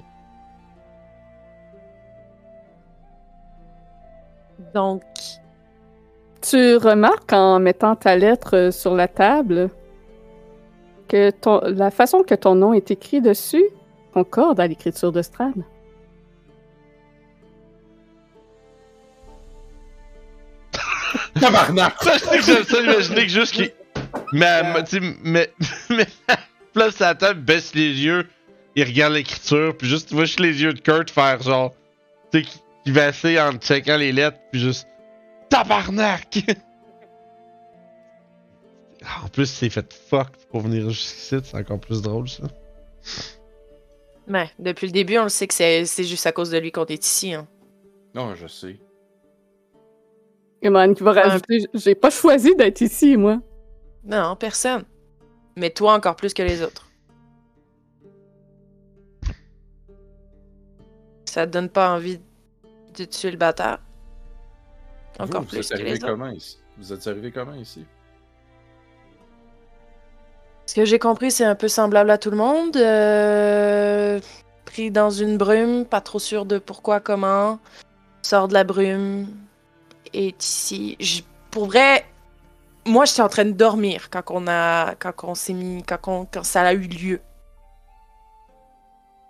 Donc, 4.75 5.03
Tu 6.43 6.77
remarques 6.77 7.33
en 7.33 7.59
mettant 7.59 7.97
ta 7.97 8.15
lettre 8.17 8.57
euh, 8.57 8.71
sur 8.71 8.95
la 8.95 9.09
table 9.09 9.69
que 11.09 11.31
ton- 11.31 11.61
la 11.65 11.91
façon 11.91 12.23
que 12.23 12.35
ton 12.37 12.55
nom 12.55 12.73
est 12.73 12.91
écrit 12.91 13.21
dessus 13.21 13.65
concorde 14.15 14.61
à 14.61 14.67
l'écriture 14.69 15.11
de 15.13 15.23
Strad. 15.23 15.55
Tabarnak! 21.41 21.95
Ça, 22.03 22.19
je 22.19 22.25
sais 22.25 22.39
que 22.39 22.45
j'aime 22.45 22.65
ça 22.65 22.81
imaginer 22.81 23.27
que 23.27 23.33
juste 23.33 23.53
qu'il. 23.53 23.73
Mais, 24.33 24.63
mais, 24.73 24.85
tu 24.85 25.01
sais, 25.01 25.17
mais, 25.23 25.53
mais, 25.91 26.07
place 26.73 27.01
à 27.01 27.09
la 27.09 27.15
table, 27.15 27.41
baisse 27.41 27.75
les 27.75 27.93
yeux, 27.93 28.29
il 28.75 28.85
regarde 28.85 29.15
l'écriture, 29.15 29.77
puis 29.77 29.89
juste, 29.89 30.09
tu 30.09 30.15
vois 30.15 30.25
juste 30.25 30.41
les 30.41 30.63
yeux 30.63 30.73
de 30.73 30.81
Kurt 30.81 31.11
faire 31.11 31.43
genre. 31.43 31.75
Tu 32.33 32.39
sais, 32.39 32.45
qui, 32.45 32.59
qui 32.85 32.91
va 32.91 33.09
essayer 33.09 33.41
en 33.41 33.53
checkant 33.53 33.97
les 33.97 34.13
lettres, 34.13 34.39
puis 34.51 34.61
juste. 34.61 34.87
Tabarnak! 35.51 36.39
Ah, 39.09 39.25
en 39.25 39.29
plus, 39.29 39.47
c'est 39.47 39.71
fait 39.71 39.93
fuck 39.93 40.31
pour 40.51 40.63
venir 40.63 40.91
jusqu'ici, 40.91 41.37
c'est 41.45 41.57
encore 41.57 41.79
plus 41.79 42.03
drôle 42.03 42.29
ça. 42.29 42.43
ouais, 44.27 44.51
depuis 44.59 44.87
le 44.87 44.93
début, 44.93 45.17
on 45.19 45.25
le 45.25 45.29
sait 45.29 45.47
que 45.47 45.55
c'est 45.55 45.85
c'est 45.85 46.03
juste 46.03 46.27
à 46.27 46.33
cause 46.33 46.51
de 46.51 46.59
lui 46.59 46.73
qu'on 46.73 46.87
est 46.87 47.05
ici. 47.05 47.33
Hein. 47.33 47.47
Non, 48.15 48.35
je 48.35 48.49
sais. 48.49 48.81
Eman 50.63 50.95
qui 50.95 51.03
va 51.03 51.13
rajouter 51.13 51.67
J'ai 51.75 51.95
pas 51.95 52.11
choisi 52.11 52.55
d'être 52.57 52.81
ici, 52.81 53.17
moi. 53.17 53.41
Non, 54.05 54.37
personne. 54.37 54.85
Mais 55.57 55.71
toi 55.71 55.95
encore 55.95 56.17
plus 56.17 56.35
que 56.35 56.43
les 56.43 56.63
autres. 56.63 56.89
Ça 61.25 61.47
te 61.47 61.53
donne 61.53 61.69
pas 61.69 61.91
envie 61.95 62.21
de 62.97 63.05
tuer 63.05 63.31
le 63.31 63.37
bâtard? 63.37 63.81
Encore 65.19 65.43
vous, 65.43 65.47
plus 65.49 65.59
vous 65.59 65.63
que 65.63 65.67
êtes 65.67 65.73
arrivé 65.73 65.91
les 65.91 65.97
autres. 65.97 66.07
comment 66.07 66.29
ici? 66.31 66.59
Vous 66.79 66.93
êtes 66.93 67.07
arrivé 67.07 67.31
comment 67.31 67.55
ici? 67.55 67.85
Ce 70.67 70.75
que 70.75 70.85
j'ai 70.85 70.99
compris, 70.99 71.31
c'est 71.31 71.45
un 71.45 71.55
peu 71.55 71.69
semblable 71.69 72.11
à 72.11 72.19
tout 72.19 72.31
le 72.31 72.37
monde. 72.37 72.77
euh, 72.77 74.21
Pris 74.65 74.91
dans 74.91 75.11
une 75.11 75.37
brume, 75.39 75.85
pas 75.87 76.01
trop 76.01 76.19
sûr 76.19 76.45
de 76.45 76.59
pourquoi, 76.59 77.01
comment. 77.01 77.59
Sort 78.23 78.49
de 78.49 78.55
la 78.55 78.65
brume. 78.65 79.27
Est 80.13 80.43
ici. 80.43 80.97
J- 81.01 81.25
Pour 81.51 81.67
vrai, 81.67 82.05
moi, 82.85 83.05
j'étais 83.05 83.23
en 83.23 83.29
train 83.29 83.45
de 83.45 83.51
dormir 83.53 84.11
quand 84.11 84.23
on 84.31 84.47
a, 84.47 84.95
quand 84.97 85.13
on 85.25 85.35
s'est 85.35 85.53
mis, 85.53 85.83
quand, 85.83 86.27
quand 86.33 86.43
ça 86.45 86.63
a 86.63 86.73
eu 86.73 86.79
lieu. 86.87 87.21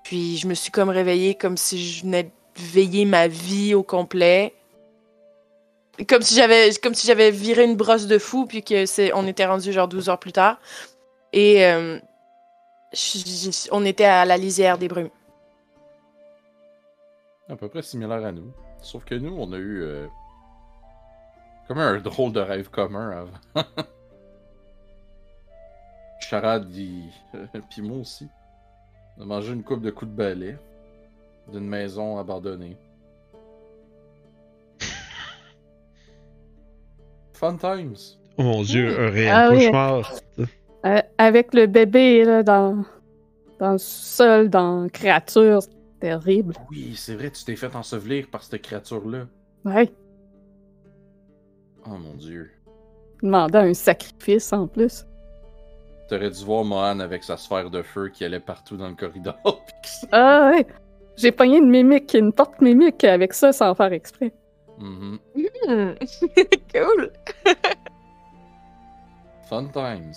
Puis 0.04 0.36
je 0.36 0.46
me 0.46 0.54
suis 0.54 0.70
comme 0.70 0.88
réveillée 0.88 1.34
comme 1.34 1.56
si 1.56 1.82
je 1.84 2.02
venais 2.04 2.24
de 2.24 2.30
veiller 2.56 3.04
ma 3.04 3.26
vie 3.28 3.74
au 3.74 3.82
complet. 3.82 4.54
Comme 6.08 6.22
si 6.22 6.34
j'avais 6.34 6.70
comme 6.82 6.94
si 6.94 7.06
j'avais 7.06 7.30
viré 7.30 7.64
une 7.64 7.74
brosse 7.74 8.06
de 8.06 8.18
fou 8.18 8.44
puis 8.46 8.62
que 8.62 8.84
c'est 8.86 9.12
on 9.14 9.26
était 9.26 9.46
rendu 9.46 9.72
genre 9.72 9.88
12 9.88 10.08
heures 10.10 10.18
plus 10.20 10.32
tard. 10.32 10.58
Et 11.32 11.64
euh, 11.64 11.98
on 13.72 13.84
était 13.84 14.04
à 14.04 14.24
la 14.24 14.36
lisière 14.36 14.78
des 14.78 14.88
brumes. 14.88 15.10
À 17.48 17.56
peu 17.56 17.68
près 17.68 17.82
similaire 17.82 18.24
à 18.24 18.32
nous. 18.32 18.52
Sauf 18.82 19.04
que 19.04 19.14
nous, 19.14 19.34
on 19.38 19.52
a 19.52 19.56
eu 19.56 19.82
euh, 19.82 20.06
comme 21.68 21.78
un 21.78 21.98
drôle 21.98 22.32
de 22.32 22.40
rêve 22.40 22.70
commun 22.70 23.10
avant. 23.10 23.64
Charade, 26.20 26.72
il... 26.74 27.10
puis 27.70 27.82
moi 27.82 27.98
aussi. 27.98 28.28
On 29.18 29.22
a 29.22 29.24
mangé 29.26 29.52
une 29.52 29.62
coupe 29.62 29.82
de 29.82 29.90
coups 29.90 30.10
de 30.10 30.16
balai 30.16 30.56
d'une 31.52 31.66
maison 31.66 32.18
abandonnée. 32.18 32.76
Fun 37.34 37.56
times. 37.56 37.96
Oh 38.38 38.42
mon 38.42 38.62
dieu, 38.62 38.98
un 39.00 39.10
réel 39.10 39.32
Ah 39.34 39.48
oui. 39.50 39.58
cauchemar. 39.58 40.12
Euh, 40.84 41.00
avec 41.18 41.54
le 41.54 41.66
bébé 41.66 42.24
là, 42.24 42.42
dans, 42.42 42.84
dans 43.58 43.72
le 43.72 43.78
sol, 43.78 44.50
dans 44.50 44.88
créature, 44.88 45.62
c'est 45.62 45.70
terrible. 46.00 46.54
Oui, 46.70 46.92
c'est 46.96 47.14
vrai, 47.14 47.30
tu 47.30 47.44
t'es 47.44 47.56
fait 47.56 47.74
ensevelir 47.74 48.28
par 48.28 48.42
cette 48.42 48.60
créature-là. 48.62 49.26
Ouais, 49.64 49.90
Oh 51.86 51.96
mon 51.96 52.14
dieu. 52.14 52.50
demandant 53.22 53.60
un 53.60 53.74
sacrifice 53.74 54.52
en 54.52 54.66
plus. 54.66 55.06
T'aurais 56.08 56.30
dû 56.30 56.44
voir 56.44 56.64
Mohan 56.64 57.00
avec 57.00 57.24
sa 57.24 57.36
sphère 57.36 57.70
de 57.70 57.82
feu 57.82 58.08
qui 58.08 58.24
allait 58.24 58.40
partout 58.40 58.76
dans 58.76 58.88
le 58.88 58.94
corridor. 58.94 59.36
Ah 60.12 60.50
ouais, 60.50 60.66
j'ai 61.16 61.32
pogné 61.32 61.58
une 61.58 61.70
mimique, 61.70 62.12
une 62.14 62.32
porte 62.32 62.60
mimique 62.60 63.02
avec 63.04 63.32
ça 63.32 63.52
sans 63.52 63.74
faire 63.74 63.92
exprès. 63.92 64.32
Hmm. 64.78 65.16
cool. 66.74 67.12
Fun 69.48 69.68
times. 69.72 70.12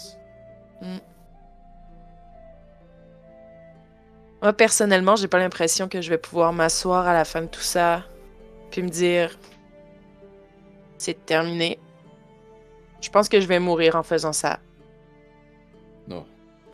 Moi, 4.41 4.53
personnellement, 4.53 5.15
j'ai 5.15 5.27
pas 5.27 5.37
l'impression 5.37 5.87
que 5.87 6.01
je 6.01 6.09
vais 6.09 6.17
pouvoir 6.17 6.51
m'asseoir 6.51 7.07
à 7.07 7.13
la 7.13 7.25
fin 7.25 7.41
de 7.41 7.47
tout 7.47 7.61
ça, 7.61 8.03
puis 8.71 8.81
me 8.81 8.89
dire 8.89 9.37
c'est 10.99 11.25
terminé. 11.25 11.79
Je 13.01 13.09
pense 13.09 13.27
que 13.29 13.39
je 13.39 13.47
vais 13.47 13.59
mourir 13.59 13.95
en 13.95 14.03
faisant 14.03 14.33
ça. 14.33 14.59
Non. 16.07 16.25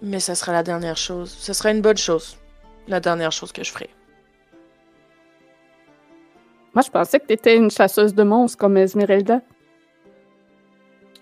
Mais 0.01 0.19
ça 0.19 0.35
sera 0.35 0.51
la 0.51 0.63
dernière 0.63 0.97
chose. 0.97 1.29
Ce 1.31 1.53
sera 1.53 1.71
une 1.71 1.81
bonne 1.81 1.97
chose. 1.97 2.37
La 2.87 2.99
dernière 2.99 3.31
chose 3.31 3.51
que 3.51 3.63
je 3.63 3.71
ferai. 3.71 3.89
Moi, 6.73 6.81
je 6.81 6.89
pensais 6.91 7.19
que 7.19 7.25
t'étais 7.27 7.55
une 7.55 7.71
chasseuse 7.71 8.13
de 8.13 8.23
monstres 8.23 8.57
comme 8.57 8.75
Esmeralda. 8.77 9.41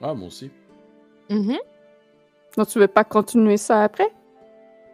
Ah, 0.01 0.14
moi 0.14 0.27
aussi. 0.27 0.49
Mhm. 1.30 1.57
Donc, 2.57 2.67
tu 2.67 2.80
veux 2.80 2.88
pas 2.88 3.03
continuer 3.03 3.57
ça 3.57 3.83
après? 3.83 4.07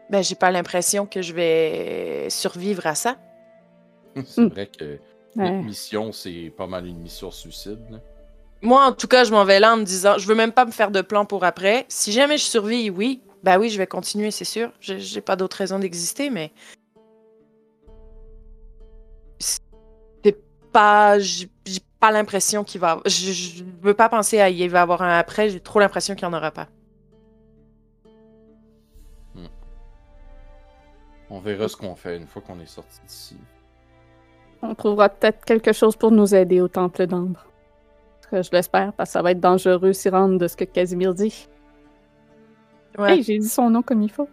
Ben, 0.10 0.22
j'ai 0.24 0.36
pas 0.36 0.52
l'impression 0.52 1.06
que 1.06 1.22
je 1.22 1.34
vais 1.34 2.30
survivre 2.30 2.86
à 2.88 2.96
ça. 2.96 3.18
C'est 4.26 4.42
Hmm. 4.42 4.48
vrai 4.48 4.68
que 4.68 5.00
Ouais. 5.36 5.52
notre 5.52 5.66
mission, 5.66 6.12
c'est 6.12 6.52
pas 6.56 6.68
mal 6.68 6.86
une 6.88 7.00
mission 7.00 7.32
suicide. 7.32 7.80
là. 7.90 8.00
Moi, 8.62 8.84
en 8.86 8.92
tout 8.92 9.08
cas, 9.08 9.24
je 9.24 9.32
m'en 9.32 9.46
vais 9.46 9.60
là 9.60 9.74
en 9.74 9.78
me 9.78 9.84
disant, 9.84 10.18
je 10.18 10.28
veux 10.28 10.36
même 10.36 10.52
pas 10.52 10.66
me 10.66 10.72
faire 10.72 10.92
de 10.92 11.02
plan 11.02 11.26
pour 11.26 11.44
après. 11.46 11.86
Si 11.88 12.12
jamais 12.12 12.38
je 12.38 12.44
survis, 12.44 12.90
oui, 12.90 13.22
bah 13.44 13.58
oui, 13.58 13.70
je 13.70 13.78
vais 13.78 13.88
continuer, 13.88 14.32
c'est 14.32 14.46
sûr. 14.46 14.72
J'ai 14.82 15.22
pas 15.22 15.36
d'autre 15.38 15.56
raison 15.58 15.80
d'exister, 15.80 16.30
mais 16.30 16.52
c'est 19.40 20.38
pas, 20.74 21.20
j'ai 21.20 21.50
pas 22.00 22.12
l'impression 22.12 22.64
qu'il 22.66 22.82
va. 22.82 23.00
Je, 23.06 23.32
je 23.32 23.64
veux 23.82 23.94
pas 23.94 24.10
penser 24.10 24.40
à 24.42 24.50
il 24.50 24.70
va 24.70 24.80
y 24.80 24.82
avoir 24.82 25.02
un 25.04 25.18
après. 25.18 25.50
J'ai 25.50 25.62
trop 25.62 25.80
l'impression 25.80 26.16
qu'il 26.16 26.24
y 26.24 26.28
en 26.28 26.34
aura 26.34 26.52
pas. 26.52 26.68
On 31.30 31.40
verra 31.40 31.68
ce 31.68 31.78
qu'on 31.78 31.96
fait 31.96 32.18
une 32.18 32.26
fois 32.26 32.42
qu'on 32.42 32.60
est 32.60 32.66
sorti 32.66 33.00
d'ici. 33.08 33.38
On 34.62 34.76
trouvera 34.76 35.10
peut-être 35.10 35.46
quelque 35.46 35.72
chose 35.72 35.96
pour 35.96 36.12
nous 36.12 36.36
aider 36.36 36.60
au 36.62 36.68
Temple 36.68 37.08
d'Ambre. 37.08 37.46
Je 38.32 38.50
l'espère, 38.52 38.94
parce 38.94 39.10
que 39.10 39.14
ça 39.14 39.22
va 39.22 39.32
être 39.32 39.40
dangereux 39.40 39.94
s'y 39.94 40.10
rendre 40.10 40.38
de 40.38 40.48
ce 40.48 40.56
que 40.56 40.66
Casimir 40.66 41.14
dit. 41.14 41.48
Ouais. 42.98 43.14
Hey, 43.14 43.24
j'ai 43.24 43.40
dit 43.40 43.48
son 43.48 43.70
nom 43.70 43.82
comme 43.82 44.02
il 44.02 44.12
faut. 44.12 44.30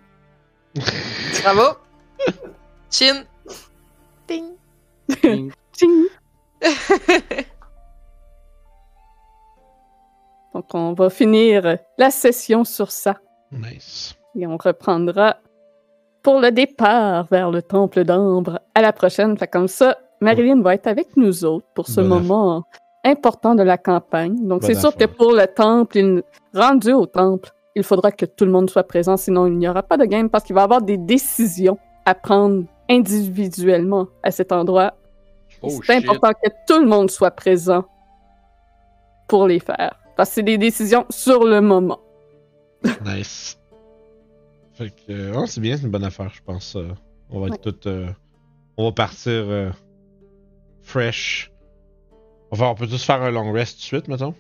Bravo. 1.42 1.78
Chin. 2.90 3.24
Ding. 4.28 4.52
Ding. 5.22 5.52
Tching! 5.72 6.06
Donc, 10.54 10.74
on 10.74 10.94
va 10.94 11.10
finir 11.10 11.78
la 11.98 12.10
session 12.10 12.64
sur 12.64 12.90
ça. 12.90 13.20
Nice. 13.52 14.16
Et 14.34 14.46
on 14.46 14.56
reprendra 14.56 15.36
pour 16.22 16.40
le 16.40 16.50
départ 16.50 17.26
vers 17.30 17.50
le 17.50 17.62
Temple 17.62 18.04
d'Ambre 18.04 18.60
à 18.74 18.80
la 18.80 18.92
prochaine. 18.92 19.36
Fait 19.38 19.46
comme 19.48 19.68
ça, 19.68 19.98
Marilyn 20.20 20.62
va 20.62 20.74
être 20.74 20.86
avec 20.86 21.16
nous 21.16 21.44
autres 21.44 21.66
pour 21.74 21.86
ce 21.88 22.00
moment 22.08 22.64
important 23.04 23.54
de 23.54 23.62
la 23.62 23.78
campagne. 23.78 24.46
Donc, 24.48 24.62
c'est 24.64 24.74
sûr 24.80 24.96
que 24.96 25.04
pour 25.06 25.32
le 25.32 25.46
Temple, 25.46 25.98
il- 25.98 26.22
rendu 26.54 26.92
au 26.92 27.06
Temple, 27.06 27.50
il 27.74 27.82
faudra 27.82 28.10
que 28.10 28.24
tout 28.26 28.44
le 28.44 28.50
monde 28.50 28.68
soit 28.70 28.84
présent, 28.84 29.16
sinon 29.16 29.46
il 29.46 29.56
n'y 29.58 29.68
aura 29.68 29.82
pas 29.82 29.96
de 29.96 30.04
game 30.06 30.28
parce 30.30 30.42
qu'il 30.44 30.54
va 30.54 30.62
y 30.62 30.64
avoir 30.64 30.82
des 30.82 30.96
décisions 30.96 31.78
à 32.04 32.14
prendre 32.14 32.64
individuellement 32.88 34.06
à 34.22 34.30
cet 34.30 34.50
endroit. 34.52 34.94
Oh 35.62 35.68
c'est 35.84 35.96
important 35.96 36.30
que 36.42 36.50
tout 36.66 36.80
le 36.80 36.86
monde 36.86 37.10
soit 37.10 37.30
présent 37.30 37.84
pour 39.28 39.46
les 39.46 39.60
faire. 39.60 39.98
Parce 40.16 40.30
que 40.30 40.34
c'est 40.36 40.42
des 40.42 40.58
décisions 40.58 41.04
sur 41.10 41.44
le 41.44 41.60
moment. 41.60 42.00
Nice. 43.04 43.58
Fait 44.74 44.90
que, 44.90 45.12
euh, 45.12 45.46
c'est 45.46 45.60
bien, 45.60 45.76
c'est 45.76 45.84
une 45.84 45.90
bonne 45.90 46.04
affaire, 46.04 46.30
je 46.32 46.42
pense. 46.42 46.76
euh, 46.76 46.88
on 47.30 47.40
va 47.40 47.48
être 47.48 47.70
tout. 47.70 47.88
euh, 47.88 48.08
on 48.76 48.84
va 48.84 48.92
partir 48.92 49.44
fresh. 50.86 51.50
Enfin, 52.50 52.68
on 52.68 52.74
peut 52.74 52.86
tous 52.86 53.04
faire 53.04 53.20
un 53.22 53.30
long 53.30 53.52
rest 53.52 53.74
tout 53.76 53.80
de 53.80 53.84
suite, 53.84 54.08
mettons. 54.08 54.34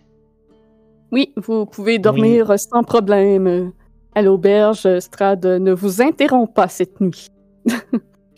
Oui, 1.12 1.32
vous 1.36 1.66
pouvez 1.66 1.98
dormir 1.98 2.58
sans 2.58 2.82
problème 2.82 3.46
euh, 3.46 3.66
à 4.14 4.22
l'auberge. 4.22 4.86
Strad 5.00 5.44
ne 5.44 5.72
vous 5.72 6.00
interrompt 6.02 6.54
pas 6.54 6.68
cette 6.68 7.00
nuit. 7.00 7.28
Il 7.66 7.74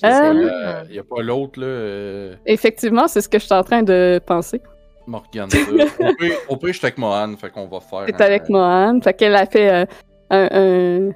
Euh, 0.05 0.85
n'y 0.91 0.99
a 0.99 1.03
pas 1.03 1.23
l'autre, 1.23 1.59
là, 1.61 1.67
euh, 1.67 2.35
Effectivement, 2.47 3.09
c'est 3.09 3.21
ce 3.21 3.29
que 3.29 3.39
je 3.39 3.45
suis 3.45 3.55
en 3.55 3.65
train 3.65 3.83
de 3.83 4.21
penser. 4.25 4.61
Morgane. 5.07 5.49
Au 6.01 6.15
pire- 6.15 6.37
Au 6.49 6.57
pire, 6.57 6.69
je 6.73 6.79
suis 6.79 6.87
avec 6.87 6.99
Mohan, 6.99 7.35
fait 7.37 7.51
qu'on 7.51 7.67
va 7.67 7.81
faire. 7.81 8.05
C'est 8.07 8.21
un- 8.21 8.25
avec 8.27 8.49
Mohan. 8.49 9.01
Fait 9.03 9.15
qu'elle 9.15 9.35
a 9.35 9.47
fait 9.47 9.71
euh, 9.73 9.85
un, 10.31 10.49
un, 10.53 11.11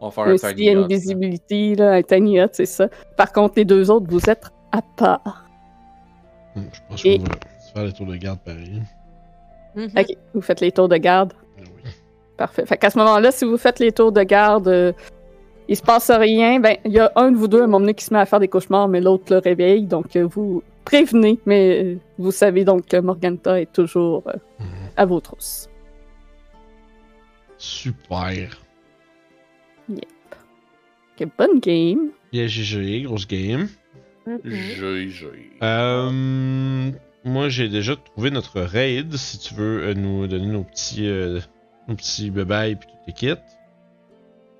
On 0.00 0.06
va 0.08 0.10
faire 0.12 0.24
un 0.24 0.32
un 0.34 0.54
tiny 0.54 0.70
hut. 0.70 0.78
invisibility, 0.84 1.74
là, 1.74 1.92
un 1.92 2.02
tiny 2.02 2.38
hut, 2.40 2.48
c'est 2.52 2.64
ça. 2.66 2.88
Par 3.16 3.32
contre, 3.32 3.54
les 3.56 3.64
deux 3.64 3.90
autres, 3.90 4.06
vous 4.08 4.30
êtes 4.30 4.44
à 4.72 4.80
part. 4.96 5.41
Je 6.56 6.80
pense 6.88 7.04
Et- 7.04 7.18
qu'on 7.18 7.24
va 7.24 7.30
faire 7.74 7.84
les 7.84 7.92
tours 7.92 8.06
de 8.06 8.16
garde 8.16 8.38
pareil. 8.40 8.82
Mhm. 9.74 9.90
OK, 9.96 10.16
vous 10.34 10.40
faites 10.42 10.60
les 10.60 10.72
tours 10.72 10.88
de 10.88 10.96
garde. 10.96 11.32
Oui. 11.58 11.90
Parfait. 12.36 12.66
Fait 12.66 12.76
qu'à 12.76 12.90
ce 12.90 12.98
moment-là, 12.98 13.30
si 13.32 13.44
vous 13.44 13.56
faites 13.56 13.78
les 13.78 13.92
tours 13.92 14.12
de 14.12 14.22
garde, 14.22 14.68
euh, 14.68 14.92
il 15.68 15.76
se 15.76 15.82
passe 15.82 16.10
rien. 16.10 16.60
Ben, 16.60 16.76
il 16.84 16.92
y 16.92 16.98
a 16.98 17.10
un 17.16 17.30
de 17.30 17.36
vous 17.36 17.48
deux 17.48 17.60
à 17.60 17.64
un 17.64 17.66
moment 17.66 17.80
donné 17.80 17.94
qui 17.94 18.04
se 18.04 18.12
met 18.12 18.20
à 18.20 18.26
faire 18.26 18.40
des 18.40 18.48
cauchemars, 18.48 18.88
mais 18.88 19.00
l'autre 19.00 19.24
le 19.32 19.38
réveille. 19.38 19.84
Donc, 19.86 20.14
euh, 20.16 20.26
vous 20.26 20.62
prévenez, 20.84 21.38
mais 21.46 21.82
euh, 21.84 21.98
vous 22.18 22.32
savez 22.32 22.64
donc 22.64 22.86
que 22.86 22.96
Morganta 22.98 23.60
est 23.60 23.72
toujours 23.72 24.24
euh, 24.26 24.32
Mhm. 24.58 24.66
à 24.96 25.06
vos 25.06 25.20
trousses. 25.20 25.68
Super. 27.58 28.58
Ok, 29.90 31.28
bonne 31.38 31.60
game. 31.60 32.10
Yeah, 32.32 32.46
GG, 32.48 33.02
grosse 33.02 33.26
game. 33.28 33.68
J'ai, 34.44 35.08
j'ai. 35.08 35.26
Euh, 35.62 36.90
moi, 37.24 37.48
j'ai 37.48 37.68
déjà 37.68 37.96
trouvé 37.96 38.30
notre 38.30 38.60
raid. 38.60 39.14
Si 39.16 39.38
tu 39.38 39.54
veux 39.54 39.82
euh, 39.82 39.94
nous 39.94 40.26
donner 40.26 40.46
nos 40.46 40.64
petits, 40.64 41.06
euh, 41.08 41.40
nos 41.88 41.94
petits 41.94 42.30
bebayes 42.30 42.72
et 42.72 42.76
les 43.06 43.12
kits. 43.12 43.34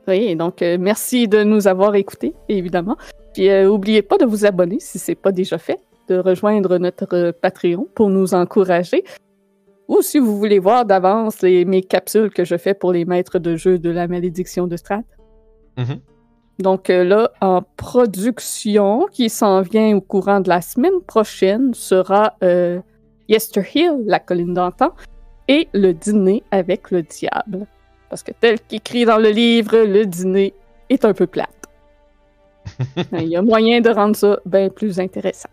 Oui, 0.09 0.35
donc 0.35 0.63
euh, 0.63 0.79
merci 0.81 1.29
de 1.29 1.45
nous 1.45 1.69
avoir 1.69 1.95
écoutés, 1.95 2.35
évidemment. 2.49 2.97
Puis 3.35 3.49
euh, 3.49 3.69
oubliez 3.71 4.03
pas 4.03 4.19
de 4.19 4.25
vous 4.25 4.45
abonner 4.45 4.79
si 4.81 4.99
c'est 4.99 5.15
pas 5.15 5.31
déjà 5.33 5.59
fait, 5.59 5.79
de 6.09 6.17
rejoindre 6.19 6.79
notre 6.79 7.31
Patreon 7.31 7.87
pour 7.95 8.11
nous 8.11 8.35
encourager. 8.35 9.05
Ou 9.89 10.03
si 10.03 10.19
vous 10.19 10.37
voulez 10.39 10.59
voir 10.59 10.85
d'avance 10.87 11.41
les- 11.43 11.65
mes 11.65 11.83
capsules 11.83 12.31
que 12.31 12.45
je 12.45 12.57
fais 12.57 12.75
pour 12.75 12.93
les 12.93 13.05
maîtres 13.05 13.39
de 13.39 13.57
jeu 13.57 13.79
de 13.79 13.91
la 13.91 14.09
malédiction 14.09 14.67
de 14.67 14.77
Strat. 14.77 15.03
Mhm. 15.79 16.01
Donc 16.59 16.91
euh, 16.91 17.03
là, 17.05 17.31
en 17.41 17.63
production, 17.77 19.07
qui 19.11 19.29
s'en 19.31 19.63
vient 19.63 19.97
au 19.97 20.01
courant 20.01 20.41
de 20.41 20.49
la 20.49 20.61
semaine 20.61 21.01
prochaine, 21.07 21.75
sera 21.75 22.35
euh, 22.43 22.81
Yester 23.29 23.63
Hill, 23.75 24.03
la 24.07 24.19
colline 24.21 24.55
d'antan, 24.55 24.93
et 25.49 25.69
le 25.73 25.93
dîner 25.93 26.43
avec 26.51 26.91
le 26.91 27.03
diable. 27.03 27.67
Parce 28.09 28.23
que 28.23 28.33
tel 28.39 28.61
qu'écrit 28.61 29.05
dans 29.05 29.19
le 29.19 29.31
livre, 29.31 29.77
le 29.79 30.05
dîner 30.05 30.55
est 30.91 31.05
un 31.05 31.15
peu 31.15 31.27
plate. 31.27 31.49
Il 33.13 33.29
y 33.29 33.37
a 33.37 33.43
moyen 33.43 33.81
de 33.81 33.91
rendre 33.91 34.15
ça 34.15 34.39
bien 34.45 34.69
plus 34.69 35.01
intéressant. 35.01 35.49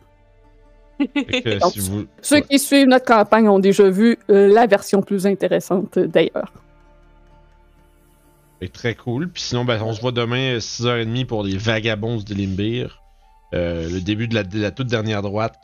Fait 1.00 1.42
que 1.42 1.60
Donc, 1.60 1.72
si 1.72 1.80
vous... 1.80 2.06
Ceux 2.22 2.36
Ouais. 2.38 2.42
qui 2.44 2.60
suivent 2.60 2.88
notre 2.88 3.06
campagne 3.06 3.48
ont 3.48 3.60
déjà 3.60 3.90
vu 3.90 4.18
euh, 4.30 4.50
la 4.50 4.68
version 4.68 5.02
plus 5.02 5.26
intéressante 5.26 5.98
d'ailleurs. 5.98 6.52
Fait 8.60 8.68
très 8.68 8.96
cool. 8.96 9.30
Puis 9.30 9.44
sinon, 9.44 9.66
ben, 9.66 9.82
on 9.82 9.94
se 9.94 10.02
voit 10.02 10.12
demain 10.12 10.56
euh, 10.56 10.60
6h30 10.60 11.26
pour 11.26 11.44
les 11.44 11.58
Vagabonds 11.58 12.18
de 12.18 12.34
Limbir. 12.34 13.02
Euh, 13.54 13.90
le 13.90 14.02
début 14.02 14.28
de 14.28 14.36
la, 14.36 14.72
toute 14.72 14.88
dernière 14.88 15.22
droite. 15.22 15.58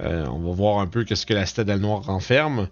Euh, 0.00 0.26
on 0.26 0.40
va 0.40 0.52
voir 0.52 0.78
un 0.78 0.86
peu 0.86 1.04
qu'est-ce 1.04 1.26
que 1.26 1.34
la 1.34 1.46
Citadelle 1.46 1.80
Noire 1.80 2.04
renferme. 2.04 2.68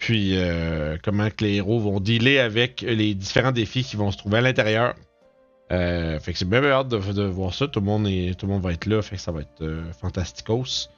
Puis 0.00 0.32
euh, 0.34 0.96
comment 1.04 1.28
que 1.28 1.44
les 1.44 1.56
héros 1.56 1.78
vont 1.78 2.00
dealer 2.00 2.38
avec 2.38 2.80
les 2.80 3.14
différents 3.14 3.52
défis 3.52 3.84
qui 3.84 3.96
vont 3.96 4.10
se 4.10 4.16
trouver 4.16 4.38
à 4.38 4.40
l'intérieur. 4.40 4.94
Euh, 5.72 6.18
fait 6.18 6.32
que 6.32 6.38
c'est 6.38 6.48
bien, 6.48 6.60
bien 6.60 6.70
hâte 6.70 6.88
de, 6.88 6.96
voir 6.96 7.54
ça. 7.54 7.68
Tout 7.68 7.80
le, 7.80 7.86
monde 7.86 8.06
est, 8.08 8.36
tout 8.38 8.46
le 8.46 8.52
monde 8.52 8.62
va 8.62 8.72
être 8.72 8.86
là. 8.86 9.02
Fait 9.02 9.16
que 9.16 9.22
ça 9.22 9.30
va 9.30 9.42
être 9.42 9.62
euh, 9.62 9.92
fantasticos. 9.92 10.88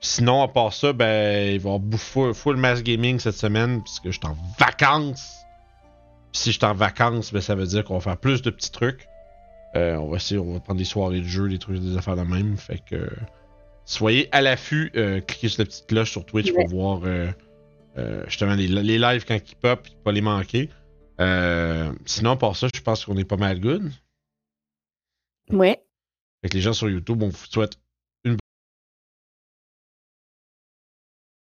Sinon, 0.00 0.42
à 0.42 0.48
part 0.48 0.72
ça, 0.72 0.92
ben, 0.92 1.52
il 1.52 1.58
va 1.58 1.70
y 1.70 1.72
avoir 1.72 1.78
bouffer 1.78 2.32
full 2.34 2.56
mass 2.56 2.82
gaming 2.82 3.18
cette 3.18 3.34
semaine. 3.34 3.82
Puisque 3.82 4.06
je 4.06 4.18
suis 4.18 4.26
en 4.26 4.36
vacances. 4.58 5.39
Si 6.32 6.52
je 6.52 6.58
suis 6.58 6.64
en 6.66 6.74
vacances, 6.74 7.32
ben, 7.32 7.40
ça 7.40 7.54
veut 7.54 7.66
dire 7.66 7.84
qu'on 7.84 7.94
va 7.94 8.00
faire 8.00 8.16
plus 8.16 8.42
de 8.42 8.50
petits 8.50 8.70
trucs. 8.70 9.06
Euh, 9.76 9.96
on 9.96 10.08
va 10.08 10.16
essayer, 10.16 10.38
on 10.40 10.52
va 10.52 10.60
prendre 10.60 10.78
des 10.78 10.84
soirées 10.84 11.20
de 11.20 11.26
jeu, 11.26 11.48
des 11.48 11.58
trucs, 11.58 11.78
des 11.78 11.96
affaires 11.96 12.16
de 12.16 12.22
même. 12.22 12.56
Fait 12.56 12.80
que 12.88 13.08
soyez 13.84 14.28
à 14.32 14.40
l'affût. 14.40 14.90
euh, 14.96 15.20
cliquez 15.20 15.48
sur 15.48 15.62
la 15.62 15.66
petite 15.66 15.86
cloche 15.86 16.10
sur 16.10 16.24
Twitch 16.26 16.50
Ouais. 16.52 16.64
pour 16.64 16.68
voir 16.68 17.00
euh, 17.04 17.30
justement 18.26 18.54
les, 18.54 18.66
les 18.68 18.98
lives 18.98 19.24
quand 19.26 19.36
ils 19.36 19.56
pop, 19.56 19.88
pas 20.04 20.12
les 20.12 20.20
manquer. 20.20 20.68
Sinon, 22.06 22.36
par 22.36 22.56
ça, 22.56 22.68
je 22.74 22.80
pense 22.80 23.04
qu'on 23.04 23.16
est 23.16 23.24
pas 23.24 23.36
mal 23.36 23.60
good. 23.60 23.90
Ouais. 25.50 25.82
Fait 26.42 26.48
que 26.48 26.54
les 26.54 26.60
gens 26.62 26.72
sur 26.72 26.88
YouTube, 26.88 27.22
on 27.22 27.28
vous 27.28 27.46
souhaite 27.50 27.78